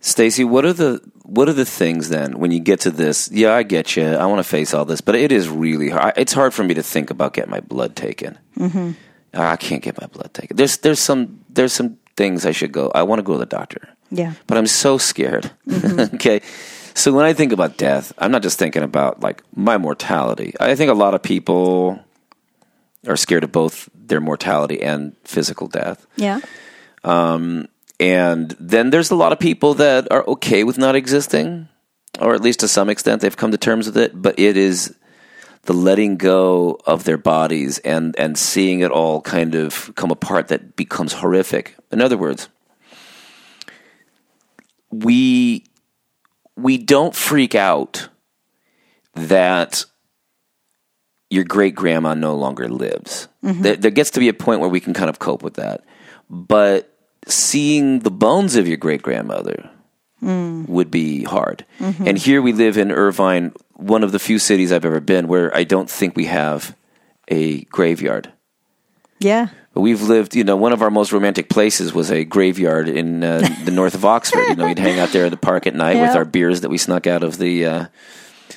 Stacy, 0.00 0.44
what 0.44 0.66
are 0.66 0.74
the 0.74 1.00
what 1.22 1.48
are 1.48 1.54
the 1.54 1.64
things 1.64 2.10
then 2.10 2.38
when 2.38 2.50
you 2.50 2.60
get 2.60 2.80
to 2.80 2.90
this? 2.90 3.30
Yeah, 3.32 3.54
I 3.54 3.62
get 3.62 3.96
you. 3.96 4.04
I 4.04 4.26
want 4.26 4.38
to 4.38 4.44
face 4.44 4.74
all 4.74 4.84
this, 4.84 5.00
but 5.00 5.14
it 5.14 5.32
is 5.32 5.48
really 5.48 5.88
hard. 5.88 6.12
It's 6.18 6.34
hard 6.34 6.52
for 6.52 6.62
me 6.62 6.74
to 6.74 6.82
think 6.82 7.08
about 7.08 7.32
getting 7.32 7.50
my 7.50 7.60
blood 7.60 7.96
taken. 7.96 8.38
Mm-hmm. 8.58 8.90
I 9.32 9.56
can't 9.56 9.82
get 9.82 9.98
my 9.98 10.06
blood 10.08 10.34
taken. 10.34 10.58
There's 10.58 10.76
there's 10.76 11.00
some 11.00 11.42
there's 11.48 11.72
some 11.72 11.96
things 12.18 12.44
I 12.44 12.52
should 12.52 12.70
go. 12.70 12.92
I 12.94 13.02
want 13.02 13.20
to 13.20 13.22
go 13.22 13.32
to 13.32 13.38
the 13.38 13.46
doctor. 13.46 13.88
yeah 14.10 14.34
but 14.46 14.58
I'm 14.58 14.66
so 14.66 14.98
scared. 14.98 15.50
okay. 16.14 16.42
So 16.92 17.10
when 17.14 17.24
I 17.24 17.32
think 17.32 17.52
about 17.52 17.78
death, 17.78 18.12
I'm 18.18 18.30
not 18.30 18.42
just 18.42 18.58
thinking 18.58 18.82
about 18.82 19.22
like 19.22 19.42
my 19.56 19.78
mortality. 19.78 20.52
I 20.60 20.74
think 20.74 20.90
a 20.90 20.94
lot 20.94 21.14
of 21.14 21.22
people 21.22 21.98
are 23.08 23.16
scared 23.16 23.42
of 23.42 23.52
both 23.52 23.88
their 23.94 24.20
mortality 24.20 24.82
and 24.82 25.16
physical 25.24 25.66
death. 25.66 26.06
yeah 26.16 26.40
Um, 27.04 27.68
and 28.00 28.56
then 28.58 28.90
there's 28.90 29.10
a 29.10 29.14
lot 29.14 29.32
of 29.32 29.38
people 29.38 29.74
that 29.74 30.10
are 30.10 30.24
okay 30.26 30.64
with 30.64 30.78
not 30.78 30.96
existing, 30.96 31.68
or 32.20 32.34
at 32.34 32.40
least 32.40 32.60
to 32.60 32.68
some 32.68 32.88
extent 32.88 33.20
they've 33.20 33.36
come 33.36 33.52
to 33.52 33.58
terms 33.58 33.86
with 33.86 33.96
it, 33.96 34.20
but 34.20 34.38
it 34.38 34.56
is 34.56 34.94
the 35.62 35.72
letting 35.72 36.16
go 36.16 36.78
of 36.86 37.04
their 37.04 37.16
bodies 37.16 37.78
and, 37.78 38.14
and 38.18 38.36
seeing 38.36 38.80
it 38.80 38.90
all 38.90 39.20
kind 39.20 39.54
of 39.54 39.94
come 39.94 40.10
apart 40.10 40.48
that 40.48 40.76
becomes 40.76 41.14
horrific. 41.14 41.76
In 41.90 42.00
other 42.00 42.18
words, 42.18 42.48
we 44.90 45.64
we 46.56 46.78
don't 46.78 47.14
freak 47.14 47.54
out 47.54 48.08
that 49.14 49.84
your 51.30 51.44
great 51.44 51.74
grandma 51.74 52.14
no 52.14 52.36
longer 52.36 52.68
lives. 52.68 53.28
Mm-hmm. 53.42 53.62
There, 53.62 53.76
there 53.76 53.90
gets 53.90 54.10
to 54.10 54.20
be 54.20 54.28
a 54.28 54.34
point 54.34 54.60
where 54.60 54.68
we 54.68 54.80
can 54.80 54.94
kind 54.94 55.10
of 55.10 55.18
cope 55.18 55.42
with 55.42 55.54
that. 55.54 55.84
But 56.30 56.93
seeing 57.26 58.00
the 58.00 58.10
bones 58.10 58.56
of 58.56 58.68
your 58.68 58.76
great 58.76 59.02
grandmother 59.02 59.70
would 60.20 60.90
be 60.90 61.24
hard. 61.24 61.66
And 61.78 62.16
here 62.16 62.40
we 62.40 62.52
live 62.52 62.78
in 62.78 62.90
Irvine, 62.90 63.52
one 63.74 64.02
of 64.02 64.12
the 64.12 64.18
few 64.18 64.38
cities 64.38 64.72
I've 64.72 64.84
ever 64.84 65.00
been 65.00 65.28
where 65.28 65.54
I 65.54 65.64
don't 65.64 65.90
think 65.90 66.16
we 66.16 66.26
have 66.26 66.74
a 67.28 67.64
graveyard. 67.64 68.32
yeah 69.20 69.48
we've 69.74 70.02
lived, 70.02 70.34
you 70.34 70.44
know, 70.44 70.56
one 70.56 70.72
of 70.72 70.82
our 70.82 70.90
most 70.90 71.12
romantic 71.12 71.48
places 71.48 71.92
was 71.92 72.10
a 72.10 72.24
graveyard 72.24 72.88
in 72.88 73.24
uh, 73.24 73.40
the 73.64 73.70
north 73.70 73.94
of 73.94 74.04
Oxford. 74.04 74.44
You 74.48 74.56
know, 74.56 74.66
we'd 74.66 74.78
hang 74.78 74.98
out 74.98 75.10
there 75.10 75.26
at 75.26 75.30
the 75.30 75.36
park 75.36 75.66
at 75.66 75.74
night 75.74 76.00
with 76.00 76.16
our 76.16 76.24
beers 76.24 76.60
that 76.60 76.70
we 76.70 76.78
snuck 76.78 77.06
out 77.06 77.22
of 77.22 77.38
the. 77.38 77.66
Uh, 77.66 77.86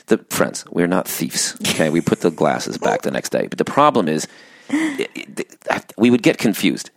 the 0.08 0.18
friends, 0.30 0.66
we're 0.70 0.88
not 0.88 1.08
thieves. 1.08 1.58
Okay, 1.62 1.90
we 1.90 2.00
put 2.00 2.22
the 2.22 2.30
glasses 2.30 2.78
back 2.78 3.02
the 3.02 3.12
next 3.12 3.30
day. 3.30 3.48
But 3.48 3.58
the 3.58 3.66
problem 3.66 4.08
is, 4.08 4.28
it, 4.70 5.10
it, 5.16 5.94
we 5.98 6.10
would 6.10 6.24
get 6.24 6.38
confused. 6.38 6.92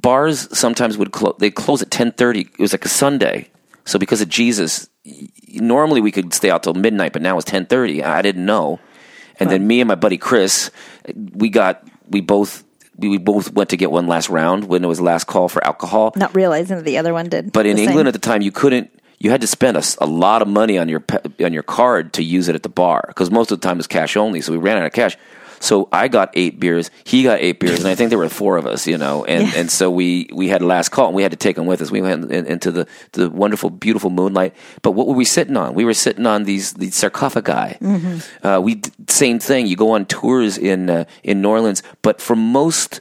Bars 0.00 0.48
sometimes 0.56 0.98
would 0.98 1.12
close. 1.12 1.34
They 1.38 1.50
close 1.50 1.82
at 1.82 1.90
ten 1.90 2.12
thirty. 2.12 2.42
It 2.42 2.58
was 2.58 2.72
like 2.72 2.84
a 2.84 2.88
Sunday. 2.88 3.48
So 3.84 3.98
because 3.98 4.20
of 4.20 4.28
Jesus, 4.28 4.88
normally 5.48 6.00
we 6.00 6.10
could 6.12 6.34
stay 6.34 6.50
out 6.50 6.62
till 6.64 6.74
midnight, 6.74 7.12
but 7.12 7.22
now 7.22 7.36
it's 7.36 7.44
ten 7.50 7.66
thirty. 7.66 8.02
I 8.02 8.22
didn't 8.22 8.44
know. 8.44 8.80
And 9.38 9.50
then 9.50 9.66
me 9.66 9.80
and 9.80 9.88
my 9.88 9.94
buddy 9.94 10.18
Chris, 10.18 10.70
we 11.14 11.50
got 11.50 11.86
we 12.08 12.20
both 12.20 12.64
we, 12.96 13.08
we 13.08 13.18
both 13.18 13.52
went 13.52 13.70
to 13.70 13.76
get 13.76 13.90
one 13.90 14.06
last 14.06 14.28
round 14.28 14.64
when 14.64 14.82
it 14.82 14.86
was 14.86 15.00
last 15.00 15.24
call 15.24 15.48
for 15.48 15.64
alcohol. 15.64 16.12
not 16.16 16.34
realizing 16.34 16.76
that 16.76 16.84
the 16.84 16.98
other 16.98 17.12
one 17.12 17.28
did 17.28 17.52
But 17.52 17.66
in 17.66 17.76
the 17.76 17.82
same. 17.82 17.90
England 17.90 18.08
at 18.08 18.14
the 18.14 18.20
time, 18.20 18.42
you 18.42 18.52
couldn't. 18.52 18.90
You 19.18 19.30
had 19.30 19.40
to 19.40 19.46
spend 19.46 19.76
a 19.98 20.06
lot 20.06 20.42
of 20.42 20.48
money 20.48 20.76
on 20.78 20.88
your 20.88 21.02
on 21.40 21.52
your 21.52 21.62
card 21.62 22.12
to 22.14 22.22
use 22.22 22.48
it 22.48 22.54
at 22.54 22.62
the 22.62 22.68
bar 22.68 23.04
because 23.08 23.30
most 23.30 23.50
of 23.50 23.60
the 23.60 23.66
time 23.66 23.76
it 23.76 23.78
was 23.78 23.86
cash 23.86 24.16
only. 24.16 24.40
So 24.42 24.52
we 24.52 24.58
ran 24.58 24.76
out 24.76 24.84
of 24.84 24.92
cash. 24.92 25.16
So 25.60 25.88
I 25.92 26.08
got 26.08 26.30
eight 26.34 26.60
beers, 26.60 26.90
he 27.04 27.22
got 27.22 27.40
eight 27.40 27.60
beers, 27.60 27.80
and 27.80 27.88
I 27.88 27.94
think 27.94 28.10
there 28.10 28.18
were 28.18 28.28
four 28.28 28.56
of 28.56 28.66
us, 28.66 28.86
you 28.86 28.98
know. 28.98 29.24
And, 29.24 29.54
and 29.54 29.70
so 29.70 29.90
we, 29.90 30.28
we 30.32 30.48
had 30.48 30.62
last 30.62 30.90
call, 30.90 31.06
and 31.06 31.14
we 31.14 31.22
had 31.22 31.32
to 31.32 31.36
take 31.36 31.56
them 31.56 31.66
with 31.66 31.80
us. 31.82 31.90
We 31.90 32.02
went 32.02 32.30
in, 32.30 32.46
into 32.46 32.70
the, 32.70 32.86
the 33.12 33.30
wonderful, 33.30 33.70
beautiful 33.70 34.10
moonlight. 34.10 34.54
But 34.82 34.92
what 34.92 35.06
were 35.06 35.14
we 35.14 35.24
sitting 35.24 35.56
on? 35.56 35.74
We 35.74 35.84
were 35.84 35.94
sitting 35.94 36.26
on 36.26 36.44
these 36.44 36.74
these 36.74 36.94
sarcophagi. 36.94 37.78
Uh, 38.42 38.60
we 38.62 38.82
same 39.08 39.38
thing. 39.38 39.66
You 39.66 39.76
go 39.76 39.92
on 39.92 40.06
tours 40.06 40.58
in 40.58 40.90
uh, 40.90 41.04
in 41.22 41.42
New 41.42 41.48
Orleans, 41.48 41.82
but 42.02 42.20
for 42.20 42.36
most 42.36 43.00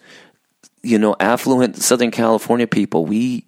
you 0.84 0.98
know 0.98 1.16
affluent 1.20 1.78
Southern 1.78 2.12
California 2.12 2.68
people, 2.68 3.06
we 3.06 3.46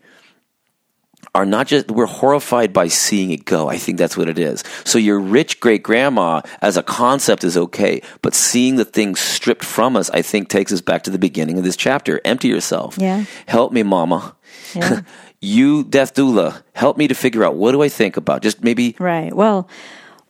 are 1.38 1.45
not 1.45 1.68
just 1.68 1.91
we're 1.91 2.07
horrified 2.07 2.73
by 2.73 2.88
seeing 2.88 3.30
it 3.30 3.45
go. 3.45 3.69
I 3.69 3.77
think 3.77 3.99
that's 3.99 4.18
what 4.18 4.27
it 4.27 4.39
is. 4.39 4.64
So 4.85 4.97
your 4.97 5.19
rich 5.19 5.59
great 5.59 5.84
grandma 5.84 6.41
as 6.64 6.77
a 6.77 6.84
concept 6.84 7.43
is 7.43 7.55
okay, 7.55 8.01
but 8.23 8.34
seeing 8.34 8.77
the 8.77 8.84
thing 8.84 9.15
stripped 9.15 9.64
from 9.64 9.95
us, 9.95 10.09
I 10.09 10.23
think 10.23 10.49
takes 10.49 10.73
us 10.73 10.81
back 10.81 11.03
to 11.03 11.11
the 11.11 11.19
beginning 11.19 11.59
of 11.59 11.64
this 11.64 11.77
chapter. 11.77 12.19
Empty 12.26 12.47
yourself. 12.47 12.97
Yeah. 12.97 13.26
Help 13.45 13.72
me, 13.72 13.84
mama. 13.84 14.35
Yeah. 14.73 15.01
you, 15.39 15.84
death 15.84 16.15
doula, 16.15 16.64
help 16.73 16.97
me 16.97 17.07
to 17.07 17.14
figure 17.14 17.43
out 17.43 17.55
what 17.55 17.72
do 17.72 17.84
I 17.84 17.89
think 17.89 18.18
about. 18.18 18.41
Just 18.41 18.64
maybe 18.64 18.95
Right. 18.97 19.31
Well, 19.31 19.69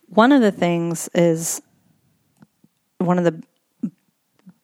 one 0.07 0.34
of 0.34 0.41
the 0.41 0.51
things 0.51 1.09
is 1.15 1.61
one 2.97 3.17
of 3.17 3.23
the 3.23 3.41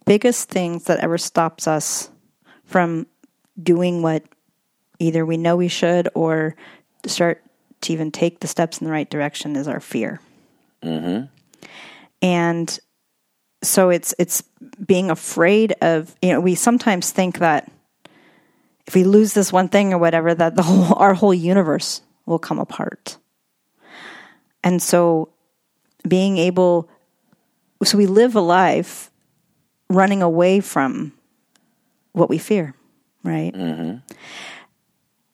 biggest 0.06 0.50
things 0.50 0.84
that 0.86 1.00
ever 1.00 1.18
stops 1.18 1.70
us 1.70 2.10
from 2.66 3.08
doing 3.62 4.02
what 4.02 4.26
either 5.00 5.26
we 5.26 5.38
know 5.38 5.56
we 5.56 5.68
should 5.68 6.10
or 6.14 6.56
start 7.06 7.44
to 7.82 7.94
even 7.94 8.12
take 8.12 8.40
the 8.40 8.48
steps 8.48 8.80
in 8.80 8.86
the 8.86 8.92
right 8.92 9.10
direction 9.10 9.56
is 9.56 9.68
our 9.68 9.80
fear. 9.80 10.20
Mm-hmm. 10.82 11.26
And 12.22 12.80
so 13.62 13.90
it's 13.90 14.14
it's 14.20 14.44
being 14.86 15.10
afraid 15.10 15.74
of 15.82 16.16
you 16.22 16.32
know 16.32 16.40
we 16.40 16.56
sometimes 16.56 17.12
think 17.12 17.40
that 17.40 17.72
if 18.88 18.96
we 18.96 19.04
lose 19.04 19.34
this 19.34 19.54
one 19.54 19.70
thing 19.70 19.94
or 19.94 19.98
whatever 19.98 20.34
that 20.34 20.56
the 20.56 20.64
whole 20.64 20.94
our 20.96 21.14
whole 21.14 21.34
universe 21.34 22.02
will 22.26 22.40
come 22.40 22.60
apart. 22.60 23.18
And 24.64 24.82
so 24.82 25.30
being 26.08 26.38
able 26.38 26.90
so 27.84 27.98
we 27.98 28.06
live 28.06 28.36
a 28.36 28.42
life 28.42 29.12
running 29.90 30.22
away 30.22 30.60
from 30.60 31.14
what 32.14 32.30
we 32.30 32.38
fear, 32.38 32.74
right? 33.24 33.54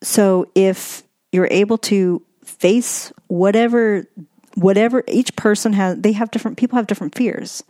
So 0.01 0.49
if 0.55 1.03
you're 1.31 1.49
able 1.51 1.77
to 1.77 2.21
face 2.43 3.11
whatever 3.27 4.07
whatever 4.55 5.03
each 5.07 5.35
person 5.35 5.73
has 5.73 6.01
they 6.01 6.11
have 6.11 6.31
different 6.31 6.57
people 6.57 6.75
have 6.75 6.87
different 6.87 7.15
fears. 7.15 7.63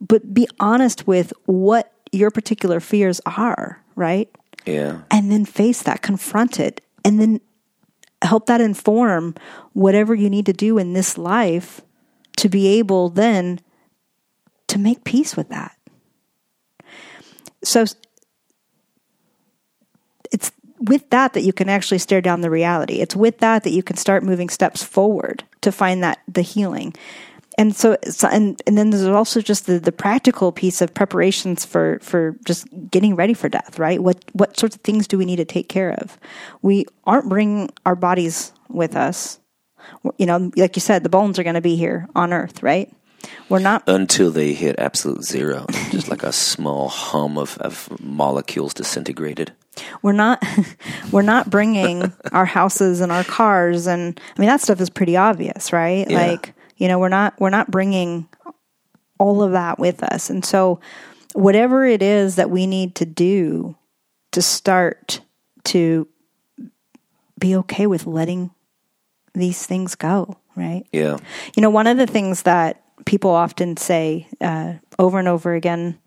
But 0.00 0.34
be 0.34 0.48
honest 0.58 1.06
with 1.06 1.32
what 1.44 1.92
your 2.10 2.30
particular 2.30 2.80
fears 2.80 3.20
are, 3.26 3.82
right? 3.94 4.28
yeah. 4.66 5.02
and 5.10 5.30
then 5.30 5.44
face 5.44 5.82
that, 5.82 6.02
confront 6.02 6.60
it, 6.60 6.80
and 7.04 7.20
then 7.20 7.40
help 8.22 8.46
that 8.46 8.60
inform 8.60 9.34
whatever 9.72 10.14
you 10.14 10.30
need 10.30 10.46
to 10.46 10.52
do 10.52 10.78
in 10.78 10.92
this 10.92 11.18
life 11.18 11.80
to 12.36 12.48
be 12.48 12.78
able 12.78 13.08
then 13.08 13.60
to 14.68 14.78
make 14.78 15.04
peace 15.04 15.36
with 15.36 15.48
that. 15.48 15.76
So 17.64 17.84
with 20.82 21.08
that 21.10 21.32
that 21.34 21.42
you 21.42 21.52
can 21.52 21.68
actually 21.68 21.98
stare 21.98 22.20
down 22.20 22.40
the 22.40 22.50
reality. 22.50 23.00
It's 23.00 23.16
with 23.16 23.38
that 23.38 23.64
that 23.64 23.70
you 23.70 23.82
can 23.82 23.96
start 23.96 24.22
moving 24.22 24.48
steps 24.48 24.82
forward 24.82 25.44
to 25.60 25.72
find 25.72 26.02
that 26.02 26.20
the 26.26 26.42
healing. 26.42 26.94
And 27.58 27.76
so, 27.76 27.96
so 28.04 28.28
and 28.28 28.60
and 28.66 28.78
then 28.78 28.90
there's 28.90 29.06
also 29.06 29.40
just 29.40 29.66
the, 29.66 29.78
the 29.78 29.92
practical 29.92 30.52
piece 30.52 30.80
of 30.80 30.94
preparations 30.94 31.64
for 31.64 31.98
for 32.00 32.36
just 32.46 32.66
getting 32.90 33.14
ready 33.14 33.34
for 33.34 33.48
death, 33.48 33.78
right? 33.78 34.02
What 34.02 34.24
what 34.32 34.58
sorts 34.58 34.76
of 34.76 34.82
things 34.82 35.06
do 35.06 35.18
we 35.18 35.26
need 35.26 35.36
to 35.36 35.44
take 35.44 35.68
care 35.68 35.92
of? 35.92 36.18
We 36.62 36.86
aren't 37.04 37.28
bringing 37.28 37.70
our 37.84 37.94
bodies 37.94 38.52
with 38.68 38.96
us. 38.96 39.38
You 40.16 40.26
know, 40.26 40.50
like 40.56 40.76
you 40.76 40.80
said, 40.80 41.02
the 41.02 41.10
bones 41.10 41.38
are 41.38 41.42
going 41.42 41.56
to 41.56 41.60
be 41.60 41.76
here 41.76 42.08
on 42.14 42.32
Earth, 42.32 42.62
right? 42.62 42.90
We're 43.48 43.58
not 43.58 43.82
Until 43.86 44.30
they 44.30 44.54
hit 44.54 44.78
absolute 44.78 45.22
zero, 45.22 45.66
just 45.90 46.08
like 46.08 46.22
a 46.22 46.32
small 46.32 46.88
hum 46.88 47.36
of, 47.36 47.58
of 47.58 47.88
molecules 48.00 48.74
disintegrated. 48.74 49.52
We're 50.02 50.12
not 50.12 50.42
we're 51.12 51.22
not 51.22 51.50
bringing 51.50 52.12
our 52.32 52.44
houses 52.44 53.00
and 53.00 53.12
our 53.12 53.24
cars 53.24 53.86
and 53.86 54.20
I 54.36 54.40
mean 54.40 54.48
that 54.48 54.60
stuff 54.60 54.80
is 54.80 54.90
pretty 54.90 55.16
obvious, 55.16 55.72
right? 55.72 56.08
Yeah. 56.08 56.26
Like, 56.26 56.54
you 56.76 56.88
know, 56.88 56.98
we're 56.98 57.08
not 57.08 57.34
we're 57.38 57.50
not 57.50 57.70
bringing 57.70 58.28
all 59.18 59.42
of 59.42 59.52
that 59.52 59.78
with 59.78 60.02
us. 60.02 60.30
And 60.30 60.44
so 60.44 60.80
whatever 61.34 61.84
it 61.84 62.02
is 62.02 62.36
that 62.36 62.50
we 62.50 62.66
need 62.66 62.94
to 62.96 63.06
do 63.06 63.76
to 64.32 64.42
start 64.42 65.20
to 65.64 66.08
be 67.38 67.56
okay 67.56 67.86
with 67.86 68.06
letting 68.06 68.50
these 69.34 69.66
things 69.66 69.94
go, 69.94 70.36
right? 70.56 70.84
Yeah. 70.92 71.18
You 71.56 71.62
know, 71.62 71.70
one 71.70 71.86
of 71.86 71.96
the 71.96 72.06
things 72.06 72.42
that 72.42 72.82
people 73.04 73.30
often 73.30 73.76
say 73.76 74.28
uh, 74.40 74.74
over 74.98 75.18
and 75.18 75.28
over 75.28 75.54
again, 75.54 75.98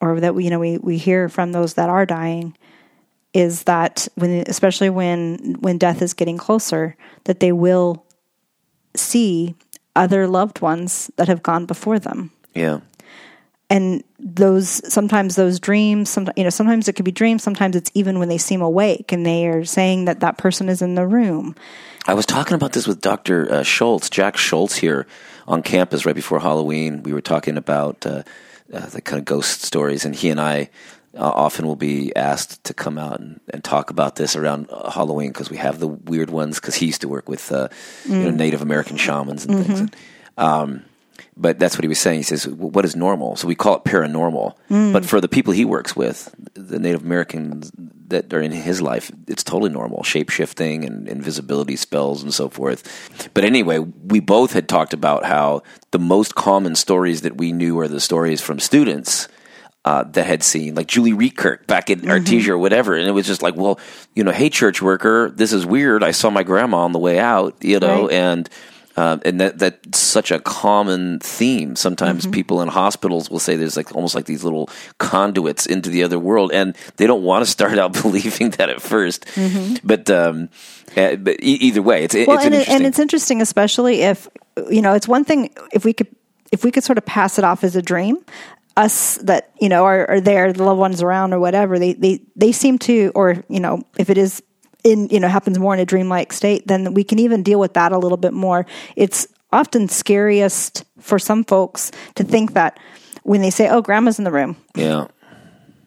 or 0.00 0.20
that 0.20 0.34
we, 0.34 0.44
you 0.44 0.50
know 0.50 0.58
we 0.60 0.78
we 0.78 0.98
hear 0.98 1.28
from 1.28 1.52
those 1.52 1.74
that 1.74 1.88
are 1.88 2.06
dying, 2.06 2.56
is 3.32 3.64
that 3.64 4.08
when, 4.14 4.44
especially 4.46 4.90
when 4.90 5.56
when 5.60 5.78
death 5.78 6.02
is 6.02 6.14
getting 6.14 6.38
closer, 6.38 6.96
that 7.24 7.40
they 7.40 7.52
will 7.52 8.04
see 8.94 9.54
other 9.94 10.26
loved 10.26 10.60
ones 10.60 11.10
that 11.16 11.28
have 11.28 11.42
gone 11.42 11.66
before 11.66 11.98
them 11.98 12.30
Yeah. 12.54 12.80
and 13.70 14.02
those 14.18 14.80
sometimes 14.92 15.36
those 15.36 15.58
dreams 15.60 16.08
some 16.10 16.28
you 16.36 16.44
know 16.44 16.50
sometimes 16.50 16.88
it 16.88 16.94
could 16.94 17.04
be 17.04 17.12
dreams 17.12 17.42
sometimes 17.42 17.76
it's 17.76 17.90
even 17.94 18.18
when 18.18 18.28
they 18.28 18.38
seem 18.38 18.60
awake 18.62 19.12
and 19.12 19.24
they 19.24 19.46
are 19.46 19.64
saying 19.64 20.04
that 20.06 20.20
that 20.20 20.38
person 20.38 20.68
is 20.68 20.80
in 20.82 20.94
the 20.94 21.06
room 21.06 21.54
I 22.08 22.14
was 22.14 22.24
talking 22.24 22.54
about 22.54 22.72
this 22.72 22.86
with 22.86 23.00
Dr. 23.00 23.50
Uh, 23.52 23.62
Schultz, 23.64 24.08
Jack 24.08 24.36
Schultz 24.36 24.76
here 24.76 25.06
on 25.48 25.60
campus 25.62 26.06
right 26.06 26.14
before 26.14 26.38
Halloween. 26.38 27.02
We 27.02 27.12
were 27.12 27.20
talking 27.20 27.56
about 27.56 28.06
uh, 28.06 28.22
uh, 28.72 28.86
the 28.86 29.00
kind 29.00 29.18
of 29.18 29.24
ghost 29.24 29.62
stories, 29.62 30.04
and 30.04 30.14
he 30.14 30.30
and 30.30 30.40
I 30.40 30.70
uh, 31.16 31.30
often 31.30 31.66
will 31.66 31.76
be 31.76 32.14
asked 32.14 32.62
to 32.64 32.74
come 32.74 32.98
out 32.98 33.20
and, 33.20 33.40
and 33.52 33.64
talk 33.64 33.90
about 33.90 34.16
this 34.16 34.36
around 34.36 34.68
uh, 34.70 34.90
Halloween 34.90 35.28
because 35.28 35.50
we 35.50 35.56
have 35.56 35.80
the 35.80 35.88
weird 35.88 36.30
ones 36.30 36.60
because 36.60 36.74
he 36.74 36.86
used 36.86 37.00
to 37.00 37.08
work 37.08 37.28
with 37.28 37.50
uh, 37.52 37.68
you 38.04 38.16
know, 38.16 38.30
Native 38.30 38.62
American 38.62 38.96
shamans 38.96 39.46
and 39.46 39.64
things. 39.64 39.80
And, 39.80 39.96
um, 40.36 40.84
but 41.36 41.58
that's 41.58 41.76
what 41.76 41.84
he 41.84 41.88
was 41.88 41.98
saying. 41.98 42.18
He 42.18 42.22
says, 42.22 42.44
"W- 42.44 42.68
"What 42.70 42.84
is 42.84 42.94
normal?" 42.96 43.36
So 43.36 43.46
we 43.48 43.54
call 43.54 43.76
it 43.76 43.84
paranormal. 43.84 44.54
But 44.92 45.04
for 45.04 45.20
the 45.20 45.28
people 45.28 45.52
he 45.52 45.64
works 45.64 45.94
with, 45.96 46.34
the 46.54 46.78
Native 46.78 47.02
Americans 47.02 47.70
that 48.08 48.32
are 48.32 48.40
in 48.40 48.52
his 48.52 48.80
life, 48.80 49.10
it's 49.26 49.42
totally 49.42 49.70
normal. 49.70 50.02
Shape 50.04 50.30
shifting 50.30 50.84
and 50.84 51.08
invisibility 51.08 51.74
spells 51.76 52.22
and 52.22 52.32
so 52.32 52.48
forth. 52.48 53.28
But 53.34 53.44
anyway, 53.44 53.78
we 53.80 54.20
both 54.20 54.52
had 54.52 54.68
talked 54.68 54.92
about 54.94 55.24
how 55.24 55.62
the 55.90 55.98
most 55.98 56.34
common 56.36 56.74
stories 56.76 57.22
that 57.22 57.36
we 57.36 57.52
knew 57.52 57.78
are 57.80 57.88
the 57.88 58.00
stories 58.00 58.40
from 58.40 58.60
students. 58.60 59.28
Uh, 59.84 60.02
that 60.02 60.26
had 60.26 60.42
seen 60.42 60.74
like 60.74 60.88
Julie 60.88 61.12
Reekirk 61.12 61.68
back 61.68 61.90
in 61.90 62.00
Artesia 62.00 62.48
or 62.48 62.58
whatever, 62.58 62.96
and 62.96 63.06
it 63.06 63.12
was 63.12 63.24
just 63.24 63.40
like, 63.40 63.54
well, 63.54 63.78
you 64.16 64.24
know, 64.24 64.32
hey, 64.32 64.50
church 64.50 64.82
worker, 64.82 65.30
this 65.30 65.52
is 65.52 65.64
weird. 65.64 66.02
I 66.02 66.10
saw 66.10 66.28
my 66.28 66.42
grandma 66.42 66.78
on 66.78 66.90
the 66.90 66.98
way 66.98 67.20
out, 67.20 67.54
you 67.60 67.78
know, 67.78 68.06
Right. 68.06 68.12
and 68.14 68.50
um, 68.96 69.20
and 69.24 69.40
that 69.40 69.58
that's 69.58 69.98
such 69.98 70.30
a 70.30 70.40
common 70.40 71.18
theme. 71.20 71.76
Sometimes 71.76 72.26
people 72.26 72.62
in 72.62 72.68
hospitals 72.68 73.30
will 73.30 73.38
say 73.38 73.56
there's 73.56 73.76
like 73.76 73.94
almost 73.94 74.14
like 74.14 74.24
these 74.24 74.42
little 74.42 74.70
conduits 74.98 75.66
into 75.66 75.90
the 75.90 76.02
other 76.02 76.18
world, 76.18 76.50
and 76.52 76.76
they 76.96 77.06
don't 77.06 77.22
want 77.22 77.44
to 77.44 77.50
start 77.50 77.78
out 77.78 77.92
believing 78.02 78.50
that 78.50 78.70
at 78.70 78.78
1st 78.78 79.80
But 79.84 80.10
um, 80.10 80.48
uh, 80.96 81.16
but 81.16 81.42
e- 81.42 81.58
either 81.60 81.82
way, 81.82 82.04
it's 82.04 82.14
well 82.14 82.36
it's 82.36 82.44
and, 82.44 82.54
an 82.54 82.60
it, 82.60 82.62
interesting. 82.62 82.76
and 82.76 82.86
it's 82.86 82.98
interesting 82.98 83.42
especially 83.42 84.02
if 84.02 84.28
you 84.70 84.82
know 84.82 84.94
it's 84.94 85.08
one 85.08 85.24
thing 85.24 85.50
if 85.72 85.84
we 85.84 85.92
could 85.92 86.08
if 86.52 86.64
we 86.64 86.70
could 86.70 86.84
sort 86.84 86.98
of 86.98 87.04
pass 87.04 87.38
it 87.38 87.44
off 87.44 87.64
as 87.64 87.76
a 87.76 87.82
dream 87.82 88.18
us 88.76 89.16
that 89.18 89.50
you 89.60 89.68
know 89.68 89.84
are, 89.84 90.08
are 90.08 90.20
there 90.20 90.52
the 90.52 90.62
loved 90.62 90.78
ones 90.78 91.02
around 91.02 91.32
or 91.32 91.40
whatever 91.40 91.78
they, 91.78 91.94
they 91.94 92.20
they 92.36 92.52
seem 92.52 92.78
to 92.78 93.10
or 93.14 93.42
you 93.48 93.60
know 93.60 93.82
if 93.98 94.10
it 94.10 94.18
is 94.18 94.42
in 94.86 95.08
you 95.08 95.18
know 95.18 95.28
happens 95.28 95.58
more 95.58 95.74
in 95.74 95.80
a 95.80 95.84
dreamlike 95.84 96.32
state 96.32 96.66
then 96.66 96.94
we 96.94 97.02
can 97.02 97.18
even 97.18 97.42
deal 97.42 97.58
with 97.58 97.74
that 97.74 97.92
a 97.92 97.98
little 97.98 98.16
bit 98.16 98.32
more 98.32 98.64
it's 98.94 99.26
often 99.52 99.88
scariest 99.88 100.84
for 101.00 101.18
some 101.18 101.44
folks 101.44 101.90
to 102.14 102.24
think 102.24 102.54
that 102.54 102.78
when 103.24 103.42
they 103.42 103.50
say 103.50 103.68
oh 103.68 103.82
grandma's 103.82 104.18
in 104.18 104.24
the 104.24 104.30
room 104.30 104.56
yeah, 104.76 105.06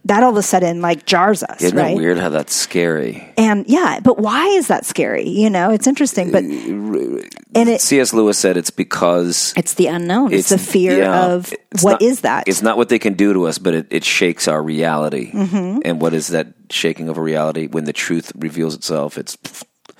that 0.05 0.23
all 0.23 0.31
of 0.31 0.37
a 0.37 0.43
sudden 0.43 0.81
like 0.81 1.05
jars 1.05 1.43
us 1.43 1.61
isn't 1.61 1.77
right 1.77 1.95
weird 1.95 2.17
how 2.17 2.29
that's 2.29 2.53
scary? 2.53 3.31
and 3.37 3.65
yeah 3.67 3.99
but 4.03 4.17
why 4.19 4.45
is 4.47 4.67
that 4.67 4.85
scary 4.85 5.27
you 5.27 5.49
know 5.49 5.71
it's 5.71 5.87
interesting 5.87 6.31
but 6.31 6.43
and 6.43 7.69
it 7.69 7.81
C.S. 7.81 8.13
Lewis 8.13 8.37
said 8.37 8.57
it's 8.57 8.69
because 8.69 9.53
it's 9.55 9.75
the 9.75 9.87
unknown 9.87 10.33
it's, 10.33 10.49
the 10.49 10.57
fear 10.57 10.97
yeah, 10.99 11.27
of 11.27 11.53
what 11.81 11.93
not- 11.93 12.01
is 12.01 12.21
that 12.21 12.47
It's 12.47 12.61
not 12.61 12.77
what 12.77 12.89
they 12.89 12.99
can 12.99 13.13
do 13.13 13.33
to 13.33 13.47
us, 13.47 13.57
but 13.57 13.73
it, 13.73 13.87
it 13.89 14.03
shakes 14.03 14.47
our 14.47 14.61
reality. 14.61 15.31
Mm-hmm. 15.31 15.79
And 15.85 16.01
what 16.01 16.13
is 16.13 16.29
that 16.29 16.47
shaking 16.69 17.09
of 17.09 17.17
a 17.17 17.21
reality? 17.21 17.67
When 17.67 17.85
the 17.85 17.93
truth 17.93 18.31
reveals 18.35 18.75
itself, 18.75 19.17
it's 19.17 19.37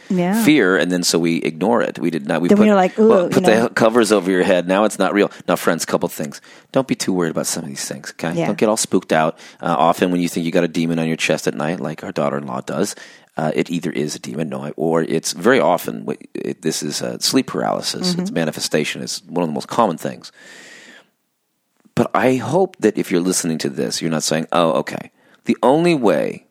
yeah 0.10 0.44
fear, 0.44 0.76
and 0.76 0.92
then 0.92 1.04
so 1.04 1.20
we 1.20 1.38
ignore 1.38 1.82
it. 1.84 2.00
We 2.00 2.10
did 2.10 2.28
not. 2.28 2.42
We 2.42 2.48
Then 2.48 2.58
put, 2.58 2.68
we're 2.68 2.76
like, 2.76 2.98
well, 2.98 3.30
put 3.30 3.44
know. 3.44 3.64
the 3.68 3.70
covers 3.76 4.12
over 4.12 4.32
your 4.32 4.44
head. 4.44 4.68
Now 4.68 4.86
it's 4.86 4.98
not 4.98 5.14
real. 5.14 5.30
Now, 5.48 5.56
friends, 5.56 5.86
couple 5.86 6.10
things. 6.10 6.42
Don't 6.72 6.88
be 6.88 6.96
too 6.96 7.14
worried 7.14 7.32
about 7.32 7.46
some 7.48 7.64
of 7.64 7.70
these 7.70 7.86
things. 7.86 8.12
Okay, 8.12 8.34
Yeah. 8.34 8.48
don't 8.48 8.58
get 8.58 8.70
all 8.70 8.78
spooked 8.78 9.14
out. 9.14 9.38
Uh, 9.62 9.76
often, 9.78 10.10
when 10.12 10.20
you 10.22 10.28
think 10.30 10.46
you 10.46 10.52
got 10.52 10.64
a 10.64 10.68
demon 10.68 10.98
on 11.00 11.08
your 11.08 11.18
chest 11.18 11.48
at 11.48 11.54
night, 11.54 11.80
like 11.80 12.04
our 12.04 12.12
daughter-in-law 12.12 12.62
does, 12.62 12.96
uh, 13.38 13.52
it 13.54 13.70
either 13.70 13.92
is 13.92 14.16
a 14.16 14.20
demon, 14.20 14.50
no, 14.50 14.70
or 14.78 15.04
it's 15.04 15.34
very 15.34 15.60
often 15.60 16.08
it, 16.34 16.62
this 16.64 16.82
is 16.82 17.02
uh, 17.02 17.20
sleep 17.20 17.48
paralysis. 17.48 18.12
Mm-hmm. 18.12 18.22
Its 18.22 18.32
manifestation 18.32 19.02
is 19.04 19.22
one 19.28 19.44
of 19.44 19.50
the 19.50 19.54
most 19.54 19.68
common 19.68 19.98
things. 19.98 20.32
But 21.96 22.10
I 22.16 22.36
hope 22.36 22.78
that 22.78 22.98
if 22.98 23.12
you're 23.12 23.22
listening 23.22 23.58
to 23.60 23.70
this, 23.70 24.02
you're 24.02 24.12
not 24.12 24.24
saying, 24.24 24.48
"Oh, 24.52 24.72
okay." 24.80 25.12
The 25.46 25.58
only 25.64 25.94
way 25.96 26.48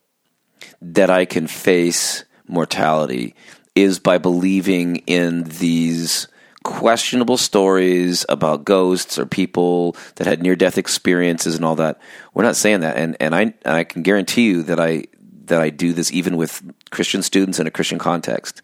that 0.81 1.11
I 1.11 1.25
can 1.25 1.47
face 1.47 2.25
mortality 2.47 3.35
is 3.75 3.99
by 3.99 4.19
believing 4.19 4.97
in 5.07 5.45
these 5.45 6.29
questionable 6.65 7.37
stories 7.37 8.27
about 8.29 8.65
ghosts 8.65 9.19
or 9.19 9.27
people 9.27 9.97
that 10.17 10.27
had 10.27 10.43
near 10.43 10.57
death 10.57 10.77
experiences 10.77 11.55
and 11.55 11.65
all 11.65 11.77
that. 11.77 12.01
We're 12.35 12.43
not 12.43 12.57
saying 12.57 12.81
that, 12.81 12.97
and 12.97 13.17
and 13.21 13.35
I 13.35 13.41
and 13.41 13.55
I 13.65 13.85
can 13.85 14.03
guarantee 14.03 14.47
you 14.47 14.63
that 14.65 14.81
I 14.81 15.05
that 15.47 15.61
I 15.61 15.71
do 15.71 15.93
this 15.93 16.13
even 16.13 16.37
with 16.37 16.63
Christian 16.91 17.23
students 17.23 17.59
in 17.59 17.67
a 17.67 17.71
Christian 17.71 17.99
context. 17.99 18.63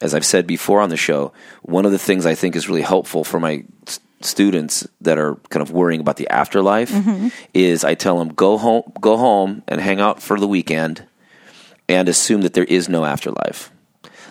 As 0.00 0.14
I've 0.14 0.24
said 0.24 0.46
before 0.46 0.80
on 0.80 0.88
the 0.88 0.96
show, 0.96 1.32
one 1.62 1.84
of 1.84 1.92
the 1.92 1.98
things 1.98 2.26
I 2.26 2.34
think 2.34 2.56
is 2.56 2.68
really 2.68 2.82
helpful 2.82 3.22
for 3.22 3.38
my 3.38 3.64
students 4.20 4.86
that 5.00 5.18
are 5.18 5.36
kind 5.50 5.62
of 5.62 5.70
worrying 5.70 6.00
about 6.00 6.16
the 6.16 6.28
afterlife 6.28 6.90
mm-hmm. 6.90 7.28
is 7.54 7.84
I 7.84 7.94
tell 7.94 8.18
them 8.18 8.28
go 8.28 8.56
home, 8.58 8.92
go 9.00 9.16
home 9.16 9.62
and 9.68 9.80
hang 9.80 10.00
out 10.00 10.22
for 10.22 10.38
the 10.38 10.48
weekend 10.48 11.06
and 11.88 12.08
assume 12.08 12.42
that 12.42 12.54
there 12.54 12.64
is 12.64 12.88
no 12.88 13.04
afterlife. 13.04 13.70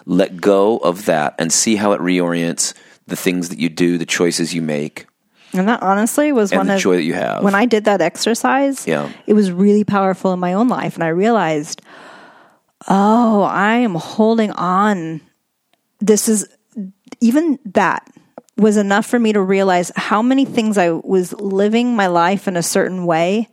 Let 0.06 0.42
go 0.42 0.78
of 0.78 1.06
that 1.06 1.36
and 1.38 1.52
see 1.54 1.76
how 1.76 1.92
it 1.92 2.02
reorients 2.02 2.74
the 3.08 3.16
things 3.16 3.50
that 3.50 3.60
you 3.60 3.70
do, 3.70 3.98
the 3.98 4.06
choices 4.06 4.54
you 4.54 4.62
make, 4.62 5.06
and 5.54 5.68
that 5.68 5.84
honestly 5.84 6.32
was 6.32 6.54
one 6.54 6.68
the 6.68 6.76
of 6.76 6.80
joy 6.80 6.96
that 6.96 7.04
you 7.04 7.14
have. 7.14 7.44
when 7.44 7.56
I 7.56 7.66
did 7.66 7.84
that 7.86 8.00
exercise, 8.00 8.88
Yeah. 8.88 9.10
it 9.28 9.34
was 9.34 9.52
really 9.52 9.84
powerful 9.84 10.32
in 10.32 10.40
my 10.40 10.54
own 10.54 10.70
life. 10.70 10.94
And 10.96 11.04
I 11.04 11.10
realized, 11.10 11.82
oh, 12.88 13.42
I 13.44 13.76
am 13.76 13.96
holding 13.96 14.52
on. 14.52 15.20
This 16.00 16.30
is 16.30 16.48
even 17.20 17.60
that 17.66 18.08
was 18.58 18.78
enough 18.78 19.06
for 19.06 19.20
me 19.20 19.34
to 19.34 19.42
realize 19.42 19.92
how 19.96 20.22
many 20.22 20.46
things 20.46 20.78
I 20.78 20.92
was 20.92 21.34
living 21.34 21.96
my 21.96 22.08
life 22.08 22.48
in 22.48 22.56
a 22.56 22.64
certain 22.64 23.06
way 23.06 23.50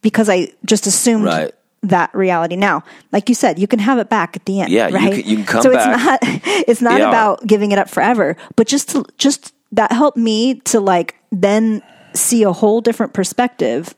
because 0.00 0.28
I 0.28 0.52
just 0.64 0.86
assumed 0.86 1.24
Right. 1.24 1.52
That 1.82 2.14
reality. 2.14 2.56
Now, 2.56 2.84
like 3.10 3.28
you 3.28 3.34
said, 3.34 3.58
you 3.58 3.66
can 3.66 3.78
have 3.80 3.98
it 3.98 4.08
back 4.08 4.36
at 4.36 4.44
the 4.44 4.60
end. 4.60 4.70
Yeah, 4.70 4.88
you 4.88 4.94
right? 4.94 5.14
can- 5.14 5.28
you 5.30 5.36
can 5.36 5.44
come 5.46 5.62
so 5.62 5.72
back. 5.72 6.18
it's 6.22 6.32
not 6.32 6.42
it's 6.68 6.82
not 6.82 6.98
Yeah. 7.00 7.08
about 7.08 7.46
giving 7.46 7.72
it 7.72 7.78
up 7.78 7.88
forever, 7.88 8.36
but 8.56 8.66
just 8.68 8.90
to, 8.90 9.04
just 9.18 9.52
that 9.72 9.90
helped 9.92 10.16
me 10.18 10.56
to 10.66 10.78
like 10.80 11.16
then 11.32 11.82
see 12.14 12.42
a 12.44 12.52
whole 12.52 12.80
different 12.80 13.12
perspective 13.14 13.94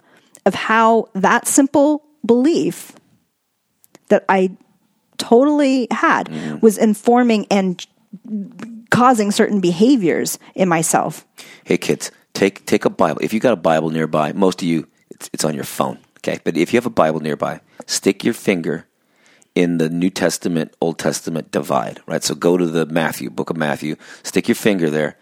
of 0.46 0.54
how 0.54 1.08
that 1.14 1.46
simple 1.46 2.04
belief 2.24 2.92
that 4.08 4.24
I 4.28 4.50
totally 5.18 5.86
had 5.90 6.28
Mm-hmm. 6.28 6.60
was 6.60 6.78
informing 6.78 7.46
and 7.50 7.84
causing 8.90 9.30
certain 9.30 9.60
behaviors 9.60 10.38
in 10.54 10.68
myself. 10.68 11.26
hey 11.64 11.76
kids, 11.76 12.10
take 12.32 12.64
take 12.66 12.84
a 12.84 12.90
Bible. 12.90 13.20
If 13.22 13.32
you 13.32 13.40
got 13.40 13.52
a 13.52 13.56
Bible 13.56 13.90
nearby, 13.90 14.32
most 14.32 14.62
of 14.62 14.68
you 14.68 14.86
it's, 15.10 15.28
it's 15.32 15.44
on 15.44 15.54
your 15.54 15.64
phone. 15.64 15.98
Okay, 16.24 16.40
but 16.42 16.56
if 16.56 16.72
you 16.72 16.78
have 16.78 16.86
a 16.86 16.90
Bible 16.90 17.20
nearby, 17.20 17.60
stick 17.84 18.24
your 18.24 18.32
finger 18.32 18.86
in 19.54 19.76
the 19.76 19.90
New 19.90 20.08
Testament 20.08 20.74
Old 20.80 20.98
Testament 20.98 21.50
divide. 21.50 22.00
Right. 22.06 22.24
So 22.24 22.34
go 22.34 22.56
to 22.56 22.66
the 22.66 22.86
Matthew 22.86 23.28
book 23.28 23.50
of 23.50 23.58
Matthew, 23.58 23.96
stick 24.22 24.48
your 24.48 24.54
finger 24.54 24.88
there, 24.88 25.18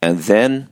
and 0.00 0.18
then 0.20 0.70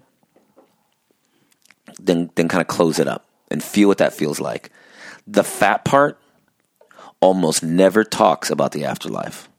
then 2.00 2.30
then 2.34 2.48
kind 2.48 2.62
of 2.62 2.66
close 2.66 2.98
it 2.98 3.06
up 3.06 3.26
and 3.50 3.62
feel 3.62 3.88
what 3.88 3.98
that 3.98 4.14
feels 4.14 4.40
like. 4.40 4.70
The 5.26 5.44
fat 5.44 5.84
part 5.84 6.18
almost 7.20 7.62
never 7.62 8.04
talks 8.04 8.50
about 8.50 8.72
the 8.72 8.86
afterlife. 8.86 9.50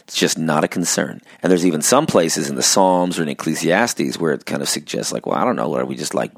It's 0.00 0.16
just 0.16 0.36
not 0.36 0.64
a 0.64 0.68
concern. 0.68 1.20
And 1.42 1.50
there's 1.50 1.64
even 1.64 1.80
some 1.80 2.06
places 2.06 2.50
in 2.50 2.56
the 2.56 2.62
Psalms 2.62 3.20
or 3.20 3.22
in 3.22 3.28
Ecclesiastes 3.28 4.18
where 4.18 4.32
it 4.32 4.46
kind 4.46 4.62
of 4.62 4.68
suggests, 4.68 5.12
like, 5.12 5.26
well, 5.26 5.38
I 5.38 5.44
don't 5.44 5.56
know, 5.56 5.74
are 5.76 5.86
we 5.86 5.94
just 5.94 6.12
like 6.12 6.32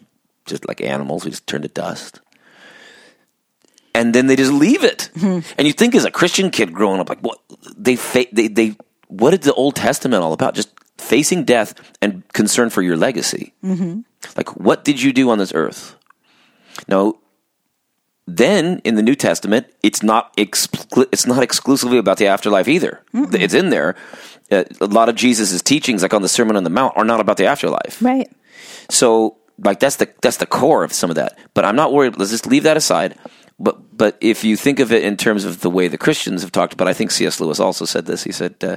just 0.45 0.69
like 0.69 0.83
animals? 0.83 1.25
We 1.25 1.31
just 1.31 1.47
turn 1.47 1.63
to 1.63 1.69
dust. 1.69 2.21
And 3.97 4.15
then 4.15 4.27
they 4.27 4.37
just 4.37 4.53
leave 4.53 4.85
it. 4.85 5.11
And 5.57 5.67
you 5.67 5.73
think 5.73 5.95
as 5.95 6.05
a 6.05 6.11
Christian 6.11 6.51
kid 6.51 6.73
growing 6.73 7.01
up, 7.01 7.09
like 7.09 7.21
what 7.21 7.41
they 7.77 7.97
fa- 7.97 8.27
they 8.31 8.49
they 8.49 8.77
what 9.09 9.33
is 9.33 9.41
the 9.41 9.55
Old 9.55 9.75
Testament 9.75 10.23
all 10.23 10.33
about? 10.33 10.55
Just 10.55 10.71
facing 10.99 11.45
death 11.45 11.75
and 12.03 12.23
concern 12.33 12.71
for 12.71 12.83
your 12.83 12.97
legacy. 12.97 13.55
Mm-hmm. 13.65 14.01
Like 14.37 14.57
what 14.57 14.85
did 14.85 15.01
you 15.03 15.13
do 15.13 15.31
on 15.31 15.39
this 15.39 15.53
earth? 15.55 15.97
Now, 16.89 17.15
then 18.27 18.81
in 18.85 18.97
the 18.97 19.03
New 19.03 19.15
Testament, 19.15 19.67
it's 19.83 20.03
not 20.03 20.37
exclu- 20.37 21.09
it's 21.11 21.27
not 21.27 21.43
exclusively 21.43 21.97
about 21.97 22.19
the 22.19 22.27
afterlife 22.27 22.69
either. 22.69 23.01
It's 23.43 23.55
in 23.55 23.71
there. 23.71 23.97
Uh, 24.51 24.65
a 24.81 24.87
lot 24.87 25.09
of 25.09 25.15
Jesus' 25.15 25.63
teachings, 25.63 26.03
like 26.03 26.13
on 26.13 26.23
the 26.23 26.29
Sermon 26.29 26.57
on 26.57 26.65
the 26.65 26.71
Mount, 26.71 26.97
are 26.97 27.05
not 27.05 27.21
about 27.21 27.39
the 27.39 27.47
afterlife. 27.47 28.03
Right. 28.03 28.29
So 28.91 29.39
like 29.65 29.81
that's 29.81 29.97
the 29.97 30.09
that's 30.21 30.37
the 30.37 30.47
core 30.47 30.85
of 30.85 30.93
some 30.93 31.09
of 31.11 31.17
that. 31.17 31.39
But 31.55 31.65
I'm 31.65 31.77
not 31.77 31.93
worried. 31.93 32.19
Let's 32.19 32.31
just 32.31 32.47
leave 32.47 32.65
that 32.65 32.77
aside. 32.77 33.17
But 33.59 33.97
but 33.97 34.19
if 34.21 34.45
you 34.45 34.57
think 34.57 34.81
of 34.81 34.93
it 34.93 35.03
in 35.03 35.17
terms 35.17 35.45
of 35.45 35.61
the 35.61 35.71
way 35.71 35.89
the 35.89 35.99
Christians 35.99 36.43
have 36.43 36.53
talked 36.53 36.75
about, 36.75 36.89
I 36.89 36.93
think 36.93 37.11
C.S. 37.11 37.41
Lewis 37.41 37.59
also 37.61 37.85
said 37.85 38.07
this. 38.07 38.25
He 38.25 38.33
said, 38.33 38.55
uh, 38.63 38.77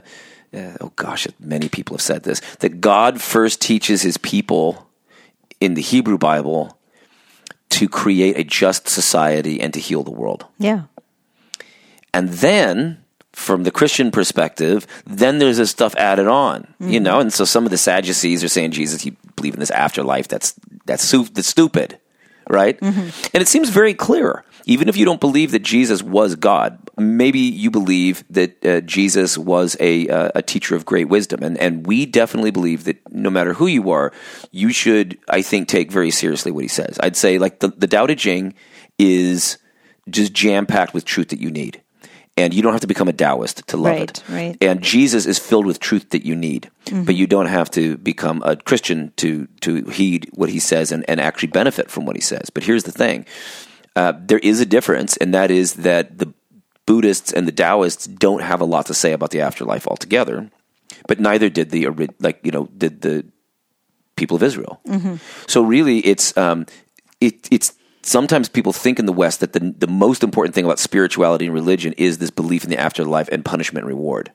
uh, 0.56 0.77
"Oh 0.80 0.91
gosh, 0.95 1.27
many 1.39 1.68
people 1.68 1.95
have 1.95 2.01
said 2.01 2.23
this 2.23 2.39
that 2.60 2.80
God 2.80 3.22
first 3.22 3.61
teaches 3.61 4.01
His 4.01 4.18
people 4.18 4.88
in 5.60 5.73
the 5.73 5.81
Hebrew 5.81 6.18
Bible 6.18 6.77
to 7.72 7.89
create 7.89 8.38
a 8.38 8.43
just 8.43 8.88
society 8.88 9.60
and 9.60 9.73
to 9.73 9.80
heal 9.80 10.03
the 10.03 10.11
world." 10.11 10.45
Yeah. 10.57 10.84
And 12.14 12.30
then, 12.30 13.03
from 13.34 13.64
the 13.64 13.72
Christian 13.72 14.11
perspective, 14.11 14.88
then 15.06 15.39
there's 15.39 15.57
this 15.57 15.69
stuff 15.72 15.93
added 15.95 16.27
on, 16.27 16.73
you 16.80 16.99
know. 17.01 17.19
And 17.19 17.34
so 17.34 17.43
some 17.45 17.65
of 17.65 17.72
the 17.72 17.77
Sadducees 17.77 18.43
are 18.45 18.49
saying, 18.49 18.72
"Jesus, 18.72 19.06
you 19.06 19.15
believe 19.35 19.56
in 19.56 19.60
this 19.60 19.72
afterlife? 19.72 20.30
That's 20.30 20.56
that's, 20.85 21.11
that's 21.11 21.47
stupid, 21.47 21.99
right?" 22.49 22.80
And 22.81 23.41
it 23.41 23.49
seems 23.49 23.69
very 23.69 23.93
clear. 23.93 24.45
Even 24.65 24.88
if 24.90 24.98
you 24.98 25.06
don't 25.06 25.19
believe 25.19 25.52
that 25.52 25.64
Jesus 25.64 26.03
was 26.03 26.36
God, 26.36 26.77
maybe 26.98 27.40
you 27.40 27.72
believe 27.72 28.23
that 28.30 28.65
uh, 28.65 28.81
Jesus 28.81 29.38
was 29.38 29.76
a 29.80 30.07
uh, 30.10 30.31
a 30.36 30.41
teacher 30.41 30.76
of 30.76 30.86
great 30.86 31.10
wisdom, 31.10 31.41
and 31.44 31.57
and 31.57 31.86
we 31.88 32.06
definitely 32.06 32.52
believe 32.52 32.84
that 32.84 32.98
no 33.11 33.30
matter 33.30 33.53
who 33.53 33.68
you 33.68 33.90
are, 33.91 34.11
you 34.52 34.72
should, 34.72 35.18
I 35.27 35.41
think, 35.41 35.68
take 35.68 35.91
very 35.91 36.11
seriously 36.11 36.52
what 36.52 36.64
he 36.64 36.68
says. 36.68 36.99
I'd 37.02 37.15
say 37.18 37.38
like 37.40 37.60
the 37.60 37.69
the 37.69 37.88
Tao 37.88 38.06
Te 38.06 38.15
Ching 38.15 38.53
is 38.98 39.57
just 40.10 40.34
jam 40.34 40.65
packed 40.65 40.94
with 40.94 41.06
truth 41.06 41.30
that 41.30 41.40
you 41.40 41.52
need. 41.52 41.81
And 42.38 42.53
you 42.53 42.61
don't 42.61 42.72
have 42.72 42.81
to 42.81 42.88
become 42.88 43.10
a 43.10 43.14
Taoist 43.14 43.68
to 43.68 43.76
love 43.76 43.98
Right, 43.98 44.10
it. 44.10 44.23
right. 44.30 44.57
And 44.61 44.81
Jesus 44.81 45.26
is 45.26 45.38
filled 45.38 45.65
with 45.65 45.81
truth 45.81 46.11
that 46.11 46.26
you 46.26 46.38
need. 46.38 46.72
But 46.90 47.15
you 47.15 47.27
don't 47.27 47.48
have 47.48 47.69
to 47.72 47.98
become 47.98 48.41
a 48.45 48.56
Christian 48.56 49.11
to 49.18 49.48
to 49.61 49.84
heed 49.91 50.30
what 50.34 50.49
he 50.49 50.60
says 50.60 50.91
and, 50.94 51.03
and 51.10 51.19
actually 51.19 51.49
benefit 51.49 51.91
from 51.91 52.06
what 52.06 52.15
he 52.15 52.22
says. 52.22 52.49
But 52.49 52.64
here's 52.64 52.84
the 52.84 52.94
thing. 52.94 53.26
Uh, 53.99 54.13
there 54.17 54.39
is 54.39 54.61
a 54.61 54.65
difference, 54.65 55.17
and 55.17 55.34
that 55.34 55.51
is 55.51 55.73
that 55.73 56.19
the 56.19 56.34
Buddhists 56.85 57.34
and 57.34 57.45
the 57.45 57.51
Taoists 57.51 58.07
don't 58.07 58.41
have 58.41 58.61
a 58.61 58.65
lot 58.65 58.85
to 58.85 58.93
say 58.93 59.11
about 59.11 59.31
the 59.31 59.41
afterlife 59.41 59.85
altogether, 59.88 60.49
but 61.05 61.19
neither 61.19 61.49
did 61.49 61.69
the 61.71 61.85
like 62.21 62.39
you 62.41 62.51
know 62.51 62.69
did 62.77 63.01
the 63.01 63.26
people 64.15 64.38
of 64.38 64.43
Israel. 64.43 64.80
So 65.47 65.61
really, 65.61 65.99
it's 65.99 66.35
um, 66.38 66.65
it, 67.19 67.49
it's 67.51 67.73
sometimes 68.01 68.47
people 68.47 68.71
think 68.71 68.99
in 68.99 69.05
the 69.05 69.11
West 69.11 69.41
that 69.41 69.51
the 69.51 69.76
the 69.77 69.91
most 70.05 70.23
important 70.23 70.55
thing 70.55 70.63
about 70.63 70.80
spirituality 70.80 71.43
and 71.47 71.53
religion 71.53 71.91
is 71.97 72.19
this 72.19 72.30
belief 72.30 72.63
in 72.63 72.69
the 72.69 72.80
afterlife 72.80 73.27
and 73.34 73.43
punishment 73.43 73.84
and 73.84 73.89
reward. 73.89 74.31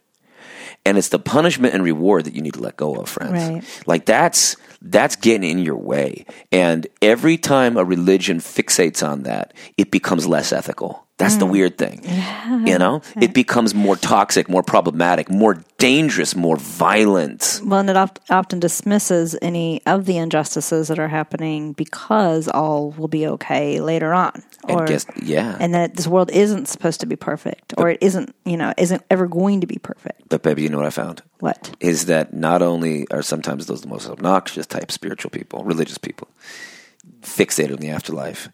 And 0.84 0.98
it's 0.98 1.08
the 1.08 1.18
punishment 1.18 1.72
and 1.72 1.82
reward 1.82 2.26
that 2.26 2.34
you 2.34 2.42
need 2.42 2.52
to 2.52 2.60
let 2.60 2.76
go 2.76 2.96
of, 2.96 3.08
friends. 3.08 3.32
Right. 3.32 3.82
Like 3.86 4.04
that's 4.04 4.58
that's 4.84 5.16
getting 5.16 5.50
in 5.50 5.58
your 5.58 5.76
way. 5.76 6.26
And 6.52 6.86
every 7.00 7.38
time 7.38 7.76
a 7.76 7.84
religion 7.84 8.38
fixates 8.38 9.06
on 9.06 9.22
that, 9.22 9.54
it 9.78 9.90
becomes 9.90 10.26
less 10.26 10.52
ethical. 10.52 11.03
That's 11.16 11.36
the 11.36 11.46
mm. 11.46 11.52
weird 11.52 11.78
thing. 11.78 12.02
You 12.44 12.78
know? 12.78 13.02
It 13.20 13.34
becomes 13.34 13.74
more 13.74 13.96
toxic, 13.96 14.48
more 14.48 14.62
problematic, 14.62 15.30
more 15.30 15.62
dangerous, 15.78 16.36
more 16.36 16.56
violent. 16.56 17.60
Well, 17.64 17.80
and 17.80 17.90
it 17.90 17.96
oft, 17.96 18.20
often 18.30 18.60
dismisses 18.60 19.36
any 19.40 19.84
of 19.86 20.04
the 20.04 20.18
injustices 20.18 20.88
that 20.88 20.98
are 20.98 21.08
happening 21.08 21.72
because 21.72 22.48
all 22.48 22.90
will 22.92 23.08
be 23.08 23.26
okay 23.26 23.80
later 23.80 24.12
on. 24.12 24.42
And 24.68 24.86
guess- 24.86 25.06
yeah. 25.22 25.56
And 25.58 25.74
that 25.74 25.96
this 25.96 26.06
world 26.06 26.30
isn't 26.30 26.68
supposed 26.68 27.00
to 27.00 27.06
be 27.06 27.16
perfect, 27.16 27.74
or 27.76 27.90
it 27.90 27.98
isn't, 28.00 28.34
you 28.44 28.56
know, 28.56 28.72
isn't 28.76 29.02
ever 29.10 29.26
going 29.26 29.60
to 29.60 29.66
be 29.66 29.78
perfect. 29.78 30.28
But 30.28 30.42
baby, 30.42 30.62
you 30.62 30.68
know 30.68 30.78
what 30.78 30.86
I 30.86 30.90
found? 30.90 31.22
What? 31.40 31.74
is 31.80 32.06
that 32.06 32.32
not 32.32 32.62
only 32.62 33.06
are 33.10 33.22
sometimes 33.22 33.66
those 33.66 33.82
the 33.82 33.88
most 33.88 34.08
obnoxious 34.08 34.66
type 34.66 34.90
spiritual 34.90 35.30
people, 35.30 35.64
religious 35.64 35.98
people, 35.98 36.28
fixated 37.20 37.72
on 37.72 37.78
the 37.78 37.90
afterlife, 37.90 38.48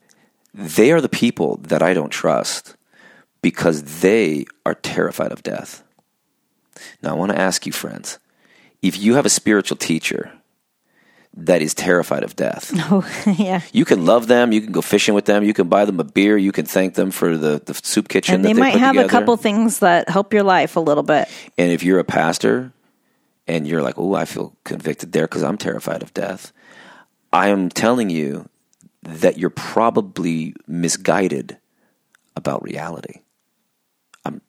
they 0.55 0.93
are 0.93 1.01
the 1.01 1.09
people 1.09 1.57
that 1.63 1.83
I 1.83 1.95
don't 1.95 2.11
trust 2.11 2.77
because 3.43 4.01
they 4.01 4.45
are 4.67 4.75
terrified 4.75 5.33
of 5.33 5.43
death. 5.43 5.83
Now, 7.03 7.11
I 7.11 7.15
want 7.15 7.33
to 7.33 7.39
ask 7.39 7.67
you, 7.67 7.73
friends, 7.73 8.19
if 8.83 8.99
you 8.99 9.15
have 9.15 9.27
a 9.27 9.31
spiritual 9.31 9.77
teacher 9.77 10.33
that 11.37 11.63
is 11.63 11.75
terrified 11.75 12.25
of 12.25 12.35
death, 12.37 12.73
Oh, 12.91 13.07
yeah. 13.39 13.61
you 13.73 13.85
can 13.85 14.05
love 14.05 14.27
them, 14.27 14.51
you 14.53 14.61
can 14.61 14.73
go 14.73 14.81
fishing 14.83 15.15
with 15.15 15.27
them, 15.27 15.45
you 15.45 15.55
can 15.55 15.69
buy 15.69 15.85
them 15.85 16.01
a 16.01 16.05
beer, 16.05 16.37
you 16.37 16.51
can 16.53 16.67
thank 16.67 16.95
them 16.95 17.11
for 17.11 17.37
the, 17.37 17.63
the 17.65 17.75
soup 17.75 18.09
kitchen 18.09 18.35
And 18.37 18.45
that 18.45 18.49
they 18.49 18.55
they 18.55 18.61
might 18.61 18.75
have 18.79 18.95
together. 18.95 19.07
a 19.07 19.11
couple 19.11 19.37
things 19.37 19.79
that 19.79 20.09
help 20.09 20.33
your 20.35 20.43
life 20.43 20.75
a 20.77 20.81
little 20.81 21.05
bit. 21.05 21.29
And 21.57 21.71
if 21.71 21.83
you're 21.85 22.01
a 22.01 22.05
pastor 22.05 22.73
and 23.47 23.67
you're 23.67 23.83
like, 23.83 23.97
oh, 23.97 24.15
I 24.15 24.25
feel 24.25 24.57
convicted 24.65 25.13
there 25.13 25.25
because 25.29 25.45
I'm 25.45 25.57
terrified 25.57 26.03
of 26.03 26.13
death, 26.13 26.53
I 27.33 27.49
am 27.49 27.69
telling 27.69 28.11
you 28.11 28.49
that 29.03 29.39
you're 29.39 29.51
probably 29.51 30.55
misguided 30.67 31.59
about 32.37 32.63
reality. 32.63 33.21
I'm, 34.25 34.41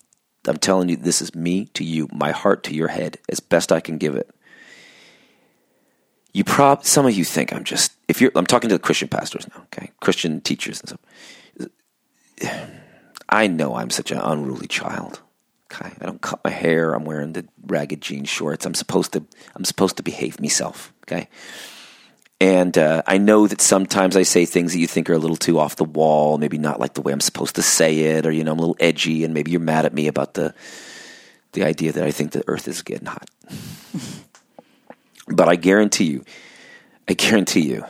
I'm 0.48 0.58
telling 0.58 0.90
you, 0.90 0.98
this 0.98 1.22
is 1.22 1.34
me 1.34 1.66
to 1.74 1.84
you, 1.84 2.08
my 2.12 2.32
heart 2.32 2.64
to 2.64 2.74
your 2.74 2.90
head, 2.90 3.18
as 3.30 3.40
best 3.40 3.72
I 3.72 3.80
can 3.80 3.98
give 3.98 4.16
it. 4.16 4.30
You 6.34 6.44
prob 6.44 6.86
some 6.86 7.06
of 7.06 7.14
you 7.14 7.26
think 7.26 7.52
I'm 7.52 7.66
just 7.66 7.92
if 8.08 8.22
you're 8.22 8.32
I'm 8.36 8.46
talking 8.46 8.70
to 8.70 8.76
the 8.76 8.80
Christian 8.80 9.10
pastors 9.10 9.46
now, 9.50 9.64
okay, 9.64 9.92
Christian 10.00 10.40
teachers 10.40 10.80
and 10.80 10.98
stuff. 12.40 12.60
I 13.30 13.48
know 13.48 13.76
I'm 13.76 13.90
such 13.90 14.12
an 14.12 14.18
unruly 14.18 14.68
child. 14.68 15.22
Okay, 15.72 15.92
I 16.00 16.06
don't 16.06 16.22
cut 16.22 16.42
my 16.44 16.50
hair. 16.50 16.94
I'm 16.94 17.06
wearing 17.06 17.34
the 17.34 17.48
ragged 17.66 18.02
jean 18.02 18.26
shorts. 18.26 18.66
I'm 18.66 18.74
supposed 18.74 19.14
to. 19.14 19.26
I'm 19.56 19.66
supposed 19.66 19.98
to 19.98 20.04
behave 20.04 20.40
myself. 20.40 20.94
Okay, 21.06 21.28
and 22.42 22.76
uh, 22.76 23.04
I 23.06 23.20
know 23.20 23.46
that 23.46 23.62
sometimes 23.62 24.18
I 24.18 24.24
say 24.24 24.46
things 24.46 24.74
that 24.74 24.80
you 24.80 24.88
think 24.88 25.12
are 25.12 25.14
a 25.14 25.20
little 25.20 25.36
too 25.36 25.60
off 25.60 25.76
the 25.76 25.84
wall. 25.84 26.40
Maybe 26.40 26.58
not 26.58 26.80
like 26.80 26.96
the 26.96 27.02
way 27.02 27.14
I'm 27.14 27.22
supposed 27.22 27.56
to 27.58 27.62
say 27.62 28.00
it, 28.00 28.26
or 28.26 28.32
you 28.32 28.44
know, 28.44 28.54
I'm 28.54 28.58
a 28.58 28.62
little 28.62 28.78
edgy, 28.80 29.24
and 29.24 29.32
maybe 29.32 29.52
you're 29.52 29.60
mad 29.60 29.86
at 29.86 29.94
me 29.94 30.08
about 30.08 30.34
the 30.34 30.56
the 31.52 31.64
idea 31.64 31.92
that 31.92 32.04
I 32.04 32.10
think 32.10 32.32
the 32.32 32.44
Earth 32.48 32.68
is 32.68 32.82
getting 32.82 33.06
hot. 33.06 33.30
but 35.28 35.50
I 35.50 35.56
guarantee 35.56 36.06
you, 36.06 36.26
I 37.08 37.14
guarantee 37.14 37.62
you, 37.62 37.86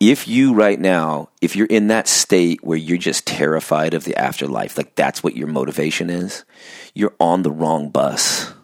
if 0.00 0.26
you 0.26 0.54
right 0.54 0.80
now, 0.80 1.28
if 1.42 1.54
you're 1.54 1.66
in 1.66 1.88
that 1.88 2.08
state 2.08 2.64
where 2.64 2.78
you're 2.78 2.96
just 2.96 3.26
terrified 3.26 3.92
of 3.92 4.04
the 4.04 4.16
afterlife, 4.16 4.78
like 4.78 4.94
that's 4.94 5.22
what 5.22 5.36
your 5.36 5.48
motivation 5.48 6.08
is, 6.08 6.46
you're 6.94 7.14
on 7.20 7.42
the 7.42 7.50
wrong 7.50 7.90
bus. 7.90 8.54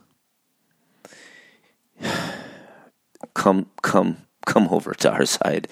Come, 3.35 3.69
come, 3.83 4.26
come 4.47 4.69
over 4.71 4.95
to 4.95 5.13
our 5.13 5.27
side. 5.27 5.69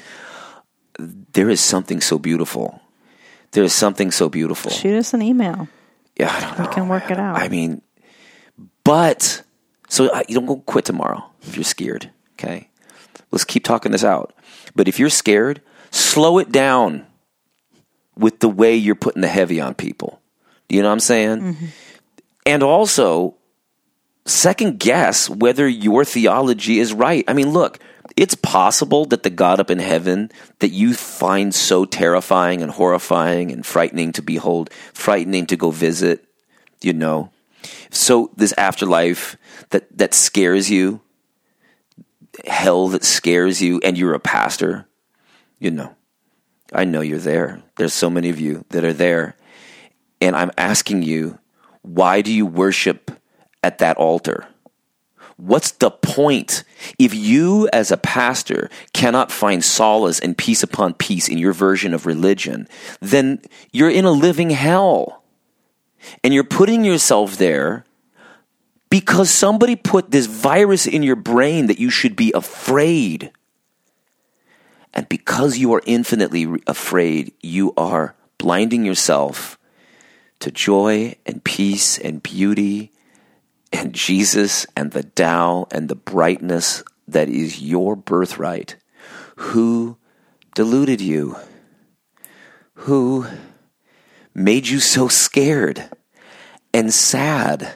There 0.98 1.48
is 1.48 1.60
something 1.60 2.00
so 2.00 2.18
beautiful. 2.18 2.80
There 3.52 3.64
is 3.64 3.72
something 3.72 4.10
so 4.10 4.28
beautiful. 4.28 4.70
Shoot 4.70 4.98
us 4.98 5.14
an 5.14 5.22
email. 5.22 5.68
Yeah, 6.18 6.30
I 6.30 6.40
don't 6.40 6.58
know. 6.58 6.68
We 6.68 6.74
can 6.74 6.88
work 6.88 7.10
it 7.10 7.18
out. 7.18 7.36
I 7.36 7.48
mean, 7.48 7.82
but 8.84 9.42
so 9.88 10.08
uh, 10.08 10.22
you 10.28 10.34
don't 10.34 10.46
go 10.46 10.56
quit 10.56 10.84
tomorrow 10.84 11.24
if 11.42 11.56
you're 11.56 11.64
scared. 11.64 12.10
Okay, 12.34 12.68
let's 13.30 13.44
keep 13.44 13.64
talking 13.64 13.92
this 13.92 14.04
out. 14.04 14.34
But 14.76 14.88
if 14.88 14.98
you're 14.98 15.08
scared, 15.08 15.62
slow 15.90 16.38
it 16.38 16.52
down 16.52 17.06
with 18.16 18.40
the 18.40 18.48
way 18.48 18.76
you're 18.76 18.94
putting 18.94 19.22
the 19.22 19.28
heavy 19.28 19.60
on 19.60 19.74
people. 19.74 20.20
You 20.68 20.82
know 20.82 20.88
what 20.88 20.94
I'm 20.94 21.00
saying? 21.00 21.38
Mm-hmm. 21.38 21.66
And 22.46 22.62
also, 22.62 23.36
second 24.26 24.78
guess 24.78 25.28
whether 25.28 25.66
your 25.68 26.04
theology 26.04 26.78
is 26.78 26.92
right. 26.92 27.24
I 27.28 27.32
mean, 27.32 27.50
look, 27.50 27.78
it's 28.16 28.34
possible 28.34 29.04
that 29.06 29.22
the 29.22 29.30
God 29.30 29.60
up 29.60 29.70
in 29.70 29.78
heaven 29.78 30.30
that 30.60 30.68
you 30.68 30.94
find 30.94 31.54
so 31.54 31.84
terrifying 31.84 32.62
and 32.62 32.70
horrifying 32.70 33.50
and 33.50 33.66
frightening 33.66 34.12
to 34.12 34.22
behold, 34.22 34.70
frightening 34.92 35.46
to 35.46 35.56
go 35.56 35.70
visit, 35.70 36.24
you 36.80 36.92
know. 36.92 37.30
So 37.90 38.30
this 38.36 38.54
afterlife 38.56 39.36
that 39.70 39.96
that 39.98 40.14
scares 40.14 40.70
you, 40.70 41.00
hell 42.46 42.88
that 42.88 43.04
scares 43.04 43.60
you 43.60 43.80
and 43.82 43.98
you're 43.98 44.14
a 44.14 44.20
pastor, 44.20 44.86
you 45.58 45.70
know. 45.70 45.94
I 46.72 46.84
know 46.84 47.00
you're 47.00 47.18
there. 47.18 47.62
There's 47.76 47.94
so 47.94 48.10
many 48.10 48.30
of 48.30 48.40
you 48.40 48.64
that 48.70 48.84
are 48.84 48.92
there. 48.92 49.36
And 50.20 50.34
I'm 50.34 50.50
asking 50.56 51.02
you, 51.02 51.38
why 51.82 52.20
do 52.20 52.32
you 52.32 52.46
worship 52.46 53.10
at 53.62 53.78
that 53.78 53.96
altar? 53.96 54.46
What's 55.36 55.72
the 55.72 55.90
point? 55.90 56.62
If 56.98 57.14
you, 57.14 57.68
as 57.72 57.90
a 57.90 57.96
pastor, 57.96 58.70
cannot 58.92 59.32
find 59.32 59.64
solace 59.64 60.20
and 60.20 60.38
peace 60.38 60.62
upon 60.62 60.94
peace 60.94 61.28
in 61.28 61.38
your 61.38 61.52
version 61.52 61.92
of 61.92 62.06
religion, 62.06 62.68
then 63.00 63.42
you're 63.72 63.90
in 63.90 64.04
a 64.04 64.12
living 64.12 64.50
hell. 64.50 65.24
And 66.22 66.32
you're 66.32 66.44
putting 66.44 66.84
yourself 66.84 67.36
there 67.36 67.84
because 68.90 69.30
somebody 69.30 69.74
put 69.74 70.12
this 70.12 70.26
virus 70.26 70.86
in 70.86 71.02
your 71.02 71.16
brain 71.16 71.66
that 71.66 71.80
you 71.80 71.90
should 71.90 72.14
be 72.14 72.32
afraid. 72.32 73.32
And 74.92 75.08
because 75.08 75.58
you 75.58 75.74
are 75.74 75.82
infinitely 75.84 76.46
afraid, 76.68 77.32
you 77.42 77.74
are 77.76 78.14
blinding 78.38 78.84
yourself 78.84 79.58
to 80.38 80.52
joy 80.52 81.16
and 81.26 81.42
peace 81.42 81.98
and 81.98 82.22
beauty 82.22 82.92
and 83.74 83.92
Jesus 83.92 84.66
and 84.76 84.92
the 84.92 85.02
Tao 85.02 85.66
and 85.72 85.88
the 85.88 85.96
brightness 85.96 86.84
that 87.08 87.28
is 87.28 87.60
your 87.60 87.96
birthright. 87.96 88.76
Who 89.36 89.98
deluded 90.54 91.00
you? 91.00 91.36
Who 92.74 93.26
made 94.32 94.68
you 94.68 94.78
so 94.78 95.08
scared 95.08 95.90
and 96.72 96.94
sad 96.94 97.74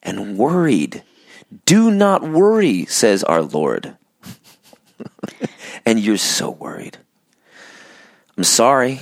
and 0.00 0.38
worried? 0.38 1.02
Do 1.64 1.90
not 1.90 2.22
worry, 2.22 2.84
says 2.86 3.24
our 3.24 3.42
Lord. 3.42 3.96
and 5.86 5.98
you're 5.98 6.16
so 6.18 6.50
worried. 6.50 6.98
I'm 8.36 8.44
sorry. 8.44 9.00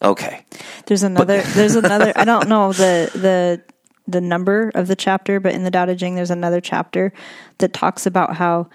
Okay. 0.00 0.44
There's 0.86 1.02
another. 1.02 1.42
there's 1.42 1.76
another. 1.76 2.12
I 2.16 2.24
don't 2.24 2.48
know 2.48 2.72
the 2.72 3.10
the 3.14 3.75
the 4.06 4.20
number 4.20 4.70
of 4.74 4.86
the 4.88 4.96
chapter, 4.96 5.40
but 5.40 5.54
in 5.54 5.64
the 5.64 5.70
Tao 5.70 5.86
Te 5.86 5.96
Ching, 5.96 6.14
there's 6.14 6.30
another 6.30 6.60
chapter 6.60 7.12
that 7.58 7.72
talks 7.72 8.06
about 8.06 8.36
how 8.36 8.68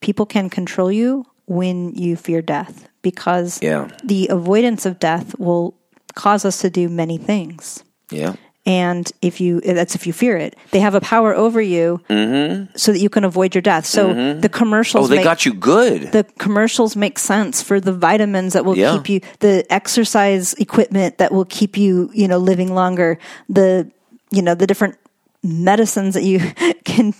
people 0.00 0.26
can 0.26 0.48
control 0.50 0.90
you 0.92 1.24
when 1.46 1.94
you 1.94 2.16
fear 2.16 2.42
death, 2.42 2.88
because 3.02 3.58
Yeah. 3.62 3.88
the 4.04 4.28
avoidance 4.28 4.84
of 4.86 4.98
death 4.98 5.38
will 5.38 5.74
cause 6.14 6.44
us 6.44 6.58
to 6.60 6.70
do 6.70 6.88
many 6.88 7.16
things. 7.18 7.82
Yeah. 8.10 8.34
And 8.66 9.10
if 9.22 9.40
you, 9.40 9.60
that's 9.62 9.94
if 9.94 10.06
you 10.06 10.12
fear 10.12 10.36
it, 10.36 10.54
they 10.72 10.80
have 10.80 10.94
a 10.94 11.00
power 11.00 11.34
over 11.34 11.58
you 11.58 12.02
mm-hmm. 12.10 12.66
so 12.76 12.92
that 12.92 12.98
you 12.98 13.08
can 13.08 13.24
avoid 13.24 13.54
your 13.54 13.62
death. 13.62 13.86
So 13.86 14.12
mm-hmm. 14.12 14.40
the 14.40 14.50
commercials. 14.50 15.06
Oh, 15.06 15.08
they 15.08 15.16
make- 15.16 15.24
got 15.24 15.46
you 15.46 15.54
good. 15.54 16.12
the 16.12 16.24
commercials 16.38 16.94
make 16.94 17.18
sense 17.18 17.62
for 17.62 17.80
the 17.80 17.94
vitamins 17.94 18.52
that 18.52 18.66
will 18.66 18.76
Yeah. 18.76 18.92
keep 18.98 19.08
you 19.08 19.20
the 19.40 19.64
exercise 19.72 20.52
equipment 20.54 21.16
that 21.16 21.32
will 21.32 21.46
keep 21.46 21.78
you 21.78 22.10
you 22.12 22.28
know 22.28 22.36
living 22.36 22.74
longer 22.74 23.18
the 23.48 23.90
you 24.30 24.42
know 24.42 24.54
the 24.54 24.66
different 24.66 24.96
medicines 25.42 26.14
that 26.14 26.24
you 26.24 26.40
can 26.84 27.14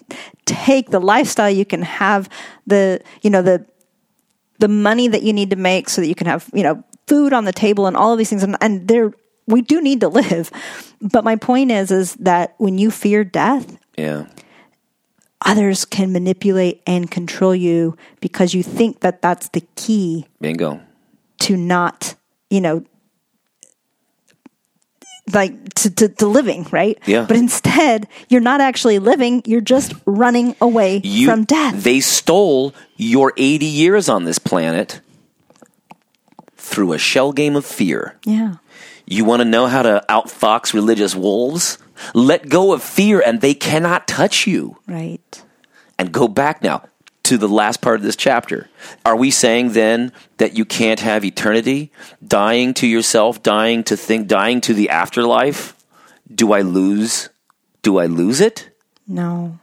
take 0.45 0.91
the 0.91 1.01
lifestyle 1.01 1.51
you 1.51 1.65
can 1.65 1.83
have 1.83 2.29
the 2.67 3.01
you 3.23 3.31
know 3.31 3.43
the 3.43 3.65
the 4.59 4.69
money 4.69 5.07
that 5.09 5.23
you 5.23 5.33
need 5.33 5.51
to 5.51 5.57
make 5.57 5.89
so 5.89 6.01
that 6.01 6.09
you 6.09 6.15
can 6.15 6.27
have 6.27 6.51
you 6.53 6.63
know 6.63 6.83
food 7.07 7.33
on 7.33 7.45
the 7.45 7.53
table 7.53 7.87
and 7.87 7.97
all 7.97 8.13
of 8.13 8.19
these 8.19 8.29
things 8.29 8.43
and, 8.43 8.57
and 8.61 8.89
there 8.89 9.13
we 9.47 9.63
do 9.63 9.81
need 9.81 10.01
to 10.01 10.09
live 10.09 10.51
but 11.01 11.25
my 11.25 11.37
point 11.37 11.71
is 11.71 11.91
is 11.91 12.15
that 12.15 12.55
when 12.59 12.77
you 12.77 12.91
fear 12.91 13.25
death 13.25 13.79
yeah. 13.97 14.27
others 15.45 15.85
can 15.85 16.13
manipulate 16.13 16.83
and 16.87 17.11
control 17.11 17.55
you 17.55 17.97
because 18.21 18.55
you 18.55 18.63
think 18.63 19.01
that 19.01 19.23
that's 19.23 19.49
the 19.51 19.63
key 19.77 20.27
Bingo. 20.41 20.81
to 21.41 21.57
not, 21.57 22.15
you 22.51 22.61
know, 22.61 22.85
like 25.33 25.75
to, 25.75 25.91
to, 25.95 26.09
to 26.09 26.27
living, 26.27 26.67
right? 26.71 26.99
Yeah. 27.07 27.25
But 27.27 27.37
instead, 27.37 28.09
you're 28.29 28.41
not 28.41 28.61
actually 28.61 28.99
living, 28.99 29.43
you're 29.47 29.61
just 29.61 29.93
running 30.07 30.55
away 30.61 31.01
You, 31.05 31.27
from 31.29 31.45
death. 31.45 31.83
They 31.85 32.01
stole 32.01 32.75
your 32.97 33.33
80 33.37 33.65
years 33.67 34.09
on 34.09 34.25
this 34.25 34.39
planet 34.39 35.01
through 36.57 36.93
a 36.93 36.99
shell 36.99 37.33
game 37.33 37.57
of 37.57 37.65
fear. 37.65 38.19
yeah. 38.25 38.57
You 39.11 39.25
want 39.25 39.41
to 39.41 39.47
know 39.47 39.69
how 39.69 39.81
to 39.83 40.05
outfox 40.11 40.75
religious 40.75 41.15
wolves? 41.17 41.79
Let 42.13 42.51
go 42.51 42.75
of 42.75 42.83
fear 42.83 43.23
and 43.25 43.41
they 43.41 43.55
cannot 43.55 44.07
touch 44.07 44.47
you. 44.47 44.77
Right. 44.87 45.43
And 45.99 46.13
go 46.13 46.29
back 46.29 46.63
now 46.63 46.83
to 47.29 47.37
the 47.37 47.49
last 47.49 47.83
part 47.83 47.97
of 47.97 48.03
this 48.03 48.17
chapter. 48.17 48.71
Are 49.05 49.15
we 49.15 49.31
saying 49.31 49.73
then 49.73 50.13
that 50.39 50.57
you 50.57 50.65
can't 50.65 51.01
have 51.01 51.27
eternity? 51.27 51.93
Dying 52.27 52.73
to 52.75 52.87
yourself, 52.87 53.43
dying 53.43 53.85
to 53.85 53.99
think, 53.99 54.29
dying 54.29 54.63
to 54.63 54.73
the 54.73 54.89
afterlife? 54.89 55.77
Do 56.35 56.55
I 56.55 56.63
lose? 56.63 57.29
Do 57.83 57.99
I 57.99 58.07
lose 58.07 58.41
it? 58.41 58.71
No. 59.07 59.59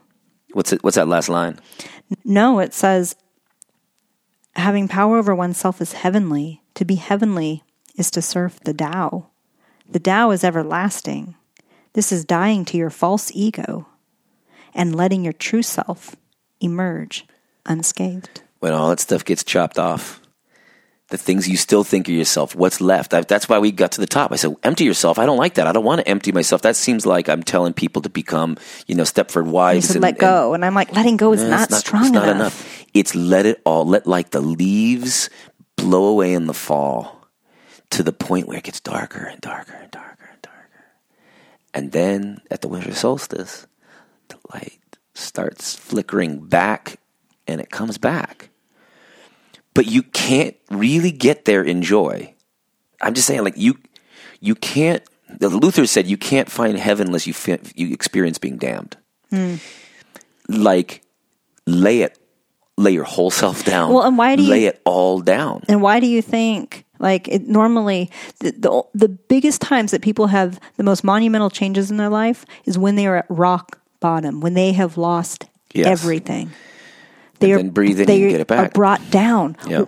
What's 0.53 0.73
it, 0.73 0.83
what's 0.83 0.95
that 0.95 1.07
last 1.07 1.27
line? 1.27 1.59
No, 2.23 2.59
it 2.59 2.75
says 2.75 3.15
having 4.55 4.87
power 4.87 5.17
over 5.17 5.33
oneself 5.33 5.81
is 5.81 5.93
heavenly. 5.93 6.61
To 6.75 6.85
be 6.85 6.95
heavenly 6.95 7.63
is 7.95 8.11
to 8.11 8.21
serve 8.21 8.59
the 8.59 8.75
Tao. 8.75 9.31
The 9.89 9.99
Tao 9.99 10.29
is 10.29 10.43
everlasting. 10.43 11.33
This 11.93 12.11
is 12.11 12.25
dying 12.25 12.63
to 12.65 12.77
your 12.77 12.91
false 12.91 13.31
ego 13.33 13.87
and 14.75 14.95
letting 14.95 15.23
your 15.23 15.33
true 15.33 15.63
self 15.63 16.15
emerge 16.61 17.25
unscathed. 17.65 18.41
when 18.59 18.73
all 18.73 18.89
that 18.89 18.99
stuff 18.99 19.25
gets 19.25 19.43
chopped 19.43 19.77
off, 19.79 20.21
the 21.09 21.17
things 21.17 21.47
you 21.47 21.55
still 21.55 21.83
think 21.83 22.07
of 22.07 22.15
yourself, 22.15 22.55
what's 22.55 22.81
left? 22.81 23.13
I, 23.13 23.21
that's 23.21 23.47
why 23.47 23.59
we 23.59 23.71
got 23.71 23.91
to 23.93 24.01
the 24.01 24.07
top. 24.07 24.31
I 24.31 24.37
said, 24.37 24.55
empty 24.63 24.85
yourself. 24.85 25.19
I 25.19 25.27
don't 25.27 25.37
like 25.37 25.55
that. 25.55 25.67
I 25.67 25.71
don't 25.71 25.85
want 25.85 26.01
to 26.01 26.07
empty 26.07 26.31
myself. 26.31 26.63
That 26.63 26.75
seems 26.75 27.05
like 27.05 27.29
I'm 27.29 27.43
telling 27.43 27.73
people 27.73 28.01
to 28.01 28.09
become, 28.09 28.57
you 28.87 28.95
know, 28.95 29.03
Stepford 29.03 29.45
wives. 29.45 29.91
and, 29.91 30.01
let 30.01 30.17
go. 30.17 30.55
And, 30.55 30.65
I'm 30.65 30.73
like, 30.73 30.93
letting 30.93 31.15
go 31.15 31.31
is 31.33 31.41
and 31.41 31.51
not, 31.51 31.69
it's 31.69 31.77
strong 31.77 32.05
it's 32.05 32.11
not 32.11 32.23
enough. 32.23 32.35
enough. 32.35 32.85
It's 32.95 33.13
let 33.13 33.45
it 33.45 33.61
all, 33.65 33.85
let 33.85 34.07
like 34.07 34.31
the 34.31 34.41
leaves 34.41 35.29
blow 35.75 36.05
away 36.05 36.33
in 36.33 36.47
the 36.47 36.53
fall 36.55 37.27
to 37.91 38.01
the 38.01 38.13
point 38.13 38.47
where 38.47 38.57
it 38.57 38.63
gets 38.63 38.79
darker 38.79 39.25
and 39.25 39.39
darker 39.41 39.73
and 39.73 39.91
darker 39.91 40.27
and 40.31 40.41
darker. 40.41 40.85
And 41.73 41.91
then 41.91 42.41
at 42.49 42.61
the 42.61 42.67
winter 42.67 42.93
solstice, 42.95 43.67
the 44.29 44.37
light 44.53 44.97
starts 45.13 45.75
flickering 45.75 46.39
back 46.39 46.97
and 47.47 47.61
it 47.61 47.69
comes 47.69 47.97
back. 47.97 48.49
But 49.73 49.88
you 49.88 50.03
can't 50.03 50.55
really 50.72 51.11
get 51.11 51.45
there 51.45 51.61
in 51.63 51.81
joy. 51.81 52.34
I'm 53.01 53.13
just 53.13 53.27
saying, 53.27 53.43
like 53.43 53.57
you, 53.57 53.77
you 54.39 54.55
can't. 54.55 55.03
the 55.30 55.49
Luther 55.49 55.85
said 55.85 56.07
you 56.07 56.17
can't 56.17 56.49
find 56.49 56.77
heaven 56.77 57.07
unless 57.07 57.27
you 57.27 57.34
fi- 57.34 57.59
you 57.76 57.91
experience 57.93 58.38
being 58.38 58.57
damned. 58.57 58.95
Hmm. 59.31 59.55
Like, 60.47 61.01
lay 61.65 62.01
it, 62.01 62.17
lay 62.77 62.91
your 62.91 63.03
whole 63.03 63.31
self 63.31 63.65
down. 63.65 63.91
Well, 63.93 64.03
and 64.03 64.17
why 64.17 64.35
do 64.35 64.43
you- 64.43 64.49
lay 64.49 64.65
it 64.65 64.81
all 64.85 65.19
down? 65.19 65.63
And 65.67 65.81
why 65.81 65.99
do 65.99 66.07
you 66.07 66.22
think, 66.22 66.85
like, 66.99 67.27
it, 67.27 67.47
normally 67.47 68.09
the, 68.39 68.51
the 68.51 68.84
the 68.93 69.09
biggest 69.09 69.59
times 69.61 69.91
that 69.91 70.01
people 70.01 70.27
have 70.27 70.59
the 70.77 70.84
most 70.84 71.03
monumental 71.03 71.49
changes 71.49 71.91
in 71.91 71.97
their 71.97 72.09
life 72.09 72.45
is 72.65 72.77
when 72.77 72.95
they 72.95 73.07
are 73.07 73.17
at 73.17 73.26
rock 73.30 73.80
bottom, 73.99 74.39
when 74.39 74.53
they 74.53 74.72
have 74.73 74.97
lost 74.97 75.45
Yes. 75.73 75.88
everything. 75.88 76.51
They 77.45 77.51
And 77.53 77.59
then 77.59 77.69
breathe 77.69 77.99
in 77.99 78.01
and 78.01 78.07
they 78.09 78.30
get 78.30 78.41
it 78.41 78.47
back. 78.47 78.69
Are 78.69 78.73
brought 78.73 79.09
down. 79.11 79.57
Yeah. 79.67 79.85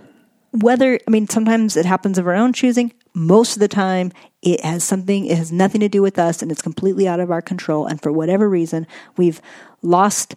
Whether 0.52 1.00
I 1.08 1.12
mean, 1.12 1.28
sometimes 1.28 1.76
it 1.78 1.86
happens 1.86 2.18
of 2.18 2.28
our 2.28 2.34
own 2.34 2.54
choosing. 2.54 2.94
Most 3.14 3.56
of 3.56 3.60
the 3.60 3.68
time, 3.68 4.12
it 4.42 4.64
has 4.64 4.84
something. 4.84 5.26
It 5.26 5.38
has 5.38 5.52
nothing 5.52 5.82
to 5.82 5.90
do 5.90 6.02
with 6.02 6.18
us, 6.20 6.42
and 6.42 6.52
it's 6.52 6.62
completely 6.62 7.08
out 7.08 7.20
of 7.20 7.32
our 7.32 7.42
control. 7.42 7.86
And 7.88 8.02
for 8.02 8.12
whatever 8.12 8.48
reason, 8.50 8.86
we've 9.18 9.42
lost 9.82 10.36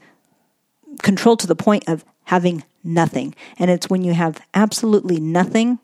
control 1.02 1.36
to 1.36 1.46
the 1.46 1.54
point 1.56 1.84
of 1.88 2.04
having 2.24 2.64
nothing. 2.82 3.34
And 3.58 3.70
it's 3.70 3.88
when 3.90 4.02
you 4.02 4.14
have 4.14 4.40
absolutely 4.54 5.20
nothing 5.20 5.78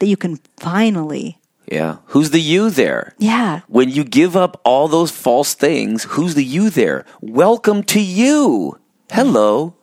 that 0.00 0.06
you 0.06 0.16
can 0.16 0.38
finally, 0.56 1.38
Yeah. 1.70 1.98
Who's 2.06 2.30
the 2.30 2.40
you 2.40 2.70
there? 2.70 3.14
yeah, 3.18 3.60
When 3.68 3.90
you 3.90 4.02
give 4.02 4.36
up 4.36 4.60
all 4.64 4.88
those 4.88 5.10
false 5.12 5.54
things, 5.54 6.04
who's 6.10 6.34
the 6.34 6.44
you 6.44 6.68
there? 6.70 7.04
Welcome 7.20 7.82
to 7.84 8.00
you. 8.00 8.78
Hello, 9.12 9.74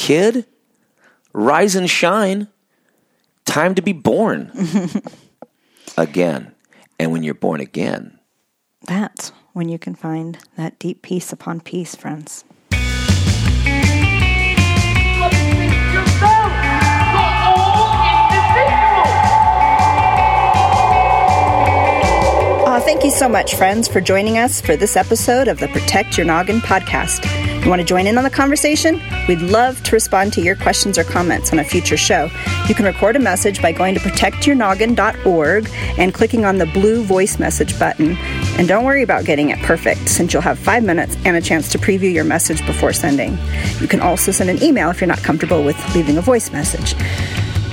kid. 0.00 0.46
Rise 1.34 1.76
and 1.76 1.88
shine. 1.88 2.48
Time 3.44 3.74
to 3.74 3.82
be 3.82 3.92
born 3.92 4.50
again. 5.98 6.54
And 6.98 7.12
when 7.12 7.22
you're 7.22 7.34
born 7.34 7.60
again, 7.60 8.18
that's 8.86 9.28
when 9.52 9.68
you 9.68 9.78
can 9.78 9.94
find 9.94 10.38
that 10.56 10.78
deep 10.78 11.02
peace 11.02 11.32
upon 11.32 11.60
peace, 11.60 11.94
friends. 11.94 12.44
Uh, 22.66 22.80
thank 22.80 23.04
you 23.04 23.10
so 23.10 23.28
much, 23.28 23.54
friends, 23.54 23.88
for 23.88 24.00
joining 24.00 24.38
us 24.38 24.60
for 24.60 24.76
this 24.76 24.96
episode 24.96 25.48
of 25.48 25.58
the 25.58 25.68
Protect 25.68 26.16
Your 26.16 26.26
Noggin 26.26 26.60
podcast. 26.60 27.39
You 27.62 27.68
want 27.68 27.80
to 27.80 27.86
join 27.86 28.06
in 28.06 28.16
on 28.16 28.24
the 28.24 28.30
conversation? 28.30 29.02
We'd 29.28 29.42
love 29.42 29.82
to 29.82 29.92
respond 29.92 30.32
to 30.32 30.40
your 30.40 30.56
questions 30.56 30.96
or 30.96 31.04
comments 31.04 31.52
on 31.52 31.58
a 31.58 31.64
future 31.64 31.98
show. 31.98 32.30
You 32.68 32.74
can 32.74 32.86
record 32.86 33.16
a 33.16 33.18
message 33.18 33.60
by 33.60 33.72
going 33.72 33.94
to 33.94 34.00
protectyournoggin.org 34.00 35.68
and 35.98 36.14
clicking 36.14 36.46
on 36.46 36.56
the 36.56 36.64
blue 36.66 37.04
voice 37.04 37.38
message 37.38 37.78
button. 37.78 38.16
And 38.58 38.66
don't 38.66 38.84
worry 38.84 39.02
about 39.02 39.26
getting 39.26 39.50
it 39.50 39.58
perfect, 39.58 40.08
since 40.08 40.32
you'll 40.32 40.42
have 40.42 40.58
five 40.58 40.84
minutes 40.84 41.18
and 41.26 41.36
a 41.36 41.40
chance 41.42 41.70
to 41.72 41.78
preview 41.78 42.10
your 42.10 42.24
message 42.24 42.64
before 42.66 42.94
sending. 42.94 43.36
You 43.78 43.88
can 43.88 44.00
also 44.00 44.32
send 44.32 44.48
an 44.48 44.62
email 44.62 44.88
if 44.88 45.00
you're 45.02 45.08
not 45.08 45.18
comfortable 45.18 45.62
with 45.62 45.76
leaving 45.94 46.16
a 46.16 46.22
voice 46.22 46.50
message. 46.52 46.94